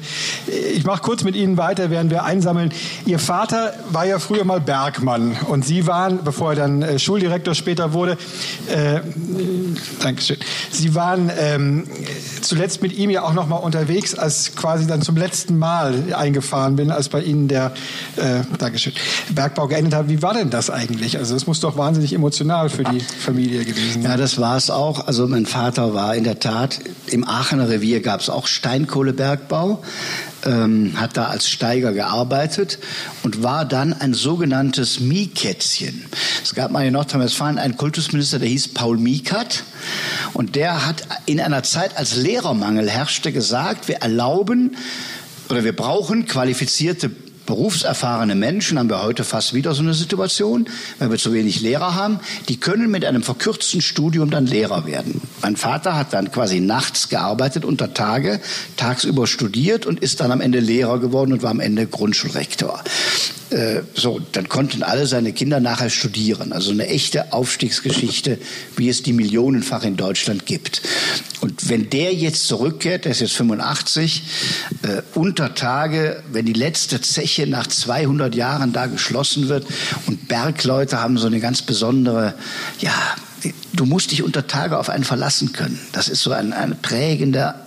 Ich 0.74 0.84
mache 0.84 1.02
kurz 1.02 1.24
mit 1.24 1.36
Ihnen 1.36 1.58
weiter, 1.58 1.90
während 1.90 2.12
wir 2.12 2.24
einsammeln. 2.24 2.72
Ihr 3.06 3.20
Vater 3.20 3.74
war 3.92 4.06
ja 4.06 4.20
früher 4.20 4.44
mal 4.44 4.60
Bergmann 4.60 5.38
und 5.50 5.66
Sie 5.66 5.88
waren, 5.88 6.24
bevor 6.24 6.52
er 6.52 6.56
dann 6.56 6.82
äh, 6.82 7.00
Schuldirektor 7.00 7.56
später 7.56 7.94
wurde, 7.94 8.18
äh, 8.68 9.02
Dankeschön. 10.02 10.38
Sie 10.72 10.96
waren 10.96 11.32
ähm, 11.38 11.84
zuletzt 12.42 12.82
mit 12.82 12.98
ihm 12.98 13.10
ja 13.10 13.24
auch 13.24 13.34
noch 13.34 13.48
mal 13.48 13.58
unterwegs, 13.58 14.16
als 14.16 14.56
quasi 14.56 14.88
dann 14.88 15.02
zum 15.02 15.18
letzten 15.18 15.58
Mal 15.58 16.14
eingefahren 16.14 16.76
bin, 16.76 16.92
als 16.92 17.10
bei 17.10 17.22
Ihnen 17.22 17.48
der 17.48 17.74
äh, 18.16 18.42
Dankeschön, 18.58 18.94
Bergbau 19.30 19.68
geendet 19.68 19.94
hat. 19.94 20.10
Wie 20.10 20.22
war 20.22 20.34
denn 20.34 20.50
das 20.50 20.70
eigentlich? 20.70 21.18
Also 21.18 21.36
es 21.36 21.48
muss 21.48 21.60
doch 21.60 21.78
wahnsinnig 21.78 22.14
emotional 22.14 22.70
für 22.70 22.84
die 22.84 23.00
Familie 23.00 23.66
gewesen 23.66 24.02
sein. 24.02 24.12
Ja, 24.12 24.18
das 24.18 24.40
war 24.40 24.58
es 24.58 24.70
auch. 24.70 25.08
Also 25.08 25.28
mein 25.28 25.46
Vater 25.46 25.94
war 25.94 26.16
in 26.16 26.24
der 26.24 26.40
Tat 26.40 26.80
im 27.08 27.28
Aachener 27.28 27.70
Revier 27.70 28.02
gab 28.02 28.22
es 28.22 28.30
auch 28.30 28.48
Steinkohlebergbau 28.48 29.82
ähm, 30.46 30.94
hat 30.96 31.18
da 31.18 31.26
als 31.26 31.50
Steiger 31.50 31.94
gearbeitet 31.94 32.80
und 33.24 33.44
war 33.44 33.66
dann 33.66 33.94
ein 33.94 34.14
sogenanntes 34.14 35.00
Miekätzchen. 35.00 36.06
Es 36.44 36.56
gab 36.56 36.72
mal 36.72 36.86
in 36.86 36.94
Nordrhein-Westfalen 36.94 37.58
einen 37.58 37.78
Kultusminister, 37.78 38.40
der 38.40 38.50
hieß 38.50 38.70
Paul 38.70 38.98
Miekat 38.98 39.64
und 40.34 40.56
der 40.56 40.86
hat 40.86 41.04
in 41.26 41.40
einer 41.40 41.64
Zeit, 41.64 41.98
als 41.98 42.16
Lehrermangel 42.16 42.90
herrschte, 42.90 43.32
gesagt, 43.32 43.88
wir 43.88 43.98
erlauben 43.98 44.76
oder 45.50 45.64
wir 45.64 45.76
brauchen 45.76 46.26
qualifizierte 46.26 47.12
berufserfahrene 47.48 48.36
Menschen 48.36 48.78
haben 48.78 48.90
wir 48.92 49.02
heute 49.02 49.24
fast 49.24 49.56
wieder 49.56 49.74
so 49.74 49.82
eine 49.82 49.96
Situation, 49.96 50.70
weil 51.00 51.10
wir 51.10 51.18
zu 51.18 51.34
wenig 51.34 51.62
Lehrer 51.62 51.96
haben. 51.96 52.20
Die 52.48 52.60
können 52.60 52.92
mit 52.92 53.04
einem 53.04 53.24
verkürzten 53.24 53.82
Studium 53.82 54.30
dann 54.30 54.46
Lehrer 54.46 54.86
werden. 54.86 55.22
Mein 55.42 55.56
Vater 55.56 55.96
hat 55.96 56.14
dann 56.14 56.32
quasi 56.32 56.60
nachts 56.60 57.10
gearbeitet, 57.10 57.66
unter 57.66 57.96
Tage, 57.96 58.40
tagsüber 58.76 59.26
studiert 59.26 59.88
und 59.88 60.00
ist 60.02 60.20
dann 60.20 60.32
am 60.32 60.42
Ende 60.42 60.60
Lehrer 60.60 61.00
geworden 61.00 61.34
und 61.34 61.42
war 61.42 61.50
am 61.50 61.60
Ende 61.60 61.88
Grundschulrektor. 61.88 62.84
Äh, 63.50 63.82
so, 63.94 64.20
dann 64.34 64.50
konnten 64.50 64.84
alle 64.84 65.08
seine 65.08 65.32
Kinder 65.32 65.60
nachher 65.60 65.90
studieren. 65.90 66.52
Also 66.52 66.72
eine 66.72 66.88
echte 66.88 67.32
Aufstiegsgeschichte, 67.32 68.40
wie 68.76 68.90
es 68.90 69.04
die 69.04 69.14
millionenfach 69.14 69.84
in 69.84 69.96
Deutschland 69.96 70.46
gibt. 70.46 70.82
Und 71.40 71.70
wenn 71.70 71.90
der 71.90 72.14
jetzt 72.14 72.48
zurückkehrt, 72.48 73.06
der 73.06 73.14
ist 73.14 73.22
jetzt 73.22 73.34
85, 73.34 74.24
äh, 74.84 75.02
unter 75.14 75.56
Tage, 75.56 76.24
wenn 76.32 76.46
die 76.46 76.54
letzte 76.54 77.00
Zeche 77.00 77.48
nach 77.48 77.68
200 77.68 78.36
Jahren 78.36 78.74
da 78.74 78.88
geschlossen 78.88 79.48
wird 79.48 79.66
und 80.08 80.28
Bergleute 80.28 81.00
haben 81.00 81.18
so 81.18 81.28
eine 81.28 81.40
ganz 81.40 81.62
besondere, 81.62 82.34
ja, 82.80 82.94
du 83.74 83.86
musst 83.86 84.12
dich 84.12 84.24
unter 84.24 84.48
Tage 84.48 84.78
auf 84.78 84.90
einen 84.90 85.04
verlassen 85.04 85.54
können. 85.54 85.80
Das 85.94 86.10
ist 86.10 86.22
so 86.22 86.32
ein, 86.32 86.54
ein 86.54 86.78
prägender 86.82 87.67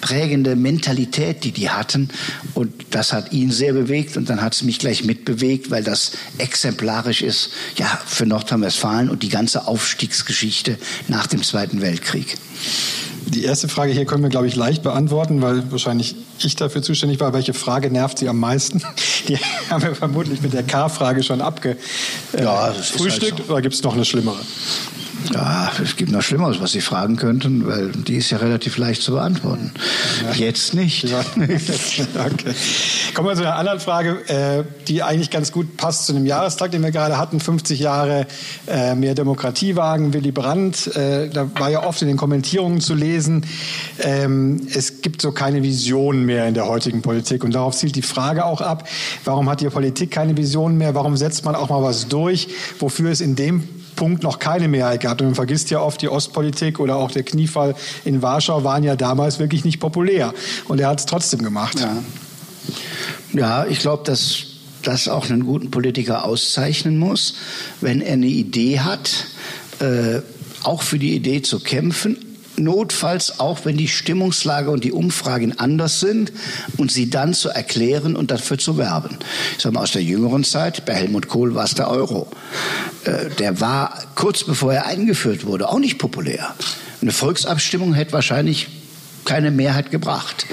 prägende 0.00 0.56
Mentalität, 0.56 1.44
die 1.44 1.52
die 1.52 1.70
hatten. 1.70 2.10
Und 2.54 2.72
das 2.90 3.12
hat 3.12 3.32
ihn 3.32 3.50
sehr 3.50 3.72
bewegt 3.72 4.16
und 4.16 4.28
dann 4.28 4.42
hat 4.42 4.54
es 4.54 4.62
mich 4.62 4.78
gleich 4.78 5.04
mitbewegt, 5.04 5.70
weil 5.70 5.84
das 5.84 6.12
exemplarisch 6.38 7.22
ist 7.22 7.50
ja, 7.76 7.86
für 8.06 8.26
Nordrhein-Westfalen 8.26 9.10
und 9.10 9.22
die 9.22 9.28
ganze 9.28 9.66
Aufstiegsgeschichte 9.66 10.78
nach 11.08 11.26
dem 11.26 11.42
Zweiten 11.42 11.80
Weltkrieg. 11.80 12.36
Die 13.26 13.42
erste 13.42 13.68
Frage 13.68 13.92
hier 13.92 14.04
können 14.04 14.22
wir, 14.22 14.30
glaube 14.30 14.46
ich, 14.46 14.54
leicht 14.54 14.84
beantworten, 14.84 15.42
weil 15.42 15.70
wahrscheinlich 15.72 16.14
ich 16.38 16.54
dafür 16.54 16.82
zuständig 16.82 17.18
war. 17.18 17.32
Welche 17.32 17.54
Frage 17.54 17.90
nervt 17.90 18.18
Sie 18.18 18.28
am 18.28 18.38
meisten? 18.38 18.82
Die 19.28 19.36
haben 19.68 19.82
wir 19.82 19.96
vermutlich 19.96 20.40
mit 20.42 20.52
der 20.52 20.62
K-Frage 20.62 21.24
schon 21.24 21.40
abgefrühstückt. 21.40 22.40
Ja, 22.40 22.62
halt 22.62 22.84
so. 22.84 23.52
Oder 23.52 23.62
gibt 23.62 23.74
es 23.74 23.82
noch 23.82 23.94
eine 23.94 24.04
schlimmere? 24.04 24.38
Ja, 25.32 25.70
es 25.82 25.96
gibt 25.96 26.12
noch 26.12 26.22
Schlimmeres, 26.22 26.60
was 26.60 26.72
Sie 26.72 26.80
fragen 26.80 27.16
könnten, 27.16 27.66
weil 27.66 27.88
die 27.90 28.16
ist 28.16 28.30
ja 28.30 28.38
relativ 28.38 28.76
leicht 28.78 29.02
zu 29.02 29.12
beantworten. 29.12 29.72
Ja. 30.22 30.32
Jetzt 30.34 30.74
nicht. 30.74 31.04
Ja. 31.04 31.20
okay. 31.36 32.54
Kommen 33.14 33.28
wir 33.28 33.34
zu 33.34 33.42
einer 33.42 33.56
anderen 33.56 33.80
Frage, 33.80 34.20
äh, 34.28 34.64
die 34.88 35.02
eigentlich 35.02 35.30
ganz 35.30 35.52
gut 35.52 35.76
passt 35.76 36.06
zu 36.06 36.12
dem 36.12 36.26
Jahrestag, 36.26 36.70
den 36.70 36.82
wir 36.82 36.90
gerade 36.90 37.18
hatten. 37.18 37.40
50 37.40 37.80
Jahre 37.80 38.26
äh, 38.66 38.94
mehr 38.94 39.14
Demokratie 39.14 39.76
wagen, 39.76 40.12
Willy 40.12 40.32
Brandt. 40.32 40.94
Äh, 40.96 41.28
da 41.28 41.48
war 41.58 41.70
ja 41.70 41.84
oft 41.84 42.00
in 42.02 42.08
den 42.08 42.16
Kommentierungen 42.16 42.80
zu 42.80 42.94
lesen, 42.94 43.44
ähm, 44.00 44.66
es 44.72 45.02
gibt 45.02 45.22
so 45.22 45.32
keine 45.32 45.62
Vision 45.62 46.24
mehr 46.24 46.46
in 46.46 46.54
der 46.54 46.66
heutigen 46.66 47.02
Politik. 47.02 47.44
Und 47.44 47.54
darauf 47.54 47.76
zielt 47.76 47.96
die 47.96 48.02
Frage 48.02 48.44
auch 48.44 48.60
ab, 48.60 48.88
warum 49.24 49.48
hat 49.48 49.60
die 49.60 49.68
Politik 49.68 50.10
keine 50.10 50.36
Vision 50.36 50.76
mehr? 50.76 50.94
Warum 50.94 51.16
setzt 51.16 51.44
man 51.44 51.54
auch 51.54 51.68
mal 51.68 51.82
was 51.82 52.08
durch, 52.08 52.48
wofür 52.78 53.10
es 53.10 53.20
in 53.20 53.36
dem 53.36 53.68
Punkt 53.96 54.22
noch 54.22 54.38
keine 54.38 54.68
Mehrheit 54.68 55.00
gehabt. 55.00 55.20
Und 55.20 55.28
man 55.28 55.34
vergisst 55.34 55.70
ja 55.70 55.80
oft, 55.80 56.00
die 56.02 56.08
Ostpolitik 56.08 56.78
oder 56.78 56.96
auch 56.96 57.10
der 57.10 57.22
Kniefall 57.24 57.74
in 58.04 58.22
Warschau 58.22 58.62
waren 58.62 58.84
ja 58.84 58.94
damals 58.94 59.38
wirklich 59.38 59.64
nicht 59.64 59.80
populär. 59.80 60.32
Und 60.68 60.80
er 60.80 60.88
hat 60.88 61.00
es 61.00 61.06
trotzdem 61.06 61.42
gemacht. 61.42 61.80
Ja, 61.80 61.96
ja 63.32 63.66
ich 63.66 63.80
glaube, 63.80 64.04
dass 64.04 64.44
das 64.82 65.08
auch 65.08 65.28
einen 65.28 65.44
guten 65.44 65.70
Politiker 65.70 66.24
auszeichnen 66.24 66.98
muss, 66.98 67.34
wenn 67.80 68.00
er 68.00 68.12
eine 68.12 68.26
Idee 68.26 68.80
hat, 68.80 69.26
äh, 69.80 70.20
auch 70.62 70.82
für 70.82 70.98
die 70.98 71.14
Idee 71.14 71.42
zu 71.42 71.60
kämpfen, 71.60 72.18
notfalls 72.58 73.40
auch, 73.40 73.64
wenn 73.64 73.76
die 73.76 73.88
Stimmungslage 73.88 74.70
und 74.70 74.84
die 74.84 74.92
Umfragen 74.92 75.58
anders 75.58 76.00
sind 76.00 76.32
und 76.76 76.90
sie 76.90 77.10
dann 77.10 77.34
zu 77.34 77.48
erklären 77.48 78.16
und 78.16 78.30
dafür 78.30 78.58
zu 78.58 78.78
werben. 78.78 79.18
Ich 79.56 79.62
sage 79.62 79.74
mal 79.74 79.82
aus 79.82 79.92
der 79.92 80.02
jüngeren 80.02 80.44
Zeit, 80.44 80.84
bei 80.86 80.94
Helmut 80.94 81.28
Kohl 81.28 81.54
war 81.54 81.64
es 81.64 81.74
der 81.74 81.88
Euro. 81.88 82.28
Äh, 83.04 83.30
der 83.38 83.60
war 83.60 84.02
kurz 84.14 84.44
bevor 84.44 84.72
er 84.72 84.86
eingeführt 84.86 85.46
wurde 85.46 85.68
auch 85.68 85.78
nicht 85.78 85.98
populär. 85.98 86.54
Eine 87.02 87.12
Volksabstimmung 87.12 87.94
hätte 87.94 88.12
wahrscheinlich 88.12 88.68
keine 89.24 89.50
Mehrheit 89.50 89.90
gebracht. 89.90 90.46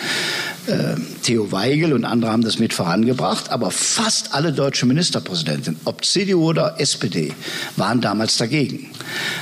Äh, 0.67 0.95
Theo 1.23 1.51
Weigel 1.51 1.93
und 1.93 2.05
andere 2.05 2.31
haben 2.31 2.43
das 2.43 2.59
mit 2.59 2.73
vorangebracht, 2.73 3.49
aber 3.49 3.71
fast 3.71 4.33
alle 4.33 4.53
deutschen 4.53 4.87
Ministerpräsidenten, 4.87 5.77
ob 5.85 6.05
CDU 6.05 6.49
oder 6.49 6.79
SPD, 6.79 7.33
waren 7.75 8.01
damals 8.01 8.37
dagegen. 8.37 8.89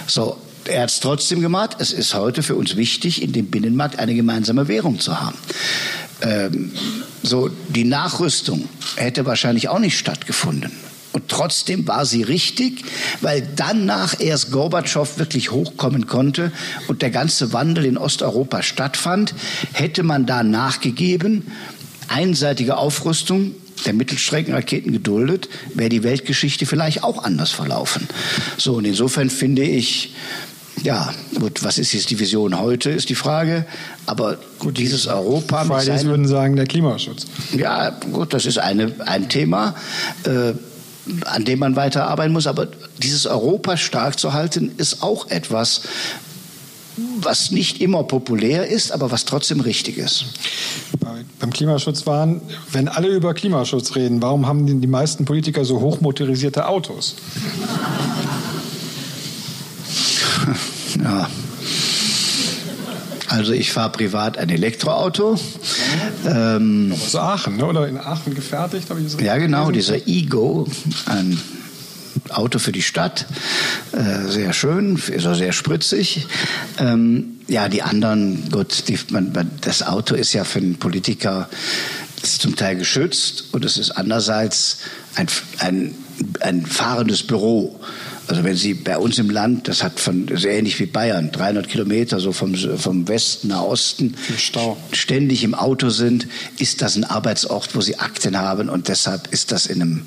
So, 0.07 0.37
er 0.65 0.83
hat 0.83 0.89
es 0.89 0.99
trotzdem 0.99 1.41
gemacht. 1.41 1.77
Es 1.79 1.91
ist 1.91 2.13
heute 2.13 2.43
für 2.43 2.55
uns 2.55 2.75
wichtig, 2.75 3.21
in 3.21 3.31
dem 3.31 3.47
Binnenmarkt 3.47 3.99
eine 3.99 4.15
gemeinsame 4.15 4.67
Währung 4.67 4.99
zu 4.99 5.19
haben. 5.19 5.37
Ähm, 6.21 6.71
so, 7.23 7.49
die 7.69 7.83
Nachrüstung 7.83 8.67
hätte 8.95 9.25
wahrscheinlich 9.25 9.69
auch 9.69 9.79
nicht 9.79 9.97
stattgefunden. 9.97 10.71
Und 11.13 11.27
trotzdem 11.27 11.87
war 11.87 12.05
sie 12.05 12.23
richtig, 12.23 12.83
weil 13.19 13.45
danach 13.55 14.19
erst 14.19 14.51
Gorbatschow 14.51 15.17
wirklich 15.17 15.51
hochkommen 15.51 16.07
konnte 16.07 16.51
und 16.87 17.01
der 17.01 17.09
ganze 17.09 17.51
Wandel 17.51 17.85
in 17.85 17.97
Osteuropa 17.97 18.63
stattfand. 18.63 19.33
Hätte 19.73 20.03
man 20.03 20.25
da 20.25 20.43
nachgegeben, 20.43 21.51
einseitige 22.07 22.77
Aufrüstung 22.77 23.55
der 23.85 23.93
Mittelstreckenraketen 23.93 24.91
geduldet, 24.91 25.49
wäre 25.73 25.89
die 25.89 26.03
Weltgeschichte 26.03 26.65
vielleicht 26.65 27.03
auch 27.03 27.23
anders 27.23 27.51
verlaufen. 27.51 28.07
So, 28.57 28.75
und 28.75 28.85
insofern 28.85 29.29
finde 29.29 29.63
ich, 29.63 30.13
ja, 30.83 31.13
gut, 31.39 31.63
was 31.63 31.77
ist 31.77 31.93
jetzt 31.93 32.09
die 32.09 32.19
Vision 32.19 32.59
heute, 32.59 32.89
ist 32.89 33.09
die 33.09 33.15
Frage. 33.15 33.65
Aber 34.05 34.37
gut, 34.59 34.77
dieses 34.77 35.07
Europa. 35.07 35.65
Fridays 35.65 36.05
würden 36.05 36.27
sagen, 36.27 36.55
der 36.55 36.65
Klimaschutz. 36.65 37.25
Ja, 37.55 37.89
gut, 38.11 38.33
das 38.33 38.45
ist 38.45 38.57
eine, 38.57 38.93
ein 39.05 39.29
Thema. 39.29 39.75
Äh, 40.23 40.53
an 41.25 41.45
dem 41.45 41.59
man 41.59 41.75
weiter 41.75 42.07
arbeiten 42.07 42.33
muss. 42.33 42.47
Aber 42.47 42.67
dieses 43.01 43.25
Europa 43.25 43.77
stark 43.77 44.19
zu 44.19 44.33
halten, 44.33 44.71
ist 44.77 45.01
auch 45.01 45.29
etwas, 45.29 45.81
was 47.17 47.51
nicht 47.51 47.81
immer 47.81 48.03
populär 48.03 48.67
ist, 48.67 48.91
aber 48.91 49.11
was 49.11 49.25
trotzdem 49.25 49.61
richtig 49.61 49.97
ist. 49.97 50.25
Beim 51.39 51.51
Klimaschutz 51.51 52.05
waren, 52.05 52.41
wenn 52.71 52.87
alle 52.87 53.07
über 53.07 53.33
Klimaschutz 53.33 53.95
reden, 53.95 54.21
warum 54.21 54.45
haben 54.45 54.81
die 54.81 54.87
meisten 54.87 55.25
Politiker 55.25 55.65
so 55.65 55.79
hochmotorisierte 55.79 56.67
Autos? 56.67 57.15
Ja. 61.03 61.29
Also 63.27 63.53
ich 63.53 63.71
fahre 63.71 63.91
privat 63.91 64.37
ein 64.37 64.49
Elektroauto. 64.49 65.39
Ähm, 66.25 66.93
aus 66.93 67.15
Aachen, 67.15 67.57
ne? 67.57 67.65
oder 67.65 67.87
in 67.87 67.97
Aachen 67.97 68.35
gefertigt? 68.35 68.89
Habe 68.89 68.99
ich 68.99 69.13
das 69.13 69.21
ja, 69.21 69.37
genau, 69.37 69.71
dieser 69.71 70.07
Ego, 70.07 70.67
ein 71.05 71.39
Auto 72.29 72.59
für 72.59 72.73
die 72.73 72.81
Stadt. 72.81 73.25
Äh, 73.93 74.29
sehr 74.29 74.51
schön, 74.51 74.97
ist 74.97 75.25
auch 75.25 75.35
sehr 75.35 75.53
spritzig. 75.53 76.27
Ähm, 76.77 77.39
ja, 77.47 77.69
die 77.69 77.83
anderen, 77.83 78.49
gut, 78.51 78.89
die, 78.89 78.99
man, 79.11 79.31
man, 79.31 79.49
das 79.61 79.81
Auto 79.81 80.15
ist 80.15 80.33
ja 80.33 80.43
für 80.43 80.59
einen 80.59 80.75
Politiker 80.75 81.49
ist 82.21 82.41
zum 82.41 82.55
Teil 82.55 82.75
geschützt 82.75 83.45
und 83.51 83.65
es 83.65 83.77
ist 83.77 83.91
andererseits 83.91 84.77
ein, 85.15 85.27
ein, 85.59 85.95
ein 86.41 86.65
fahrendes 86.65 87.23
Büro. 87.23 87.79
Also 88.31 88.45
wenn 88.45 88.55
Sie 88.55 88.75
bei 88.75 88.97
uns 88.97 89.19
im 89.19 89.29
Land, 89.29 89.67
das 89.67 89.83
hat 89.83 89.99
von 89.99 90.25
sehr 90.33 90.57
ähnlich 90.57 90.79
wie 90.79 90.85
Bayern, 90.85 91.33
300 91.33 91.67
Kilometer 91.67 92.21
so 92.21 92.31
vom, 92.31 92.55
vom 92.55 93.09
Westen 93.09 93.49
nach 93.49 93.63
Osten, 93.63 94.15
ständig 94.93 95.43
im 95.43 95.53
Auto 95.53 95.89
sind, 95.89 96.29
ist 96.57 96.81
das 96.81 96.95
ein 96.95 97.03
Arbeitsort, 97.03 97.75
wo 97.75 97.81
Sie 97.81 97.99
Akten 97.99 98.37
haben 98.37 98.69
und 98.69 98.87
deshalb 98.87 99.27
ist 99.33 99.51
das 99.51 99.65
in 99.65 99.81
einem 99.81 100.05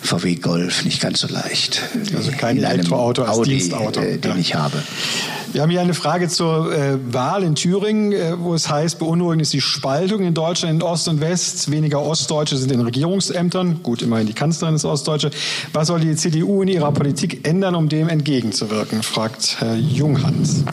VW 0.00 0.36
Golf 0.36 0.84
nicht 0.84 1.00
ganz 1.00 1.20
so 1.20 1.28
leicht. 1.28 1.82
Also 2.16 2.30
kein 2.32 2.62
Elektroauto 2.62 3.22
als 3.22 3.38
Audi, 3.38 3.58
Dienstauto, 3.58 4.00
äh, 4.00 4.18
den 4.18 4.32
ja. 4.32 4.36
ich 4.38 4.54
habe. 4.54 4.82
Wir 5.52 5.62
haben 5.62 5.70
hier 5.70 5.80
eine 5.80 5.94
Frage 5.94 6.28
zur 6.28 6.72
äh, 6.72 6.98
Wahl 7.10 7.42
in 7.42 7.54
Thüringen, 7.54 8.12
äh, 8.12 8.38
wo 8.38 8.54
es 8.54 8.68
heißt, 8.68 8.98
beunruhigend 8.98 9.42
ist 9.42 9.52
die 9.52 9.62
Spaltung 9.62 10.22
in 10.22 10.34
Deutschland 10.34 10.74
in 10.74 10.82
Ost 10.82 11.08
und 11.08 11.20
West. 11.20 11.70
Weniger 11.70 12.02
Ostdeutsche 12.02 12.56
sind 12.56 12.70
in 12.70 12.80
Regierungsämtern. 12.80 13.82
Gut, 13.82 14.02
immerhin 14.02 14.26
die 14.26 14.34
Kanzlerin 14.34 14.74
ist 14.74 14.84
Ostdeutsche. 14.84 15.30
Was 15.72 15.88
soll 15.88 16.00
die 16.00 16.14
CDU 16.16 16.62
in 16.62 16.68
ihrer 16.68 16.92
Politik 16.92 17.46
ändern, 17.46 17.74
um 17.74 17.88
dem 17.88 18.08
entgegenzuwirken, 18.08 19.02
fragt 19.02 19.56
Herr 19.60 19.76
Junghans. 19.76 20.64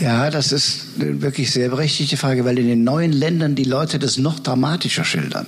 Ja, 0.00 0.30
das 0.30 0.50
ist 0.50 0.86
eine 1.00 1.22
wirklich 1.22 1.52
sehr 1.52 1.68
berechtigte 1.68 2.16
Frage, 2.16 2.44
weil 2.44 2.58
in 2.58 2.66
den 2.66 2.84
neuen 2.84 3.12
Ländern 3.12 3.54
die 3.54 3.64
Leute 3.64 3.98
das 3.98 4.18
noch 4.18 4.40
dramatischer 4.40 5.04
schildern. 5.04 5.46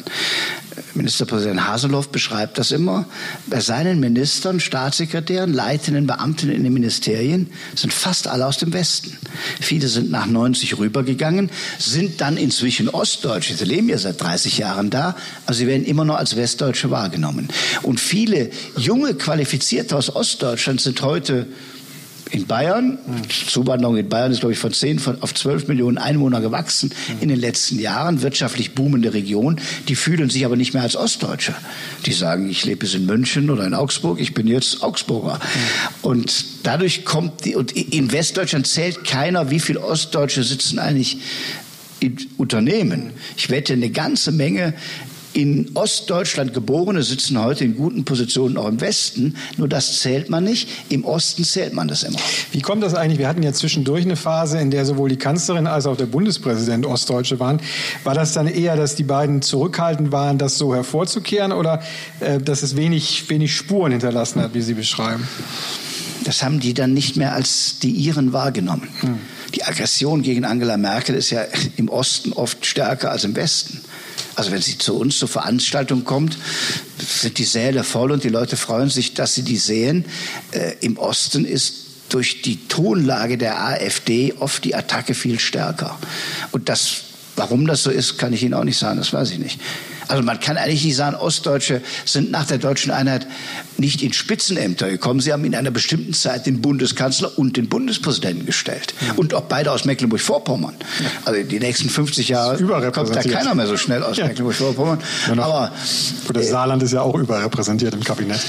Ministerpräsident 0.94 1.66
Haseloff 1.66 2.08
beschreibt 2.10 2.58
das 2.58 2.70
immer. 2.70 3.01
Bei 3.46 3.60
seinen 3.60 4.00
Ministern, 4.00 4.60
Staatssekretären, 4.60 5.52
leitenden 5.52 6.06
Beamten 6.06 6.50
in 6.50 6.64
den 6.64 6.72
Ministerien 6.72 7.50
sind 7.74 7.92
fast 7.92 8.28
alle 8.28 8.46
aus 8.46 8.58
dem 8.58 8.72
Westen. 8.72 9.16
Viele 9.60 9.88
sind 9.88 10.10
nach 10.10 10.26
90 10.26 10.78
rübergegangen, 10.78 11.50
sind 11.78 12.20
dann 12.20 12.36
inzwischen 12.36 12.88
Ostdeutsche. 12.88 13.54
Sie 13.54 13.64
leben 13.64 13.88
ja 13.88 13.98
seit 13.98 14.20
30 14.20 14.58
Jahren 14.58 14.90
da, 14.90 15.16
aber 15.46 15.54
sie 15.54 15.66
werden 15.66 15.84
immer 15.84 16.04
noch 16.04 16.16
als 16.16 16.36
Westdeutsche 16.36 16.90
wahrgenommen. 16.90 17.48
Und 17.82 18.00
viele 18.00 18.50
junge 18.76 19.14
Qualifizierte 19.14 19.96
aus 19.96 20.14
Ostdeutschland 20.14 20.80
sind 20.80 21.02
heute 21.02 21.46
in 22.32 22.46
Bayern. 22.46 22.98
Zuwanderung 23.48 23.96
in 23.96 24.08
Bayern 24.08 24.32
ist, 24.32 24.40
glaube 24.40 24.54
ich, 24.54 24.58
von 24.58 24.72
10 24.72 25.00
auf 25.20 25.34
12 25.34 25.68
Millionen 25.68 25.98
Einwohner 25.98 26.40
gewachsen 26.40 26.92
in 27.20 27.28
den 27.28 27.38
letzten 27.38 27.78
Jahren. 27.78 28.22
Wirtschaftlich 28.22 28.74
boomende 28.74 29.14
Region. 29.14 29.60
Die 29.88 29.94
fühlen 29.94 30.30
sich 30.30 30.44
aber 30.44 30.56
nicht 30.56 30.74
mehr 30.74 30.82
als 30.82 30.96
Ostdeutsche. 30.96 31.54
Die 32.06 32.12
sagen, 32.12 32.48
ich 32.48 32.64
lebe 32.64 32.86
jetzt 32.86 32.94
in 32.94 33.06
München 33.06 33.50
oder 33.50 33.66
in 33.66 33.74
Augsburg, 33.74 34.18
ich 34.18 34.34
bin 34.34 34.46
jetzt 34.46 34.82
Augsburger. 34.82 35.38
Und 36.00 36.44
dadurch 36.62 37.04
kommt 37.04 37.44
die, 37.44 37.54
und 37.54 37.72
in 37.72 38.10
Westdeutschland 38.12 38.66
zählt 38.66 39.04
keiner, 39.04 39.50
wie 39.50 39.60
viele 39.60 39.82
Ostdeutsche 39.82 40.42
sitzen 40.42 40.78
eigentlich 40.78 41.18
in 42.00 42.16
Unternehmen. 42.36 43.12
Ich 43.36 43.50
wette, 43.50 43.74
eine 43.74 43.90
ganze 43.90 44.32
Menge 44.32 44.74
in 45.34 45.70
Ostdeutschland 45.74 46.54
Geborene 46.54 47.02
sitzen 47.02 47.42
heute 47.42 47.64
in 47.64 47.76
guten 47.76 48.04
Positionen 48.04 48.56
auch 48.56 48.68
im 48.68 48.80
Westen. 48.80 49.36
Nur 49.56 49.68
das 49.68 50.00
zählt 50.00 50.30
man 50.30 50.44
nicht. 50.44 50.68
Im 50.88 51.04
Osten 51.04 51.44
zählt 51.44 51.72
man 51.72 51.88
das 51.88 52.02
immer. 52.02 52.18
Wie 52.52 52.60
kommt 52.60 52.82
das 52.82 52.94
eigentlich? 52.94 53.18
Wir 53.18 53.28
hatten 53.28 53.42
ja 53.42 53.52
zwischendurch 53.52 54.04
eine 54.04 54.16
Phase, 54.16 54.58
in 54.58 54.70
der 54.70 54.84
sowohl 54.84 55.08
die 55.08 55.16
Kanzlerin 55.16 55.66
als 55.66 55.86
auch 55.86 55.96
der 55.96 56.06
Bundespräsident 56.06 56.86
Ostdeutsche 56.86 57.40
waren. 57.40 57.60
War 58.04 58.14
das 58.14 58.32
dann 58.32 58.46
eher, 58.46 58.76
dass 58.76 58.94
die 58.94 59.04
beiden 59.04 59.42
zurückhaltend 59.42 60.12
waren, 60.12 60.38
das 60.38 60.58
so 60.58 60.74
hervorzukehren 60.74 61.52
oder 61.52 61.82
äh, 62.20 62.38
dass 62.38 62.62
es 62.62 62.76
wenig, 62.76 63.28
wenig 63.28 63.54
Spuren 63.56 63.92
hinterlassen 63.92 64.40
hat, 64.42 64.54
wie 64.54 64.62
Sie 64.62 64.74
beschreiben? 64.74 65.26
Das 66.24 66.42
haben 66.42 66.60
die 66.60 66.74
dann 66.74 66.94
nicht 66.94 67.16
mehr 67.16 67.32
als 67.32 67.78
die 67.80 67.90
ihren 67.90 68.32
wahrgenommen. 68.32 68.88
Hm. 69.00 69.18
Die 69.54 69.64
Aggression 69.64 70.22
gegen 70.22 70.44
Angela 70.44 70.76
Merkel 70.76 71.14
ist 71.14 71.30
ja 71.30 71.42
im 71.76 71.88
Osten 71.88 72.32
oft 72.32 72.64
stärker 72.64 73.10
als 73.10 73.24
im 73.24 73.36
Westen. 73.36 73.81
Also 74.34 74.50
wenn 74.50 74.62
sie 74.62 74.78
zu 74.78 74.98
uns 74.98 75.18
zur 75.18 75.28
Veranstaltung 75.28 76.04
kommt, 76.04 76.38
sind 76.98 77.38
die 77.38 77.44
Säle 77.44 77.84
voll 77.84 78.12
und 78.12 78.24
die 78.24 78.28
Leute 78.28 78.56
freuen 78.56 78.88
sich, 78.88 79.14
dass 79.14 79.34
sie 79.34 79.42
die 79.42 79.56
sehen. 79.56 80.04
Äh, 80.52 80.74
Im 80.80 80.96
Osten 80.98 81.44
ist 81.44 81.74
durch 82.08 82.42
die 82.42 82.68
Tonlage 82.68 83.38
der 83.38 83.64
AfD 83.64 84.34
oft 84.38 84.64
die 84.64 84.74
Attacke 84.74 85.14
viel 85.14 85.38
stärker. 85.38 85.98
Und 86.50 86.68
das, 86.68 87.02
warum 87.36 87.66
das 87.66 87.82
so 87.82 87.90
ist, 87.90 88.18
kann 88.18 88.32
ich 88.32 88.42
Ihnen 88.42 88.54
auch 88.54 88.64
nicht 88.64 88.78
sagen, 88.78 88.98
das 88.98 89.12
weiß 89.12 89.30
ich 89.30 89.38
nicht. 89.38 89.60
Also 90.12 90.22
man 90.22 90.38
kann 90.40 90.58
eigentlich 90.58 90.84
nicht 90.84 90.96
sagen, 90.96 91.16
Ostdeutsche 91.16 91.80
sind 92.04 92.30
nach 92.30 92.44
der 92.44 92.58
deutschen 92.58 92.90
Einheit 92.90 93.26
nicht 93.78 94.02
in 94.02 94.12
Spitzenämter 94.12 94.90
gekommen. 94.90 95.20
Sie 95.20 95.32
haben 95.32 95.42
in 95.46 95.54
einer 95.54 95.70
bestimmten 95.70 96.12
Zeit 96.12 96.44
den 96.44 96.60
Bundeskanzler 96.60 97.38
und 97.38 97.56
den 97.56 97.70
Bundespräsidenten 97.70 98.44
gestellt. 98.44 98.92
Ja. 99.00 99.14
Und 99.14 99.32
auch 99.32 99.44
beide 99.44 99.72
aus 99.72 99.86
Mecklenburg-Vorpommern. 99.86 100.74
Ja. 101.00 101.06
Also 101.24 101.42
die 101.42 101.58
nächsten 101.58 101.88
50 101.88 102.28
Jahre 102.28 102.92
kommt 102.92 103.16
da 103.16 103.22
keiner 103.22 103.54
mehr 103.54 103.66
so 103.66 103.78
schnell 103.78 104.02
aus 104.02 104.18
ja. 104.18 104.26
Mecklenburg-Vorpommern. 104.26 104.98
Aber 105.38 105.72
das 106.30 106.44
äh, 106.44 106.50
Saarland 106.50 106.82
ist 106.82 106.92
ja 106.92 107.00
auch 107.00 107.14
überrepräsentiert 107.14 107.94
im 107.94 108.04
Kabinett. 108.04 108.40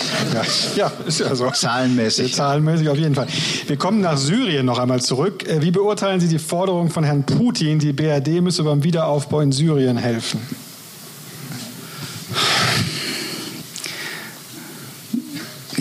Ja, 0.76 0.92
ist 1.08 1.22
ja 1.22 1.34
so. 1.34 1.50
Zahlenmäßig. 1.50 2.34
Zahlenmäßig 2.34 2.90
auf 2.90 2.98
jeden 2.98 3.16
Fall. 3.16 3.28
Wir 3.68 3.78
kommen 3.78 4.02
nach 4.02 4.18
Syrien 4.18 4.66
noch 4.66 4.80
einmal 4.80 5.02
zurück. 5.02 5.48
Äh, 5.48 5.62
wie 5.62 5.72
beurteilen 5.72 6.20
Sie 6.20 6.28
die 6.28 6.40
Forderung 6.40 6.90
von 6.90 7.06
Herrn 7.06 7.24
Putin, 7.24 7.80
die 7.80 7.94
BRD 7.94 8.42
müsse 8.42 8.64
beim 8.64 8.84
Wiederaufbau 8.84 9.40
in 9.40 9.54
Syrien 9.54 9.96
helfen? 9.96 10.42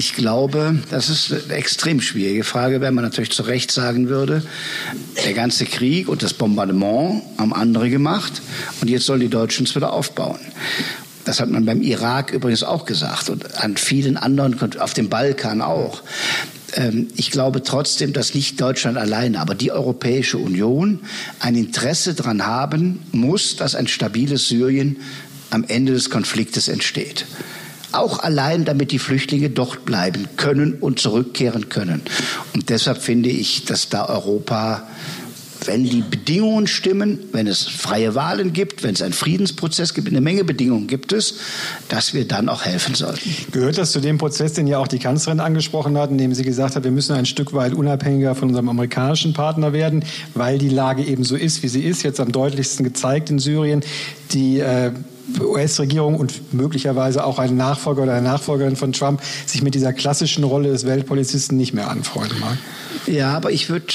Ich 0.05 0.15
glaube, 0.15 0.81
das 0.91 1.09
ist 1.09 1.33
eine 1.33 1.55
extrem 1.55 2.01
schwierige 2.01 2.43
Frage, 2.43 2.81
wenn 2.81 2.93
man 2.93 3.05
natürlich 3.05 3.31
zu 3.31 3.45
Recht 3.45 3.71
sagen 3.71 4.09
würde, 4.09 4.43
der 5.25 5.33
ganze 5.33 5.65
Krieg 5.65 6.09
und 6.09 6.25
das 6.25 6.35
Bombardement 6.35 7.23
haben 7.39 7.55
andere 7.55 7.89
gemacht 7.89 8.43
und 8.81 8.91
jetzt 8.91 9.07
sollen 9.07 9.21
die 9.21 9.29
Deutschen 9.29 9.65
es 9.65 9.77
wieder 9.77 9.93
aufbauen. 9.93 10.41
Das 11.25 11.39
hat 11.39 11.51
man 11.51 11.67
beim 11.67 11.83
Irak 11.83 12.33
übrigens 12.33 12.65
auch 12.65 12.85
gesagt 12.85 13.31
und 13.31 13.55
an 13.55 13.77
vielen 13.77 14.17
anderen, 14.17 14.59
auf 14.81 14.93
dem 14.93 15.09
Balkan 15.09 15.63
auch. 15.63 16.03
Ähm, 16.75 17.07
ich 17.15 17.31
glaube 17.31 17.63
trotzdem, 17.63 18.13
dass 18.13 18.35
nicht 18.35 18.61
Deutschland 18.61 18.99
alleine, 18.99 19.39
aber 19.39 19.55
die 19.55 19.71
Europäische 19.71 20.39
Union 20.39 20.99
ein 21.39 21.55
Interesse 21.55 22.15
daran 22.15 22.45
haben 22.45 22.99
muss, 23.13 23.55
dass 23.55 23.77
ein 23.77 23.87
stabiles 23.87 24.49
Syrien 24.49 24.97
am 25.51 25.63
Ende 25.63 25.93
des 25.93 26.11
Konfliktes 26.11 26.67
entsteht. 26.67 27.25
Auch 27.93 28.19
allein, 28.21 28.65
damit 28.65 28.93
die 28.93 28.99
Flüchtlinge 28.99 29.51
dort 29.51 29.85
bleiben 29.85 30.29
können 30.37 30.75
und 30.75 30.99
zurückkehren 30.99 31.69
können. 31.69 32.03
Und 32.55 32.71
deshalb 32.71 32.99
finde 32.99 33.29
ich, 33.29 33.65
dass 33.65 33.89
da 33.89 34.09
Europa 34.09 34.87
wenn 35.67 35.85
die 35.85 36.03
Bedingungen 36.03 36.67
stimmen, 36.67 37.19
wenn 37.33 37.47
es 37.47 37.67
freie 37.67 38.15
Wahlen 38.15 38.53
gibt, 38.53 38.83
wenn 38.83 38.95
es 38.95 39.03
einen 39.03 39.13
Friedensprozess 39.13 39.95
gibt, 39.95 40.09
eine 40.09 40.21
Menge 40.21 40.45
Bedingungen 40.45 40.87
gibt 40.87 41.13
es, 41.13 41.35
dass 41.89 42.15
wir 42.15 42.27
dann 42.27 42.49
auch 42.49 42.65
helfen 42.65 42.95
sollten. 42.95 43.31
Gehört 43.53 43.79
das 43.79 43.93
zu 43.93 44.01
dem 44.01 44.19
Prozess, 44.19 44.55
den 44.55 44.67
ja 44.67 44.79
auch 44.79 44.89
die 44.89 44.99
Kanzlerin 44.99 45.41
angesprochen 45.41 45.97
hat, 45.99 46.11
in 46.11 46.19
dem 46.19 46.35
sie 46.35 46.43
gesagt 46.43 46.77
hat, 46.77 46.85
wir 46.85 46.91
müssen 46.91 47.15
ein 47.15 47.27
Stück 47.27 47.53
weit 47.53 47.75
unabhängiger 47.75 48.35
von 48.35 48.49
unserem 48.49 48.69
amerikanischen 48.69 49.33
Partner 49.33 49.73
werden, 49.73 50.05
weil 50.35 50.59
die 50.59 50.69
Lage 50.69 51.05
eben 51.05 51.25
so 51.25 51.37
ist, 51.37 51.63
wie 51.63 51.69
sie 51.69 51.83
ist, 51.83 52.03
jetzt 52.03 52.21
am 52.21 52.33
deutlichsten 52.33 52.85
gezeigt 52.85 53.31
in 53.31 53.39
Syrien. 53.39 53.83
Die 54.33 54.61
äh, 54.61 54.93
US-Regierung 55.41 56.17
und 56.17 56.53
möglicherweise 56.53 57.25
auch 57.25 57.39
ein 57.39 57.57
Nachfolger 57.57 58.03
oder 58.03 58.15
eine 58.15 58.27
Nachfolgerin 58.29 58.77
von 58.77 58.93
Trump 58.93 59.21
sich 59.47 59.63
mit 59.63 59.75
dieser 59.75 59.93
klassischen 59.93 60.45
Rolle 60.45 60.71
des 60.71 60.87
Weltpolizisten 60.87 61.57
nicht 61.57 61.73
mehr 61.73 61.91
anfreunden 61.91 62.39
mag. 62.41 62.59
Ja, 63.07 63.35
aber 63.35 63.51
ich 63.51 63.69
würde 63.69 63.87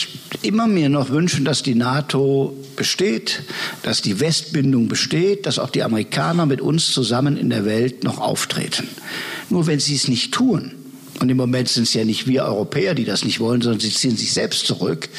immer 0.41 0.67
mir 0.67 0.89
noch 0.89 1.09
wünschen, 1.09 1.45
dass 1.45 1.63
die 1.63 1.75
NATO 1.75 2.55
besteht, 2.75 3.43
dass 3.83 4.01
die 4.01 4.19
Westbindung 4.19 4.87
besteht, 4.87 5.45
dass 5.45 5.59
auch 5.59 5.69
die 5.69 5.83
Amerikaner 5.83 6.45
mit 6.45 6.61
uns 6.61 6.91
zusammen 6.91 7.37
in 7.37 7.49
der 7.49 7.65
Welt 7.65 8.03
noch 8.03 8.19
auftreten. 8.19 8.87
Nur 9.49 9.67
wenn 9.67 9.79
sie 9.79 9.95
es 9.95 10.07
nicht 10.07 10.33
tun, 10.33 10.71
und 11.19 11.29
im 11.29 11.37
Moment 11.37 11.67
sind 11.67 11.83
es 11.83 11.93
ja 11.93 12.05
nicht 12.05 12.27
wir 12.27 12.43
Europäer, 12.43 12.93
die 12.93 13.05
das 13.05 13.25
nicht 13.25 13.39
wollen, 13.39 13.61
sondern 13.61 13.79
sie 13.79 13.91
ziehen 13.91 14.15
sich 14.15 14.33
selbst 14.33 14.67
zurück, 14.67 15.09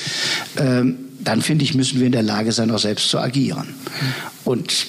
ähm, 0.56 0.97
dann 1.20 1.43
finde 1.43 1.64
ich, 1.64 1.74
müssen 1.74 1.98
wir 1.98 2.06
in 2.06 2.12
der 2.12 2.22
Lage 2.22 2.52
sein, 2.52 2.70
auch 2.70 2.78
selbst 2.78 3.09
zu 3.09 3.18
agieren. 3.18 3.74
Und 4.44 4.86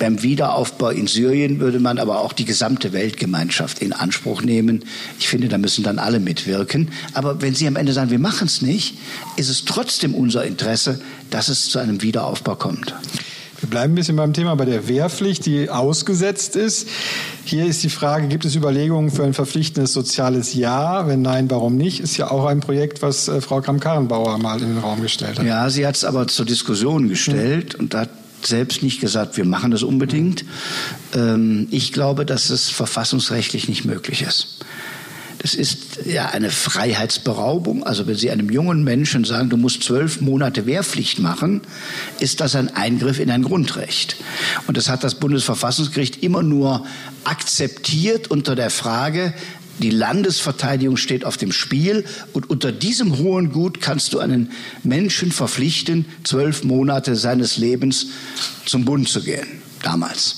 beim 0.00 0.22
Wiederaufbau 0.22 0.88
in 0.88 1.06
Syrien 1.06 1.60
würde 1.60 1.78
man 1.78 1.98
aber 1.98 2.20
auch 2.20 2.32
die 2.32 2.46
gesamte 2.46 2.92
Weltgemeinschaft 2.92 3.80
in 3.80 3.92
Anspruch 3.92 4.42
nehmen. 4.42 4.82
Ich 5.20 5.28
finde, 5.28 5.48
da 5.48 5.58
müssen 5.58 5.84
dann 5.84 6.00
alle 6.00 6.18
mitwirken. 6.18 6.88
Aber 7.12 7.42
wenn 7.42 7.54
Sie 7.54 7.68
am 7.68 7.76
Ende 7.76 7.92
sagen, 7.92 8.10
wir 8.10 8.18
machen 8.18 8.46
es 8.46 8.62
nicht, 8.62 8.96
ist 9.36 9.50
es 9.50 9.66
trotzdem 9.66 10.14
unser 10.14 10.44
Interesse, 10.44 11.00
dass 11.28 11.48
es 11.48 11.68
zu 11.68 11.78
einem 11.78 12.02
Wiederaufbau 12.02 12.56
kommt. 12.56 12.94
Wir 13.60 13.68
bleiben 13.68 13.92
ein 13.92 13.94
bisschen 13.94 14.16
beim 14.16 14.32
Thema 14.32 14.54
bei 14.56 14.64
der 14.64 14.88
Wehrpflicht, 14.88 15.44
die 15.44 15.68
ausgesetzt 15.68 16.56
ist. 16.56 16.88
Hier 17.44 17.66
ist 17.66 17.82
die 17.82 17.90
Frage, 17.90 18.26
gibt 18.26 18.46
es 18.46 18.56
Überlegungen 18.56 19.10
für 19.10 19.24
ein 19.24 19.34
verpflichtendes 19.34 19.92
soziales 19.92 20.54
Jahr? 20.54 21.08
Wenn 21.08 21.20
nein, 21.20 21.50
warum 21.50 21.76
nicht? 21.76 22.00
Ist 22.00 22.16
ja 22.16 22.30
auch 22.30 22.46
ein 22.46 22.60
Projekt, 22.60 23.02
was 23.02 23.28
äh, 23.28 23.42
Frau 23.42 23.60
Kramp-Karrenbauer 23.60 24.38
mal 24.38 24.62
in 24.62 24.68
den 24.68 24.78
Raum 24.78 25.02
gestellt 25.02 25.38
hat. 25.38 25.44
Ja, 25.44 25.68
sie 25.68 25.86
hat 25.86 25.94
es 25.94 26.04
aber 26.04 26.26
zur 26.26 26.46
Diskussion 26.46 27.10
gestellt 27.10 27.74
hm. 27.74 27.80
und 27.80 27.94
hat 27.94 28.08
selbst 28.46 28.82
nicht 28.82 29.00
gesagt, 29.00 29.36
wir 29.36 29.44
machen 29.44 29.70
das 29.70 29.82
unbedingt. 29.82 30.44
Ähm, 31.14 31.68
ich 31.70 31.92
glaube, 31.92 32.26
dass 32.26 32.50
es 32.50 32.70
verfassungsrechtlich 32.70 33.68
nicht 33.68 33.84
möglich 33.84 34.22
ist. 34.22 34.58
Das 35.42 35.54
ist 35.54 36.04
ja 36.04 36.26
eine 36.26 36.50
Freiheitsberaubung. 36.50 37.82
Also 37.82 38.06
wenn 38.06 38.14
Sie 38.14 38.30
einem 38.30 38.50
jungen 38.50 38.84
Menschen 38.84 39.24
sagen, 39.24 39.48
du 39.48 39.56
musst 39.56 39.82
zwölf 39.82 40.20
Monate 40.20 40.66
Wehrpflicht 40.66 41.18
machen, 41.18 41.62
ist 42.18 42.40
das 42.40 42.54
ein 42.56 42.68
Eingriff 42.76 43.18
in 43.18 43.30
ein 43.30 43.42
Grundrecht. 43.42 44.16
Und 44.66 44.76
das 44.76 44.90
hat 44.90 45.02
das 45.02 45.14
Bundesverfassungsgericht 45.14 46.22
immer 46.22 46.42
nur 46.42 46.84
akzeptiert 47.24 48.30
unter 48.30 48.54
der 48.54 48.68
Frage, 48.68 49.32
die 49.80 49.90
Landesverteidigung 49.90 50.96
steht 50.96 51.24
auf 51.24 51.36
dem 51.36 51.52
Spiel 51.52 52.04
und 52.32 52.48
unter 52.50 52.72
diesem 52.72 53.18
hohen 53.18 53.52
Gut 53.52 53.80
kannst 53.80 54.12
du 54.12 54.18
einen 54.18 54.52
Menschen 54.82 55.32
verpflichten, 55.32 56.04
zwölf 56.24 56.64
Monate 56.64 57.16
seines 57.16 57.56
Lebens 57.56 58.06
zum 58.66 58.84
Bund 58.84 59.08
zu 59.08 59.22
gehen. 59.22 59.60
Damals. 59.82 60.36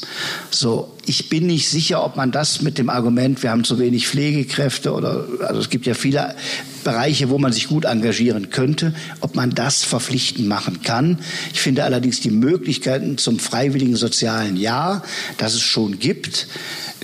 So, 0.50 0.96
ich 1.04 1.28
bin 1.28 1.48
nicht 1.48 1.68
sicher, 1.68 2.04
ob 2.04 2.16
man 2.16 2.30
das 2.30 2.62
mit 2.62 2.78
dem 2.78 2.88
Argument, 2.88 3.42
wir 3.42 3.50
haben 3.50 3.64
zu 3.64 3.80
wenig 3.80 4.06
Pflegekräfte 4.06 4.92
oder, 4.92 5.26
also 5.40 5.60
es 5.60 5.68
gibt 5.68 5.84
ja 5.84 5.94
viele 5.94 6.36
Bereiche, 6.84 7.28
wo 7.28 7.38
man 7.38 7.52
sich 7.52 7.66
gut 7.66 7.84
engagieren 7.84 8.50
könnte, 8.50 8.94
ob 9.18 9.34
man 9.34 9.50
das 9.50 9.82
verpflichtend 9.82 10.46
machen 10.46 10.82
kann. 10.82 11.18
Ich 11.52 11.60
finde 11.60 11.82
allerdings 11.82 12.20
die 12.20 12.30
Möglichkeiten 12.30 13.18
zum 13.18 13.40
freiwilligen 13.40 13.96
sozialen 13.96 14.56
Jahr, 14.56 15.02
das 15.38 15.54
es 15.54 15.62
schon 15.62 15.98
gibt, 15.98 16.46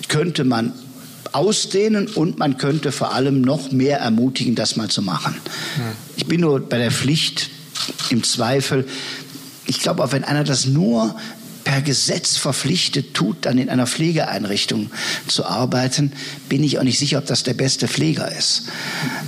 könnte 0.06 0.44
man 0.44 0.74
ausdehnen 1.32 2.08
und 2.08 2.38
man 2.38 2.56
könnte 2.56 2.92
vor 2.92 3.12
allem 3.12 3.40
noch 3.40 3.70
mehr 3.72 3.98
ermutigen, 3.98 4.54
das 4.54 4.76
mal 4.76 4.88
zu 4.88 5.02
machen. 5.02 5.34
Ich 6.16 6.26
bin 6.26 6.40
nur 6.40 6.60
bei 6.60 6.78
der 6.78 6.90
Pflicht 6.90 7.50
im 8.10 8.22
Zweifel. 8.22 8.86
Ich 9.66 9.80
glaube 9.80 10.02
auch, 10.02 10.12
wenn 10.12 10.24
einer 10.24 10.44
das 10.44 10.66
nur 10.66 11.14
per 11.64 11.82
Gesetz 11.82 12.38
verpflichtet 12.38 13.12
tut, 13.12 13.36
dann 13.42 13.58
in 13.58 13.68
einer 13.68 13.86
Pflegeeinrichtung 13.86 14.90
zu 15.26 15.44
arbeiten, 15.44 16.12
bin 16.48 16.64
ich 16.64 16.78
auch 16.78 16.82
nicht 16.82 16.98
sicher, 16.98 17.18
ob 17.18 17.26
das 17.26 17.42
der 17.42 17.52
beste 17.52 17.88
Pfleger 17.88 18.30
ist. 18.34 18.62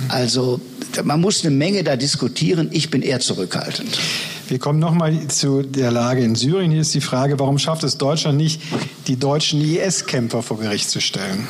Also 0.09 0.59
man 1.03 1.21
muss 1.21 1.45
eine 1.45 1.55
Menge 1.55 1.83
da 1.83 1.95
diskutieren. 1.95 2.69
Ich 2.71 2.89
bin 2.89 3.03
eher 3.03 3.19
zurückhaltend. 3.19 3.99
Wir 4.47 4.59
kommen 4.59 4.79
nochmal 4.79 5.27
zu 5.27 5.61
der 5.61 5.91
Lage 5.91 6.23
in 6.23 6.35
Syrien. 6.35 6.71
Hier 6.71 6.81
ist 6.81 6.93
die 6.95 7.01
Frage, 7.01 7.39
warum 7.39 7.59
schafft 7.59 7.83
es 7.83 7.97
Deutschland 7.97 8.37
nicht, 8.37 8.61
die 9.07 9.17
deutschen 9.17 9.61
IS-Kämpfer 9.61 10.41
vor 10.41 10.59
Gericht 10.59 10.89
zu 10.89 10.99
stellen? 10.99 11.47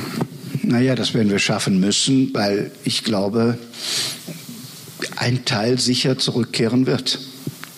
Naja, 0.63 0.95
das 0.95 1.13
werden 1.13 1.29
wir 1.29 1.39
schaffen 1.39 1.79
müssen, 1.79 2.33
weil 2.33 2.71
ich 2.83 3.03
glaube, 3.03 3.57
ein 5.17 5.45
Teil 5.45 5.79
sicher 5.79 6.17
zurückkehren 6.17 6.85
wird. 6.85 7.19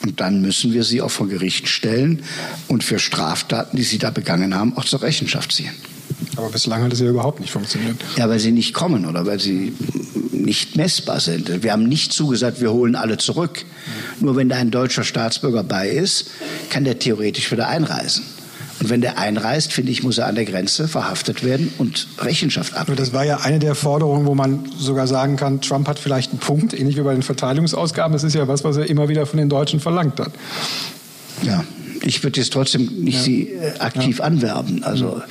Und 0.03 0.19
dann 0.19 0.41
müssen 0.41 0.73
wir 0.73 0.84
sie 0.84 1.01
auch 1.01 1.11
vor 1.11 1.30
Gericht 1.30 1.69
stellen 1.69 2.23
und 2.68 2.84
für 2.84 2.99
Straftaten, 2.99 3.77
die 3.77 3.84
sie 3.84 3.99
da 3.99 4.10
begangen 4.10 4.53
haben, 4.53 4.76
auch 4.77 4.84
zur 4.84 5.01
Rechenschaft 5.01 5.53
ziehen. 5.53 5.72
Aber 6.35 6.49
bislang 6.49 6.84
hat 6.84 6.91
es 6.91 6.99
ja 6.99 7.07
überhaupt 7.07 7.39
nicht 7.39 7.51
funktioniert. 7.51 7.97
Ja, 8.18 8.27
weil 8.27 8.39
sie 8.39 8.51
nicht 8.51 8.73
kommen 8.73 9.05
oder 9.05 9.26
weil 9.26 9.39
sie 9.39 9.73
nicht 10.31 10.76
messbar 10.76 11.19
sind. 11.19 11.64
Wir 11.64 11.72
haben 11.72 11.84
nicht 11.84 12.11
zugesagt, 12.11 12.60
wir 12.60 12.72
holen 12.72 12.95
alle 12.95 13.18
zurück. 13.18 13.64
Nur 14.19 14.35
wenn 14.35 14.49
da 14.49 14.57
ein 14.57 14.72
deutscher 14.72 15.03
Staatsbürger 15.03 15.64
bei 15.64 15.89
ist, 15.89 16.31
kann 16.69 16.84
der 16.84 16.99
theoretisch 16.99 17.51
wieder 17.51 17.68
einreisen. 17.68 18.23
Und 18.79 18.89
wenn 18.89 19.01
der 19.01 19.17
einreist, 19.17 19.71
finde 19.71 19.91
ich, 19.91 20.03
muss 20.03 20.17
er 20.17 20.27
an 20.27 20.35
der 20.35 20.45
Grenze 20.45 20.87
verhaftet 20.87 21.43
werden 21.43 21.71
und 21.77 22.07
Rechenschaft 22.19 22.73
abgeben. 22.73 22.97
Das 22.97 23.13
war 23.13 23.23
ja 23.23 23.37
eine 23.37 23.59
der 23.59 23.75
Forderungen, 23.75 24.25
wo 24.25 24.35
man 24.35 24.69
sogar 24.77 25.07
sagen 25.07 25.35
kann, 25.35 25.61
Trump 25.61 25.87
hat 25.87 25.99
vielleicht 25.99 26.31
einen 26.31 26.39
Punkt, 26.39 26.73
ähnlich 26.73 26.97
wie 26.97 27.01
bei 27.01 27.13
den 27.13 27.23
Verteidigungsausgaben. 27.23 28.13
Das 28.13 28.23
ist 28.23 28.33
ja 28.33 28.47
was, 28.47 28.63
was 28.63 28.77
er 28.77 28.89
immer 28.89 29.09
wieder 29.09 29.25
von 29.25 29.37
den 29.37 29.49
Deutschen 29.49 29.79
verlangt 29.79 30.19
hat. 30.19 30.31
Ja, 31.43 31.63
ich 32.01 32.23
würde 32.23 32.39
jetzt 32.39 32.51
trotzdem 32.51 33.03
nicht 33.03 33.17
ja. 33.17 33.23
sie 33.23 33.49
äh, 33.49 33.79
aktiv 33.79 34.19
ja. 34.19 34.25
anwerben. 34.25 34.83
Also 34.83 35.21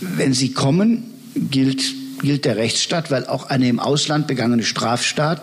wenn 0.00 0.34
sie 0.34 0.52
kommen, 0.52 1.04
gilt, 1.34 1.82
gilt 2.20 2.44
der 2.44 2.56
Rechtsstaat, 2.56 3.10
weil 3.10 3.26
auch 3.26 3.48
eine 3.50 3.68
im 3.68 3.80
Ausland 3.80 4.26
begangene 4.26 4.62
Straftat 4.62 5.42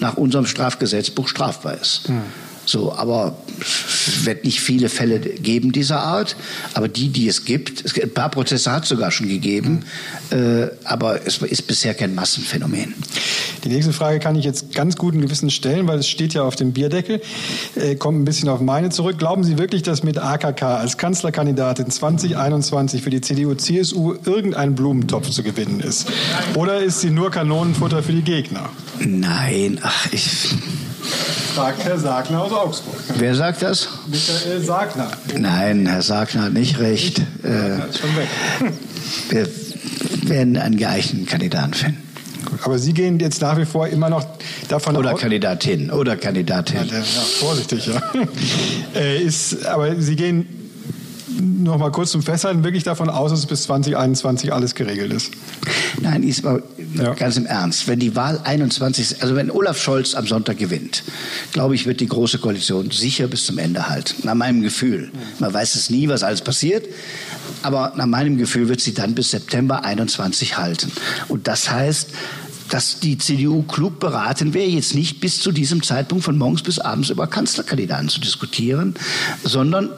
nach 0.00 0.16
unserem 0.16 0.46
Strafgesetzbuch 0.46 1.28
strafbar 1.28 1.80
ist. 1.80 2.08
Ja. 2.08 2.22
So, 2.66 2.92
aber 2.92 3.36
es 3.60 4.26
wird 4.26 4.44
nicht 4.44 4.60
viele 4.60 4.88
Fälle 4.88 5.20
geben 5.20 5.70
dieser 5.70 6.00
Art, 6.00 6.36
aber 6.74 6.88
die, 6.88 7.08
die 7.08 7.28
es 7.28 7.44
gibt, 7.44 7.84
es, 7.84 7.98
ein 7.98 8.12
paar 8.12 8.28
Prozesse 8.28 8.72
hat 8.72 8.82
es 8.82 8.88
sogar 8.88 9.12
schon 9.12 9.28
gegeben, 9.28 9.84
äh, 10.30 10.66
aber 10.84 11.24
es 11.24 11.38
ist 11.38 11.68
bisher 11.68 11.94
kein 11.94 12.16
Massenphänomen. 12.16 12.92
Die 13.62 13.68
nächste 13.68 13.92
Frage 13.92 14.18
kann 14.18 14.34
ich 14.34 14.44
jetzt 14.44 14.74
ganz 14.74 14.96
guten 14.96 15.20
Gewissen 15.20 15.50
stellen, 15.50 15.86
weil 15.86 16.00
es 16.00 16.08
steht 16.08 16.34
ja 16.34 16.42
auf 16.42 16.56
dem 16.56 16.72
Bierdeckel, 16.72 17.22
äh, 17.76 17.94
kommt 17.94 18.20
ein 18.20 18.24
bisschen 18.24 18.48
auf 18.48 18.60
meine 18.60 18.90
zurück. 18.90 19.18
Glauben 19.18 19.44
Sie 19.44 19.58
wirklich, 19.58 19.84
dass 19.84 20.02
mit 20.02 20.18
AKK 20.18 20.62
als 20.62 20.98
Kanzlerkandidatin 20.98 21.88
2021 21.88 23.02
für 23.02 23.10
die 23.10 23.20
CDU-CSU 23.20 24.16
irgendein 24.24 24.74
Blumentopf 24.74 25.30
zu 25.30 25.44
gewinnen 25.44 25.80
ist? 25.80 26.08
Oder 26.54 26.82
ist 26.82 27.00
sie 27.00 27.10
nur 27.10 27.30
Kanonenfutter 27.30 28.02
für 28.02 28.12
die 28.12 28.22
Gegner? 28.22 28.70
Nein, 28.98 29.78
ach, 29.82 30.08
ich 30.10 30.48
Sagt 31.56 31.84
Herr 31.84 31.98
Sagner 31.98 32.42
aus 32.42 32.52
Augsburg. 32.52 32.96
Wer 33.16 33.34
sagt 33.34 33.62
das? 33.62 33.88
Michael 34.08 34.60
Sagner. 34.60 35.10
Nein, 35.38 35.86
Herr 35.86 36.02
Sagner 36.02 36.42
hat 36.42 36.52
nicht 36.52 36.78
recht. 36.78 37.18
Äh, 37.42 37.88
ist 37.88 37.98
schon 37.98 38.14
weg. 38.14 38.28
wir 39.30 39.48
werden 40.28 40.58
einen 40.58 40.76
geeigneten 40.76 41.24
Kandidaten 41.24 41.72
finden. 41.72 42.02
Aber 42.62 42.78
Sie 42.78 42.92
gehen 42.92 43.18
jetzt 43.20 43.40
nach 43.40 43.56
wie 43.56 43.64
vor 43.64 43.88
immer 43.88 44.10
noch 44.10 44.26
davon 44.68 44.98
Oder 44.98 45.14
aus. 45.14 45.20
Kandidatin. 45.22 45.90
Oder 45.90 46.18
Kandidatin. 46.18 46.76
Ja, 46.76 47.02
vorsichtig, 47.40 47.86
ja. 47.86 48.02
Äh, 48.94 49.22
ist, 49.22 49.64
aber 49.64 49.96
Sie 49.98 50.14
gehen 50.14 50.65
noch 51.62 51.78
mal 51.78 51.90
kurz 51.90 52.10
zum 52.10 52.22
Festhalten 52.22 52.64
wirklich 52.64 52.82
davon 52.84 53.08
aus, 53.08 53.30
dass 53.30 53.46
bis 53.46 53.64
2021 53.64 54.52
alles 54.52 54.74
geregelt 54.74 55.12
ist. 55.12 55.32
Nein, 56.00 56.22
Ismail, 56.22 56.62
Ja. 56.94 57.14
ganz 57.14 57.36
im 57.36 57.46
Ernst. 57.46 57.88
Wenn 57.88 57.98
die 57.98 58.16
Wahl 58.16 58.40
21, 58.44 59.22
also 59.22 59.34
wenn 59.36 59.50
Olaf 59.50 59.80
Scholz 59.80 60.14
am 60.14 60.26
Sonntag 60.26 60.58
gewinnt, 60.58 61.04
glaube 61.52 61.74
ich, 61.74 61.86
wird 61.86 62.00
die 62.00 62.08
Große 62.08 62.38
Koalition 62.38 62.90
sicher 62.90 63.26
bis 63.28 63.46
zum 63.46 63.58
Ende 63.58 63.88
halten. 63.88 64.14
Nach 64.24 64.34
meinem 64.34 64.62
Gefühl. 64.62 65.10
Man 65.38 65.52
weiß 65.52 65.74
es 65.74 65.90
nie, 65.90 66.08
was 66.08 66.22
alles 66.22 66.40
passiert. 66.42 66.86
Aber 67.62 67.92
nach 67.96 68.06
meinem 68.06 68.36
Gefühl 68.38 68.68
wird 68.68 68.80
sie 68.80 68.94
dann 68.94 69.14
bis 69.14 69.30
September 69.30 69.84
21 69.84 70.56
halten. 70.58 70.92
Und 71.28 71.48
das 71.48 71.70
heißt, 71.70 72.10
dass 72.70 72.98
die 73.00 73.16
CDU 73.18 73.62
klug 73.62 74.00
beraten 74.00 74.52
wäre, 74.54 74.66
jetzt 74.68 74.94
nicht 74.94 75.20
bis 75.20 75.40
zu 75.40 75.52
diesem 75.52 75.82
Zeitpunkt 75.82 76.24
von 76.24 76.36
morgens 76.36 76.62
bis 76.62 76.78
abends 76.78 77.10
über 77.10 77.26
Kanzlerkandidaten 77.26 78.08
zu 78.08 78.20
diskutieren, 78.20 78.94
sondern 79.44 79.90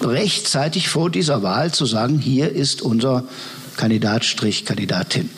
rechtzeitig 0.00 0.88
vor 0.88 1.10
dieser 1.10 1.42
Wahl 1.42 1.72
zu 1.72 1.86
sagen, 1.86 2.18
hier 2.18 2.52
ist 2.52 2.82
unser 2.82 3.24
Kandidat, 3.76 4.24
Strich, 4.24 4.64
Kandidatin. 4.64 5.30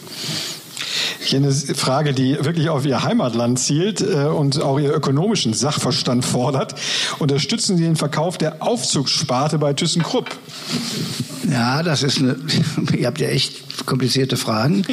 Eine 1.30 1.52
Frage, 1.52 2.14
die 2.14 2.42
wirklich 2.42 2.70
auf 2.70 2.86
Ihr 2.86 3.02
Heimatland 3.02 3.58
zielt 3.58 4.00
äh, 4.00 4.24
und 4.24 4.62
auch 4.62 4.78
Ihr 4.78 4.94
ökonomischen 4.94 5.52
Sachverstand 5.52 6.24
fordert. 6.24 6.74
Unterstützen 7.18 7.76
Sie 7.76 7.82
den 7.82 7.96
Verkauf 7.96 8.38
der 8.38 8.62
Aufzugssparte 8.62 9.58
bei 9.58 9.74
ThyssenKrupp? 9.74 10.30
Ja, 11.50 11.82
das 11.82 12.02
ist 12.02 12.18
eine, 12.18 12.36
ihr 12.96 13.06
habt 13.06 13.20
ja 13.20 13.28
echt 13.28 13.84
komplizierte 13.84 14.36
Fragen. 14.36 14.84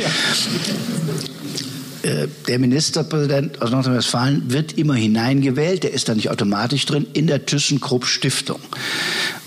Äh, 2.06 2.28
Der 2.48 2.60
Ministerpräsident 2.60 3.62
aus 3.64 3.72
Nordrhein-Westfalen 3.72 4.52
wird 4.52 4.78
immer 4.78 4.94
hineingewählt, 4.94 5.84
der 5.84 5.94
ist 5.94 6.08
da 6.08 6.14
nicht 6.14 6.30
automatisch 6.30 6.86
drin, 6.86 7.08
in 7.14 7.26
der 7.26 7.48
ThyssenKrupp 7.48 8.06
Stiftung. 8.06 8.60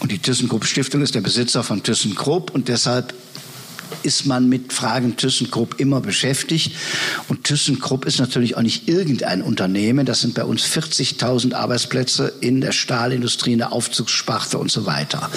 Und 0.01 0.11
die 0.11 0.19
ThyssenKrupp 0.19 0.65
Stiftung 0.65 1.03
ist 1.03 1.15
der 1.15 1.21
Besitzer 1.21 1.63
von 1.63 1.85
ThyssenKrupp 1.85 2.51
und 2.51 2.67
deshalb 2.67 3.15
ist 4.02 4.27
man 4.27 4.48
mit 4.48 4.73
Fragen 4.73 5.16
ThyssenKrupp 5.16 5.81
immer 5.81 6.01
beschäftigt. 6.01 6.73
Und 7.28 7.44
ThyssenKrupp 7.44 8.05
ist 8.05 8.19
natürlich 8.19 8.56
auch 8.56 8.62
nicht 8.62 8.89
irgendein 8.89 9.43
Unternehmen. 9.43 10.06
Das 10.06 10.20
sind 10.20 10.35
bei 10.35 10.44
uns 10.44 10.65
40.000 10.65 11.55
Arbeitsplätze 11.55 12.32
in 12.40 12.60
der 12.60 12.73
Stahlindustrie, 12.73 13.52
in 13.52 13.59
der 13.59 13.73
Aufzugssparte 13.73 14.59
und 14.59 14.70
so 14.70 14.86
weiter. 14.86 15.31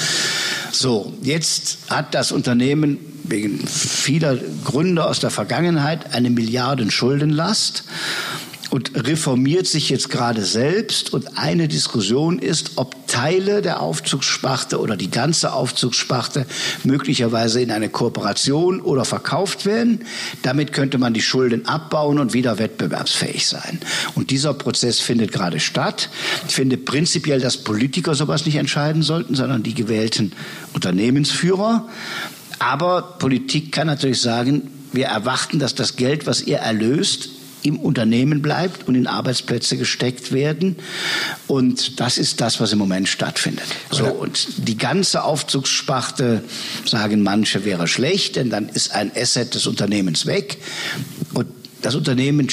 So, 0.71 1.13
jetzt 1.21 1.79
hat 1.89 2.13
das 2.13 2.31
Unternehmen 2.31 2.97
wegen 3.23 3.65
vieler 3.67 4.37
Gründe 4.63 5.05
aus 5.05 5.19
der 5.19 5.29
Vergangenheit 5.29 6.13
eine 6.13 6.29
Milliarden 6.29 6.91
Schuldenlast 6.91 7.83
und 8.71 8.93
reformiert 8.95 9.67
sich 9.67 9.89
jetzt 9.89 10.09
gerade 10.09 10.43
selbst. 10.43 11.13
Und 11.13 11.37
eine 11.37 11.67
Diskussion 11.67 12.39
ist, 12.39 12.71
ob 12.77 13.05
Teile 13.05 13.61
der 13.61 13.81
Aufzugssparte 13.81 14.79
oder 14.79 14.95
die 14.95 15.11
ganze 15.11 15.51
Aufzugssparte 15.51 16.45
möglicherweise 16.85 17.61
in 17.61 17.69
eine 17.69 17.89
Kooperation 17.89 18.79
oder 18.79 19.03
verkauft 19.03 19.65
werden. 19.65 20.05
Damit 20.41 20.71
könnte 20.71 20.97
man 20.97 21.13
die 21.13 21.21
Schulden 21.21 21.67
abbauen 21.67 22.17
und 22.17 22.33
wieder 22.33 22.59
wettbewerbsfähig 22.59 23.45
sein. 23.45 23.79
Und 24.15 24.31
dieser 24.31 24.53
Prozess 24.53 25.01
findet 25.01 25.33
gerade 25.33 25.59
statt. 25.59 26.09
Ich 26.47 26.55
finde 26.55 26.77
prinzipiell, 26.77 27.41
dass 27.41 27.57
Politiker 27.57 28.15
sowas 28.15 28.45
nicht 28.45 28.55
entscheiden 28.55 29.03
sollten, 29.03 29.35
sondern 29.35 29.63
die 29.63 29.73
gewählten 29.73 30.31
Unternehmensführer. 30.71 31.89
Aber 32.59 33.17
Politik 33.19 33.73
kann 33.73 33.87
natürlich 33.87 34.21
sagen, 34.21 34.71
wir 34.93 35.07
erwarten, 35.07 35.59
dass 35.59 35.75
das 35.75 35.97
Geld, 35.97 36.25
was 36.25 36.41
ihr 36.41 36.59
erlöst, 36.59 37.40
im 37.63 37.79
Unternehmen 37.79 38.41
bleibt 38.41 38.87
und 38.87 38.95
in 38.95 39.07
Arbeitsplätze 39.07 39.77
gesteckt 39.77 40.31
werden. 40.31 40.75
Und 41.47 41.99
das 41.99 42.17
ist 42.17 42.41
das, 42.41 42.59
was 42.59 42.73
im 42.73 42.79
Moment 42.79 43.07
stattfindet. 43.07 43.65
So, 43.89 44.05
und 44.05 44.67
die 44.67 44.77
ganze 44.77 45.23
Aufzugssparte, 45.23 46.43
sagen 46.85 47.23
manche, 47.23 47.65
wäre 47.65 47.87
schlecht, 47.87 48.35
denn 48.35 48.49
dann 48.49 48.69
ist 48.69 48.93
ein 48.93 49.11
Asset 49.15 49.53
des 49.55 49.67
Unternehmens 49.67 50.25
weg. 50.25 50.57
Und 51.33 51.47
das 51.81 51.95
Unternehmen 51.95 52.47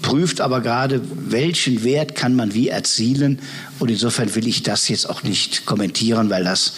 prüft 0.00 0.40
aber 0.40 0.60
gerade, 0.60 1.00
welchen 1.28 1.84
Wert 1.84 2.14
kann 2.14 2.34
man 2.34 2.54
wie 2.54 2.68
erzielen. 2.68 3.40
Und 3.78 3.90
insofern 3.90 4.34
will 4.34 4.46
ich 4.46 4.62
das 4.62 4.88
jetzt 4.88 5.08
auch 5.08 5.22
nicht 5.22 5.66
kommentieren, 5.66 6.30
weil 6.30 6.44
das 6.44 6.72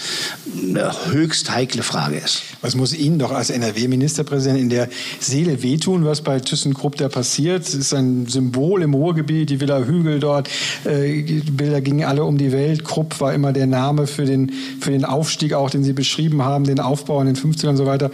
eine 0.63 0.91
höchst 1.11 1.51
heikle 1.51 1.83
Frage 1.83 2.17
ist. 2.17 2.43
Was 2.63 2.75
muss 2.75 2.95
Ihnen 2.95 3.19
doch 3.19 3.31
als 3.31 3.51
NRW-Ministerpräsident 3.51 4.59
in 4.59 4.71
der 4.71 4.89
Seele 5.21 5.63
wehtun, 5.63 6.05
was 6.05 6.23
bei 6.23 6.41
ThyssenKrupp 6.41 6.97
da 6.97 7.09
passiert? 7.09 7.67
Es 7.67 7.75
ist 7.75 7.93
ein 7.93 8.27
Symbol 8.27 8.83
im 8.83 8.95
Ruhrgebiet, 8.95 9.51
die 9.51 9.61
Villa 9.61 9.85
Hügel 9.85 10.19
dort. 10.19 10.49
Äh, 10.85 11.23
die 11.23 11.41
Bilder 11.41 11.81
gingen 11.81 12.05
alle 12.05 12.25
um 12.25 12.39
die 12.39 12.53
Welt. 12.53 12.85
Krupp 12.85 13.21
war 13.21 13.35
immer 13.35 13.53
der 13.53 13.67
Name 13.67 14.07
für 14.07 14.25
den, 14.25 14.51
für 14.81 14.91
den 14.91 15.05
Aufstieg, 15.05 15.53
auch 15.53 15.71
den 15.71 15.85
Sie 15.85 15.93
beschrieben 15.93 16.43
haben, 16.43 16.65
den 16.65 16.81
Aufbau 16.81 17.21
in 17.21 17.27
den 17.27 17.37
50ern 17.37 17.71
und 17.71 17.77
so 17.77 17.87
weiter. 17.87 18.11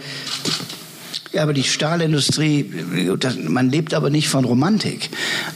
Aber 1.37 1.53
die 1.53 1.63
Stahlindustrie, 1.63 2.69
das, 3.17 3.37
man 3.37 3.69
lebt 3.69 3.93
aber 3.93 4.09
nicht 4.09 4.27
von 4.27 4.43
Romantik. 4.43 5.09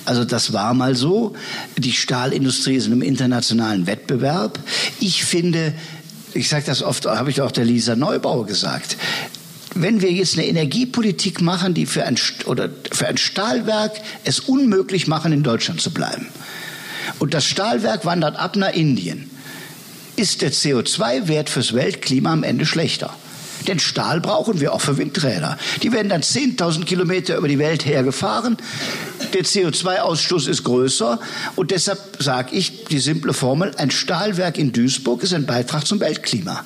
Also 0.06 0.23
das 0.23 0.53
war 0.53 0.73
mal 0.73 0.95
so. 0.95 1.35
Die 1.77 1.91
Stahlindustrie 1.91 2.76
ist 2.76 2.85
in 2.85 2.93
einem 2.93 3.02
internationalen 3.02 3.85
Wettbewerb. 3.85 4.60
Ich 4.99 5.26
finde, 5.26 5.73
ich 6.34 6.47
sage 6.47 6.64
das 6.65 6.81
oft, 6.81 7.06
habe 7.06 7.30
ich 7.30 7.41
auch 7.41 7.52
der 7.52 7.65
Lisa 7.65 7.95
Neubauer 7.95 8.45
gesagt. 8.45 8.95
Wenn 9.73 10.02
wir 10.02 10.11
jetzt 10.11 10.38
eine 10.38 10.47
Energiepolitik 10.47 11.41
machen, 11.41 11.73
die 11.73 11.85
für 11.85 12.06
ein, 12.06 12.18
oder 12.45 12.69
für 12.91 13.07
ein 13.07 13.18
Stahlwerk 13.18 13.91
es 14.23 14.39
unmöglich 14.39 15.07
machen, 15.07 15.34
in 15.34 15.43
Deutschland 15.43 15.81
zu 15.81 15.91
bleiben, 15.91 16.27
und 17.19 17.34
das 17.34 17.45
Stahlwerk 17.45 18.06
wandert 18.06 18.38
ab 18.38 18.56
nach 18.56 18.73
Indien, 18.73 19.30
ist 20.15 20.41
der 20.41 20.52
CO2-Wert 20.52 21.49
fürs 21.49 21.73
Weltklima 21.73 22.31
am 22.31 22.43
Ende 22.43 22.65
schlechter. 22.65 23.14
Denn 23.68 23.80
Stahl 23.80 24.22
brauchen 24.22 24.60
wir 24.60 24.74
auch 24.74 24.82
für 24.82 24.98
Windräder. 24.98 25.58
Die 25.84 25.92
werden 25.92 26.10
dann 26.10 26.22
10.000 26.22 26.86
Kilometer 26.86 27.38
über 27.38 27.48
die 27.48 27.60
Welt 27.60 27.86
hergefahren. 27.86 28.58
Der 29.34 29.44
CO2-Ausstoß 29.44 30.48
ist 30.48 30.64
größer. 30.64 31.20
Und 31.56 31.72
deshalb 31.72 32.00
sage 32.20 32.56
ich 32.56 32.86
die 32.86 33.00
simple 33.00 33.34
Formel, 33.34 33.72
ein 33.78 33.92
Stahlwerk 33.92 34.58
in 34.58 34.72
Duisburg 34.72 35.24
ist 35.24 35.34
ein 35.34 35.46
Beitrag 35.46 35.86
zum 35.86 36.00
Weltklima. 36.00 36.64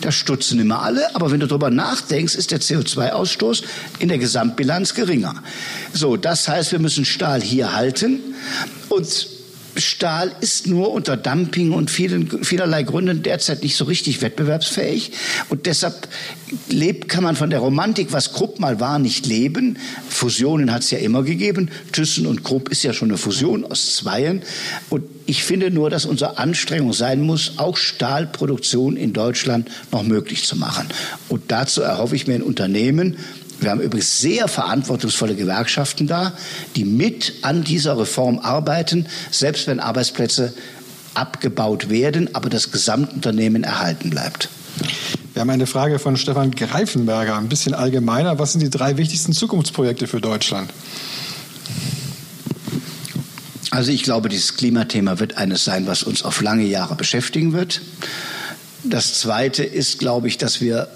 Da 0.00 0.12
stutzen 0.12 0.60
immer 0.60 0.82
alle, 0.82 1.14
aber 1.14 1.30
wenn 1.30 1.40
du 1.40 1.46
darüber 1.46 1.70
nachdenkst, 1.70 2.34
ist 2.34 2.50
der 2.50 2.60
CO2-Ausstoß 2.60 3.62
in 3.98 4.08
der 4.08 4.18
Gesamtbilanz 4.18 4.94
geringer. 4.94 5.34
So, 5.92 6.16
das 6.16 6.48
heißt, 6.48 6.72
wir 6.72 6.78
müssen 6.78 7.04
Stahl 7.04 7.42
hier 7.42 7.74
halten. 7.74 8.20
Und 8.88 9.35
Stahl 9.78 10.34
ist 10.40 10.66
nur 10.66 10.92
unter 10.92 11.16
Dumping 11.16 11.72
und 11.72 11.90
vielen, 11.90 12.44
vielerlei 12.44 12.82
Gründen 12.82 13.22
derzeit 13.22 13.62
nicht 13.62 13.76
so 13.76 13.84
richtig 13.84 14.22
wettbewerbsfähig. 14.22 15.12
Und 15.48 15.66
deshalb 15.66 16.08
lebt, 16.68 17.08
kann 17.08 17.24
man 17.24 17.36
von 17.36 17.50
der 17.50 17.60
Romantik, 17.60 18.12
was 18.12 18.32
Krupp 18.32 18.60
mal 18.60 18.80
war, 18.80 18.98
nicht 18.98 19.26
leben. 19.26 19.78
Fusionen 20.08 20.72
hat 20.72 20.82
es 20.82 20.90
ja 20.90 20.98
immer 20.98 21.22
gegeben. 21.22 21.70
Thyssen 21.92 22.26
und 22.26 22.44
Krupp 22.44 22.68
ist 22.68 22.82
ja 22.82 22.92
schon 22.92 23.10
eine 23.10 23.18
Fusion 23.18 23.64
aus 23.64 23.96
Zweien. 23.96 24.42
Und 24.90 25.04
ich 25.26 25.42
finde 25.42 25.70
nur, 25.70 25.90
dass 25.90 26.04
unsere 26.04 26.38
Anstrengung 26.38 26.92
sein 26.92 27.20
muss, 27.20 27.54
auch 27.56 27.76
Stahlproduktion 27.76 28.96
in 28.96 29.12
Deutschland 29.12 29.68
noch 29.90 30.04
möglich 30.04 30.44
zu 30.44 30.56
machen. 30.56 30.86
Und 31.28 31.42
dazu 31.48 31.82
erhoffe 31.82 32.14
ich 32.14 32.26
mir 32.26 32.34
ein 32.34 32.42
Unternehmen, 32.42 33.16
wir 33.60 33.70
haben 33.70 33.80
übrigens 33.80 34.20
sehr 34.20 34.48
verantwortungsvolle 34.48 35.34
Gewerkschaften 35.34 36.06
da, 36.06 36.32
die 36.74 36.84
mit 36.84 37.34
an 37.42 37.64
dieser 37.64 37.98
Reform 37.98 38.38
arbeiten, 38.38 39.06
selbst 39.30 39.66
wenn 39.66 39.80
Arbeitsplätze 39.80 40.52
abgebaut 41.14 41.88
werden, 41.88 42.34
aber 42.34 42.50
das 42.50 42.70
Gesamtunternehmen 42.70 43.64
erhalten 43.64 44.10
bleibt. 44.10 44.50
Wir 45.32 45.40
haben 45.40 45.50
eine 45.50 45.66
Frage 45.66 45.98
von 45.98 46.16
Stefan 46.16 46.50
Greifenberger, 46.50 47.36
ein 47.36 47.48
bisschen 47.48 47.74
allgemeiner. 47.74 48.38
Was 48.38 48.52
sind 48.52 48.62
die 48.62 48.70
drei 48.70 48.96
wichtigsten 48.96 49.32
Zukunftsprojekte 49.32 50.06
für 50.06 50.20
Deutschland? 50.20 50.70
Also 53.70 53.90
ich 53.90 54.02
glaube, 54.02 54.28
dieses 54.28 54.56
Klimathema 54.56 55.18
wird 55.18 55.36
eines 55.36 55.64
sein, 55.64 55.86
was 55.86 56.02
uns 56.02 56.22
auf 56.22 56.40
lange 56.40 56.64
Jahre 56.64 56.94
beschäftigen 56.94 57.52
wird. 57.52 57.82
Das 58.84 59.18
Zweite 59.18 59.64
ist, 59.64 59.98
glaube 59.98 60.28
ich, 60.28 60.38
dass 60.38 60.60
wir 60.60 60.88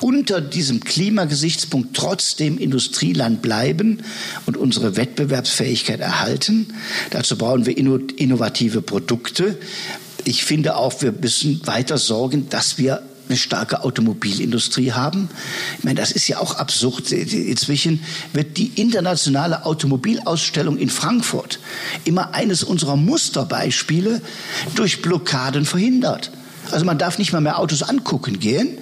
unter 0.00 0.40
diesem 0.40 0.80
Klimagesichtspunkt 0.80 1.96
trotzdem 1.96 2.58
Industrieland 2.58 3.42
bleiben 3.42 4.02
und 4.46 4.56
unsere 4.56 4.96
Wettbewerbsfähigkeit 4.96 6.00
erhalten. 6.00 6.74
Dazu 7.10 7.36
brauchen 7.38 7.66
wir 7.66 7.76
innovative 7.76 8.82
Produkte. 8.82 9.58
Ich 10.24 10.44
finde 10.44 10.76
auch, 10.76 11.02
wir 11.02 11.12
müssen 11.12 11.66
weiter 11.66 11.98
sorgen, 11.98 12.48
dass 12.48 12.78
wir 12.78 13.02
eine 13.28 13.36
starke 13.36 13.82
Automobilindustrie 13.82 14.92
haben. 14.92 15.28
Ich 15.78 15.84
meine, 15.84 16.00
das 16.00 16.12
ist 16.12 16.28
ja 16.28 16.38
auch 16.38 16.56
absurd. 16.56 17.10
Inzwischen 17.10 18.02
wird 18.32 18.56
die 18.56 18.72
internationale 18.80 19.64
Automobilausstellung 19.64 20.78
in 20.78 20.90
Frankfurt 20.90 21.58
immer 22.04 22.34
eines 22.34 22.62
unserer 22.62 22.96
Musterbeispiele 22.96 24.22
durch 24.74 25.02
Blockaden 25.02 25.64
verhindert. 25.64 26.30
Also 26.70 26.84
man 26.84 26.98
darf 26.98 27.18
nicht 27.18 27.32
mal 27.32 27.40
mehr 27.40 27.58
Autos 27.58 27.82
angucken 27.82 28.38
gehen, 28.38 28.78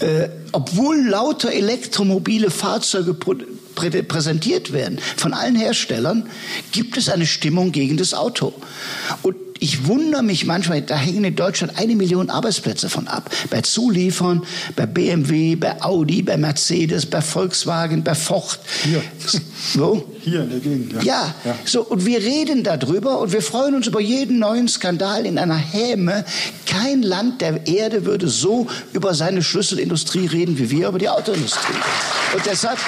äh, 0.00 0.28
obwohl 0.52 1.06
lauter 1.06 1.52
elektromobile 1.52 2.50
Fahrzeuge 2.50 3.14
prä 3.14 4.02
präsentiert 4.02 4.72
werden 4.72 5.00
von 5.16 5.34
allen 5.34 5.56
Herstellern, 5.56 6.28
gibt 6.72 6.96
es 6.96 7.08
eine 7.08 7.26
Stimmung 7.26 7.72
gegen 7.72 7.96
das 7.96 8.14
Auto. 8.14 8.52
Und 9.22 9.34
ich 9.60 9.86
wundere 9.86 10.22
mich 10.22 10.44
manchmal, 10.46 10.82
da 10.82 10.96
hängen 10.96 11.24
in 11.24 11.36
Deutschland 11.36 11.78
eine 11.78 11.94
Million 11.94 12.28
Arbeitsplätze 12.28 12.88
von 12.88 13.06
ab. 13.06 13.30
Bei 13.50 13.60
Zuliefern, 13.60 14.42
bei 14.74 14.86
BMW, 14.86 15.54
bei 15.54 15.80
Audi, 15.80 16.22
bei 16.22 16.36
Mercedes, 16.36 17.06
bei 17.06 17.22
Volkswagen, 17.22 18.02
bei 18.02 18.14
Ford. 18.14 18.58
Hier. 18.82 19.02
Wo? 19.74 20.04
Hier 20.20 20.42
in 20.42 20.50
der 20.50 20.58
Gegend. 20.58 20.92
Ja. 20.92 21.02
ja. 21.02 21.34
ja, 21.44 21.58
so 21.64 21.82
und 21.82 22.04
wir 22.04 22.18
reden 22.18 22.64
darüber 22.64 23.20
und 23.20 23.32
wir 23.32 23.42
freuen 23.42 23.74
uns 23.74 23.86
über 23.86 24.00
jeden 24.00 24.38
neuen 24.38 24.68
Skandal 24.68 25.24
in 25.24 25.38
einer 25.38 25.56
Häme. 25.56 26.24
Kein 26.66 27.02
Land 27.02 27.40
der 27.40 27.66
Erde 27.66 28.04
würde 28.04 28.28
so 28.28 28.66
über 28.92 29.14
seine 29.14 29.42
Schlüsselindustrie 29.42 30.26
reden 30.26 30.58
wie 30.58 30.70
wir 30.70 30.88
über 30.88 30.98
die 30.98 31.08
Autoindustrie. 31.08 31.74
Und 32.34 32.44
deshalb 32.44 32.78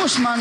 muss 0.00 0.18
man 0.18 0.40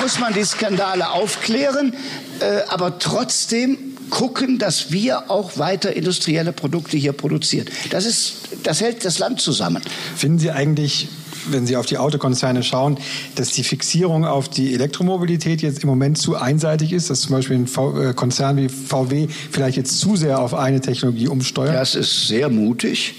muss 0.00 0.18
man 0.18 0.32
die 0.32 0.44
Skandale 0.44 1.10
aufklären, 1.10 1.94
äh, 2.42 2.62
aber 2.68 2.98
trotzdem 2.98 3.78
gucken, 4.10 4.58
dass 4.58 4.92
wir 4.92 5.30
auch 5.30 5.56
weiter 5.58 5.94
industrielle 5.94 6.52
Produkte 6.52 6.96
hier 6.96 7.12
produzieren. 7.12 7.66
Das, 7.90 8.04
ist, 8.04 8.34
das 8.62 8.80
hält 8.80 9.04
das 9.04 9.18
Land 9.18 9.40
zusammen. 9.40 9.82
Finden 10.16 10.38
Sie 10.38 10.50
eigentlich, 10.50 11.08
wenn 11.50 11.66
Sie 11.66 11.76
auf 11.76 11.86
die 11.86 11.98
Autokonzerne 11.98 12.62
schauen, 12.62 12.98
dass 13.36 13.50
die 13.50 13.64
Fixierung 13.64 14.26
auf 14.26 14.48
die 14.48 14.74
Elektromobilität 14.74 15.62
jetzt 15.62 15.82
im 15.82 15.88
Moment 15.88 16.18
zu 16.18 16.36
einseitig 16.36 16.92
ist, 16.92 17.08
dass 17.10 17.22
zum 17.22 17.32
Beispiel 17.32 17.56
ein 17.56 17.66
v 17.66 18.00
äh, 18.00 18.12
Konzern 18.12 18.58
wie 18.58 18.68
VW 18.68 19.28
vielleicht 19.50 19.78
jetzt 19.78 19.98
zu 19.98 20.16
sehr 20.16 20.40
auf 20.40 20.52
eine 20.52 20.80
Technologie 20.80 21.28
umsteuert? 21.28 21.74
Das 21.74 21.94
ist 21.94 22.28
sehr 22.28 22.50
mutig. 22.50 23.14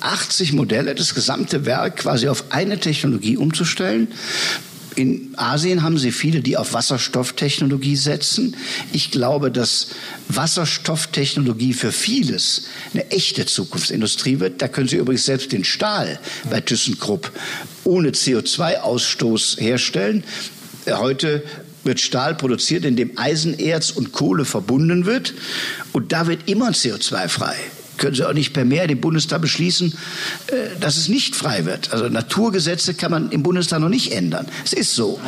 80 0.00 0.52
Modelle, 0.52 0.94
das 0.94 1.14
gesamte 1.14 1.66
Werk 1.66 1.96
quasi 1.96 2.28
auf 2.28 2.44
eine 2.50 2.78
Technologie 2.78 3.36
umzustellen. 3.36 4.08
In 4.96 5.34
Asien 5.36 5.82
haben 5.82 5.98
sie 5.98 6.10
viele, 6.10 6.40
die 6.40 6.56
auf 6.56 6.72
Wasserstofftechnologie 6.72 7.96
setzen. 7.96 8.56
Ich 8.92 9.10
glaube, 9.10 9.50
dass 9.50 9.88
Wasserstofftechnologie 10.28 11.74
für 11.74 11.92
vieles 11.92 12.64
eine 12.94 13.10
echte 13.10 13.44
Zukunftsindustrie 13.44 14.40
wird. 14.40 14.62
Da 14.62 14.68
können 14.68 14.88
Sie 14.88 14.96
übrigens 14.96 15.26
selbst 15.26 15.52
den 15.52 15.64
Stahl 15.64 16.18
bei 16.48 16.62
ThyssenKrupp 16.62 17.30
ohne 17.84 18.10
CO2-Ausstoß 18.10 19.60
herstellen. 19.60 20.24
Heute 20.90 21.44
wird 21.84 22.00
Stahl 22.00 22.34
produziert, 22.34 22.86
in 22.86 22.96
dem 22.96 23.18
Eisenerz 23.18 23.90
und 23.90 24.12
Kohle 24.12 24.46
verbunden 24.46 25.04
wird. 25.04 25.34
Und 25.92 26.12
da 26.12 26.26
wird 26.26 26.48
immer 26.48 26.70
CO2 26.70 27.28
frei 27.28 27.56
können 27.96 28.14
Sie 28.14 28.24
auch 28.24 28.32
nicht 28.32 28.52
per 28.52 28.64
Mehr 28.64 28.86
dem 28.86 29.00
Bundestag 29.00 29.40
beschließen, 29.40 29.94
äh, 30.48 30.54
dass 30.80 30.96
es 30.96 31.08
nicht 31.08 31.36
frei 31.36 31.64
wird. 31.64 31.92
Also 31.92 32.08
Naturgesetze 32.08 32.94
kann 32.94 33.10
man 33.10 33.30
im 33.30 33.42
Bundestag 33.42 33.80
noch 33.80 33.88
nicht 33.88 34.12
ändern. 34.12 34.46
Es 34.64 34.72
ist 34.72 34.94
so. 34.94 35.20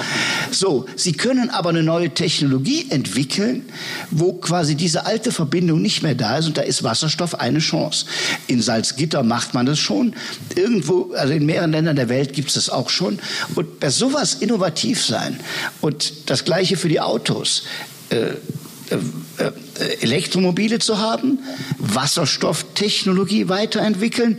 So, 0.51 0.87
Sie 0.97 1.13
können 1.13 1.51
aber 1.51 1.71
eine 1.71 1.83
neue 1.83 2.11
Technologie 2.11 2.87
entwickeln, 2.91 3.67
wo 4.11 4.35
quasi 4.35 4.75
diese 4.75 5.07
alte 5.07 5.33
Verbindung 5.33 5.83
nicht 5.83 6.03
mehr 6.03 6.15
da 6.15 6.39
ist 6.39 6.47
und 6.47 6.57
da 6.57 6.63
ist 6.63 6.83
Wasserstoff 6.83 7.35
eine 7.41 7.59
Chance. 7.59 8.07
In 8.47 8.61
Salzgitter 8.63 9.23
macht 9.23 9.55
man 9.55 9.67
das 9.67 9.79
schon. 9.79 10.15
Irgendwo, 10.55 11.13
also 11.15 11.33
in 11.33 11.47
mehreren 11.47 11.73
Ländern 11.73 11.97
der 11.97 12.09
Welt 12.09 12.33
gibt 12.33 12.49
es 12.49 12.55
das 12.55 12.71
auch 12.71 12.91
schon. 12.91 13.19
Und 13.55 13.81
bei 13.81 13.91
sowas 13.91 14.35
innovativ 14.35 15.05
sein 15.05 15.41
und 15.81 16.31
das 16.31 16.45
Gleiche 16.45 16.77
für 16.77 16.89
die 16.89 17.01
Autos. 17.01 17.65
Äh, 18.11 18.33
äh, 18.91 19.53
Elektromobile 20.01 20.79
zu 20.79 20.99
haben, 20.99 21.39
Wasserstofftechnologie 21.79 23.49
weiterentwickeln, 23.49 24.39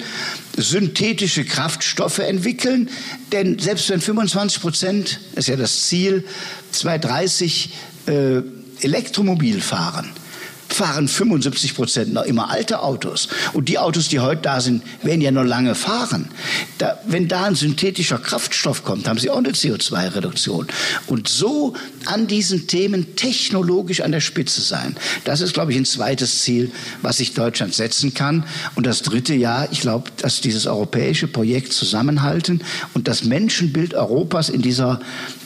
synthetische 0.58 1.46
Kraftstoffe 1.46 2.20
entwickeln, 2.20 2.90
denn 3.32 3.60
selbst 3.60 3.90
wenn 3.90 4.02
25 4.02 4.62
Prozent, 4.62 5.20
ist 5.36 5.48
ja 5.48 5.56
das 5.56 5.88
Ziel, 5.88 6.26
2030 6.72 7.70
äh, 8.08 8.42
Elektromobil 8.82 9.62
fahren, 9.62 10.10
fahren 10.70 11.08
75 11.08 11.76
Prozent 11.76 12.14
noch 12.14 12.24
immer 12.24 12.50
alte 12.50 12.82
Autos. 12.82 13.28
Und 13.54 13.70
die 13.70 13.78
Autos, 13.78 14.08
die 14.08 14.20
heute 14.20 14.42
da 14.42 14.62
sind, 14.62 14.84
werden 15.04 15.22
ja 15.22 15.32
noch 15.32 15.44
lange 15.44 15.76
fahren. 15.76 16.30
Da, 16.78 17.00
wenn 17.08 17.28
da 17.28 17.46
ein 17.46 17.56
synthetischer 17.56 18.20
Kraftstoff 18.20 18.84
kommt, 18.84 19.08
haben 19.08 19.20
sie 19.20 19.30
auch 19.30 19.38
eine 19.38 19.52
CO2-Reduktion. 19.52 20.68
Und 21.08 21.28
so 21.28 21.76
an 22.06 22.28
diesen 22.28 22.68
Themen 22.68 23.16
technologisch 23.16 24.02
an 24.02 24.12
der 24.12 24.22
Spitze 24.22 24.62
sein. 24.62 24.96
Das 25.26 25.42
ist, 25.42 25.54
glaube 25.54 25.72
ich, 25.72 25.78
ein 25.78 25.86
zweites 25.86 26.44
Ziel, 26.44 26.72
was 27.02 27.18
sich 27.18 27.34
Deutschland 27.34 27.74
setzen 27.74 28.14
kann. 28.14 28.44
Und 28.76 28.86
das 28.86 29.02
dritte 29.02 29.34
Jahr, 29.34 29.68
ich 29.72 29.82
glaube, 29.82 30.12
dass 30.18 30.42
dieses 30.42 30.68
europäische 30.68 31.28
Projekt 31.28 31.74
zusammenhalten 31.74 32.62
und 32.94 33.08
das 33.08 33.24
Menschenbild 33.24 33.94
Europas 33.94 34.50
in 34.50 34.62
dieser 34.62 35.00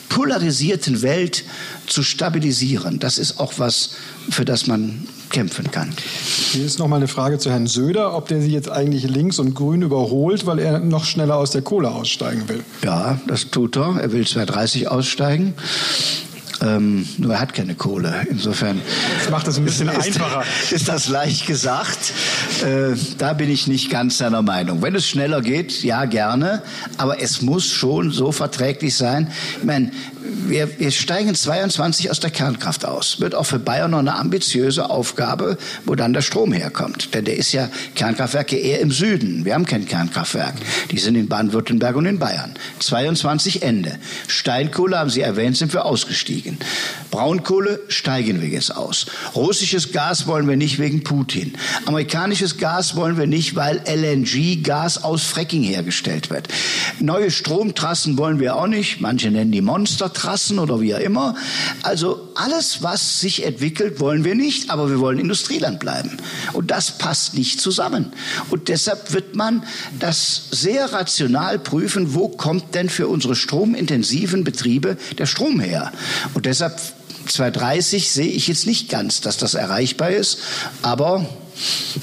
polarisierten 0.08 1.02
Welt 1.02 1.44
zu 1.86 2.02
stabilisieren. 2.02 2.98
Das 2.98 3.18
ist 3.18 3.40
auch 3.40 3.54
was, 3.58 3.96
für 4.30 4.44
das 4.44 4.66
man 4.66 5.06
kämpfen 5.34 5.68
kann. 5.72 5.90
Hier 6.52 6.64
ist 6.64 6.78
noch 6.78 6.86
mal 6.86 6.96
eine 6.96 7.08
Frage 7.08 7.38
zu 7.38 7.50
Herrn 7.50 7.66
Söder, 7.66 8.16
ob 8.16 8.28
der 8.28 8.40
Sie 8.40 8.52
jetzt 8.52 8.70
eigentlich 8.70 9.02
links 9.02 9.40
und 9.40 9.52
grün 9.52 9.82
überholt, 9.82 10.46
weil 10.46 10.60
er 10.60 10.78
noch 10.78 11.04
schneller 11.04 11.34
aus 11.36 11.50
der 11.50 11.62
Kohle 11.62 11.90
aussteigen 11.90 12.48
will. 12.48 12.62
Ja, 12.84 13.18
das 13.26 13.50
tut 13.50 13.76
er. 13.76 13.98
Er 14.00 14.12
will 14.12 14.24
2030 14.24 14.86
aussteigen. 14.88 15.54
Ähm, 16.62 17.06
nur 17.18 17.34
er 17.34 17.40
hat 17.40 17.52
keine 17.52 17.74
Kohle. 17.74 18.26
Insofern. 18.30 18.80
Das 19.18 19.30
macht 19.30 19.48
es 19.48 19.58
ein 19.58 19.64
bisschen 19.64 19.88
ist, 19.88 20.06
einfacher. 20.06 20.44
Ist 20.70 20.88
das 20.88 21.08
leicht 21.08 21.46
gesagt? 21.46 22.12
Äh, 22.64 22.96
da 23.18 23.32
bin 23.32 23.50
ich 23.50 23.66
nicht 23.66 23.90
ganz 23.90 24.18
seiner 24.18 24.42
Meinung. 24.42 24.82
Wenn 24.82 24.94
es 24.94 25.06
schneller 25.06 25.42
geht, 25.42 25.82
ja, 25.82 26.04
gerne. 26.04 26.62
Aber 26.96 27.20
es 27.20 27.42
muss 27.42 27.66
schon 27.66 28.12
so 28.12 28.30
verträglich 28.30 28.94
sein. 28.94 29.32
Ich 29.58 29.64
meine, 29.64 29.90
wir, 30.24 30.78
wir 30.78 30.90
steigen 30.90 31.34
22 31.34 32.10
aus 32.10 32.20
der 32.20 32.30
Kernkraft 32.30 32.84
aus. 32.84 33.20
Wird 33.20 33.34
auch 33.34 33.44
für 33.44 33.58
Bayern 33.58 33.90
noch 33.90 33.98
eine 33.98 34.14
ambitiöse 34.14 34.88
Aufgabe, 34.88 35.58
wo 35.84 35.94
dann 35.94 36.12
der 36.12 36.22
Strom 36.22 36.52
herkommt. 36.52 37.14
Denn 37.14 37.24
der 37.24 37.36
ist 37.36 37.52
ja 37.52 37.68
Kernkraftwerke 37.94 38.56
eher 38.56 38.80
im 38.80 38.90
Süden. 38.90 39.44
Wir 39.44 39.54
haben 39.54 39.66
kein 39.66 39.86
Kernkraftwerk. 39.86 40.54
Die 40.90 40.98
sind 40.98 41.14
in 41.16 41.28
Baden-Württemberg 41.28 41.96
und 41.96 42.06
in 42.06 42.18
Bayern. 42.18 42.54
22 42.78 43.62
Ende. 43.62 43.98
Steinkohle, 44.26 44.98
haben 44.98 45.10
Sie 45.10 45.20
erwähnt, 45.20 45.56
sind 45.56 45.74
wir 45.74 45.84
ausgestiegen. 45.84 46.58
Braunkohle 47.10 47.80
steigen 47.88 48.40
wir 48.40 48.48
jetzt 48.48 48.74
aus. 48.74 49.06
Russisches 49.34 49.92
Gas 49.92 50.26
wollen 50.26 50.48
wir 50.48 50.56
nicht 50.56 50.78
wegen 50.78 51.04
Putin. 51.04 51.54
Amerikanisches 51.84 52.56
Gas 52.56 52.96
wollen 52.96 53.18
wir 53.18 53.26
nicht, 53.26 53.56
weil 53.56 53.82
LNG-Gas 53.86 55.04
aus 55.04 55.24
Fracking 55.24 55.62
hergestellt 55.62 56.30
wird. 56.30 56.48
Neue 56.98 57.30
Stromtrassen 57.30 58.16
wollen 58.16 58.40
wir 58.40 58.56
auch 58.56 58.66
nicht. 58.66 59.00
Manche 59.00 59.30
nennen 59.30 59.52
die 59.52 59.60
Monster. 59.60 60.13
Trassen 60.14 60.58
oder 60.58 60.80
wie 60.80 60.94
auch 60.94 61.00
immer. 61.00 61.34
Also 61.82 62.28
alles, 62.34 62.82
was 62.82 63.20
sich 63.20 63.44
entwickelt, 63.44 64.00
wollen 64.00 64.24
wir 64.24 64.34
nicht, 64.34 64.70
aber 64.70 64.88
wir 64.88 65.00
wollen 65.00 65.18
Industrieland 65.18 65.80
bleiben. 65.80 66.16
Und 66.52 66.70
das 66.70 66.98
passt 66.98 67.34
nicht 67.34 67.60
zusammen. 67.60 68.12
Und 68.50 68.68
deshalb 68.68 69.12
wird 69.12 69.36
man 69.36 69.64
das 69.98 70.44
sehr 70.50 70.92
rational 70.92 71.58
prüfen, 71.58 72.14
wo 72.14 72.28
kommt 72.28 72.74
denn 72.74 72.88
für 72.88 73.08
unsere 73.08 73.34
stromintensiven 73.34 74.44
Betriebe 74.44 74.96
der 75.18 75.26
Strom 75.26 75.60
her. 75.60 75.92
Und 76.34 76.46
deshalb 76.46 76.80
2030 77.26 78.10
sehe 78.10 78.26
ich 78.30 78.48
jetzt 78.48 78.66
nicht 78.66 78.88
ganz, 78.88 79.20
dass 79.20 79.36
das 79.36 79.54
erreichbar 79.54 80.10
ist, 80.10 80.38
aber 80.82 81.26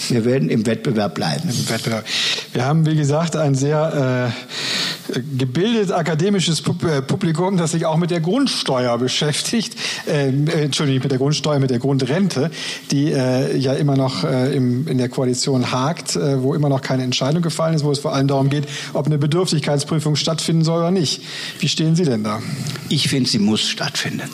wir 0.09 0.25
werden 0.25 0.49
im 0.49 0.65
Wettbewerb 0.65 1.15
bleiben. 1.15 1.49
Im 1.49 1.69
Wettbewerb. 1.69 2.05
Wir 2.53 2.65
haben, 2.65 2.85
wie 2.85 2.95
gesagt, 2.95 3.35
ein 3.35 3.55
sehr 3.55 4.33
äh 4.35 4.91
gebildet 5.37 5.91
akademisches 5.91 6.61
äh, 6.61 7.01
Publikum, 7.01 7.57
das 7.57 7.71
sich 7.71 7.85
auch 7.85 7.97
mit 7.97 8.11
der 8.11 8.21
Grundsteuer 8.21 8.97
beschäftigt, 8.97 9.75
äh, 10.07 10.27
Entschuldigung, 10.27 11.03
mit 11.03 11.11
der 11.11 11.17
Grundsteuer, 11.17 11.59
mit 11.59 11.69
der 11.69 11.79
Grundrente, 11.79 12.51
die 12.91 13.11
äh, 13.11 13.57
ja 13.57 13.73
immer 13.73 13.97
noch 13.97 14.23
äh, 14.23 14.55
im, 14.55 14.87
in 14.87 14.97
der 14.97 15.09
Koalition 15.09 15.71
hakt, 15.71 16.15
äh, 16.15 16.41
wo 16.41 16.53
immer 16.53 16.69
noch 16.69 16.81
keine 16.81 17.03
Entscheidung 17.03 17.41
gefallen 17.41 17.75
ist, 17.75 17.83
wo 17.83 17.91
es 17.91 17.99
vor 17.99 18.13
allem 18.13 18.27
darum 18.27 18.49
geht, 18.49 18.67
ob 18.93 19.05
eine 19.05 19.17
Bedürftigkeitsprüfung 19.17 20.15
stattfinden 20.15 20.63
soll 20.63 20.79
oder 20.79 20.91
nicht. 20.91 21.21
Wie 21.59 21.67
stehen 21.67 21.95
Sie 21.95 22.03
denn 22.03 22.23
da? 22.23 22.41
Ich 22.89 23.09
finde, 23.09 23.29
sie 23.29 23.39
muss 23.39 23.67
stattfinden. 23.67 24.29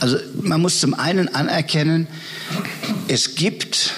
Also 0.00 0.16
man 0.40 0.60
muss 0.60 0.80
zum 0.80 0.94
einen 0.94 1.28
anerkennen, 1.34 2.06
es 3.08 3.34
gibt 3.34 3.94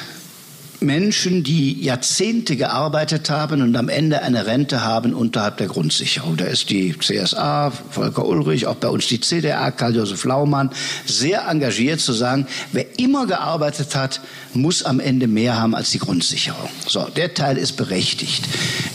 Menschen, 0.82 1.42
die 1.42 1.82
Jahrzehnte 1.82 2.56
gearbeitet 2.56 3.30
haben 3.30 3.62
und 3.62 3.76
am 3.76 3.88
Ende 3.88 4.22
eine 4.22 4.46
Rente 4.46 4.84
haben 4.84 5.14
unterhalb 5.14 5.56
der 5.56 5.68
Grundsicherung. 5.68 6.36
Da 6.36 6.44
ist 6.44 6.70
die 6.70 6.94
CSA, 6.98 7.70
Volker 7.70 8.26
Ulrich, 8.26 8.66
auch 8.66 8.76
bei 8.76 8.88
uns 8.88 9.06
die 9.06 9.20
CDA, 9.20 9.70
Karl-Josef 9.70 10.24
Laumann, 10.24 10.70
sehr 11.06 11.46
engagiert 11.48 12.00
zu 12.00 12.12
sagen, 12.12 12.46
wer 12.72 12.98
immer 12.98 13.26
gearbeitet 13.26 13.94
hat, 13.94 14.20
muss 14.54 14.82
am 14.82 15.00
Ende 15.00 15.26
mehr 15.26 15.58
haben 15.58 15.74
als 15.74 15.90
die 15.90 15.98
Grundsicherung. 15.98 16.68
So, 16.86 17.06
der 17.16 17.34
Teil 17.34 17.56
ist 17.56 17.72
berechtigt. 17.72 18.44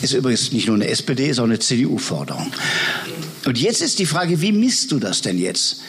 Ist 0.02 0.14
übrigens 0.14 0.52
nicht 0.52 0.68
nur 0.68 0.76
eine 0.76 0.88
SPD, 0.88 1.34
auch 1.40 1.44
eine 1.44 1.60
CDU-Forderung. 1.60 2.52
Und 3.46 3.58
jetzt 3.58 3.82
ist 3.82 4.00
die 4.00 4.06
Frage, 4.06 4.42
wie 4.42 4.52
misst 4.52 4.92
du 4.92 5.00
das 5.00 5.22
denn 5.22 5.38
jetzt? 5.38 5.82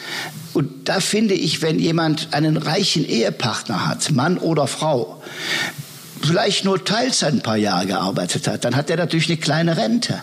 Und 0.53 0.87
da 0.87 0.99
finde 1.01 1.33
ich, 1.33 1.61
wenn 1.61 1.77
jemand 1.77 2.29
einen 2.31 2.57
reichen 2.57 3.05
Ehepartner 3.05 3.87
hat, 3.87 4.11
Mann 4.11 4.37
oder 4.37 4.65
Frau, 4.65 5.21
vielleicht 6.21 6.65
nur 6.65 6.83
Teilzeit 6.83 7.33
ein 7.33 7.41
paar 7.41 7.57
Jahre 7.57 7.87
gearbeitet 7.87 8.47
hat, 8.47 8.65
dann 8.65 8.75
hat 8.75 8.89
er 8.89 8.97
natürlich 8.97 9.27
eine 9.27 9.37
kleine 9.37 9.77
Rente. 9.77 10.21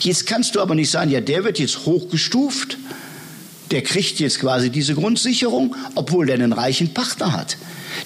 Jetzt 0.00 0.26
kannst 0.26 0.54
du 0.54 0.60
aber 0.60 0.74
nicht 0.74 0.90
sagen, 0.90 1.10
ja, 1.10 1.20
der 1.20 1.44
wird 1.44 1.58
jetzt 1.58 1.86
hochgestuft, 1.86 2.78
der 3.70 3.82
kriegt 3.82 4.20
jetzt 4.20 4.40
quasi 4.40 4.70
diese 4.70 4.94
Grundsicherung, 4.94 5.74
obwohl 5.94 6.26
der 6.26 6.36
einen 6.36 6.52
reichen 6.52 6.94
Partner 6.94 7.32
hat. 7.32 7.56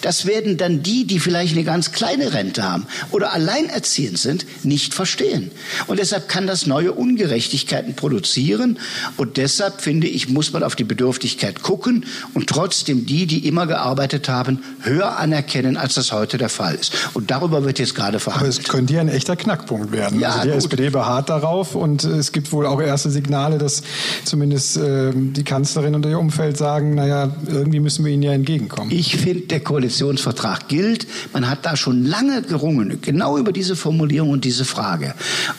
Das 0.02 0.26
werden 0.26 0.56
dann 0.56 0.82
die, 0.82 1.06
die 1.06 1.18
vielleicht 1.18 1.54
eine 1.54 1.64
ganz 1.64 1.92
kleine 1.92 2.32
Rente 2.32 2.62
haben 2.62 2.86
oder 3.10 3.32
alleinerziehend 3.32 4.18
sind, 4.18 4.46
nicht 4.64 4.94
verstehen. 4.94 5.50
Und 5.86 5.98
deshalb 5.98 6.28
kann 6.28 6.46
das 6.46 6.66
neue 6.66 6.92
Ungerechtigkeiten 6.92 7.94
produzieren. 7.94 8.78
Und 9.16 9.36
deshalb 9.36 9.80
finde 9.80 10.06
ich, 10.06 10.28
muss 10.28 10.52
man 10.52 10.62
auf 10.62 10.76
die 10.76 10.84
Bedürftigkeit 10.84 11.62
gucken 11.62 12.06
und 12.34 12.48
trotzdem 12.48 13.06
die, 13.06 13.26
die 13.26 13.46
immer 13.46 13.66
gearbeitet 13.66 14.28
haben, 14.28 14.62
höher 14.82 15.18
anerkennen, 15.18 15.76
als 15.76 15.94
das 15.94 16.12
heute 16.12 16.38
der 16.38 16.48
Fall 16.48 16.74
ist. 16.74 16.92
Und 17.14 17.30
darüber 17.30 17.64
wird 17.64 17.78
jetzt 17.78 17.94
gerade 17.94 18.20
verhandelt. 18.20 18.54
Aber 18.54 18.62
es 18.62 18.68
könnte 18.68 18.94
ja 18.94 19.00
ein 19.00 19.08
echter 19.08 19.36
Knackpunkt 19.36 19.92
werden. 19.92 20.20
Ja, 20.20 20.30
also 20.30 20.42
die 20.42 20.48
gut. 20.48 20.56
SPD 20.58 20.90
beharrt 20.90 21.28
darauf 21.28 21.74
und 21.74 22.04
es 22.04 22.32
gibt 22.32 22.52
wohl 22.52 22.66
auch 22.66 22.80
erste 22.80 23.10
Signale, 23.10 23.58
dass 23.58 23.82
zumindest 24.24 24.76
äh, 24.76 25.12
die 25.14 25.44
Kanzlerin 25.44 25.94
und 25.94 26.06
ihr 26.06 26.18
Umfeld 26.18 26.56
sagen, 26.56 26.94
naja, 26.94 27.30
irgendwie 27.46 27.80
müssen 27.80 28.04
wir 28.04 28.12
ihnen 28.12 28.22
ja 28.22 28.32
entgegenkommen. 28.32 28.90
Ich 28.90 29.16
finde, 29.16 29.46
der 29.46 29.60
Koalitionsvertrag 29.80 30.68
gilt. 30.68 31.06
Man 31.32 31.48
hat 31.48 31.64
da 31.64 31.76
schon 31.76 32.04
lange 32.04 32.42
gerungen, 32.42 33.00
genau 33.00 33.38
über 33.38 33.52
diese 33.52 33.76
Formulierung 33.76 34.30
und 34.30 34.44
diese 34.44 34.66
Frage. 34.66 35.14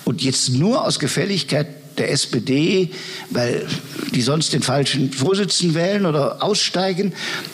Und 0.06 0.22
jetzt 0.22 0.49
nur 0.49 0.85
aus 0.85 0.99
Gefälligkeit 0.99 1.68
der 1.98 2.11
SPD, 2.11 2.89
weil 3.30 3.65
die 4.14 4.22
sonst 4.22 4.53
den 4.53 4.61
falschen 4.61 5.11
Vorsitzenden 5.11 5.76
wählen 5.76 6.06
oder 6.06 6.41
aussteigen, 6.41 7.14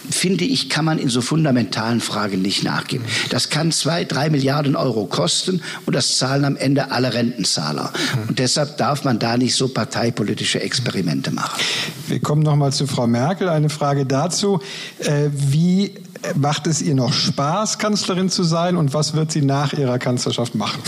finde 0.09 0.45
ich, 0.45 0.69
kann 0.69 0.85
man 0.85 0.99
in 0.99 1.09
so 1.09 1.21
fundamentalen 1.21 2.01
Fragen 2.01 2.41
nicht 2.41 2.63
nachgeben. 2.63 3.05
Das 3.29 3.49
kann 3.49 3.71
zwei, 3.71 4.03
drei 4.03 4.29
Milliarden 4.29 4.75
Euro 4.75 5.05
kosten 5.05 5.61
und 5.85 5.95
das 5.95 6.17
zahlen 6.17 6.45
am 6.45 6.55
Ende 6.55 6.91
alle 6.91 7.13
Rentenzahler. 7.13 7.91
Und 8.27 8.39
deshalb 8.39 8.77
darf 8.77 9.03
man 9.03 9.19
da 9.19 9.37
nicht 9.37 9.55
so 9.55 9.67
parteipolitische 9.67 10.61
Experimente 10.61 11.31
machen. 11.31 11.61
Wir 12.07 12.19
kommen 12.19 12.43
noch 12.43 12.55
mal 12.55 12.71
zu 12.71 12.87
Frau 12.87 13.07
Merkel. 13.07 13.49
Eine 13.49 13.69
Frage 13.69 14.05
dazu. 14.05 14.59
Äh, 14.99 15.29
wie 15.31 15.93
macht 16.35 16.67
es 16.67 16.81
ihr 16.81 16.95
noch 16.95 17.13
Spaß, 17.13 17.77
Kanzlerin 17.79 18.29
zu 18.29 18.43
sein 18.43 18.77
und 18.77 18.93
was 18.93 19.13
wird 19.13 19.31
sie 19.31 19.41
nach 19.41 19.73
ihrer 19.73 19.99
Kanzlerschaft 19.99 20.55
machen? 20.55 20.81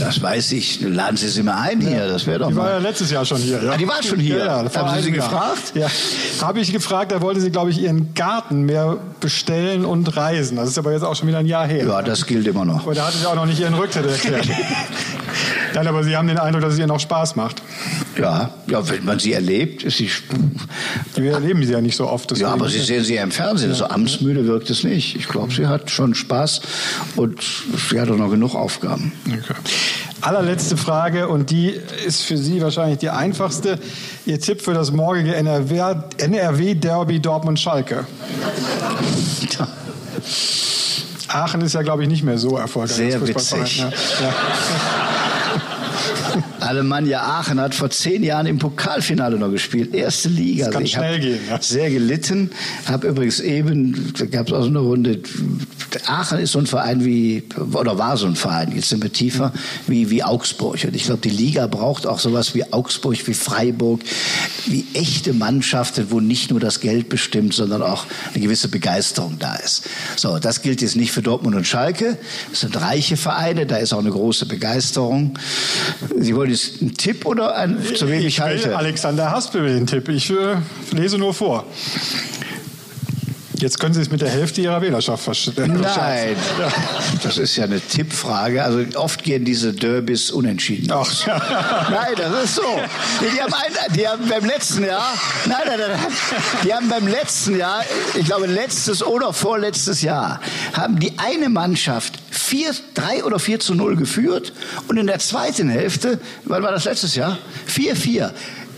Das 0.00 0.20
weiß 0.20 0.52
ich. 0.52 0.80
Laden 0.80 1.16
Sie 1.16 1.28
sie 1.28 1.42
mal 1.42 1.56
ein 1.60 1.80
hier. 1.80 2.08
Das 2.08 2.26
wäre 2.26 2.40
doch 2.40 2.48
Die 2.48 2.54
mal. 2.54 2.62
war 2.62 2.70
ja 2.72 2.78
letztes 2.78 3.10
Jahr 3.10 3.24
schon 3.24 3.38
hier. 3.38 3.62
Ja. 3.62 3.72
Ah, 3.72 3.76
die 3.76 3.88
war 3.88 4.02
schon 4.02 4.18
hier. 4.18 4.38
Ja, 4.38 4.62
ja, 4.62 4.74
Haben 4.74 4.96
Sie 4.96 5.04
sie 5.04 5.12
gefragt? 5.12 5.72
Ja, 5.74 5.88
habe 6.42 6.60
ich 6.60 6.72
gefragt. 6.72 7.12
Da 7.12 7.20
wollte 7.22 7.40
sie, 7.40 7.50
glaube 7.50 7.70
ich, 7.70 7.80
ihren 7.80 8.14
Garten 8.14 8.62
mehr 8.62 8.98
bestellen 9.20 9.84
und 9.84 10.16
reisen. 10.16 10.56
Das 10.56 10.68
ist 10.68 10.78
aber 10.78 10.92
jetzt 10.92 11.02
auch 11.02 11.14
schon 11.14 11.28
wieder 11.28 11.38
ein 11.38 11.46
Jahr 11.46 11.66
her. 11.66 11.86
Ja, 11.86 12.02
das 12.02 12.26
gilt 12.26 12.46
immer 12.46 12.64
noch. 12.64 12.82
Aber 12.82 12.94
da 12.94 13.06
hatte 13.06 13.18
sie 13.18 13.26
auch 13.26 13.36
noch 13.36 13.46
nicht 13.46 13.60
ihren 13.60 13.74
Rücktritt 13.74 14.06
erklärt. 14.06 14.48
Nein, 15.74 15.88
aber 15.88 16.04
Sie 16.04 16.16
haben 16.16 16.28
den 16.28 16.38
Eindruck, 16.38 16.62
dass 16.62 16.74
es 16.74 16.78
ihr 16.78 16.86
noch 16.86 17.00
Spaß 17.00 17.34
macht. 17.34 17.60
Ja, 18.16 18.50
ja 18.68 18.88
wenn 18.88 19.04
man 19.04 19.18
sie 19.18 19.32
erlebt, 19.32 19.82
ist 19.82 19.96
sie. 19.96 20.08
Wir 21.16 21.32
erleben 21.32 21.64
sie 21.64 21.72
ja 21.72 21.80
nicht 21.80 21.96
so 21.96 22.08
oft. 22.08 22.36
Ja, 22.38 22.52
aber 22.52 22.68
Sie 22.68 22.78
sehen 22.78 23.02
sie 23.02 23.14
ja 23.14 23.24
im 23.24 23.32
Fernsehen. 23.32 23.70
Ja. 23.70 23.76
So 23.76 23.86
amtsmüde 24.14 24.46
wirkt 24.46 24.70
es 24.70 24.84
nicht. 24.84 25.16
Ich 25.16 25.28
glaube, 25.28 25.52
sie 25.52 25.66
hat 25.66 25.90
schon 25.90 26.14
Spaß 26.14 26.62
und 27.16 27.42
sie 27.90 28.00
hat 28.00 28.08
auch 28.10 28.16
noch 28.16 28.30
genug 28.30 28.54
Aufgaben. 28.54 29.12
Okay. 29.26 29.40
Allerletzte 30.20 30.76
Frage 30.76 31.28
und 31.28 31.50
die 31.50 31.70
ist 32.06 32.22
für 32.22 32.38
Sie 32.38 32.62
wahrscheinlich 32.62 32.98
die 32.98 33.10
einfachste. 33.10 33.78
Ihr 34.24 34.40
Tipp 34.40 34.62
für 34.62 34.72
das 34.72 34.92
morgige 34.92 35.34
NRW-Derby 35.34 37.20
Dortmund-Schalke. 37.20 38.06
Aachen 41.28 41.60
ist 41.62 41.74
ja, 41.74 41.82
glaube 41.82 42.04
ich, 42.04 42.08
nicht 42.08 42.22
mehr 42.22 42.38
so 42.38 42.56
erfolgreich. 42.56 42.96
Sehr 42.96 43.26
witzig. 43.26 43.78
Ja. 43.78 43.86
Ja. 43.88 45.13
Alemannia 46.64 47.20
Aachen 47.20 47.60
hat 47.60 47.74
vor 47.74 47.90
zehn 47.90 48.22
Jahren 48.22 48.46
im 48.46 48.58
Pokalfinale 48.58 49.36
noch 49.38 49.50
gespielt. 49.50 49.94
Erste 49.94 50.30
Liga. 50.30 50.66
Das 50.66 50.74
kann 50.74 50.82
also 50.82 50.94
schnell 50.94 51.20
gehen. 51.20 51.38
Ja. 51.48 51.60
Sehr 51.60 51.90
gelitten. 51.90 52.50
Habe 52.86 53.08
übrigens 53.08 53.40
eben, 53.40 54.12
da 54.18 54.24
gab 54.24 54.48
es 54.48 54.52
auch 54.54 54.62
so 54.62 54.68
eine 54.68 54.78
Runde, 54.78 55.20
Aachen 56.06 56.38
ist 56.38 56.52
so 56.52 56.58
ein 56.58 56.66
Verein 56.66 57.04
wie, 57.04 57.44
oder 57.72 57.98
war 57.98 58.16
so 58.16 58.26
ein 58.26 58.36
Verein, 58.36 58.72
jetzt 58.74 58.88
sind 58.88 59.02
wir 59.02 59.12
tiefer, 59.12 59.52
wie, 59.86 60.10
wie 60.10 60.22
Augsburg. 60.22 60.82
Und 60.84 60.96
ich 60.96 61.04
glaube, 61.04 61.20
die 61.20 61.30
Liga 61.30 61.66
braucht 61.66 62.06
auch 62.06 62.18
sowas 62.18 62.54
wie 62.54 62.64
Augsburg, 62.72 63.26
wie 63.26 63.34
Freiburg, 63.34 64.00
wie 64.66 64.86
echte 64.94 65.34
Mannschaften, 65.34 66.06
wo 66.10 66.20
nicht 66.20 66.50
nur 66.50 66.60
das 66.60 66.80
Geld 66.80 67.08
bestimmt, 67.08 67.54
sondern 67.54 67.82
auch 67.82 68.06
eine 68.32 68.42
gewisse 68.42 68.68
Begeisterung 68.68 69.38
da 69.38 69.54
ist. 69.56 69.82
So, 70.16 70.38
das 70.38 70.62
gilt 70.62 70.80
jetzt 70.80 70.96
nicht 70.96 71.12
für 71.12 71.22
Dortmund 71.22 71.54
und 71.56 71.66
Schalke. 71.66 72.16
Das 72.50 72.60
sind 72.60 72.80
reiche 72.80 73.16
Vereine, 73.16 73.66
da 73.66 73.76
ist 73.76 73.92
auch 73.92 73.98
eine 73.98 74.10
große 74.10 74.46
Begeisterung. 74.46 75.38
Sie 76.18 76.34
wollen 76.34 76.53
jetzt 76.54 76.80
einen 76.80 76.94
Tipp 76.94 77.26
oder 77.26 77.56
ein, 77.56 77.82
zu 77.82 78.08
wem 78.08 78.20
ich, 78.20 78.26
ich 78.26 78.40
halte? 78.40 78.76
Alexander 78.76 79.30
Haspel 79.30 79.66
den 79.66 79.86
Tipp. 79.86 80.08
Ich 80.08 80.30
äh, 80.30 80.56
lese 80.92 81.18
nur 81.18 81.34
vor. 81.34 81.66
Jetzt 83.64 83.80
können 83.80 83.94
Sie 83.94 84.02
es 84.02 84.10
mit 84.10 84.20
der 84.20 84.28
Hälfte 84.28 84.60
Ihrer 84.60 84.82
Wählerschaft 84.82 85.24
verscherzen. 85.24 85.80
Nein, 85.80 86.36
ja. 86.60 86.68
das 87.22 87.38
ist 87.38 87.56
ja 87.56 87.64
eine 87.64 87.80
Tippfrage. 87.80 88.62
Also 88.62 88.84
oft 88.96 89.22
gehen 89.22 89.46
diese 89.46 89.72
Derbys 89.72 90.30
unentschieden 90.30 90.90
aus. 90.90 91.24
Ach. 91.26 91.88
Nein, 91.88 92.12
das 92.14 92.44
ist 92.44 92.56
so. 92.56 92.62
Die 93.22 93.40
haben, 93.40 93.54
ein, 93.54 93.94
die 93.94 94.06
haben 94.06 94.28
beim 94.28 94.44
letzten 94.44 94.84
Jahr, 94.84 95.14
nein, 95.46 95.62
nein, 95.66 95.78
nein, 95.78 95.98
die 96.62 96.74
haben 96.74 96.90
beim 96.90 97.08
letzten 97.08 97.56
Jahr, 97.56 97.82
ich 98.12 98.26
glaube 98.26 98.48
letztes 98.48 99.02
oder 99.02 99.32
vorletztes 99.32 100.02
Jahr, 100.02 100.42
haben 100.74 100.98
die 100.98 101.14
eine 101.16 101.48
Mannschaft 101.48 102.18
vier, 102.30 102.72
drei 102.92 103.24
oder 103.24 103.38
vier 103.38 103.60
zu 103.60 103.74
null 103.74 103.96
geführt 103.96 104.52
und 104.88 104.98
in 104.98 105.06
der 105.06 105.20
zweiten 105.20 105.70
Hälfte, 105.70 106.20
wann 106.44 106.62
war 106.62 106.72
das 106.72 106.84
letztes 106.84 107.14
Jahr? 107.14 107.38
Vier, 107.64 107.96
vier 107.96 108.34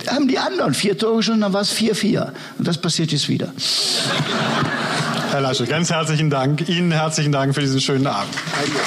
haben 0.09 0.29
die 0.29 0.39
anderen 0.39 0.75
vier 0.75 0.97
Tore 0.97 1.19
geschossen, 1.19 1.41
dann 1.41 1.53
war 1.53 1.63
es 1.63 1.73
4-4. 1.73 2.33
Und 2.59 2.67
das 2.67 2.79
passiert 2.79 3.13
jetzt 3.13 3.29
wieder. 3.29 3.53
Herr 5.31 5.41
Laschet, 5.41 5.69
ganz 5.69 5.91
herzlichen 5.91 6.31
Dank. 6.31 6.69
Ihnen 6.69 6.93
herzlichen 6.93 7.33
Dank 7.33 7.55
für 7.55 7.61
diesen 7.61 7.81
schönen 7.81 8.07
Abend. 8.07 8.35
Danke. 8.55 8.81